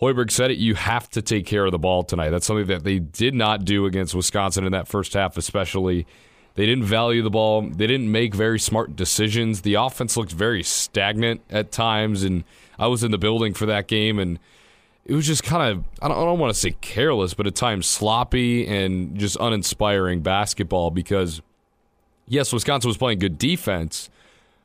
Hoiberg 0.00 0.30
said 0.30 0.52
it. 0.52 0.58
You 0.58 0.76
have 0.76 1.08
to 1.10 1.22
take 1.22 1.44
care 1.44 1.64
of 1.64 1.72
the 1.72 1.78
ball 1.78 2.04
tonight. 2.04 2.30
That's 2.30 2.46
something 2.46 2.66
that 2.66 2.84
they 2.84 3.00
did 3.00 3.34
not 3.34 3.64
do 3.64 3.84
against 3.86 4.14
Wisconsin 4.14 4.64
in 4.64 4.70
that 4.70 4.86
first 4.86 5.12
half, 5.14 5.36
especially. 5.36 6.06
They 6.54 6.66
didn't 6.66 6.84
value 6.84 7.22
the 7.22 7.30
ball. 7.30 7.62
They 7.62 7.88
didn't 7.88 8.12
make 8.12 8.32
very 8.32 8.60
smart 8.60 8.94
decisions. 8.94 9.62
The 9.62 9.74
offense 9.74 10.16
looked 10.16 10.32
very 10.32 10.62
stagnant 10.62 11.40
at 11.50 11.72
times, 11.72 12.22
and 12.22 12.44
I 12.78 12.86
was 12.86 13.02
in 13.02 13.10
the 13.10 13.18
building 13.18 13.54
for 13.54 13.66
that 13.66 13.88
game, 13.88 14.20
and 14.20 14.38
it 15.04 15.14
was 15.14 15.26
just 15.26 15.42
kind 15.42 15.70
of 15.70 15.84
I 16.00 16.08
don't, 16.08 16.16
I 16.16 16.24
don't 16.24 16.38
want 16.38 16.54
to 16.54 16.58
say 16.58 16.72
careless, 16.80 17.34
but 17.34 17.46
at 17.46 17.54
times 17.54 17.86
sloppy 17.86 18.66
and 18.66 19.18
just 19.18 19.36
uninspiring 19.40 20.20
basketball 20.20 20.90
because 20.90 21.42
yes, 22.26 22.52
Wisconsin 22.52 22.88
was 22.88 22.96
playing 22.96 23.18
good 23.18 23.38
defense, 23.38 24.10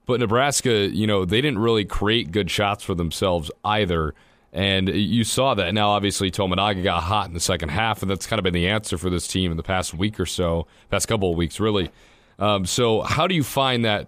but 0.05 0.19
Nebraska, 0.19 0.87
you 0.87 1.07
know, 1.07 1.25
they 1.25 1.41
didn't 1.41 1.59
really 1.59 1.85
create 1.85 2.31
good 2.31 2.49
shots 2.49 2.83
for 2.83 2.95
themselves 2.95 3.51
either. 3.63 4.13
And 4.53 4.87
you 4.89 5.23
saw 5.23 5.53
that. 5.55 5.73
Now, 5.73 5.89
obviously, 5.89 6.31
Tominaga 6.31 6.81
got 6.81 7.03
hot 7.03 7.27
in 7.27 7.33
the 7.33 7.39
second 7.39 7.69
half, 7.69 8.01
and 8.01 8.09
that's 8.09 8.25
kind 8.25 8.39
of 8.39 8.43
been 8.43 8.53
the 8.53 8.69
answer 8.69 8.97
for 8.97 9.09
this 9.09 9.27
team 9.27 9.51
in 9.51 9.57
the 9.57 9.63
past 9.63 9.93
week 9.93 10.19
or 10.19 10.25
so, 10.25 10.65
past 10.89 11.07
couple 11.07 11.29
of 11.29 11.37
weeks, 11.37 11.59
really. 11.59 11.91
Um, 12.39 12.65
so, 12.65 13.01
how 13.01 13.27
do 13.27 13.35
you 13.35 13.43
find 13.43 13.83
that 13.85 14.07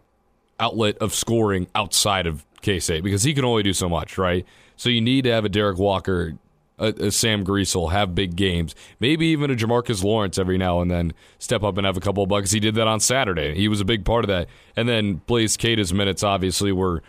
outlet 0.59 0.97
of 0.99 1.13
scoring 1.13 1.67
outside 1.75 2.25
of 2.25 2.45
Keisei? 2.61 3.03
Because 3.03 3.21
he 3.21 3.33
can 3.33 3.43
only 3.43 3.61
do 3.61 3.73
so 3.73 3.89
much, 3.89 4.17
right? 4.17 4.45
So, 4.79 4.89
you 4.89 5.01
need 5.01 5.25
to 5.25 5.31
have 5.31 5.43
a 5.43 5.49
Derrick 5.49 5.77
Walker, 5.77 6.37
a, 6.77 6.87
a 6.87 7.11
Sam 7.11 7.45
Griesel, 7.45 7.91
have 7.91 8.15
big 8.15 8.37
games, 8.37 8.75
maybe 9.01 9.27
even 9.27 9.51
a 9.51 9.55
Jamarques 9.55 10.03
Lawrence 10.03 10.37
every 10.37 10.57
now 10.57 10.79
and 10.79 10.89
then 10.89 11.13
step 11.37 11.63
up 11.63 11.77
and 11.77 11.85
have 11.85 11.97
a 11.97 11.99
couple 11.99 12.23
of 12.23 12.29
buckets. 12.29 12.53
He 12.53 12.61
did 12.61 12.75
that 12.75 12.87
on 12.87 13.01
Saturday. 13.01 13.55
He 13.55 13.67
was 13.67 13.81
a 13.81 13.85
big 13.85 14.05
part 14.05 14.23
of 14.23 14.29
that. 14.29 14.47
And 14.77 14.87
then 14.87 15.15
Blaise 15.27 15.57
Keita's 15.57 15.93
minutes 15.93 16.23
obviously 16.23 16.71
were 16.71 17.03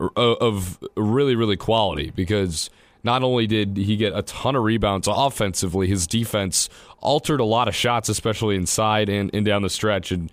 uh, 0.00 0.06
of 0.14 0.78
really, 0.96 1.34
really 1.34 1.56
quality 1.56 2.10
because 2.10 2.70
not 3.02 3.24
only 3.24 3.48
did 3.48 3.76
he 3.76 3.96
get 3.96 4.12
a 4.14 4.22
ton 4.22 4.54
of 4.54 4.62
rebounds 4.62 5.08
offensively, 5.10 5.88
his 5.88 6.06
defense 6.06 6.68
altered 7.00 7.40
a 7.40 7.44
lot 7.44 7.66
of 7.66 7.74
shots, 7.74 8.08
especially 8.08 8.54
inside 8.54 9.08
and, 9.08 9.30
and 9.34 9.44
down 9.44 9.62
the 9.62 9.70
stretch. 9.70 10.12
And 10.12 10.30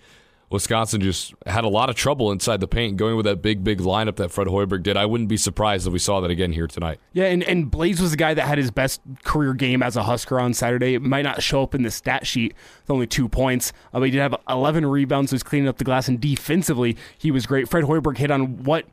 Wisconsin 0.50 1.00
just 1.00 1.34
had 1.46 1.64
a 1.64 1.68
lot 1.68 1.90
of 1.90 1.96
trouble 1.96 2.30
inside 2.30 2.60
the 2.60 2.68
paint 2.68 2.96
going 2.96 3.16
with 3.16 3.26
that 3.26 3.42
big, 3.42 3.64
big 3.64 3.80
lineup 3.80 4.16
that 4.16 4.30
Fred 4.30 4.46
Hoiberg 4.48 4.82
did. 4.82 4.96
I 4.96 5.06
wouldn't 5.06 5.28
be 5.28 5.36
surprised 5.36 5.86
if 5.86 5.92
we 5.92 5.98
saw 5.98 6.20
that 6.20 6.30
again 6.30 6.52
here 6.52 6.66
tonight. 6.66 7.00
Yeah, 7.12 7.24
and, 7.24 7.42
and 7.44 7.70
Blaise 7.70 8.00
was 8.00 8.10
the 8.10 8.16
guy 8.16 8.34
that 8.34 8.46
had 8.46 8.58
his 8.58 8.70
best 8.70 9.00
career 9.24 9.54
game 9.54 9.82
as 9.82 9.96
a 9.96 10.04
Husker 10.04 10.38
on 10.38 10.54
Saturday. 10.54 10.94
It 10.94 11.02
might 11.02 11.22
not 11.22 11.42
show 11.42 11.62
up 11.62 11.74
in 11.74 11.82
the 11.82 11.90
stat 11.90 12.26
sheet 12.26 12.54
with 12.82 12.90
only 12.90 13.06
two 13.06 13.28
points, 13.28 13.72
uh, 13.92 13.98
but 13.98 14.04
he 14.04 14.10
did 14.10 14.20
have 14.20 14.36
11 14.48 14.86
rebounds, 14.86 15.30
so 15.30 15.36
he's 15.36 15.42
cleaning 15.42 15.68
up 15.68 15.78
the 15.78 15.84
glass, 15.84 16.08
and 16.08 16.20
defensively, 16.20 16.96
he 17.18 17.30
was 17.30 17.46
great. 17.46 17.68
Fred 17.68 17.84
Hoiberg 17.84 18.18
hit 18.18 18.30
on 18.30 18.64
what 18.64 18.86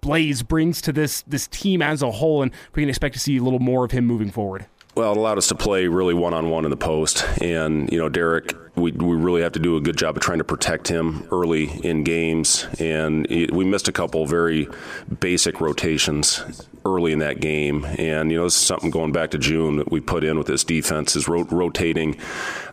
Blaise 0.00 0.42
brings 0.42 0.82
to 0.82 0.92
this 0.92 1.22
this 1.22 1.46
team 1.46 1.82
as 1.82 2.02
a 2.02 2.10
whole, 2.10 2.42
and 2.42 2.50
we 2.74 2.82
can 2.82 2.88
expect 2.88 3.14
to 3.14 3.20
see 3.20 3.36
a 3.36 3.42
little 3.42 3.60
more 3.60 3.84
of 3.84 3.92
him 3.92 4.04
moving 4.06 4.30
forward. 4.30 4.66
Well, 4.98 5.12
it 5.12 5.16
allowed 5.16 5.38
us 5.38 5.46
to 5.46 5.54
play 5.54 5.86
really 5.86 6.12
one 6.12 6.34
on 6.34 6.50
one 6.50 6.64
in 6.64 6.72
the 6.72 6.76
post. 6.76 7.24
And, 7.40 7.88
you 7.92 8.00
know, 8.00 8.08
Derrick, 8.08 8.56
we, 8.74 8.90
we 8.90 9.14
really 9.14 9.42
have 9.42 9.52
to 9.52 9.60
do 9.60 9.76
a 9.76 9.80
good 9.80 9.96
job 9.96 10.16
of 10.16 10.22
trying 10.24 10.38
to 10.38 10.44
protect 10.44 10.88
him 10.88 11.28
early 11.30 11.70
in 11.86 12.02
games. 12.02 12.66
And 12.80 13.24
we 13.28 13.64
missed 13.64 13.86
a 13.86 13.92
couple 13.92 14.26
very 14.26 14.66
basic 15.20 15.60
rotations 15.60 16.42
early 16.84 17.12
in 17.12 17.20
that 17.20 17.38
game. 17.38 17.84
And, 17.96 18.32
you 18.32 18.38
know, 18.38 18.42
this 18.42 18.56
is 18.56 18.66
something 18.66 18.90
going 18.90 19.12
back 19.12 19.30
to 19.30 19.38
June 19.38 19.76
that 19.76 19.88
we 19.88 20.00
put 20.00 20.24
in 20.24 20.36
with 20.36 20.48
this 20.48 20.64
defense 20.64 21.14
is 21.14 21.28
ro- 21.28 21.44
rotating 21.44 22.16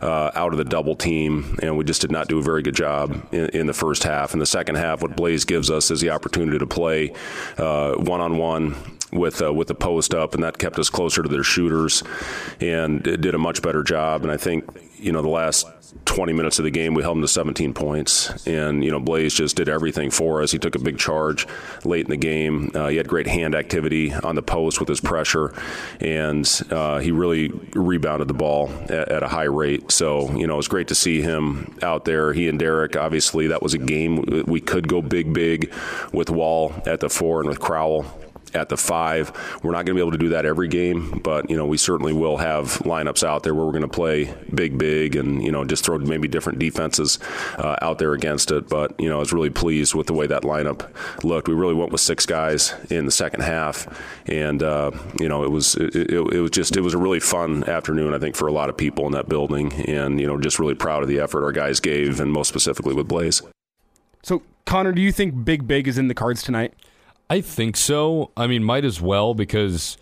uh, 0.02 0.32
out 0.34 0.50
of 0.50 0.58
the 0.58 0.64
double 0.64 0.96
team. 0.96 1.56
And 1.62 1.78
we 1.78 1.84
just 1.84 2.00
did 2.00 2.10
not 2.10 2.26
do 2.26 2.40
a 2.40 2.42
very 2.42 2.62
good 2.62 2.74
job 2.74 3.24
in, 3.30 3.50
in, 3.50 3.66
the 3.68 3.72
first 3.72 4.02
half. 4.02 4.32
In 4.32 4.40
the 4.40 4.46
second 4.46 4.74
half, 4.74 5.00
what 5.00 5.14
Blaise 5.14 5.44
gives 5.44 5.70
us 5.70 5.92
is 5.92 6.00
the 6.00 6.10
opportunity 6.10 6.58
to 6.58 6.66
play 6.66 7.12
one 7.56 8.20
on 8.20 8.36
one 8.36 8.74
with 9.12 9.42
uh, 9.42 9.52
with 9.52 9.68
the 9.68 9.74
post 9.74 10.14
up, 10.14 10.34
and 10.34 10.42
that 10.42 10.58
kept 10.58 10.78
us 10.78 10.90
closer 10.90 11.22
to 11.22 11.28
their 11.28 11.44
shooters, 11.44 12.02
and 12.60 13.02
did 13.02 13.34
a 13.34 13.38
much 13.38 13.62
better 13.62 13.82
job. 13.82 14.22
And 14.22 14.30
I 14.30 14.36
think 14.36 14.64
you 14.98 15.12
know 15.12 15.22
the 15.22 15.28
last 15.28 15.66
20 16.04 16.32
minutes 16.32 16.58
of 16.58 16.64
the 16.64 16.70
game 16.70 16.94
we 16.94 17.02
held 17.02 17.16
them 17.16 17.22
to 17.22 17.28
17 17.28 17.72
points, 17.74 18.46
and 18.46 18.84
you 18.84 18.90
know 18.90 19.00
Blaise 19.00 19.34
just 19.34 19.56
did 19.56 19.68
everything 19.68 20.10
for 20.10 20.42
us. 20.42 20.50
He 20.50 20.58
took 20.58 20.74
a 20.74 20.78
big 20.78 20.98
charge 20.98 21.46
late 21.84 22.06
in 22.06 22.10
the 22.10 22.16
game. 22.16 22.70
Uh, 22.74 22.88
he 22.88 22.96
had 22.96 23.08
great 23.08 23.26
hand 23.26 23.54
activity 23.54 24.12
on 24.12 24.34
the 24.34 24.42
post 24.42 24.80
with 24.80 24.88
his 24.88 25.00
pressure, 25.00 25.54
and 26.00 26.48
uh, 26.70 26.98
he 26.98 27.12
really 27.12 27.48
rebounded 27.74 28.28
the 28.28 28.34
ball 28.34 28.70
at, 28.84 29.08
at, 29.10 29.22
a 29.22 29.28
high 29.28 29.44
rate. 29.44 29.90
So 29.92 30.30
you 30.36 30.46
know 30.46 30.54
it 30.54 30.58
was 30.58 30.68
great 30.68 30.88
to 30.88 30.94
see 30.94 31.22
him 31.22 31.76
out 31.82 32.04
there. 32.04 32.32
He 32.32 32.48
and 32.48 32.58
Derrick, 32.58 32.96
obviously, 32.96 33.48
that 33.48 33.62
was 33.62 33.74
a 33.74 33.78
game 33.78 34.44
we 34.46 34.60
could 34.60 34.88
go 34.88 35.02
big, 35.02 35.32
big 35.32 35.72
with 36.12 36.30
Wall 36.30 36.74
at 36.86 37.00
the 37.00 37.08
four 37.08 37.40
and 37.40 37.48
with 37.48 37.60
Crowell 37.60 38.06
at 38.54 38.68
the 38.68 38.76
five. 38.76 39.32
We're 39.62 39.72
not 39.72 39.84
going 39.84 39.86
to 39.86 39.94
be 39.94 40.00
able 40.00 40.12
to 40.12 40.18
do 40.18 40.28
that 40.30 40.46
every 40.46 40.68
game, 40.68 41.20
but 41.22 41.48
you 41.50 41.56
know 41.56 41.66
we 41.66 41.76
certainly 41.76 42.12
will 42.12 42.36
have 42.36 42.78
lineups 42.80 43.24
out 43.24 43.42
there 43.42 43.54
where 43.54 43.64
we're 43.64 43.72
going 43.72 43.82
to 43.82 43.88
play 43.88 44.34
big, 44.54 44.78
big, 44.78 45.16
and 45.16 45.42
you 45.42 45.50
know 45.50 45.64
just 45.64 45.84
throw 45.84 45.98
maybe 45.98 46.28
different 46.28 46.58
defenses 46.58 47.18
uh, 47.58 47.76
out 47.82 47.98
there 47.98 48.12
against 48.12 48.50
it. 48.50 48.68
But 48.68 48.98
you 49.00 49.08
know 49.08 49.16
I 49.16 49.20
was 49.20 49.32
really 49.32 49.50
pleased 49.50 49.94
with 49.94 50.06
the 50.06 50.14
way 50.14 50.26
that 50.26 50.42
lineup 50.42 50.88
looked. 51.24 51.48
We 51.48 51.54
really 51.54 51.74
went 51.74 51.92
with 51.92 52.00
six 52.00 52.26
guys 52.26 52.74
in 52.90 53.06
the 53.06 53.12
second 53.12 53.42
half, 53.42 53.86
and 54.26 54.62
uh, 54.62 54.90
you 55.18 55.28
know 55.28 55.44
it 55.44 55.50
was 55.50 55.74
it, 55.76 55.94
it, 55.94 56.10
it 56.10 56.40
was 56.40 56.50
just 56.50 56.76
it 56.76 56.82
was 56.82 56.94
a 56.94 56.98
really 56.98 57.20
fun 57.20 57.64
afternoon 57.64 58.14
I 58.14 58.18
think 58.18 58.36
for 58.36 58.46
a 58.46 58.52
lot 58.52 58.68
of 58.68 58.76
people 58.76 59.06
in 59.06 59.12
that 59.12 59.28
building, 59.28 59.72
and 59.86 60.20
you 60.20 60.26
know 60.26 60.38
just 60.38 60.58
really 60.58 60.74
proud 60.74 61.02
of 61.02 61.08
the 61.08 61.20
effort 61.20 61.44
our 61.44 61.52
guys 61.52 61.80
gave, 61.80 62.20
and 62.20 62.32
most 62.32 62.48
specifically 62.48 62.94
with 62.94 63.08
Blaise. 63.08 63.42
So 64.22 64.42
Connor, 64.64 64.92
do 64.92 65.00
you 65.00 65.12
think 65.12 65.44
Big 65.44 65.66
Big 65.66 65.86
is 65.86 65.98
in 65.98 66.08
the 66.08 66.14
cards 66.14 66.42
tonight? 66.42 66.74
I 67.28 67.40
think 67.40 67.76
so. 67.76 68.30
I 68.36 68.46
mean, 68.46 68.62
might 68.62 68.84
as 68.84 69.00
well 69.00 69.34
because 69.34 69.96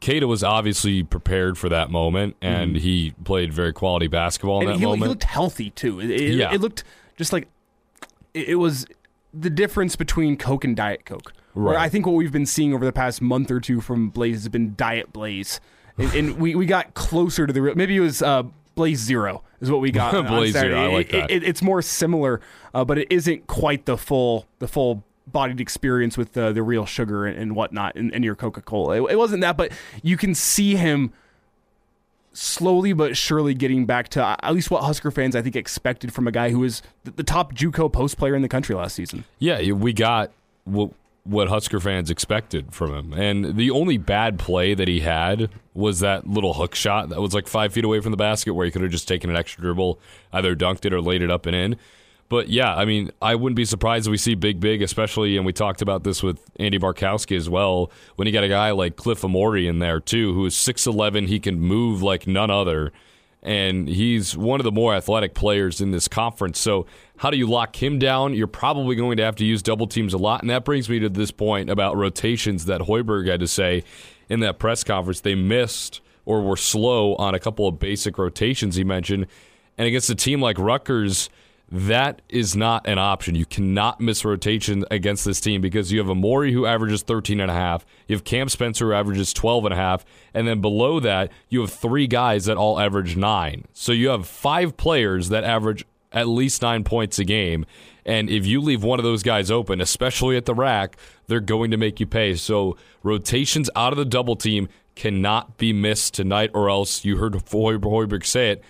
Keita 0.00 0.26
was 0.26 0.42
obviously 0.42 1.02
prepared 1.02 1.56
for 1.56 1.68
that 1.68 1.90
moment, 1.90 2.36
and 2.42 2.76
mm. 2.76 2.80
he 2.80 3.14
played 3.24 3.52
very 3.52 3.72
quality 3.72 4.08
basketball 4.08 4.60
in 4.60 4.68
and 4.68 4.74
that 4.74 4.78
he, 4.78 4.84
moment. 4.84 5.02
He 5.02 5.08
looked 5.08 5.24
healthy 5.24 5.70
too. 5.70 6.00
It, 6.00 6.10
it, 6.10 6.34
yeah. 6.34 6.52
it 6.52 6.60
looked 6.60 6.84
just 7.16 7.32
like 7.32 7.48
it 8.34 8.58
was 8.58 8.86
the 9.32 9.50
difference 9.50 9.96
between 9.96 10.36
Coke 10.36 10.64
and 10.64 10.76
Diet 10.76 11.04
Coke. 11.04 11.32
Right. 11.54 11.76
I 11.76 11.88
think 11.88 12.04
what 12.06 12.16
we've 12.16 12.32
been 12.32 12.46
seeing 12.46 12.74
over 12.74 12.84
the 12.84 12.92
past 12.92 13.22
month 13.22 13.50
or 13.50 13.60
two 13.60 13.80
from 13.80 14.10
Blaise 14.10 14.38
has 14.38 14.48
been 14.48 14.74
Diet 14.76 15.12
Blaise, 15.12 15.60
and, 15.96 16.12
and 16.14 16.38
we, 16.38 16.56
we 16.56 16.66
got 16.66 16.94
closer 16.94 17.46
to 17.46 17.52
the 17.52 17.62
real. 17.62 17.76
Maybe 17.76 17.96
it 17.96 18.00
was 18.00 18.22
uh, 18.22 18.42
Blaise 18.74 18.98
Zero 18.98 19.44
is 19.60 19.70
what 19.70 19.80
we 19.80 19.92
got. 19.92 20.26
Blaise 20.26 20.52
Zero, 20.52 20.78
I 20.78 20.92
like 20.92 21.10
that. 21.10 21.30
It, 21.30 21.44
it's 21.44 21.62
more 21.62 21.80
similar, 21.80 22.40
uh, 22.74 22.84
but 22.84 22.98
it 22.98 23.06
isn't 23.10 23.46
quite 23.46 23.86
the 23.86 23.96
full 23.96 24.46
the 24.58 24.66
full 24.66 25.04
bodied 25.34 25.60
experience 25.60 26.16
with 26.16 26.32
the, 26.32 26.52
the 26.52 26.62
real 26.62 26.86
sugar 26.86 27.26
and, 27.26 27.36
and 27.36 27.54
whatnot 27.54 27.94
in, 27.96 28.22
your 28.22 28.34
Coca 28.34 28.62
Cola. 28.62 29.02
It, 29.02 29.10
it, 29.10 29.16
wasn't 29.16 29.42
that, 29.42 29.58
but 29.58 29.72
you 30.02 30.16
can 30.16 30.34
see 30.34 30.76
him 30.76 31.12
slowly 32.32 32.94
but 32.94 33.16
surely 33.16 33.52
getting 33.52 33.84
back 33.84 34.08
to 34.08 34.24
uh, 34.24 34.36
at 34.42 34.54
least 34.54 34.70
what 34.70 34.82
Husker 34.84 35.10
fans 35.10 35.36
I 35.36 35.42
think 35.42 35.56
expected 35.56 36.14
from 36.14 36.26
a 36.26 36.32
guy 36.32 36.50
who 36.50 36.60
was 36.60 36.82
the, 37.04 37.10
the 37.10 37.22
top 37.22 37.52
JUCO 37.52 37.92
post 37.92 38.16
player 38.16 38.34
in 38.34 38.42
the 38.42 38.48
country 38.48 38.74
last 38.74 38.94
season. 38.94 39.24
Yeah, 39.38 39.72
we 39.72 39.92
got 39.92 40.30
what 40.64 40.90
what 41.24 41.48
Husker 41.48 41.80
fans 41.80 42.10
expected 42.10 42.72
from 42.72 42.94
him, 42.94 43.12
and 43.14 43.56
the 43.56 43.70
only 43.70 43.96
bad 43.96 44.38
play 44.38 44.74
that 44.74 44.88
he 44.88 45.00
had 45.00 45.50
was 45.72 46.00
that 46.00 46.26
little 46.26 46.54
hook 46.54 46.74
shot 46.74 47.08
that 47.08 47.20
was 47.20 47.34
like 47.34 47.48
five 47.48 47.72
feet 47.72 47.84
away 47.84 48.00
from 48.00 48.10
the 48.10 48.16
basket 48.16 48.52
where 48.52 48.66
he 48.66 48.70
could 48.70 48.82
have 48.82 48.90
just 48.90 49.08
taken 49.08 49.30
an 49.30 49.36
extra 49.36 49.62
dribble, 49.62 49.98
either 50.32 50.54
dunked 50.54 50.84
it 50.84 50.92
or 50.92 51.00
laid 51.00 51.22
it 51.22 51.30
up 51.30 51.46
and 51.46 51.56
in. 51.56 51.76
But 52.30 52.48
yeah, 52.48 52.74
I 52.74 52.84
mean, 52.84 53.10
I 53.20 53.34
wouldn't 53.34 53.56
be 53.56 53.66
surprised 53.66 54.06
if 54.06 54.10
we 54.10 54.16
see 54.16 54.34
Big 54.34 54.58
Big, 54.58 54.82
especially, 54.82 55.36
and 55.36 55.44
we 55.44 55.52
talked 55.52 55.82
about 55.82 56.04
this 56.04 56.22
with 56.22 56.40
Andy 56.58 56.78
Markowski 56.78 57.36
as 57.36 57.50
well, 57.50 57.90
when 58.16 58.26
you 58.26 58.32
got 58.32 58.44
a 58.44 58.48
guy 58.48 58.70
like 58.70 58.96
Cliff 58.96 59.20
Omoruyi 59.20 59.68
in 59.68 59.78
there 59.78 60.00
too, 60.00 60.32
who 60.32 60.46
is 60.46 60.54
6'11, 60.54 61.28
he 61.28 61.38
can 61.38 61.60
move 61.60 62.02
like 62.02 62.26
none 62.26 62.50
other, 62.50 62.92
and 63.42 63.88
he's 63.88 64.36
one 64.36 64.58
of 64.58 64.64
the 64.64 64.72
more 64.72 64.94
athletic 64.94 65.34
players 65.34 65.82
in 65.82 65.90
this 65.90 66.08
conference. 66.08 66.58
So 66.58 66.86
how 67.18 67.30
do 67.30 67.36
you 67.36 67.46
lock 67.46 67.80
him 67.80 67.98
down? 67.98 68.32
You're 68.32 68.46
probably 68.46 68.96
going 68.96 69.18
to 69.18 69.22
have 69.22 69.36
to 69.36 69.44
use 69.44 69.62
double 69.62 69.86
teams 69.86 70.14
a 70.14 70.18
lot, 70.18 70.40
and 70.40 70.48
that 70.48 70.64
brings 70.64 70.88
me 70.88 70.98
to 71.00 71.10
this 71.10 71.30
point 71.30 71.68
about 71.68 71.96
rotations 71.96 72.64
that 72.64 72.80
Hoiberg 72.80 73.28
had 73.28 73.40
to 73.40 73.48
say 73.48 73.84
in 74.30 74.40
that 74.40 74.58
press 74.58 74.82
conference. 74.82 75.20
They 75.20 75.34
missed 75.34 76.00
or 76.24 76.40
were 76.40 76.56
slow 76.56 77.16
on 77.16 77.34
a 77.34 77.38
couple 77.38 77.68
of 77.68 77.78
basic 77.78 78.16
rotations 78.16 78.76
he 78.76 78.82
mentioned, 78.82 79.26
and 79.76 79.86
against 79.86 80.08
a 80.08 80.14
team 80.14 80.40
like 80.40 80.58
Rutgers– 80.58 81.28
that 81.74 82.22
is 82.28 82.54
not 82.54 82.86
an 82.86 82.98
option. 82.98 83.34
You 83.34 83.46
cannot 83.46 84.00
miss 84.00 84.24
rotation 84.24 84.84
against 84.92 85.24
this 85.24 85.40
team 85.40 85.60
because 85.60 85.90
you 85.90 85.98
have 85.98 86.06
Omoruyi 86.06 86.52
who 86.52 86.66
averages 86.66 87.02
13 87.02 87.40
and 87.40 87.50
a 87.50 87.54
half. 87.54 87.84
You 88.06 88.14
have 88.14 88.22
Cam 88.22 88.48
Spencer 88.48 88.86
who 88.86 88.92
averages 88.92 89.32
12 89.32 89.64
and 89.64 89.74
a 89.74 89.76
half. 89.76 90.04
And 90.32 90.46
then 90.46 90.60
below 90.60 91.00
that, 91.00 91.32
you 91.48 91.60
have 91.62 91.72
three 91.72 92.06
guys 92.06 92.44
that 92.44 92.56
all 92.56 92.78
average 92.78 93.16
nine. 93.16 93.64
So 93.72 93.90
you 93.90 94.10
have 94.10 94.24
five 94.24 94.76
players 94.76 95.30
that 95.30 95.42
average 95.42 95.84
at 96.12 96.28
least 96.28 96.62
nine 96.62 96.84
points 96.84 97.18
a 97.18 97.24
game. 97.24 97.66
And 98.06 98.30
if 98.30 98.46
you 98.46 98.60
leave 98.60 98.84
one 98.84 99.00
of 99.00 99.04
those 99.04 99.24
guys 99.24 99.50
open, 99.50 99.80
especially 99.80 100.36
at 100.36 100.44
the 100.44 100.54
RAC, 100.54 100.96
they're 101.26 101.40
going 101.40 101.72
to 101.72 101.76
make 101.76 101.98
you 101.98 102.06
pay. 102.06 102.36
So 102.36 102.76
rotations 103.02 103.68
out 103.74 103.92
of 103.92 103.96
the 103.96 104.04
double 104.04 104.36
team 104.36 104.68
cannot 104.94 105.58
be 105.58 105.72
missed 105.72 106.14
tonight, 106.14 106.52
or 106.54 106.70
else 106.70 107.04
you 107.04 107.16
heard 107.16 107.32
Hoiberg 107.32 108.24
say 108.24 108.52
it 108.52 108.64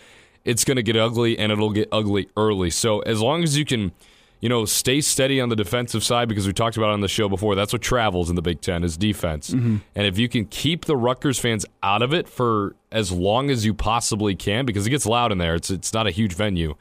it's 0.45 0.65
going 0.65 0.77
to 0.77 0.83
get 0.83 0.97
ugly 0.97 1.39
and 1.39 1.51
it'll 1.51 1.71
get 1.71 1.89
ugly 1.91 2.29
early. 2.37 2.71
So 2.71 3.01
as 3.01 3.21
long 3.21 3.43
as 3.43 3.57
you 3.57 3.65
can, 3.65 3.93
you 4.41 4.49
know, 4.49 4.65
stay 4.65 5.01
steady 5.01 5.41
on 5.41 5.49
the 5.49 5.57
defensive 5.57 6.05
side 6.05 6.29
because 6.29 6.47
we 6.47 6.53
talked 6.53 6.77
about 6.77 6.91
on 6.91 7.01
the 7.01 7.09
show 7.09 7.29
before, 7.29 7.55
that's 7.55 7.73
what 7.73 7.81
travels 7.81 8.29
in 8.29 8.37
the 8.37 8.43
Big 8.43 8.61
Ten 8.61 8.85
is 8.85 8.97
defense. 8.97 9.51
Mm-hmm. 9.51 9.77
And 9.95 10.07
if 10.07 10.19
you 10.19 10.29
can 10.29 10.45
keep 10.47 10.85
the 10.85 10.97
Rutgers 10.97 11.39
fans 11.39 11.65
out 11.83 12.03
of 12.03 12.13
it 12.13 12.29
for 12.29 12.77
as 12.93 13.11
long 13.11 13.51
as 13.51 13.65
you 13.65 13.73
possibly 13.73 14.35
can, 14.35 14.67
because 14.67 14.87
it 14.87 14.91
gets 14.91 15.07
loud 15.07 15.33
in 15.33 15.39
there, 15.39 15.55
it's 15.55 15.71
it's 15.71 15.95
not 15.95 16.07
a 16.07 16.11
huge 16.11 16.35
venue. 16.35 16.75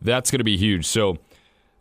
That's 0.00 0.30
going 0.30 0.38
to 0.38 0.44
be 0.44 0.56
huge. 0.56 0.86
So 0.86 1.18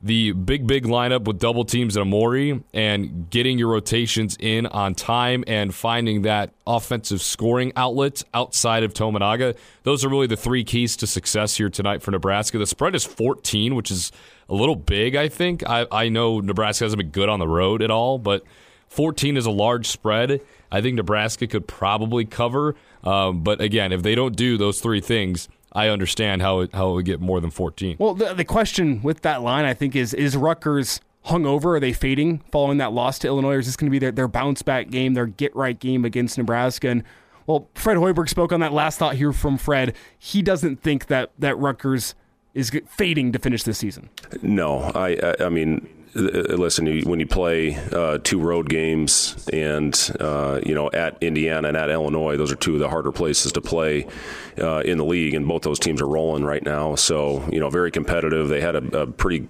the 0.02 0.32
big, 0.32 0.66
big 0.66 0.86
lineup 0.86 1.26
with 1.26 1.40
double 1.40 1.66
teams 1.66 1.98
and 1.98 2.02
Amori 2.02 2.64
and 2.74 3.30
getting 3.30 3.60
your 3.60 3.68
rotations 3.70 4.38
in 4.40 4.66
on 4.68 4.96
time 4.96 5.44
and 5.46 5.76
finding 5.76 6.22
that 6.22 6.52
offensive 6.66 7.22
scoring 7.22 7.74
outlet 7.76 8.24
outside 8.34 8.84
of 8.84 8.94
Tominaga. 8.94 9.58
Those 9.84 10.06
are 10.06 10.10
really 10.10 10.28
the 10.28 10.38
three 10.38 10.64
keys 10.64 10.96
to 10.98 11.08
success 11.08 11.58
here 11.58 11.70
tonight 11.70 12.02
for 12.02 12.12
Nebraska. 12.12 12.58
The 12.58 12.66
spread 12.66 12.96
is 12.96 13.04
14, 13.04 13.76
which 13.76 13.92
is 13.92 14.14
a 14.48 14.54
little 14.54 14.78
big, 14.78 15.16
I 15.16 15.28
think. 15.28 15.68
I, 15.68 15.86
I 15.92 16.08
know 16.08 16.40
Nebraska 16.40 16.86
hasn't 16.86 17.00
been 17.00 17.12
good 17.12 17.28
on 17.28 17.40
the 17.40 17.48
road 17.48 17.82
at 17.82 17.92
all, 17.92 18.18
but 18.18 18.44
14 18.88 19.36
is 19.36 19.46
a 19.46 19.52
large 19.52 19.88
spread. 19.88 20.40
I 20.72 20.82
think 20.82 20.96
Nebraska 20.96 21.46
could 21.46 21.68
probably 21.68 22.24
cover. 22.24 22.76
Um, 23.04 23.42
but 23.44 23.60
again, 23.60 23.92
if 23.92 24.02
they 24.02 24.16
don't 24.16 24.36
do 24.36 24.58
those 24.58 24.80
three 24.80 25.02
things, 25.02 25.50
I 25.74 25.88
understand 25.90 26.42
how 26.42 26.62
it, 26.62 26.74
how 26.74 26.92
it 26.92 26.94
would 26.94 27.06
get 27.06 27.22
more 27.22 27.40
than 27.40 27.52
14. 27.52 27.98
Well, 28.00 28.14
the, 28.14 28.34
the 28.34 28.46
question 28.46 29.02
with 29.02 29.22
that 29.22 29.42
line, 29.42 29.66
I 29.66 29.74
think, 29.74 29.96
is 29.96 30.14
is 30.14 30.36
Rutgers 30.36 31.02
hungover? 31.26 31.76
Are 31.76 31.80
they 31.80 31.94
fading 31.94 32.42
following 32.52 32.78
that 32.80 32.94
loss 32.94 33.20
to 33.20 33.28
Illinois? 33.28 33.56
Or 33.56 33.60
is 33.60 33.66
this 33.68 33.76
going 33.76 33.90
to 33.90 33.92
be 33.92 34.00
their, 34.00 34.12
their 34.12 34.28
bounce 34.28 34.62
back 34.62 34.90
game, 34.90 35.14
their 35.14 35.28
get 35.28 35.56
right 35.56 35.80
game 35.80 36.06
against 36.06 36.38
Nebraska? 36.38 36.90
And 36.90 37.04
well, 37.46 37.68
Fred 37.76 37.98
Hoiberg 37.98 38.30
spoke 38.30 38.52
on 38.52 38.60
that 38.60 38.74
last 38.74 39.00
thought 39.00 39.16
here 39.16 39.34
from 39.34 39.58
Fred. 39.58 39.96
He 40.18 40.42
doesn't 40.42 40.82
think 40.82 41.08
that 41.08 41.32
that 41.40 41.58
Rutgers 41.58 42.16
is 42.54 42.72
fading 42.88 43.32
to 43.32 43.40
finish 43.40 43.64
this 43.64 43.78
season. 43.78 44.10
No, 44.42 44.80
I 44.96 45.36
I 45.40 45.50
mean 45.50 45.88
uh, 45.88 45.99
listen, 46.16 46.86
you, 46.86 47.04
when 47.04 47.20
you 47.20 47.28
play 47.28 47.76
uh, 47.92 48.18
two 48.24 48.40
road 48.40 48.70
games 48.70 49.48
and 49.52 50.12
uh, 50.20 50.60
you 50.66 50.74
know 50.74 50.90
at 50.92 51.22
Indiana 51.22 51.68
and 51.70 51.78
at 51.78 51.90
Illinois, 51.90 52.38
those 52.38 52.52
are 52.52 52.56
two 52.56 52.74
of 52.74 52.80
the 52.80 52.90
harder 52.90 53.12
places 53.12 53.52
to 53.54 53.62
play 53.62 54.08
uh, 54.60 54.80
in 54.80 54.98
the 54.98 55.06
league, 55.06 55.34
and 55.34 55.48
both 55.48 55.62
those 55.62 55.80
teams 55.80 56.02
are 56.02 56.08
rolling 56.08 56.44
right 56.44 56.64
now. 56.64 56.96
So 56.96 57.48
you 57.52 57.60
know, 57.60 57.70
very 57.70 57.92
competitive. 57.92 58.48
They 58.50 58.62
had 58.62 58.76
a, 58.76 59.02
a 59.02 59.08
pretty 59.08 59.48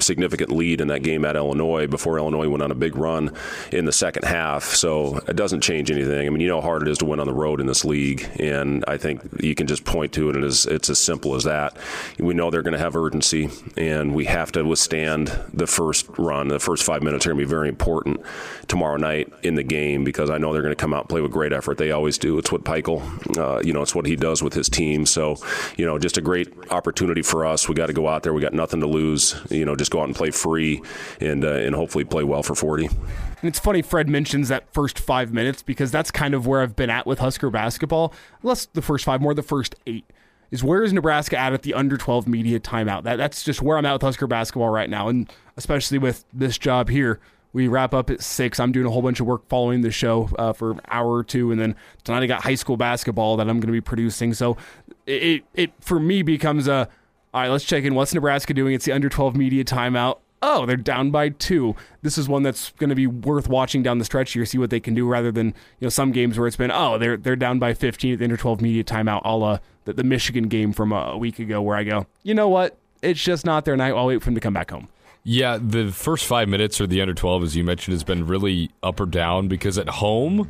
significant 0.00 0.52
lead 0.52 0.80
in 0.80 0.88
that 0.88 1.02
game 1.02 1.24
at 1.24 1.36
Illinois 1.36 1.86
before 1.86 2.18
Illinois 2.18 2.48
went 2.48 2.62
on 2.62 2.70
a 2.70 2.74
big 2.74 2.96
run 2.96 3.32
in 3.72 3.84
the 3.84 3.92
second 3.92 4.24
half. 4.24 4.64
So 4.64 5.18
it 5.28 5.36
doesn't 5.36 5.60
change 5.60 5.90
anything. 5.90 6.26
I 6.26 6.30
mean, 6.30 6.40
you 6.40 6.48
know 6.48 6.60
how 6.60 6.68
hard 6.68 6.82
it 6.82 6.88
is 6.88 6.98
to 6.98 7.04
win 7.04 7.20
on 7.20 7.26
the 7.26 7.32
road 7.32 7.60
in 7.60 7.66
this 7.66 7.84
league, 7.84 8.28
and 8.38 8.84
I 8.86 8.96
think 8.96 9.22
you 9.40 9.54
can 9.54 9.66
just 9.66 9.84
point 9.84 10.12
to 10.12 10.30
it, 10.30 10.36
and 10.36 10.44
it's, 10.44 10.66
it's 10.66 10.90
as 10.90 10.98
simple 10.98 11.34
as 11.34 11.44
that. 11.44 11.76
We 12.18 12.34
know 12.34 12.50
they're 12.50 12.62
going 12.62 12.72
to 12.72 12.78
have 12.78 12.96
urgency, 12.96 13.50
and 13.76 14.14
we 14.14 14.26
have 14.26 14.52
to 14.52 14.64
withstand 14.64 15.28
the 15.52 15.66
first 15.66 16.06
run. 16.18 16.48
The 16.48 16.58
first 16.58 16.84
five 16.84 17.02
minutes 17.02 17.26
are 17.26 17.30
going 17.30 17.40
to 17.40 17.46
be 17.46 17.50
very 17.50 17.68
important 17.68 18.20
tomorrow 18.68 18.96
night 18.96 19.32
in 19.42 19.54
the 19.54 19.62
game 19.62 20.04
because 20.04 20.30
I 20.30 20.38
know 20.38 20.52
they're 20.52 20.62
going 20.62 20.74
to 20.74 20.80
come 20.80 20.94
out 20.94 21.02
and 21.02 21.08
play 21.08 21.20
with 21.20 21.32
great 21.32 21.52
effort. 21.52 21.78
They 21.78 21.90
always 21.90 22.18
do. 22.18 22.38
It's 22.38 22.52
what 22.52 22.64
Pikiell, 22.64 23.38
uh, 23.38 23.60
you 23.64 23.72
know, 23.72 23.82
it's 23.82 23.94
what 23.94 24.06
he 24.06 24.16
does 24.16 24.42
with 24.42 24.54
his 24.54 24.68
team. 24.68 25.06
So, 25.06 25.36
you 25.76 25.86
know, 25.86 25.98
just 25.98 26.18
a 26.18 26.20
great 26.20 26.52
opportunity 26.70 27.22
for 27.22 27.46
us. 27.46 27.68
We 27.68 27.74
got 27.74 27.86
to 27.86 27.92
go 27.92 28.08
out 28.08 28.22
there. 28.22 28.32
We 28.32 28.42
got 28.42 28.52
nothing 28.52 28.80
to 28.80 28.86
lose. 28.86 29.34
You 29.50 29.64
know, 29.64 29.74
just 29.74 29.87
go 29.90 30.00
out 30.00 30.04
and 30.04 30.14
play 30.14 30.30
free 30.30 30.82
and 31.20 31.44
uh, 31.44 31.52
and 31.52 31.74
hopefully 31.74 32.04
play 32.04 32.24
well 32.24 32.42
for 32.42 32.54
40. 32.54 32.86
And 32.86 32.96
it's 33.42 33.58
funny 33.58 33.82
Fred 33.82 34.08
mentions 34.08 34.48
that 34.48 34.72
first 34.72 34.98
five 34.98 35.32
minutes 35.32 35.62
because 35.62 35.90
that's 35.90 36.10
kind 36.10 36.34
of 36.34 36.46
where 36.46 36.60
I've 36.62 36.76
been 36.76 36.90
at 36.90 37.06
with 37.06 37.20
Husker 37.20 37.50
basketball. 37.50 38.12
Less 38.42 38.66
the 38.66 38.82
first 38.82 39.04
five, 39.04 39.20
more 39.20 39.34
the 39.34 39.42
first 39.42 39.76
eight. 39.86 40.04
Is 40.50 40.64
where 40.64 40.82
is 40.82 40.92
Nebraska 40.92 41.36
at 41.36 41.52
at 41.52 41.62
the 41.62 41.74
under 41.74 41.96
12 41.96 42.26
media 42.26 42.58
timeout? 42.58 43.02
That 43.02 43.16
that's 43.16 43.42
just 43.42 43.60
where 43.60 43.76
I'm 43.76 43.84
at 43.84 43.92
with 43.92 44.02
Husker 44.02 44.26
basketball 44.26 44.70
right 44.70 44.88
now, 44.88 45.08
and 45.08 45.30
especially 45.56 45.98
with 45.98 46.24
this 46.32 46.58
job 46.58 46.88
here. 46.88 47.20
We 47.54 47.66
wrap 47.66 47.94
up 47.94 48.10
at 48.10 48.22
six. 48.22 48.60
I'm 48.60 48.72
doing 48.72 48.86
a 48.86 48.90
whole 48.90 49.00
bunch 49.00 49.20
of 49.20 49.26
work 49.26 49.48
following 49.48 49.80
the 49.80 49.90
show 49.90 50.28
uh, 50.38 50.52
for 50.52 50.72
an 50.72 50.80
hour 50.88 51.10
or 51.10 51.24
two, 51.24 51.50
and 51.50 51.58
then 51.58 51.76
tonight 52.04 52.22
I 52.22 52.26
got 52.26 52.42
high 52.42 52.54
school 52.54 52.76
basketball 52.76 53.38
that 53.38 53.48
I'm 53.48 53.58
going 53.58 53.68
to 53.68 53.72
be 53.72 53.80
producing. 53.80 54.34
So 54.34 54.58
it 55.06 55.44
it 55.54 55.72
for 55.80 55.98
me 55.98 56.22
becomes 56.22 56.68
a 56.68 56.88
all 57.34 57.42
right, 57.42 57.48
let's 57.48 57.64
check 57.64 57.84
in. 57.84 57.94
What's 57.94 58.14
Nebraska 58.14 58.54
doing? 58.54 58.74
It's 58.74 58.84
the 58.84 58.92
under 58.92 59.08
12 59.08 59.36
media 59.36 59.64
timeout. 59.64 60.18
Oh, 60.40 60.66
they're 60.66 60.76
down 60.76 61.10
by 61.10 61.30
two. 61.30 61.74
This 62.02 62.16
is 62.16 62.28
one 62.28 62.44
that's 62.44 62.70
going 62.78 62.90
to 62.90 62.96
be 62.96 63.08
worth 63.08 63.48
watching 63.48 63.82
down 63.82 63.98
the 63.98 64.04
stretch 64.04 64.32
here, 64.32 64.46
see 64.46 64.56
what 64.56 64.70
they 64.70 64.78
can 64.78 64.94
do, 64.94 65.06
rather 65.06 65.32
than 65.32 65.48
you 65.48 65.82
know 65.82 65.88
some 65.88 66.12
games 66.12 66.38
where 66.38 66.46
it's 66.46 66.56
been 66.56 66.70
oh 66.70 66.96
they're 66.96 67.16
they're 67.16 67.36
down 67.36 67.58
by 67.58 67.74
15 67.74 68.12
at 68.12 68.18
the 68.20 68.24
under 68.24 68.36
12 68.36 68.60
media 68.60 68.84
timeout, 68.84 69.22
a 69.24 69.36
la 69.36 69.58
the, 69.84 69.94
the 69.94 70.04
Michigan 70.04 70.44
game 70.44 70.72
from 70.72 70.92
a, 70.92 71.10
a 71.12 71.18
week 71.18 71.40
ago, 71.40 71.60
where 71.60 71.76
I 71.76 71.82
go, 71.82 72.06
you 72.22 72.34
know 72.34 72.48
what, 72.48 72.76
it's 73.02 73.20
just 73.20 73.44
not 73.44 73.64
their 73.64 73.76
night. 73.76 73.94
I'll 73.94 74.06
wait 74.06 74.20
for 74.20 74.26
them 74.26 74.36
to 74.36 74.40
come 74.40 74.54
back 74.54 74.70
home. 74.70 74.88
Yeah, 75.24 75.58
the 75.60 75.90
first 75.90 76.24
five 76.24 76.48
minutes 76.48 76.80
or 76.80 76.86
the 76.86 77.00
under 77.00 77.14
12, 77.14 77.42
as 77.42 77.56
you 77.56 77.64
mentioned, 77.64 77.92
has 77.92 78.04
been 78.04 78.26
really 78.26 78.70
up 78.82 79.00
or 79.00 79.06
down 79.06 79.48
because 79.48 79.76
at 79.76 79.88
home 79.88 80.48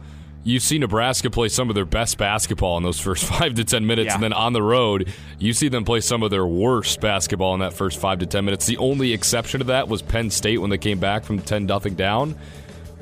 you 0.49 0.61
see 0.61 0.79
Nebraska 0.79 1.29
play 1.29 1.49
some 1.49 1.69
of 1.69 1.75
their 1.75 1.85
best 1.85 2.17
basketball 2.17 2.79
in 2.79 2.83
those 2.83 2.99
first 2.99 3.25
five 3.33 3.55
to 3.55 3.65
ten 3.65 3.87
minutes, 3.87 4.07
yeah. 4.07 4.15
and 4.15 4.23
then 4.23 4.33
on 4.33 4.55
the 4.55 4.63
road, 4.63 5.13
you 5.39 5.53
see 5.53 5.69
them 5.69 5.85
play 5.85 6.01
some 6.01 6.23
of 6.23 6.31
their 6.31 6.47
worst 6.47 7.01
basketball 7.01 7.53
in 7.55 7.61
that 7.61 7.75
first 7.75 8.01
five 8.01 8.21
to 8.21 8.27
ten 8.27 8.45
minutes. 8.45 8.67
The 8.67 8.79
only 8.79 9.13
exception 9.13 9.61
to 9.61 9.65
that 9.67 9.89
was 9.89 10.01
Penn 10.01 10.31
State 10.31 10.59
when 10.59 10.71
they 10.71 10.79
came 10.79 10.99
back 10.99 11.25
from 11.25 11.41
ten 11.41 11.67
nothing 11.67 11.95
down. 11.95 12.35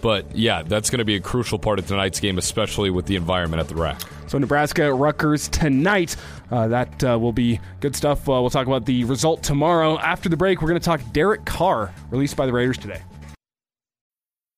But 0.02 0.36
yeah, 0.36 0.62
that's 0.62 0.90
going 0.90 0.98
to 0.98 1.04
be 1.04 1.16
a 1.16 1.20
crucial 1.20 1.58
part 1.58 1.78
of 1.78 1.86
tonight's 1.86 2.20
game, 2.20 2.36
especially 2.36 2.90
with 2.90 3.06
the 3.06 3.16
environment 3.16 3.60
at 3.60 3.68
the 3.68 3.76
RAC. 3.76 4.00
So 4.26 4.38
Nebraska 4.38 4.92
Rutgers 4.92 5.48
tonight. 5.48 6.16
Uh, 6.50 6.68
that 6.68 7.02
uh, 7.02 7.18
will 7.18 7.32
be 7.32 7.60
good 7.80 7.96
stuff. 7.96 8.28
Uh, 8.28 8.32
we'll 8.32 8.50
talk 8.50 8.66
about 8.66 8.86
the 8.86 9.04
result 9.04 9.42
tomorrow. 9.42 9.98
After 9.98 10.28
the 10.28 10.36
break, 10.36 10.62
we're 10.62 10.68
going 10.68 10.80
to 10.80 10.84
talk 10.84 11.00
Derek 11.12 11.44
Carr, 11.44 11.94
released 12.10 12.36
by 12.36 12.46
the 12.46 12.52
Raiders 12.52 12.78
today. 12.78 13.02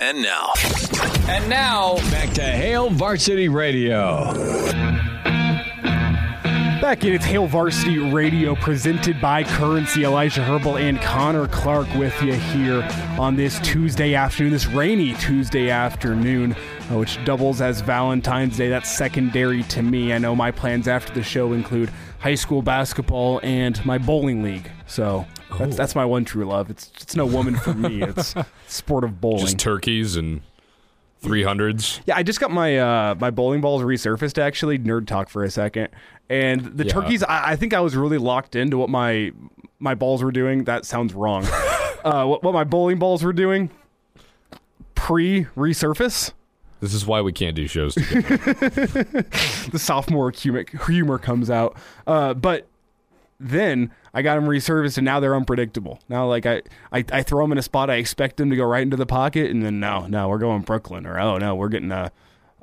And 0.00 0.22
now. 0.22 0.52
And 1.28 1.48
now, 1.50 1.96
back 2.10 2.32
to 2.34 2.42
Hail 2.42 2.88
Varsity 2.88 3.48
Radio. 3.48 4.32
Back 6.80 7.04
in 7.04 7.12
its 7.12 7.24
Hail 7.24 7.48
Varsity 7.48 7.98
Radio, 7.98 8.54
presented 8.54 9.20
by 9.20 9.42
Currency, 9.42 10.04
Elijah 10.04 10.40
Herbel 10.42 10.80
and 10.80 11.00
Connor 11.00 11.48
Clark 11.48 11.92
with 11.96 12.22
you 12.22 12.34
here 12.34 12.88
on 13.18 13.34
this 13.34 13.58
Tuesday 13.60 14.14
afternoon, 14.14 14.52
this 14.52 14.66
rainy 14.66 15.14
Tuesday 15.14 15.68
afternoon, 15.68 16.52
uh, 16.52 16.96
which 16.96 17.22
doubles 17.24 17.60
as 17.60 17.80
Valentine's 17.80 18.56
Day. 18.56 18.68
That's 18.68 18.88
secondary 18.88 19.64
to 19.64 19.82
me. 19.82 20.12
I 20.12 20.18
know 20.18 20.36
my 20.36 20.52
plans 20.52 20.86
after 20.86 21.12
the 21.12 21.24
show 21.24 21.52
include 21.54 21.90
high 22.20 22.36
school 22.36 22.62
basketball 22.62 23.40
and 23.42 23.84
my 23.84 23.98
bowling 23.98 24.44
league. 24.44 24.70
So 24.86 25.26
that's, 25.56 25.76
that's 25.76 25.94
my 25.94 26.04
one 26.04 26.24
true 26.24 26.44
love. 26.44 26.70
It's 26.70 26.90
it's 27.00 27.16
no 27.16 27.26
woman 27.26 27.56
for 27.56 27.74
me. 27.74 28.02
It's 28.08 28.34
sport 28.66 29.04
of 29.04 29.20
bowling. 29.20 29.40
Just 29.40 29.58
turkeys 29.58 30.16
and 30.16 30.42
three 31.20 31.42
hundreds. 31.42 32.00
Yeah, 32.06 32.16
I 32.16 32.22
just 32.22 32.40
got 32.40 32.50
my 32.50 32.78
uh, 32.78 33.14
my 33.18 33.30
bowling 33.30 33.60
balls 33.60 33.82
resurfaced. 33.82 34.38
Actually, 34.38 34.78
nerd 34.78 35.06
talk 35.06 35.28
for 35.28 35.44
a 35.44 35.50
second. 35.50 35.88
And 36.30 36.60
the 36.76 36.84
yeah. 36.84 36.92
turkeys, 36.92 37.22
I, 37.22 37.52
I, 37.52 37.56
think 37.56 37.72
I 37.72 37.80
was 37.80 37.96
really 37.96 38.18
locked 38.18 38.54
into 38.54 38.76
what 38.76 38.90
my 38.90 39.32
my 39.78 39.94
balls 39.94 40.22
were 40.22 40.32
doing. 40.32 40.64
That 40.64 40.84
sounds 40.84 41.14
wrong. 41.14 41.46
uh, 42.04 42.24
what, 42.26 42.42
what 42.42 42.52
my 42.52 42.64
bowling 42.64 42.98
balls 42.98 43.24
were 43.24 43.32
doing 43.32 43.70
pre 44.94 45.44
resurface. 45.56 46.32
This 46.80 46.94
is 46.94 47.06
why 47.06 47.22
we 47.22 47.32
can't 47.32 47.56
do 47.56 47.66
shows. 47.66 47.94
the 47.94 49.78
sophomore 49.78 50.30
humor, 50.30 50.64
humor 50.86 51.18
comes 51.18 51.50
out. 51.50 51.76
Uh, 52.06 52.34
but 52.34 52.68
then 53.40 53.92
I 54.12 54.22
got 54.22 54.34
them 54.34 54.46
resurfaced, 54.46 54.98
and 54.98 55.04
now 55.04 55.20
they're 55.20 55.36
unpredictable. 55.36 56.00
Now, 56.08 56.26
like 56.26 56.46
I, 56.46 56.62
I, 56.92 57.04
I, 57.12 57.22
throw 57.22 57.44
them 57.44 57.52
in 57.52 57.58
a 57.58 57.62
spot, 57.62 57.88
I 57.88 57.96
expect 57.96 58.36
them 58.36 58.50
to 58.50 58.56
go 58.56 58.64
right 58.64 58.82
into 58.82 58.96
the 58.96 59.06
pocket, 59.06 59.50
and 59.50 59.62
then 59.62 59.78
no, 59.78 60.06
no, 60.06 60.28
we're 60.28 60.38
going 60.38 60.62
Brooklyn, 60.62 61.06
or 61.06 61.20
oh 61.20 61.38
no, 61.38 61.54
we're 61.54 61.68
getting 61.68 61.92
a, 61.92 62.10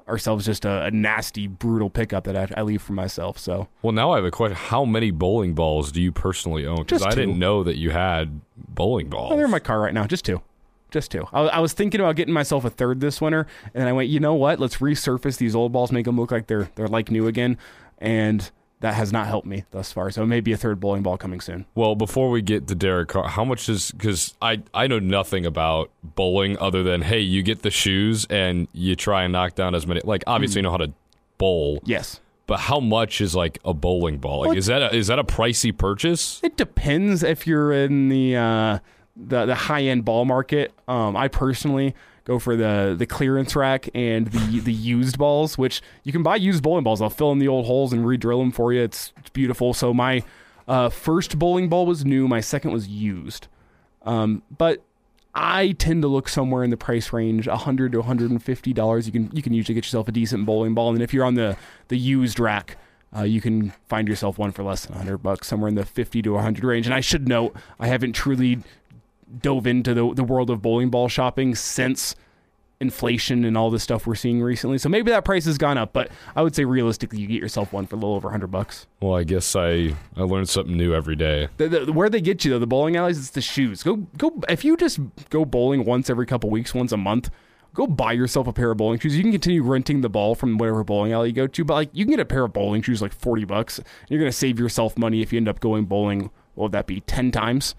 ourselves 0.07 0.45
just 0.45 0.65
a, 0.65 0.85
a 0.85 0.91
nasty, 0.91 1.47
brutal 1.47 1.89
pickup 1.89 2.25
that 2.25 2.35
I, 2.35 2.59
I, 2.59 2.61
leave 2.63 2.81
for 2.81 2.93
myself. 2.93 3.37
So, 3.37 3.67
well, 3.81 3.93
now 3.93 4.11
I 4.11 4.17
have 4.17 4.25
a 4.25 4.31
question: 4.31 4.57
How 4.57 4.83
many 4.83 5.11
bowling 5.11 5.53
balls 5.53 5.91
do 5.91 6.01
you 6.01 6.11
personally 6.11 6.65
own? 6.65 6.77
Because 6.77 7.03
I 7.03 7.11
didn't 7.11 7.39
know 7.39 7.63
that 7.63 7.77
you 7.77 7.91
had 7.91 8.41
bowling 8.57 9.09
balls. 9.09 9.31
Oh, 9.31 9.35
they're 9.35 9.45
in 9.45 9.51
my 9.51 9.59
car 9.59 9.79
right 9.79 9.93
now, 9.93 10.05
just 10.05 10.25
two. 10.25 10.41
Just 10.91 11.11
two. 11.11 11.25
I, 11.33 11.41
I 11.41 11.59
was 11.59 11.73
thinking 11.73 11.99
about 11.99 12.15
getting 12.15 12.33
myself 12.33 12.63
a 12.63 12.69
third 12.69 12.99
this 12.99 13.21
winter, 13.21 13.47
and 13.73 13.81
then 13.81 13.87
I 13.87 13.93
went, 13.93 14.09
you 14.09 14.19
know 14.19 14.33
what? 14.33 14.59
Let's 14.59 14.77
resurface 14.77 15.37
these 15.37 15.55
old 15.55 15.71
balls, 15.71 15.91
make 15.91 16.05
them 16.05 16.19
look 16.19 16.31
like 16.31 16.47
they're 16.47 16.69
they're 16.75 16.87
like 16.87 17.09
new 17.09 17.27
again, 17.27 17.57
and 17.97 18.51
that 18.81 18.93
has 18.93 19.11
not 19.11 19.27
helped 19.27 19.47
me 19.47 19.63
thus 19.71 19.91
far. 19.91 20.11
So 20.11 20.25
maybe 20.25 20.51
a 20.51 20.57
third 20.57 20.79
bowling 20.79 21.01
ball 21.01 21.17
coming 21.17 21.41
soon. 21.41 21.65
Well, 21.75 21.95
before 21.95 22.29
we 22.29 22.41
get 22.41 22.67
to 22.67 22.75
Derek 22.75 23.09
Carr, 23.09 23.27
how 23.27 23.45
much 23.45 23.69
is 23.69 23.91
because 23.91 24.33
I 24.41 24.61
I 24.73 24.87
know 24.87 24.99
nothing 24.99 25.45
about 25.45 25.91
bowling 26.03 26.57
other 26.59 26.83
than 26.83 27.01
hey, 27.01 27.19
you 27.19 27.41
get 27.41 27.61
the 27.61 27.71
shoes 27.71 28.25
and 28.29 28.67
you 28.73 28.95
try 28.95 29.23
and 29.23 29.33
knock 29.33 29.55
down 29.55 29.75
as 29.75 29.87
many. 29.87 30.01
Like 30.03 30.23
obviously, 30.27 30.55
mm. 30.55 30.57
you 30.57 30.61
know 30.63 30.71
how 30.71 30.77
to 30.77 30.93
bowl. 31.37 31.81
Yes. 31.85 32.19
But 32.47 32.59
how 32.59 32.79
much 32.79 33.21
is 33.21 33.35
like 33.35 33.57
a 33.65 33.73
bowling 33.73 34.19
ball? 34.19 34.41
Like, 34.41 34.49
well, 34.49 34.57
is 34.57 34.67
that 34.67 34.81
a, 34.83 34.95
is 34.95 35.07
that 35.07 35.17
a 35.17 35.23
pricey 35.23 35.75
purchase? 35.75 36.39
It 36.43 36.57
depends 36.57 37.23
if 37.23 37.47
you're 37.47 37.71
in 37.71 38.09
the 38.09 38.35
uh, 38.35 38.79
the 39.15 39.45
the 39.47 39.55
high 39.55 39.83
end 39.83 40.05
ball 40.05 40.25
market. 40.25 40.71
Um, 40.87 41.17
I 41.17 41.27
personally 41.27 41.95
go 42.25 42.39
for 42.39 42.55
the 42.55 42.95
the 42.97 43.05
clearance 43.05 43.55
rack 43.55 43.87
and 43.95 44.27
the 44.27 44.59
the 44.59 44.73
used 44.73 45.17
balls, 45.17 45.57
which 45.57 45.81
you 46.03 46.11
can 46.11 46.23
buy 46.23 46.35
used 46.35 46.61
bowling 46.61 46.83
balls. 46.83 47.01
I'll 47.01 47.09
fill 47.09 47.31
in 47.31 47.39
the 47.39 47.47
old 47.47 47.65
holes 47.65 47.93
and 47.93 48.05
re-drill 48.05 48.39
them 48.39 48.51
for 48.51 48.73
you. 48.73 48.81
It's, 48.81 49.13
it's 49.17 49.29
beautiful. 49.29 49.73
So 49.73 49.93
my 49.93 50.23
uh, 50.67 50.89
first 50.89 51.39
bowling 51.39 51.69
ball 51.69 51.85
was 51.85 52.03
new. 52.03 52.27
My 52.27 52.41
second 52.41 52.71
was 52.71 52.87
used. 52.87 53.47
Um, 54.03 54.43
but 54.57 54.83
I 55.33 55.73
tend 55.73 56.01
to 56.03 56.07
look 56.07 56.29
somewhere 56.29 56.63
in 56.63 56.69
the 56.69 56.77
price 56.77 57.11
range, 57.11 57.47
hundred 57.47 57.91
to 57.91 57.99
one 57.99 58.07
hundred 58.07 58.31
and 58.31 58.41
fifty 58.41 58.73
dollars. 58.73 59.05
You 59.05 59.11
can 59.11 59.29
you 59.33 59.41
can 59.41 59.53
usually 59.53 59.75
get 59.75 59.85
yourself 59.85 60.07
a 60.07 60.11
decent 60.11 60.45
bowling 60.45 60.73
ball, 60.73 60.93
and 60.93 61.01
if 61.01 61.13
you're 61.13 61.25
on 61.25 61.35
the 61.35 61.57
the 61.89 61.97
used 61.97 62.39
rack, 62.39 62.77
uh, 63.15 63.23
you 63.23 63.41
can 63.41 63.73
find 63.89 64.07
yourself 64.07 64.37
one 64.37 64.51
for 64.51 64.63
less 64.63 64.85
than 64.85 64.95
hundred 64.95 65.17
bucks, 65.19 65.47
somewhere 65.47 65.67
in 65.67 65.75
the 65.75 65.85
fifty 65.85 66.21
to 66.21 66.33
one 66.33 66.43
hundred 66.43 66.63
range. 66.63 66.85
And 66.87 66.95
I 66.95 67.01
should 67.01 67.27
note, 67.27 67.55
I 67.79 67.87
haven't 67.87 68.13
truly 68.13 68.59
dove 69.41 69.67
into 69.67 69.93
the 69.93 70.13
the 70.13 70.23
world 70.23 70.49
of 70.49 70.61
bowling 70.61 70.89
ball 70.89 71.07
shopping 71.07 71.55
since 71.55 72.15
inflation 72.79 73.45
and 73.45 73.57
all 73.57 73.69
this 73.69 73.83
stuff 73.83 74.05
we're 74.05 74.15
seeing 74.15 74.41
recently. 74.41 74.77
So 74.77 74.89
maybe 74.89 75.11
that 75.11 75.23
price 75.23 75.45
has 75.45 75.57
gone 75.57 75.77
up, 75.77 75.93
but 75.93 76.09
I 76.35 76.41
would 76.41 76.55
say 76.55 76.65
realistically, 76.65 77.19
you 77.19 77.27
get 77.27 77.41
yourself 77.41 77.71
one 77.71 77.85
for 77.87 77.95
a 77.95 77.99
little 77.99 78.15
over 78.15 78.29
hundred 78.29 78.47
bucks. 78.47 78.87
Well, 79.01 79.15
I 79.15 79.23
guess 79.23 79.55
I 79.55 79.95
I 80.15 80.21
learn 80.21 80.45
something 80.45 80.75
new 80.75 80.93
every 80.93 81.15
day. 81.15 81.47
The, 81.57 81.67
the, 81.67 81.93
where 81.93 82.09
they 82.09 82.21
get 82.21 82.43
you 82.43 82.51
though, 82.51 82.59
the 82.59 82.67
bowling 82.67 82.95
alleys, 82.95 83.17
it's 83.17 83.29
the 83.29 83.41
shoes. 83.41 83.83
Go 83.83 84.07
go 84.17 84.41
if 84.49 84.63
you 84.63 84.77
just 84.77 84.99
go 85.29 85.45
bowling 85.45 85.85
once 85.85 86.09
every 86.09 86.25
couple 86.25 86.49
weeks, 86.49 86.73
once 86.73 86.91
a 86.91 86.97
month. 86.97 87.29
Go 87.73 87.87
buy 87.87 88.13
yourself 88.13 88.47
a 88.47 88.53
pair 88.53 88.71
of 88.71 88.77
bowling 88.77 88.99
shoes. 88.99 89.17
You 89.17 89.23
can 89.23 89.33
continue 89.33 89.61
renting 89.61 89.99
the 89.99 90.07
ball 90.09 90.33
from 90.33 90.57
whatever 90.57 90.85
bowling 90.85 91.11
alley 91.11 91.29
you 91.29 91.35
go 91.35 91.45
to, 91.45 91.65
but 91.65 91.73
like 91.73 91.89
you 91.91 92.05
can 92.05 92.11
get 92.11 92.21
a 92.21 92.25
pair 92.25 92.45
of 92.45 92.53
bowling 92.53 92.81
shoes 92.81 93.01
like 93.01 93.13
forty 93.13 93.43
bucks. 93.43 93.81
You're 94.09 94.19
gonna 94.19 94.31
save 94.31 94.59
yourself 94.59 94.97
money 94.97 95.21
if 95.21 95.33
you 95.33 95.37
end 95.37 95.49
up 95.49 95.59
going 95.59 95.85
bowling. 95.85 96.29
What 96.53 96.65
would 96.65 96.71
that 96.71 96.87
be? 96.87 97.01
Ten 97.01 97.31
times 97.31 97.75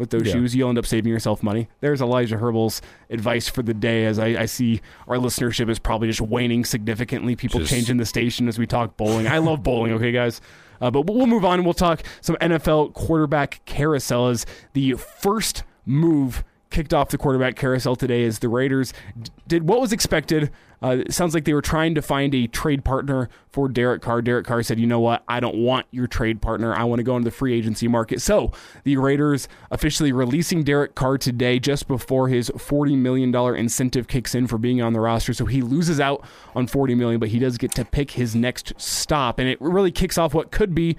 with 0.00 0.10
those 0.10 0.26
Yeah. 0.26 0.32
shoes, 0.32 0.56
you'll 0.56 0.70
end 0.70 0.78
up 0.78 0.86
saving 0.86 1.12
yourself 1.12 1.42
money. 1.42 1.68
There's 1.80 2.00
Elijah 2.00 2.38
Herbel's 2.38 2.80
advice 3.10 3.48
for 3.48 3.62
the 3.62 3.74
day. 3.74 4.06
As 4.06 4.18
I, 4.18 4.28
I 4.28 4.46
see 4.46 4.80
our 5.06 5.16
listenership 5.16 5.68
is 5.68 5.78
probably 5.78 6.08
just 6.08 6.22
waning 6.22 6.64
significantly. 6.64 7.36
People 7.36 7.60
Just- 7.60 7.70
changing 7.70 7.98
the 7.98 8.06
station 8.06 8.48
as 8.48 8.58
we 8.58 8.66
talk 8.66 8.96
bowling. 8.96 9.28
I 9.28 9.38
love 9.38 9.62
bowling. 9.62 9.92
Okay, 9.92 10.10
guys. 10.10 10.40
Uh, 10.80 10.90
but 10.90 11.06
we'll 11.06 11.26
move 11.26 11.44
on 11.44 11.58
and 11.58 11.66
we'll 11.66 11.74
talk 11.74 12.02
some 12.22 12.36
NFL 12.40 12.94
quarterback 12.94 13.60
carousel 13.66 14.28
as 14.28 14.46
the 14.72 14.94
first 14.94 15.62
move 15.84 16.42
kicked 16.70 16.94
off 16.94 17.10
the 17.10 17.18
quarterback 17.18 17.56
carousel 17.56 17.96
today 17.96 18.24
as 18.24 18.38
the 18.38 18.48
Raiders 18.48 18.92
d- 19.20 19.30
did 19.48 19.68
what 19.68 19.80
was 19.80 19.92
expected. 19.92 20.50
Uh, 20.82 20.96
it 21.06 21.12
sounds 21.12 21.34
like 21.34 21.44
they 21.44 21.52
were 21.52 21.60
trying 21.60 21.94
to 21.94 22.00
find 22.00 22.34
a 22.34 22.46
trade 22.46 22.84
partner 22.84 23.28
for 23.50 23.68
Derek 23.68 24.00
Carr. 24.00 24.22
Derek 24.22 24.46
Carr 24.46 24.62
said, 24.62 24.80
"You 24.80 24.86
know 24.86 25.00
what? 25.00 25.22
I 25.28 25.38
don't 25.38 25.56
want 25.56 25.86
your 25.90 26.06
trade 26.06 26.40
partner. 26.40 26.74
I 26.74 26.84
want 26.84 27.00
to 27.00 27.02
go 27.02 27.16
into 27.16 27.28
the 27.28 27.34
free 27.36 27.52
agency 27.52 27.86
market." 27.86 28.22
So 28.22 28.52
the 28.84 28.96
Raiders 28.96 29.46
officially 29.70 30.10
releasing 30.12 30.62
Derek 30.62 30.94
Carr 30.94 31.18
today, 31.18 31.58
just 31.58 31.86
before 31.86 32.28
his 32.28 32.50
forty 32.56 32.96
million 32.96 33.30
dollar 33.30 33.54
incentive 33.54 34.08
kicks 34.08 34.34
in 34.34 34.46
for 34.46 34.56
being 34.56 34.80
on 34.80 34.94
the 34.94 35.00
roster. 35.00 35.34
So 35.34 35.44
he 35.44 35.60
loses 35.60 36.00
out 36.00 36.24
on 36.54 36.66
forty 36.66 36.94
million, 36.94 37.20
but 37.20 37.28
he 37.28 37.38
does 37.38 37.58
get 37.58 37.72
to 37.72 37.84
pick 37.84 38.12
his 38.12 38.34
next 38.34 38.72
stop, 38.78 39.38
and 39.38 39.48
it 39.48 39.60
really 39.60 39.92
kicks 39.92 40.16
off 40.16 40.32
what 40.32 40.50
could 40.50 40.74
be 40.74 40.96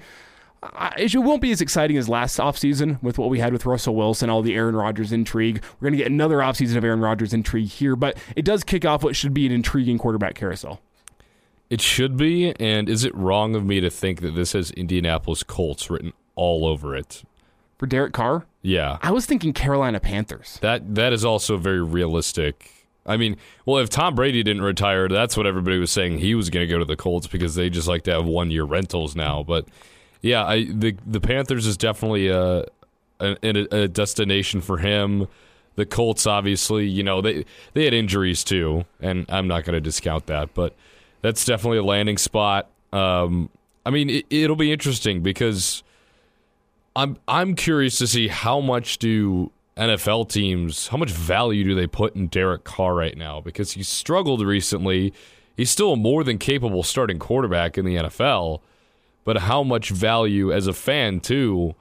I- 0.62 0.94
it 0.96 1.14
won't 1.16 1.42
be 1.42 1.50
as 1.50 1.60
exciting 1.60 1.96
as 1.96 2.08
last 2.08 2.38
offseason 2.38 3.02
with 3.02 3.18
what 3.18 3.30
we 3.30 3.40
had 3.40 3.52
with 3.52 3.66
Russell 3.66 3.96
Wilson, 3.96 4.30
all 4.30 4.42
the 4.42 4.54
Aaron 4.54 4.76
Rodgers 4.76 5.10
intrigue. 5.12 5.62
We're 5.80 5.86
going 5.90 5.98
to 5.98 6.04
get 6.04 6.10
another 6.12 6.36
offseason 6.38 6.76
of 6.76 6.84
Aaron 6.84 7.00
Rodgers 7.00 7.32
intrigue 7.34 7.68
here, 7.68 7.96
but 7.96 8.16
it 8.36 8.44
does 8.44 8.62
kick 8.62 8.84
off 8.84 9.02
what 9.02 9.16
should 9.16 9.34
be 9.34 9.44
an 9.46 9.52
intriguing 9.52 9.98
quarterback 9.98 10.34
carousel. 10.36 10.80
It 11.68 11.80
should 11.80 12.16
be, 12.16 12.54
and 12.60 12.88
is 12.88 13.02
it 13.02 13.14
wrong 13.14 13.54
of 13.54 13.64
me 13.64 13.80
to 13.80 13.90
think 13.90 14.20
that 14.20 14.34
this 14.34 14.52
has 14.52 14.70
Indianapolis 14.72 15.42
Colts 15.42 15.90
written 15.90 16.12
all 16.36 16.66
over 16.66 16.94
it? 16.94 17.22
For 17.78 17.86
Derek 17.86 18.12
Carr, 18.12 18.44
Yeah. 18.60 18.98
I 19.02 19.10
was 19.10 19.26
thinking 19.26 19.52
Carolina 19.52 19.98
Panthers. 19.98 20.58
That 20.62 20.94
that 20.94 21.12
is 21.12 21.24
also 21.24 21.56
very 21.56 21.82
realistic. 21.82 22.70
I 23.04 23.16
mean, 23.16 23.36
well, 23.66 23.78
if 23.82 23.88
Tom 23.90 24.14
Brady 24.14 24.44
didn't 24.44 24.62
retire, 24.62 25.08
that's 25.08 25.36
what 25.36 25.46
everybody 25.46 25.78
was 25.78 25.90
saying 25.90 26.18
he 26.18 26.36
was 26.36 26.48
going 26.50 26.64
to 26.68 26.72
go 26.72 26.78
to 26.78 26.84
the 26.84 26.94
Colts 26.94 27.26
because 27.26 27.56
they 27.56 27.68
just 27.68 27.88
like 27.88 28.04
to 28.04 28.12
have 28.12 28.24
one 28.24 28.52
year 28.52 28.62
rentals 28.62 29.16
now. 29.16 29.42
But 29.42 29.66
yeah, 30.22 30.44
I, 30.44 30.64
the 30.64 30.96
the 31.06 31.20
Panthers 31.20 31.66
is 31.66 31.76
definitely 31.76 32.28
a, 32.28 32.64
a 33.20 33.36
a 33.42 33.88
destination 33.88 34.60
for 34.60 34.78
him. 34.78 35.28
The 35.74 35.86
Colts, 35.86 36.26
obviously, 36.26 36.86
you 36.86 37.02
know 37.02 37.20
they 37.20 37.44
they 37.74 37.84
had 37.84 37.92
injuries 37.92 38.44
too, 38.44 38.84
and 39.00 39.26
I'm 39.28 39.48
not 39.48 39.64
going 39.64 39.74
to 39.74 39.80
discount 39.80 40.26
that, 40.26 40.54
but 40.54 40.74
that's 41.22 41.44
definitely 41.44 41.78
a 41.78 41.84
landing 41.84 42.18
spot. 42.18 42.68
Um, 42.92 43.50
I 43.84 43.90
mean, 43.90 44.10
it, 44.10 44.26
it'll 44.30 44.56
be 44.56 44.72
interesting 44.72 45.22
because 45.22 45.82
I'm 46.94 47.18
I'm 47.26 47.54
curious 47.54 47.98
to 47.98 48.06
see 48.06 48.28
how 48.28 48.60
much 48.60 48.98
do 48.98 49.50
NFL 49.76 50.28
teams 50.28 50.88
how 50.88 50.98
much 50.98 51.10
value 51.10 51.64
do 51.64 51.74
they 51.74 51.86
put 51.86 52.14
in 52.14 52.28
Derek 52.28 52.64
Carr 52.64 52.94
right 52.94 53.16
now 53.16 53.40
because 53.40 53.72
he's 53.72 53.88
struggled 53.88 54.42
recently. 54.42 55.12
He's 55.56 55.70
still 55.70 55.94
a 55.94 55.96
more 55.96 56.22
than 56.24 56.38
capable 56.38 56.82
starting 56.82 57.18
quarterback 57.18 57.76
in 57.76 57.84
the 57.84 57.96
NFL, 57.96 58.60
but 59.24 59.38
how 59.38 59.62
much 59.62 59.90
value 59.90 60.52
as 60.52 60.66
a 60.66 60.72
fan 60.72 61.20
too? 61.20 61.74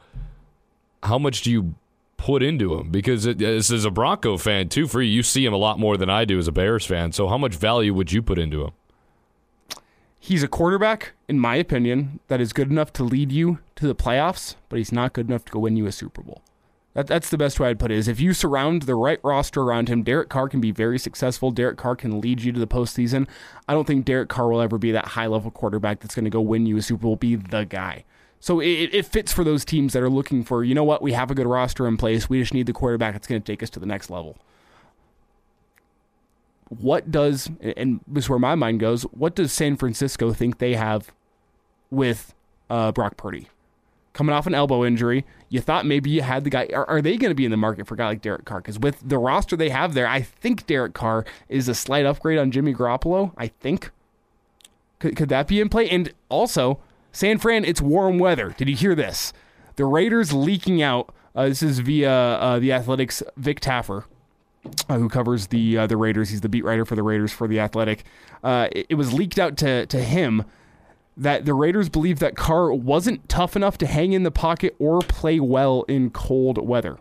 How 1.03 1.17
much 1.17 1.41
do 1.41 1.51
you 1.51 1.75
put 2.17 2.43
into 2.43 2.75
him? 2.75 2.91
Because 2.91 3.23
this 3.23 3.71
is 3.71 3.85
a 3.85 3.91
Bronco 3.91 4.37
fan 4.37 4.69
too. 4.69 4.87
For 4.87 5.01
you, 5.01 5.11
you 5.11 5.23
see 5.23 5.45
him 5.45 5.53
a 5.53 5.57
lot 5.57 5.79
more 5.79 5.97
than 5.97 6.09
I 6.09 6.25
do 6.25 6.37
as 6.37 6.47
a 6.47 6.51
Bears 6.51 6.85
fan. 6.85 7.11
So 7.11 7.27
how 7.27 7.37
much 7.37 7.55
value 7.55 7.93
would 7.93 8.11
you 8.11 8.21
put 8.21 8.37
into 8.37 8.63
him? 8.65 8.71
He's 10.19 10.43
a 10.43 10.47
quarterback, 10.47 11.13
in 11.27 11.39
my 11.39 11.55
opinion, 11.55 12.19
that 12.27 12.39
is 12.39 12.53
good 12.53 12.69
enough 12.69 12.93
to 12.93 13.03
lead 13.03 13.31
you 13.31 13.57
to 13.75 13.87
the 13.87 13.95
playoffs, 13.95 14.53
but 14.69 14.77
he's 14.77 14.91
not 14.91 15.13
good 15.13 15.27
enough 15.27 15.45
to 15.45 15.51
go 15.51 15.59
win 15.59 15.75
you 15.75 15.87
a 15.87 15.91
Super 15.91 16.21
Bowl. 16.21 16.43
That, 16.93 17.07
that's 17.07 17.29
the 17.29 17.37
best 17.37 17.59
way 17.59 17.69
I'd 17.69 17.79
put 17.79 17.91
it. 17.91 17.97
Is 17.97 18.07
if 18.07 18.19
you 18.19 18.33
surround 18.33 18.83
the 18.83 18.95
right 18.95 19.19
roster 19.23 19.61
around 19.61 19.87
him, 19.87 20.03
Derek 20.03 20.29
Carr 20.29 20.49
can 20.49 20.59
be 20.59 20.71
very 20.71 20.99
successful. 20.99 21.51
Derek 21.51 21.77
Carr 21.77 21.95
can 21.95 22.19
lead 22.19 22.41
you 22.41 22.51
to 22.51 22.59
the 22.59 22.67
postseason. 22.67 23.27
I 23.67 23.73
don't 23.73 23.87
think 23.87 24.05
Derek 24.05 24.29
Carr 24.29 24.49
will 24.49 24.61
ever 24.61 24.77
be 24.77 24.91
that 24.91 25.09
high 25.09 25.27
level 25.27 25.51
quarterback 25.51 26.01
that's 26.01 26.15
going 26.15 26.25
to 26.25 26.31
go 26.31 26.41
win 26.41 26.65
you 26.65 26.77
a 26.77 26.81
Super 26.81 27.03
Bowl, 27.03 27.15
be 27.15 27.35
the 27.35 27.63
guy. 27.63 28.03
So 28.41 28.59
it, 28.59 28.89
it 28.91 29.05
fits 29.05 29.31
for 29.31 29.43
those 29.43 29.63
teams 29.63 29.93
that 29.93 30.01
are 30.01 30.09
looking 30.09 30.43
for, 30.43 30.63
you 30.63 30.73
know 30.73 30.83
what, 30.83 31.01
we 31.01 31.13
have 31.13 31.29
a 31.29 31.35
good 31.35 31.45
roster 31.45 31.87
in 31.87 31.95
place. 31.95 32.27
We 32.27 32.41
just 32.41 32.53
need 32.53 32.65
the 32.65 32.73
quarterback 32.73 33.13
that's 33.13 33.27
going 33.27 33.41
to 33.41 33.45
take 33.45 33.61
us 33.61 33.69
to 33.69 33.79
the 33.79 33.85
next 33.85 34.09
level. 34.09 34.37
What 36.67 37.11
does, 37.11 37.49
and 37.61 37.99
this 38.07 38.25
is 38.25 38.29
where 38.29 38.39
my 38.39 38.55
mind 38.55 38.79
goes, 38.79 39.03
what 39.03 39.35
does 39.35 39.51
San 39.51 39.77
Francisco 39.77 40.33
think 40.33 40.57
they 40.57 40.73
have 40.73 41.11
with 41.89 42.33
uh, 42.69 42.91
Brock 42.91 43.15
Purdy? 43.15 43.47
Coming 44.13 44.35
off 44.35 44.45
an 44.45 44.53
elbow 44.53 44.83
injury, 44.83 45.25
you 45.47 45.61
thought 45.61 45.85
maybe 45.85 46.09
you 46.09 46.21
had 46.21 46.43
the 46.43 46.49
guy. 46.49 46.67
Are, 46.73 46.85
are 46.89 47.01
they 47.01 47.15
going 47.15 47.31
to 47.31 47.35
be 47.35 47.45
in 47.45 47.51
the 47.51 47.57
market 47.57 47.87
for 47.87 47.93
a 47.93 47.97
guy 47.97 48.07
like 48.07 48.21
Derek 48.21 48.43
Carr? 48.43 48.59
Because 48.59 48.77
with 48.77 48.99
the 49.07 49.17
roster 49.17 49.55
they 49.55 49.69
have 49.69 49.93
there, 49.93 50.07
I 50.07 50.21
think 50.21 50.67
Derek 50.67 50.93
Carr 50.93 51.23
is 51.47 51.69
a 51.69 51.75
slight 51.75 52.05
upgrade 52.05 52.37
on 52.37 52.51
Jimmy 52.51 52.73
Garoppolo. 52.73 53.33
I 53.37 53.47
think. 53.47 53.91
Could, 54.99 55.15
could 55.15 55.29
that 55.29 55.47
be 55.47 55.59
in 55.59 55.69
play? 55.69 55.89
And 55.89 56.13
also, 56.29 56.79
San 57.11 57.39
Fran, 57.39 57.65
it's 57.65 57.81
warm 57.81 58.19
weather. 58.19 58.53
Did 58.57 58.69
you 58.69 58.75
hear 58.75 58.95
this? 58.95 59.33
The 59.75 59.85
Raiders 59.85 60.31
leaking 60.33 60.81
out. 60.81 61.13
Uh, 61.35 61.47
this 61.47 61.63
is 61.63 61.79
via 61.79 62.11
uh, 62.11 62.59
the 62.59 62.73
Athletics' 62.73 63.23
Vic 63.37 63.61
Tafur, 63.61 64.03
uh, 64.89 64.97
who 64.97 65.07
covers 65.09 65.47
the 65.47 65.77
uh, 65.77 65.87
the 65.87 65.97
Raiders. 65.97 66.29
He's 66.29 66.41
the 66.41 66.49
beat 66.49 66.65
writer 66.65 66.85
for 66.85 66.95
the 66.95 67.03
Raiders 67.03 67.31
for 67.31 67.47
the 67.47 67.59
Athletic. 67.59 68.03
Uh, 68.43 68.67
it, 68.73 68.87
it 68.89 68.95
was 68.95 69.13
leaked 69.13 69.39
out 69.39 69.57
to 69.57 69.85
to 69.85 70.01
him 70.01 70.43
that 71.17 71.45
the 71.45 71.53
Raiders 71.53 71.89
believe 71.89 72.19
that 72.19 72.35
Carr 72.35 72.73
wasn't 72.73 73.27
tough 73.27 73.55
enough 73.55 73.77
to 73.79 73.85
hang 73.85 74.13
in 74.13 74.23
the 74.23 74.31
pocket 74.31 74.75
or 74.79 75.01
play 75.01 75.39
well 75.39 75.83
in 75.83 76.09
cold 76.09 76.57
weather. 76.57 76.97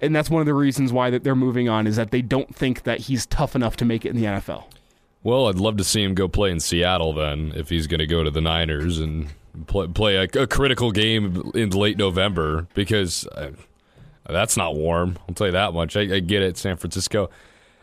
And 0.00 0.14
that's 0.14 0.28
one 0.28 0.40
of 0.40 0.46
the 0.46 0.54
reasons 0.54 0.92
why 0.92 1.10
that 1.10 1.24
they're 1.24 1.34
moving 1.34 1.68
on 1.68 1.86
is 1.86 1.96
that 1.96 2.10
they 2.10 2.22
don't 2.22 2.54
think 2.54 2.82
that 2.82 3.00
he's 3.00 3.26
tough 3.26 3.54
enough 3.54 3.76
to 3.76 3.84
make 3.84 4.04
it 4.04 4.10
in 4.10 4.16
the 4.16 4.24
NFL. 4.24 4.64
Well, 5.22 5.48
I'd 5.48 5.56
love 5.56 5.76
to 5.78 5.84
see 5.84 6.02
him 6.02 6.14
go 6.14 6.28
play 6.28 6.50
in 6.50 6.60
Seattle 6.60 7.12
then, 7.12 7.52
if 7.56 7.70
he's 7.70 7.86
going 7.86 8.00
to 8.00 8.06
go 8.06 8.22
to 8.22 8.30
the 8.30 8.40
Niners 8.40 8.98
and 8.98 9.28
play, 9.66 9.88
play 9.88 10.16
a, 10.16 10.22
a 10.40 10.46
critical 10.46 10.92
game 10.92 11.50
in 11.54 11.70
late 11.70 11.96
November, 11.96 12.66
because 12.74 13.26
uh, 13.28 13.50
that's 14.28 14.56
not 14.56 14.76
warm. 14.76 15.18
I'll 15.28 15.34
tell 15.34 15.48
you 15.48 15.52
that 15.52 15.72
much. 15.72 15.96
I, 15.96 16.02
I 16.02 16.20
get 16.20 16.42
it, 16.42 16.56
San 16.56 16.76
Francisco. 16.76 17.30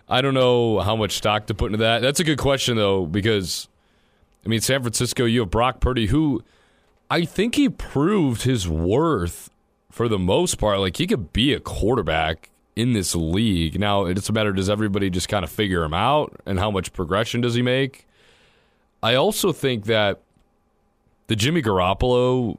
I 0.08 0.22
don't 0.22 0.34
know 0.34 0.80
how 0.80 0.96
much 0.96 1.14
stock 1.14 1.48
to 1.48 1.54
put 1.54 1.68
into 1.68 1.80
that. 1.80 2.02
That's 2.02 2.20
a 2.20 2.24
good 2.24 2.38
question 2.38 2.78
though, 2.78 3.06
because 3.06 3.68
I 4.46 4.50
mean, 4.50 4.62
San 4.62 4.82
Francisco, 4.82 5.26
you 5.26 5.42
have 5.42 5.50
Brock 5.52 5.80
Purdy, 5.80 6.08
who 6.08 6.44
I 7.10 7.26
think 7.26 7.56
he 7.56 7.70
proved 7.70 8.44
his 8.44 8.68
worth 8.68 9.50
for 9.90 10.08
the 10.08 10.20
most 10.20 10.58
part. 10.58 10.80
Like 10.80 10.98
he 10.98 11.08
could 11.08 11.32
be 11.32 11.54
a 11.54 11.60
quarterback 11.60 12.50
in 12.76 12.94
this 12.94 13.16
league. 13.16 13.80
Now 13.80 14.06
it's 14.06 14.30
a 14.30 14.34
matter 14.34 14.52
does 14.52 14.70
everybody 14.70 15.10
just 15.10 15.30
kind 15.30 15.44
of 15.44 15.52
figure 15.52 15.84
him 15.84 15.94
out 15.94 16.36
and 16.46 16.60
how 16.60 16.72
much 16.72 16.92
progression 16.94 17.42
does 17.42 17.54
he 17.54 17.62
make? 17.62 18.08
I 19.02 19.16
also 19.16 19.52
think 19.52 19.86
that 19.86 20.22
the 21.28 21.36
Jimmy 21.36 21.62
Garoppolo 21.62 22.58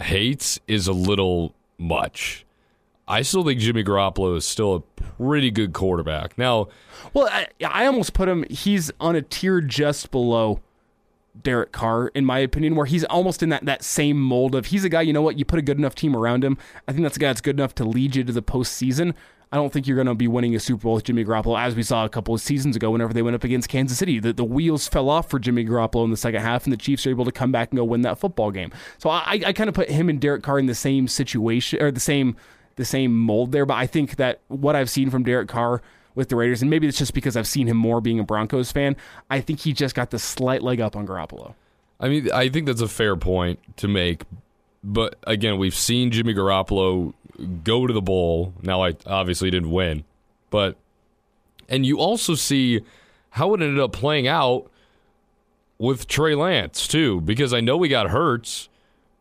hates 0.00 0.58
is 0.66 0.86
a 0.86 0.92
little 0.92 1.54
much. 1.78 2.44
I 3.06 3.22
still 3.22 3.44
think 3.44 3.58
Jimmy 3.58 3.82
Garoppolo 3.82 4.36
is 4.36 4.46
still 4.46 4.74
a 4.76 4.80
pretty 4.80 5.50
good 5.50 5.72
quarterback. 5.72 6.38
Now, 6.38 6.68
Well, 7.12 7.28
I, 7.30 7.48
I 7.66 7.86
almost 7.86 8.12
put 8.12 8.28
him, 8.28 8.44
he's 8.48 8.92
on 9.00 9.16
a 9.16 9.22
tier 9.22 9.60
just 9.60 10.12
below 10.12 10.60
Derek 11.40 11.72
Carr, 11.72 12.08
in 12.08 12.24
my 12.24 12.38
opinion, 12.38 12.74
where 12.74 12.86
he's 12.86 13.04
almost 13.04 13.42
in 13.42 13.48
that, 13.50 13.64
that 13.64 13.82
same 13.84 14.20
mold 14.20 14.54
of 14.54 14.66
he's 14.66 14.84
a 14.84 14.88
guy, 14.88 15.02
you 15.02 15.12
know 15.12 15.22
what, 15.22 15.38
you 15.38 15.44
put 15.44 15.58
a 15.58 15.62
good 15.62 15.78
enough 15.78 15.94
team 15.94 16.16
around 16.16 16.44
him. 16.44 16.58
I 16.88 16.92
think 16.92 17.02
that's 17.02 17.16
a 17.16 17.20
guy 17.20 17.28
that's 17.28 17.40
good 17.40 17.56
enough 17.56 17.74
to 17.76 17.84
lead 17.84 18.16
you 18.16 18.24
to 18.24 18.32
the 18.32 18.42
postseason. 18.42 19.14
I 19.52 19.56
don't 19.56 19.72
think 19.72 19.88
you're 19.88 19.96
going 19.96 20.06
to 20.06 20.14
be 20.14 20.28
winning 20.28 20.54
a 20.54 20.60
Super 20.60 20.82
Bowl 20.82 20.94
with 20.94 21.04
Jimmy 21.04 21.24
Garoppolo, 21.24 21.60
as 21.60 21.74
we 21.74 21.82
saw 21.82 22.04
a 22.04 22.08
couple 22.08 22.32
of 22.32 22.40
seasons 22.40 22.76
ago 22.76 22.90
whenever 22.92 23.12
they 23.12 23.22
went 23.22 23.34
up 23.34 23.42
against 23.42 23.68
Kansas 23.68 23.98
City. 23.98 24.20
The, 24.20 24.32
the 24.32 24.44
wheels 24.44 24.86
fell 24.86 25.10
off 25.10 25.28
for 25.28 25.40
Jimmy 25.40 25.64
Garoppolo 25.64 26.04
in 26.04 26.10
the 26.10 26.16
second 26.16 26.40
half, 26.40 26.64
and 26.64 26.72
the 26.72 26.76
Chiefs 26.76 27.04
are 27.04 27.10
able 27.10 27.24
to 27.24 27.32
come 27.32 27.50
back 27.50 27.70
and 27.70 27.78
go 27.78 27.84
win 27.84 28.02
that 28.02 28.18
football 28.18 28.52
game. 28.52 28.70
So 28.98 29.10
I, 29.10 29.40
I 29.44 29.52
kind 29.52 29.68
of 29.68 29.74
put 29.74 29.90
him 29.90 30.08
and 30.08 30.20
Derek 30.20 30.44
Carr 30.44 30.60
in 30.60 30.66
the 30.66 30.74
same 30.74 31.08
situation, 31.08 31.82
or 31.82 31.90
the 31.90 31.98
same 31.98 32.36
the 32.76 32.84
same 32.84 33.18
mold 33.18 33.50
there. 33.50 33.66
But 33.66 33.74
I 33.74 33.86
think 33.88 34.16
that 34.16 34.40
what 34.46 34.76
I've 34.76 34.88
seen 34.88 35.10
from 35.10 35.24
Derek 35.24 35.48
Carr 35.48 35.82
with 36.14 36.28
the 36.28 36.36
Raiders, 36.36 36.60
and 36.60 36.70
maybe 36.70 36.86
it's 36.86 36.98
just 36.98 37.14
because 37.14 37.36
I've 37.36 37.46
seen 37.46 37.66
him 37.66 37.76
more 37.76 38.00
being 38.00 38.18
a 38.18 38.24
Broncos 38.24 38.72
fan, 38.72 38.96
I 39.30 39.40
think 39.40 39.60
he 39.60 39.72
just 39.72 39.94
got 39.94 40.10
the 40.10 40.18
slight 40.18 40.62
leg 40.62 40.80
up 40.80 40.96
on 40.96 41.06
Garoppolo. 41.06 41.54
I 42.00 42.08
mean, 42.08 42.30
I 42.32 42.48
think 42.48 42.66
that's 42.66 42.80
a 42.80 42.88
fair 42.88 43.16
point 43.16 43.58
to 43.76 43.88
make. 43.88 44.24
But 44.82 45.16
again, 45.24 45.58
we've 45.58 45.74
seen 45.74 46.10
Jimmy 46.10 46.34
Garoppolo 46.34 47.12
go 47.62 47.86
to 47.86 47.92
the 47.92 48.02
bowl. 48.02 48.54
Now, 48.62 48.82
I 48.82 48.96
obviously 49.06 49.50
didn't 49.50 49.70
win, 49.70 50.04
but 50.50 50.76
And 51.70 51.86
you 51.86 51.98
also 51.98 52.34
see 52.34 52.80
how 53.30 53.54
it 53.54 53.62
ended 53.62 53.78
up 53.78 53.92
playing 53.92 54.26
out 54.26 54.68
with 55.78 56.08
Trey 56.08 56.34
Lance, 56.34 56.86
too, 56.88 57.20
because 57.20 57.54
I 57.54 57.60
know 57.60 57.76
we 57.76 57.88
got 57.88 58.10
Hurts, 58.10 58.68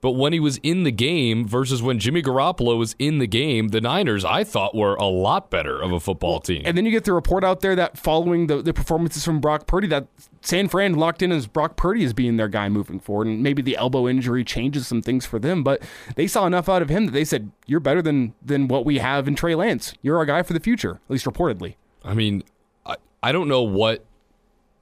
but 0.02 0.12
when 0.12 0.32
he 0.32 0.40
was 0.40 0.58
in 0.64 0.84
the 0.84 0.92
game 0.92 1.46
versus 1.46 1.84
when 1.84 2.00
Jimmy 2.00 2.22
Garoppolo 2.22 2.78
was 2.78 2.96
in 3.00 3.20
the 3.20 3.28
game, 3.28 3.70
the 3.70 3.82
Niners, 3.82 4.24
I 4.24 4.46
thought, 4.46 4.74
were 4.74 4.96
a 4.96 5.06
lot 5.06 5.50
better 5.50 5.82
of 5.82 5.92
a 5.92 6.00
football 6.00 6.40
team. 6.40 6.62
And 6.64 6.78
then 6.78 6.86
you 6.86 6.92
get 6.92 7.04
the 7.04 7.12
report 7.12 7.44
out 7.44 7.60
there 7.60 7.76
that 7.76 7.98
following 7.98 8.48
the, 8.48 8.62
the 8.62 8.74
performances 8.74 9.26
from 9.26 9.42
Brock 9.42 9.68
Purdy, 9.68 9.88
that 9.88 10.08
San 10.42 10.70
Fran 10.70 10.94
locked 10.94 11.22
in 11.22 11.34
as 11.34 11.48
Brock 11.48 11.76
Purdy 11.76 12.06
as 12.06 12.14
being 12.14 12.38
their 12.38 12.48
guy 12.48 12.70
moving 12.70 13.00
forward. 13.00 13.28
And 13.28 13.44
maybe 13.44 13.62
the 13.62 13.76
elbow 13.76 14.08
injury 14.08 14.46
changes 14.46 14.88
some 14.88 15.02
things 15.02 15.26
for 15.26 15.38
them, 15.38 15.64
but 15.64 15.82
they 16.16 16.28
saw 16.28 16.46
enough 16.46 16.70
out 16.70 16.82
of 16.82 16.90
him 16.90 17.06
that 17.08 17.12
they 17.12 17.26
said, 17.26 17.52
You're 17.66 17.82
better 17.82 18.02
than, 18.02 18.34
than 18.42 18.70
what 18.70 18.86
we 18.86 19.00
have 19.00 19.28
in 19.28 19.36
Trey 19.36 19.56
Lance. 19.56 19.94
You're 20.02 20.18
our 20.18 20.26
guy 20.26 20.44
for 20.44 20.54
the 20.54 20.62
future, 20.62 21.02
at 21.06 21.12
least 21.12 21.26
reportedly. 21.26 21.76
I 22.06 22.14
mean, 22.14 22.44
I, 22.86 22.96
I 23.22 23.34
don't 23.34 23.50
know 23.50 23.64
what 23.64 24.06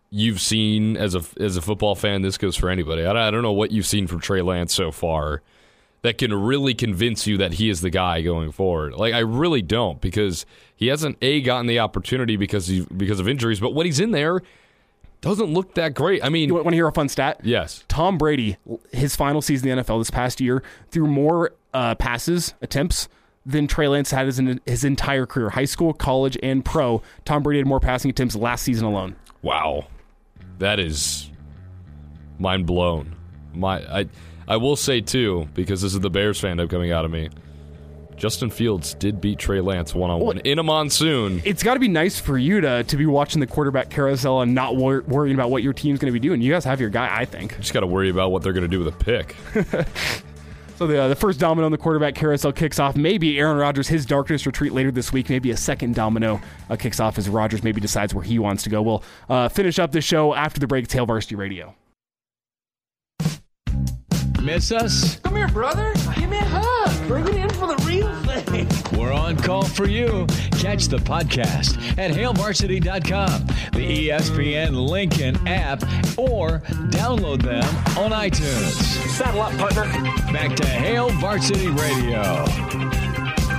you've 0.09 0.39
seen 0.39 0.97
as 0.97 1.15
a 1.15 1.23
as 1.39 1.57
a 1.57 1.61
football 1.61 1.95
fan. 1.95 2.21
This 2.21 2.38
goes 2.38 2.55
for 2.55 2.69
anybody. 2.69 3.05
I, 3.05 3.27
I 3.27 3.31
don't 3.31 3.43
know 3.43 3.51
what 3.51 3.71
you've 3.71 3.85
seen 3.85 4.07
from 4.07 4.19
Trey 4.19 4.41
Lance 4.41 4.73
so 4.73 4.91
far 4.91 5.41
that 6.03 6.17
can 6.17 6.34
really 6.34 6.73
convince 6.73 7.27
you 7.27 7.38
that 7.38 7.53
he 7.53 7.69
is 7.69 7.81
the 7.81 7.89
guy 7.89 8.21
going 8.21 8.51
forward. 8.51 8.93
Like 8.93 9.13
I 9.13 9.19
really 9.19 9.61
don't 9.61 9.99
because 9.99 10.45
he 10.75 10.88
hasn't 10.88 11.17
a 11.21 11.41
gotten 11.41 11.67
the 11.67 11.79
opportunity 11.79 12.38
because 12.38 12.67
he, 12.67 12.85
because 12.95 13.19
of 13.19 13.27
injuries, 13.27 13.59
but 13.59 13.73
when 13.73 13.85
he's 13.85 13.99
in 13.99 14.11
there, 14.11 14.41
doesn't 15.21 15.51
look 15.51 15.73
that 15.75 15.95
great. 15.95 16.23
I 16.23 16.29
mean, 16.29 16.49
you 16.49 16.55
want 16.55 16.67
to 16.69 16.75
hear 16.75 16.88
a 16.88 16.91
fun 16.91 17.09
stat? 17.09 17.41
Yes. 17.43 17.84
Tom 17.88 18.17
Brady, 18.17 18.57
his 18.91 19.15
final 19.15 19.41
season 19.41 19.67
in 19.67 19.77
the 19.77 19.84
NFL 19.84 19.99
this 19.99 20.11
past 20.11 20.39
year, 20.39 20.61
threw 20.91 21.07
more 21.07 21.53
uh, 21.73 21.95
passes 21.95 22.53
attempts 22.61 23.09
than 23.45 23.65
Trey 23.65 23.88
Lance 23.88 24.11
had 24.11 24.27
his, 24.27 24.41
his 24.65 24.84
entire 24.84 25.25
career, 25.25 25.49
high 25.49 25.65
school, 25.65 25.93
college, 25.93 26.38
and 26.43 26.63
pro. 26.63 27.01
Tom 27.25 27.41
Brady 27.41 27.59
had 27.59 27.67
more 27.67 27.79
passing 27.79 28.11
attempts 28.11 28.35
last 28.35 28.63
season 28.63 28.85
alone. 28.85 29.15
Wow, 29.41 29.88
that 30.59 30.79
is 30.79 31.29
mind 32.39 32.65
blown. 32.65 33.15
My, 33.53 33.79
I, 33.79 34.05
I 34.47 34.57
will 34.57 34.75
say 34.75 35.01
too, 35.01 35.47
because 35.53 35.81
this 35.81 35.93
is 35.93 35.99
the 35.99 36.09
Bears 36.09 36.41
fandom 36.41 36.69
coming 36.69 36.91
out 36.91 37.05
of 37.05 37.11
me. 37.11 37.29
Justin 38.15 38.49
Fields 38.49 38.95
did 38.95 39.21
beat 39.21 39.38
Trey 39.38 39.61
Lance 39.61 39.93
one 39.93 40.09
on 40.09 40.19
one 40.19 40.39
in 40.39 40.57
a 40.57 40.63
monsoon. 40.63 41.39
It's 41.45 41.61
got 41.61 41.75
to 41.75 41.79
be 41.79 41.88
nice 41.88 42.19
for 42.19 42.35
you 42.38 42.61
to 42.61 42.84
to 42.84 42.97
be 42.97 43.05
watching 43.05 43.39
the 43.39 43.45
quarterback 43.47 43.91
carousel 43.91 44.41
and 44.41 44.55
not 44.55 44.75
wor- 44.75 45.03
worrying 45.07 45.35
about 45.35 45.51
what 45.51 45.61
your 45.61 45.73
team's 45.73 45.99
going 45.99 46.11
to 46.11 46.19
be 46.19 46.27
doing. 46.27 46.41
You 46.41 46.51
guys 46.51 46.65
have 46.65 46.81
your 46.81 46.89
guy, 46.89 47.15
I 47.15 47.25
think. 47.25 47.55
Just 47.57 47.73
got 47.73 47.81
to 47.81 47.88
worry 47.88 48.09
about 48.09 48.31
what 48.31 48.41
they're 48.41 48.53
going 48.53 48.63
to 48.63 48.67
do 48.67 48.84
with 48.84 48.88
a 48.88 48.97
pick. 48.97 49.35
So 50.77 50.85
the, 50.85 51.01
uh, 51.01 51.07
the 51.07 51.15
first 51.15 51.39
domino 51.39 51.65
on 51.65 51.71
the 51.71 51.77
quarterback 51.79 52.13
carousel 52.13 52.51
kicks 52.51 52.77
off. 52.77 52.95
Maybe 52.95 53.39
Aaron 53.39 53.57
Rodgers, 53.57 53.87
his 53.87 54.05
darkness 54.05 54.45
retreat 54.45 54.73
later 54.73 54.91
this 54.91 55.11
week. 55.11 55.27
Maybe 55.27 55.49
a 55.49 55.57
second 55.57 55.95
domino 55.95 56.39
uh, 56.69 56.75
kicks 56.75 56.99
off 56.99 57.17
as 57.17 57.27
Rodgers 57.27 57.63
maybe 57.63 57.81
decides 57.81 58.13
where 58.13 58.23
he 58.23 58.37
wants 58.37 58.61
to 58.63 58.69
go. 58.69 58.83
We'll 58.83 59.03
uh, 59.27 59.49
finish 59.49 59.79
up 59.79 59.91
the 59.91 60.01
show 60.01 60.35
after 60.35 60.59
the 60.59 60.67
break. 60.67 60.83
It's 60.83 60.93
Hail 60.93 61.07
Varsity 61.07 61.33
Radio. 61.33 61.73
Miss 64.43 64.71
us? 64.71 65.19
Come 65.21 65.35
here, 65.35 65.47
brother. 65.47 65.93
Give 66.15 66.29
me 66.29 66.37
a 66.37 66.45
hug. 66.45 66.86
Bring 67.07 67.27
it 67.27 67.35
in 67.35 67.49
for 67.51 67.67
the 67.67 67.84
real 67.88 68.13
thing. 68.23 68.67
We're 68.99 69.13
on 69.13 69.38
call 69.38 69.63
for 69.63 69.88
you. 69.88 70.27
Catch 70.59 70.88
the 70.88 70.97
podcast 70.97 71.77
at 71.97 72.11
hailvarsity.com, 72.11 73.47
the 73.71 74.09
ESPN 74.09 74.89
Lincoln 74.89 75.35
app, 75.47 75.84
or 76.17 76.59
download 76.89 77.41
them 77.41 77.63
on 77.97 78.11
iTunes. 78.11 78.73
Saddle 79.09 79.41
up, 79.41 79.53
partner. 79.57 79.84
Back 80.34 80.55
to 80.57 80.65
Hail 80.67 81.09
Varsity 81.11 81.69
Radio. 81.69 83.06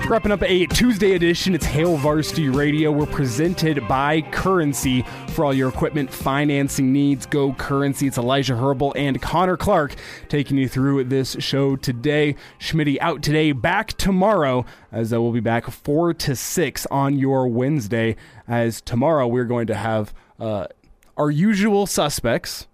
Wrapping 0.09 0.33
up 0.33 0.43
a 0.43 0.65
Tuesday 0.65 1.13
edition, 1.17 1.55
it's 1.55 1.67
Hail 1.67 1.99
Varsity 1.99 2.49
Radio. 2.49 2.91
We're 2.91 3.05
presented 3.05 3.87
by 3.87 4.23
Currency 4.23 5.03
for 5.35 5.45
all 5.45 5.53
your 5.53 5.69
equipment 5.69 6.11
financing 6.11 6.95
needs. 6.95 7.27
Go 7.27 7.53
Currency. 7.53 8.07
It's 8.07 8.17
Elijah 8.17 8.55
Herbel 8.55 8.95
and 8.97 9.21
Connor 9.21 9.59
Clark 9.59 9.97
taking 10.31 10.57
you 10.57 10.67
through 10.67 11.05
this 11.05 11.37
show 11.41 11.77
today. 11.77 12.37
Schmitty 12.59 12.97
out 13.03 13.23
today, 13.23 13.53
back 13.53 13.99
tomorrow, 13.99 14.65
as 14.91 15.13
uh, 15.13 15.21
we'll 15.21 15.31
be 15.31 15.41
back 15.41 15.71
4 15.71 16.15
to 16.15 16.35
6 16.35 16.87
on 16.87 17.19
your 17.19 17.47
Wednesday. 17.47 18.17
As 18.49 18.81
tomorrow 18.81 19.27
we're 19.27 19.45
going 19.45 19.67
to 19.67 19.75
have 19.75 20.15
uh, 20.41 20.69
our 21.19 21.31
usual 21.31 21.85
suspects 21.87 22.67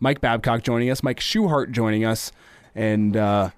Mike 0.00 0.20
Babcock 0.20 0.64
joining 0.64 0.90
us, 0.90 1.02
Mike 1.02 1.20
Schuhart 1.20 1.70
joining 1.70 2.04
us, 2.04 2.30
and. 2.74 3.16
Uh, 3.16 3.50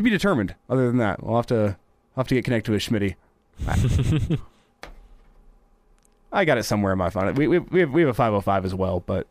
to 0.00 0.04
be 0.04 0.10
determined. 0.10 0.54
Other 0.68 0.86
than 0.86 0.98
that, 0.98 1.22
we'll 1.22 1.36
have 1.36 1.46
to 1.48 1.76
I'll 2.16 2.22
have 2.22 2.28
to 2.28 2.34
get 2.34 2.44
connected 2.44 2.72
with 2.72 2.82
Schmitty. 2.82 3.14
I 6.32 6.44
got 6.44 6.58
it 6.58 6.64
somewhere 6.64 6.92
in 6.92 6.98
my 6.98 7.10
phone. 7.10 7.34
We 7.34 7.48
we 7.48 7.58
we 7.58 7.80
have, 7.80 7.90
we 7.90 8.00
have 8.02 8.10
a 8.10 8.14
505 8.14 8.64
as 8.64 8.74
well, 8.74 9.00
but 9.00 9.26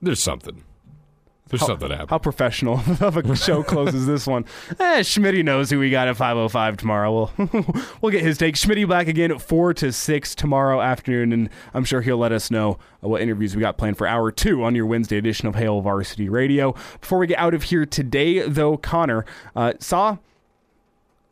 there's 0.00 0.22
something. 0.22 0.64
There's 1.48 1.60
how, 1.60 1.66
something 1.68 1.90
happening. 1.90 2.08
How 2.08 2.18
professional 2.18 2.80
of 3.00 3.16
a 3.16 3.36
show 3.36 3.62
closes 3.62 4.06
this 4.06 4.26
one. 4.26 4.44
Eh, 4.80 5.00
Schmitty 5.00 5.44
knows 5.44 5.70
who 5.70 5.78
we 5.78 5.90
got 5.90 6.08
at 6.08 6.16
505 6.16 6.76
tomorrow. 6.76 7.30
We'll 7.38 7.66
we'll 8.00 8.12
get 8.12 8.22
his 8.22 8.36
take. 8.36 8.56
Schmitty 8.56 8.88
back 8.88 9.06
again 9.06 9.30
at 9.30 9.40
4 9.40 9.74
to 9.74 9.92
6 9.92 10.34
tomorrow 10.34 10.80
afternoon, 10.80 11.32
and 11.32 11.50
I'm 11.72 11.84
sure 11.84 12.00
he'll 12.00 12.18
let 12.18 12.32
us 12.32 12.50
know 12.50 12.78
what 13.00 13.22
interviews 13.22 13.54
we 13.54 13.60
got 13.60 13.78
planned 13.78 13.96
for 13.96 14.06
hour 14.06 14.32
two 14.32 14.64
on 14.64 14.74
your 14.74 14.86
Wednesday 14.86 15.18
edition 15.18 15.46
of 15.46 15.54
Hail 15.54 15.80
Varsity 15.80 16.28
Radio. 16.28 16.74
Before 17.00 17.18
we 17.18 17.28
get 17.28 17.38
out 17.38 17.54
of 17.54 17.64
here 17.64 17.86
today, 17.86 18.40
though, 18.48 18.76
Connor 18.76 19.24
uh, 19.54 19.74
saw 19.78 20.18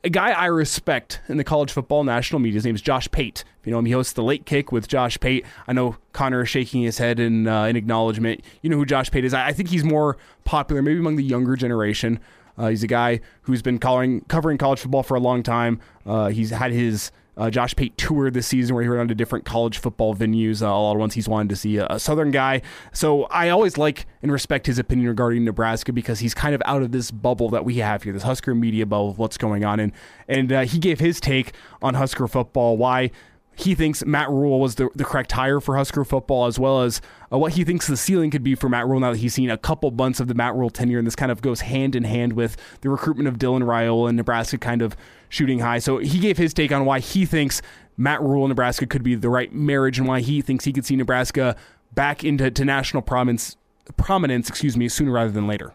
a 0.04 0.10
guy 0.10 0.30
I 0.30 0.46
respect 0.46 1.20
in 1.28 1.38
the 1.38 1.44
college 1.44 1.72
football 1.72 2.04
national 2.04 2.38
media. 2.38 2.58
His 2.58 2.66
name 2.66 2.74
is 2.74 2.82
Josh 2.82 3.10
Pate. 3.10 3.42
If 3.60 3.66
you 3.66 3.72
know 3.72 3.78
him, 3.78 3.86
he 3.86 3.92
hosts 3.92 4.12
the 4.12 4.22
Late 4.22 4.44
Kick 4.44 4.70
with 4.70 4.86
Josh 4.86 5.18
Pate. 5.18 5.46
I 5.66 5.72
know 5.72 5.96
Connor 6.12 6.42
is 6.42 6.50
shaking 6.50 6.82
his 6.82 6.98
head 6.98 7.18
in 7.18 7.48
uh, 7.48 7.64
in 7.64 7.76
acknowledgement. 7.76 8.42
You 8.60 8.68
know 8.68 8.76
who 8.76 8.84
Josh 8.84 9.10
Pate 9.10 9.24
is. 9.24 9.32
I, 9.32 9.48
I 9.48 9.52
think 9.52 9.70
he's 9.70 9.82
more 9.82 10.18
popular, 10.44 10.82
maybe 10.82 10.98
among 10.98 11.16
the 11.16 11.24
younger 11.24 11.56
generation. 11.56 12.20
Uh, 12.56 12.68
he's 12.68 12.82
a 12.82 12.86
guy 12.86 13.20
who's 13.42 13.62
been 13.62 13.78
covering 13.78 14.20
covering 14.22 14.58
college 14.58 14.80
football 14.80 15.02
for 15.02 15.16
a 15.16 15.20
long 15.20 15.42
time. 15.42 15.80
Uh, 16.04 16.28
he's 16.28 16.50
had 16.50 16.70
his 16.70 17.10
uh, 17.36 17.50
Josh 17.50 17.74
Pate 17.74 17.96
tour 17.96 18.30
this 18.30 18.46
season 18.46 18.74
where 18.74 18.82
he 18.82 18.88
went 18.88 19.00
on 19.00 19.08
to 19.08 19.14
different 19.14 19.44
college 19.44 19.78
football 19.78 20.14
venues. 20.14 20.62
Uh, 20.62 20.66
a 20.66 20.68
lot 20.68 20.92
of 20.92 20.98
ones 20.98 21.14
he's 21.14 21.28
wanted 21.28 21.48
to 21.48 21.56
see 21.56 21.76
a, 21.78 21.86
a, 21.90 21.98
Southern 21.98 22.30
guy. 22.30 22.62
So 22.92 23.24
I 23.24 23.48
always 23.48 23.76
like 23.76 24.06
and 24.22 24.30
respect 24.30 24.66
his 24.66 24.78
opinion 24.78 25.08
regarding 25.08 25.44
Nebraska 25.44 25.92
because 25.92 26.20
he's 26.20 26.34
kind 26.34 26.54
of 26.54 26.62
out 26.64 26.82
of 26.82 26.92
this 26.92 27.10
bubble 27.10 27.48
that 27.50 27.64
we 27.64 27.76
have 27.78 28.02
here, 28.02 28.12
this 28.12 28.22
Husker 28.22 28.54
media 28.54 28.86
bubble 28.86 29.10
of 29.10 29.18
what's 29.18 29.38
going 29.38 29.64
on. 29.64 29.80
And 29.80 29.92
and 30.28 30.52
uh, 30.52 30.60
he 30.62 30.78
gave 30.78 31.00
his 31.00 31.20
take 31.20 31.52
on 31.82 31.94
Husker 31.94 32.28
football, 32.28 32.76
why 32.76 33.10
he 33.56 33.74
thinks 33.74 34.04
Matt 34.04 34.30
Rhule 34.30 34.58
was 34.58 34.74
the, 34.74 34.88
the 34.94 35.04
correct 35.04 35.32
hire 35.32 35.60
for 35.60 35.76
Husker 35.76 36.04
football, 36.04 36.46
as 36.46 36.58
well 36.58 36.82
as 36.82 37.00
uh, 37.32 37.38
what 37.38 37.52
he 37.52 37.64
thinks 37.64 37.86
the 37.86 37.96
ceiling 37.96 38.30
could 38.30 38.42
be 38.42 38.54
for 38.54 38.68
Matt 38.68 38.86
Rhule 38.86 39.00
now 39.00 39.12
that 39.12 39.18
he's 39.18 39.34
seen 39.34 39.50
a 39.50 39.56
couple 39.56 39.90
months 39.90 40.20
of 40.20 40.28
the 40.28 40.34
Matt 40.34 40.54
Rhule 40.54 40.70
tenure. 40.70 40.98
And 40.98 41.06
this 41.06 41.16
kind 41.16 41.30
of 41.30 41.40
goes 41.40 41.60
hand 41.60 41.94
in 41.94 42.04
hand 42.04 42.32
with 42.32 42.56
the 42.80 42.88
recruitment 42.88 43.28
of 43.28 43.38
Dylan 43.38 43.62
Raiola 43.62 44.08
and 44.08 44.16
Nebraska 44.16 44.58
kind 44.58 44.82
of 44.82 44.96
shooting 45.34 45.58
high. 45.58 45.78
So 45.78 45.98
he 45.98 46.18
gave 46.18 46.38
his 46.38 46.54
take 46.54 46.72
on 46.72 46.84
why 46.84 47.00
he 47.00 47.26
thinks 47.26 47.60
Matt 47.96 48.22
Rhule 48.22 48.44
in 48.44 48.48
Nebraska 48.50 48.86
could 48.86 49.02
be 49.02 49.14
the 49.14 49.28
right 49.28 49.52
marriage 49.52 49.98
and 49.98 50.06
why 50.06 50.20
he 50.20 50.40
thinks 50.40 50.64
he 50.64 50.72
could 50.72 50.86
see 50.86 50.96
Nebraska 50.96 51.56
back 51.92 52.24
into 52.24 52.50
to 52.50 52.64
national 52.64 53.02
prominence, 53.02 53.56
prominence, 53.96 54.48
excuse 54.48 54.76
me, 54.76 54.88
sooner 54.88 55.12
rather 55.12 55.30
than 55.30 55.46
later. 55.46 55.74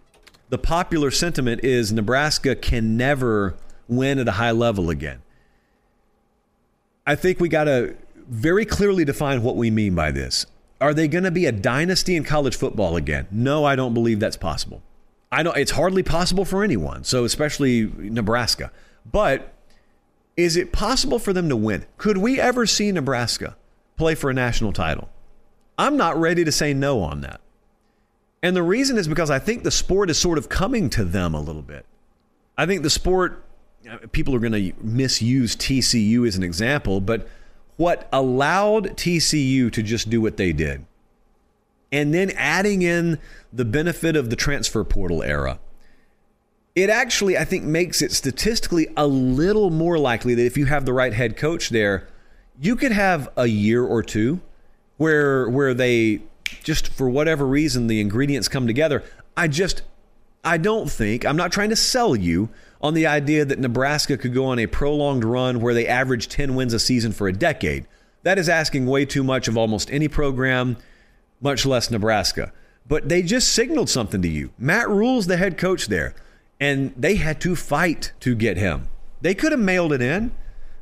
The 0.50 0.58
popular 0.58 1.12
sentiment 1.12 1.64
is 1.64 1.92
Nebraska 1.92 2.56
can 2.56 2.98
never 2.98 3.56
win 3.88 4.18
at 4.18 4.28
a 4.28 4.34
high 4.34 4.52
level 4.52 4.90
again. 4.90 5.22
I 7.06 7.16
think 7.16 7.40
we 7.40 7.50
got 7.50 7.66
to 7.66 7.96
very 8.28 8.66
clearly 8.66 9.06
define 9.06 9.44
what 9.44 9.56
we 9.56 9.70
mean 9.72 9.96
by 9.96 10.12
this. 10.12 10.46
Are 10.82 10.94
they 10.94 11.08
going 11.08 11.24
to 11.24 11.32
be 11.32 11.46
a 11.46 11.52
dynasty 11.52 12.16
in 12.16 12.24
college 12.24 12.56
football 12.56 12.96
again? 12.96 13.28
No, 13.32 13.66
I 13.66 13.76
don't 13.76 13.94
believe 13.94 14.20
that's 14.20 14.38
possible. 14.38 14.82
I 15.32 15.44
know 15.44 15.52
it's 15.52 15.72
hardly 15.72 16.04
possible 16.04 16.46
for 16.46 16.64
anyone, 16.64 17.04
so 17.04 17.26
especially 17.26 17.92
Nebraska. 17.98 18.72
But 19.06 19.54
is 20.38 20.56
it 20.56 20.72
possible 20.72 21.20
for 21.20 21.34
them 21.34 21.50
to 21.50 21.56
win? 21.56 21.86
Could 21.98 22.18
we 22.18 22.40
ever 22.40 22.66
see 22.66 22.92
Nebraska 22.92 23.56
play 23.98 24.16
for 24.16 24.30
a 24.30 24.34
national 24.34 24.72
title? 24.74 25.10
I'm 25.78 25.98
not 25.98 26.20
ready 26.20 26.44
to 26.44 26.52
say 26.52 26.74
no 26.74 27.02
on 27.02 27.22
that. 27.22 27.42
And 28.42 28.56
the 28.56 28.64
reason 28.64 28.98
is 28.98 29.08
because 29.08 29.30
I 29.30 29.40
think 29.40 29.64
the 29.64 29.72
sport 29.72 30.10
is 30.10 30.18
sort 30.18 30.38
of 30.38 30.50
coming 30.50 30.90
to 30.92 31.04
them 31.04 31.34
a 31.34 31.42
little 31.42 31.62
bit. 31.62 31.86
I 32.58 32.66
think 32.66 32.84
the 32.84 32.90
sport, 32.90 33.44
people 34.12 34.36
are 34.36 34.40
going 34.40 34.54
to 34.54 34.74
misuse 34.82 35.56
TCU 35.56 36.28
as 36.28 36.36
an 36.36 36.44
example, 36.44 37.02
but 37.02 37.28
what 37.78 38.10
allowed 38.12 38.98
TCU 38.98 39.72
to 39.72 39.82
just 39.82 40.10
do 40.10 40.22
what 40.22 40.38
they 40.38 40.52
did, 40.52 40.86
and 41.92 42.14
then 42.14 42.32
adding 42.32 42.82
in 42.82 43.20
the 43.52 43.66
benefit 43.66 44.16
of 44.16 44.30
the 44.30 44.36
transfer 44.36 44.84
portal 44.84 45.24
era, 45.24 45.60
it 46.76 46.90
actually, 46.90 47.38
I 47.38 47.46
think, 47.46 47.64
makes 47.64 48.02
it 48.02 48.12
statistically 48.12 48.88
a 48.96 49.08
little 49.08 49.70
more 49.70 49.98
likely 49.98 50.36
that 50.36 50.46
if 50.46 50.58
you 50.58 50.66
have 50.66 50.86
the 50.86 50.94
right 50.94 51.14
head 51.14 51.36
coach 51.36 51.70
there, 51.70 52.08
you 52.62 52.76
could 52.76 52.92
have 52.92 53.30
a 53.36 53.48
year 53.48 53.84
or 53.84 54.04
two 54.04 54.42
where 54.98 55.50
where 55.50 55.74
they 55.74 56.22
just 56.64 56.90
for 56.90 57.10
whatever 57.10 57.46
reason 57.46 57.88
the 57.88 58.02
ingredients 58.02 58.48
come 58.48 58.68
together. 58.68 59.04
I 59.36 59.48
just 59.48 59.82
I 60.44 60.58
don't 60.58 60.90
think 60.90 61.26
I'm 61.26 61.38
not 61.38 61.52
trying 61.52 61.70
to 61.70 61.76
sell 61.76 62.16
you 62.16 62.50
on 62.82 62.94
the 62.94 63.08
idea 63.08 63.44
that 63.46 63.60
Nebraska 63.60 64.18
could 64.18 64.34
go 64.34 64.46
on 64.46 64.60
a 64.60 64.68
prolonged 64.68 65.24
run 65.24 65.60
where 65.60 65.74
they 65.74 65.88
average 65.88 66.30
10 66.30 66.56
wins 66.56 66.74
a 66.74 66.80
season 66.80 67.12
for 67.12 67.28
a 67.28 67.34
decade. 67.34 67.86
That 68.24 68.38
is 68.38 68.50
asking 68.50 68.86
way 68.86 69.06
too 69.06 69.24
much 69.24 69.48
of 69.48 69.58
almost 69.58 69.92
any 69.92 70.08
program, 70.08 70.78
much 71.42 71.66
less 71.66 71.92
Nebraska. 71.92 72.54
But 72.88 73.08
they 73.08 73.22
just 73.22 73.54
signaled 73.54 73.90
something 73.90 74.22
to 74.22 74.28
you. 74.28 74.52
Matt 74.58 74.90
Rhule's 74.90 75.28
the 75.28 75.38
head 75.38 75.58
coach 75.58 75.88
there, 75.88 76.16
and 76.60 76.94
they 76.98 77.16
had 77.16 77.40
to 77.42 77.56
fight 77.56 78.12
to 78.22 78.36
get 78.36 78.58
him. 78.58 78.90
They 79.22 79.34
could 79.34 79.52
have 79.52 79.62
mailed 79.62 79.94
it 79.94 80.02
in. 80.02 80.32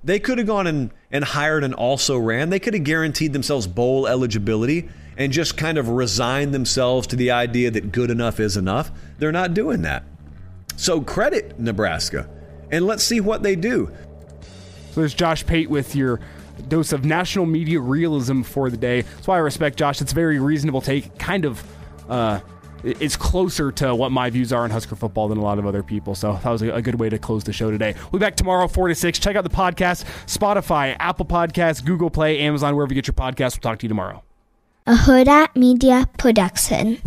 They 0.03 0.19
could 0.19 0.37
have 0.37 0.47
gone 0.47 0.67
and, 0.67 0.91
and 1.11 1.23
hired 1.23 1.63
an 1.63 1.73
also 1.73 2.17
ran. 2.17 2.49
They 2.49 2.59
could 2.59 2.73
have 2.73 2.83
guaranteed 2.83 3.33
themselves 3.33 3.67
bowl 3.67 4.07
eligibility 4.07 4.89
and 5.17 5.33
just 5.33 5.57
kind 5.57 5.77
of 5.77 5.89
resigned 5.89 6.53
themselves 6.53 7.07
to 7.07 7.15
the 7.15 7.31
idea 7.31 7.71
that 7.71 7.91
good 7.91 8.11
enough 8.11 8.39
is 8.39 8.55
enough. 8.55 8.91
They're 9.17 9.31
not 9.31 9.53
doing 9.53 9.81
that. 9.81 10.03
So 10.75 11.01
credit 11.01 11.59
Nebraska 11.59 12.29
and 12.71 12.85
let's 12.85 13.03
see 13.03 13.19
what 13.19 13.43
they 13.43 13.55
do. 13.55 13.91
So 14.91 15.01
there's 15.01 15.13
Josh 15.13 15.45
Pate 15.45 15.69
with 15.69 15.95
your 15.95 16.19
dose 16.67 16.91
of 16.91 17.05
national 17.05 17.45
media 17.45 17.79
realism 17.79 18.41
for 18.41 18.69
the 18.69 18.77
day. 18.77 19.01
That's 19.01 19.27
why 19.27 19.35
I 19.35 19.39
respect 19.39 19.77
Josh. 19.77 20.01
It's 20.01 20.11
a 20.11 20.15
very 20.15 20.39
reasonable 20.39 20.81
take. 20.81 21.17
Kind 21.17 21.45
of, 21.45 21.63
uh, 22.09 22.39
it's 22.83 23.15
closer 23.15 23.71
to 23.73 23.93
what 23.95 24.11
my 24.11 24.29
views 24.29 24.53
are 24.53 24.63
on 24.63 24.69
Husker 24.69 24.95
football 24.95 25.27
than 25.27 25.37
a 25.37 25.41
lot 25.41 25.59
of 25.59 25.65
other 25.65 25.83
people. 25.83 26.15
So 26.15 26.39
that 26.43 26.49
was 26.49 26.61
a 26.61 26.81
good 26.81 26.99
way 26.99 27.09
to 27.09 27.17
close 27.17 27.43
the 27.43 27.53
show 27.53 27.71
today. 27.71 27.95
We'll 28.11 28.19
be 28.19 28.25
back 28.25 28.35
tomorrow, 28.35 28.67
4 28.67 28.89
to 28.89 28.95
6. 28.95 29.19
Check 29.19 29.35
out 29.35 29.43
the 29.43 29.49
podcast, 29.49 30.05
Spotify, 30.25 30.95
Apple 30.99 31.25
Podcasts, 31.25 31.83
Google 31.83 32.09
Play, 32.09 32.39
Amazon, 32.39 32.75
wherever 32.75 32.93
you 32.93 33.01
get 33.01 33.07
your 33.07 33.13
podcasts. 33.13 33.55
We'll 33.55 33.71
talk 33.71 33.79
to 33.79 33.85
you 33.85 33.89
tomorrow. 33.89 34.23
A 34.85 34.93
Huda 34.93 35.55
Media 35.55 36.07
Production. 36.17 37.01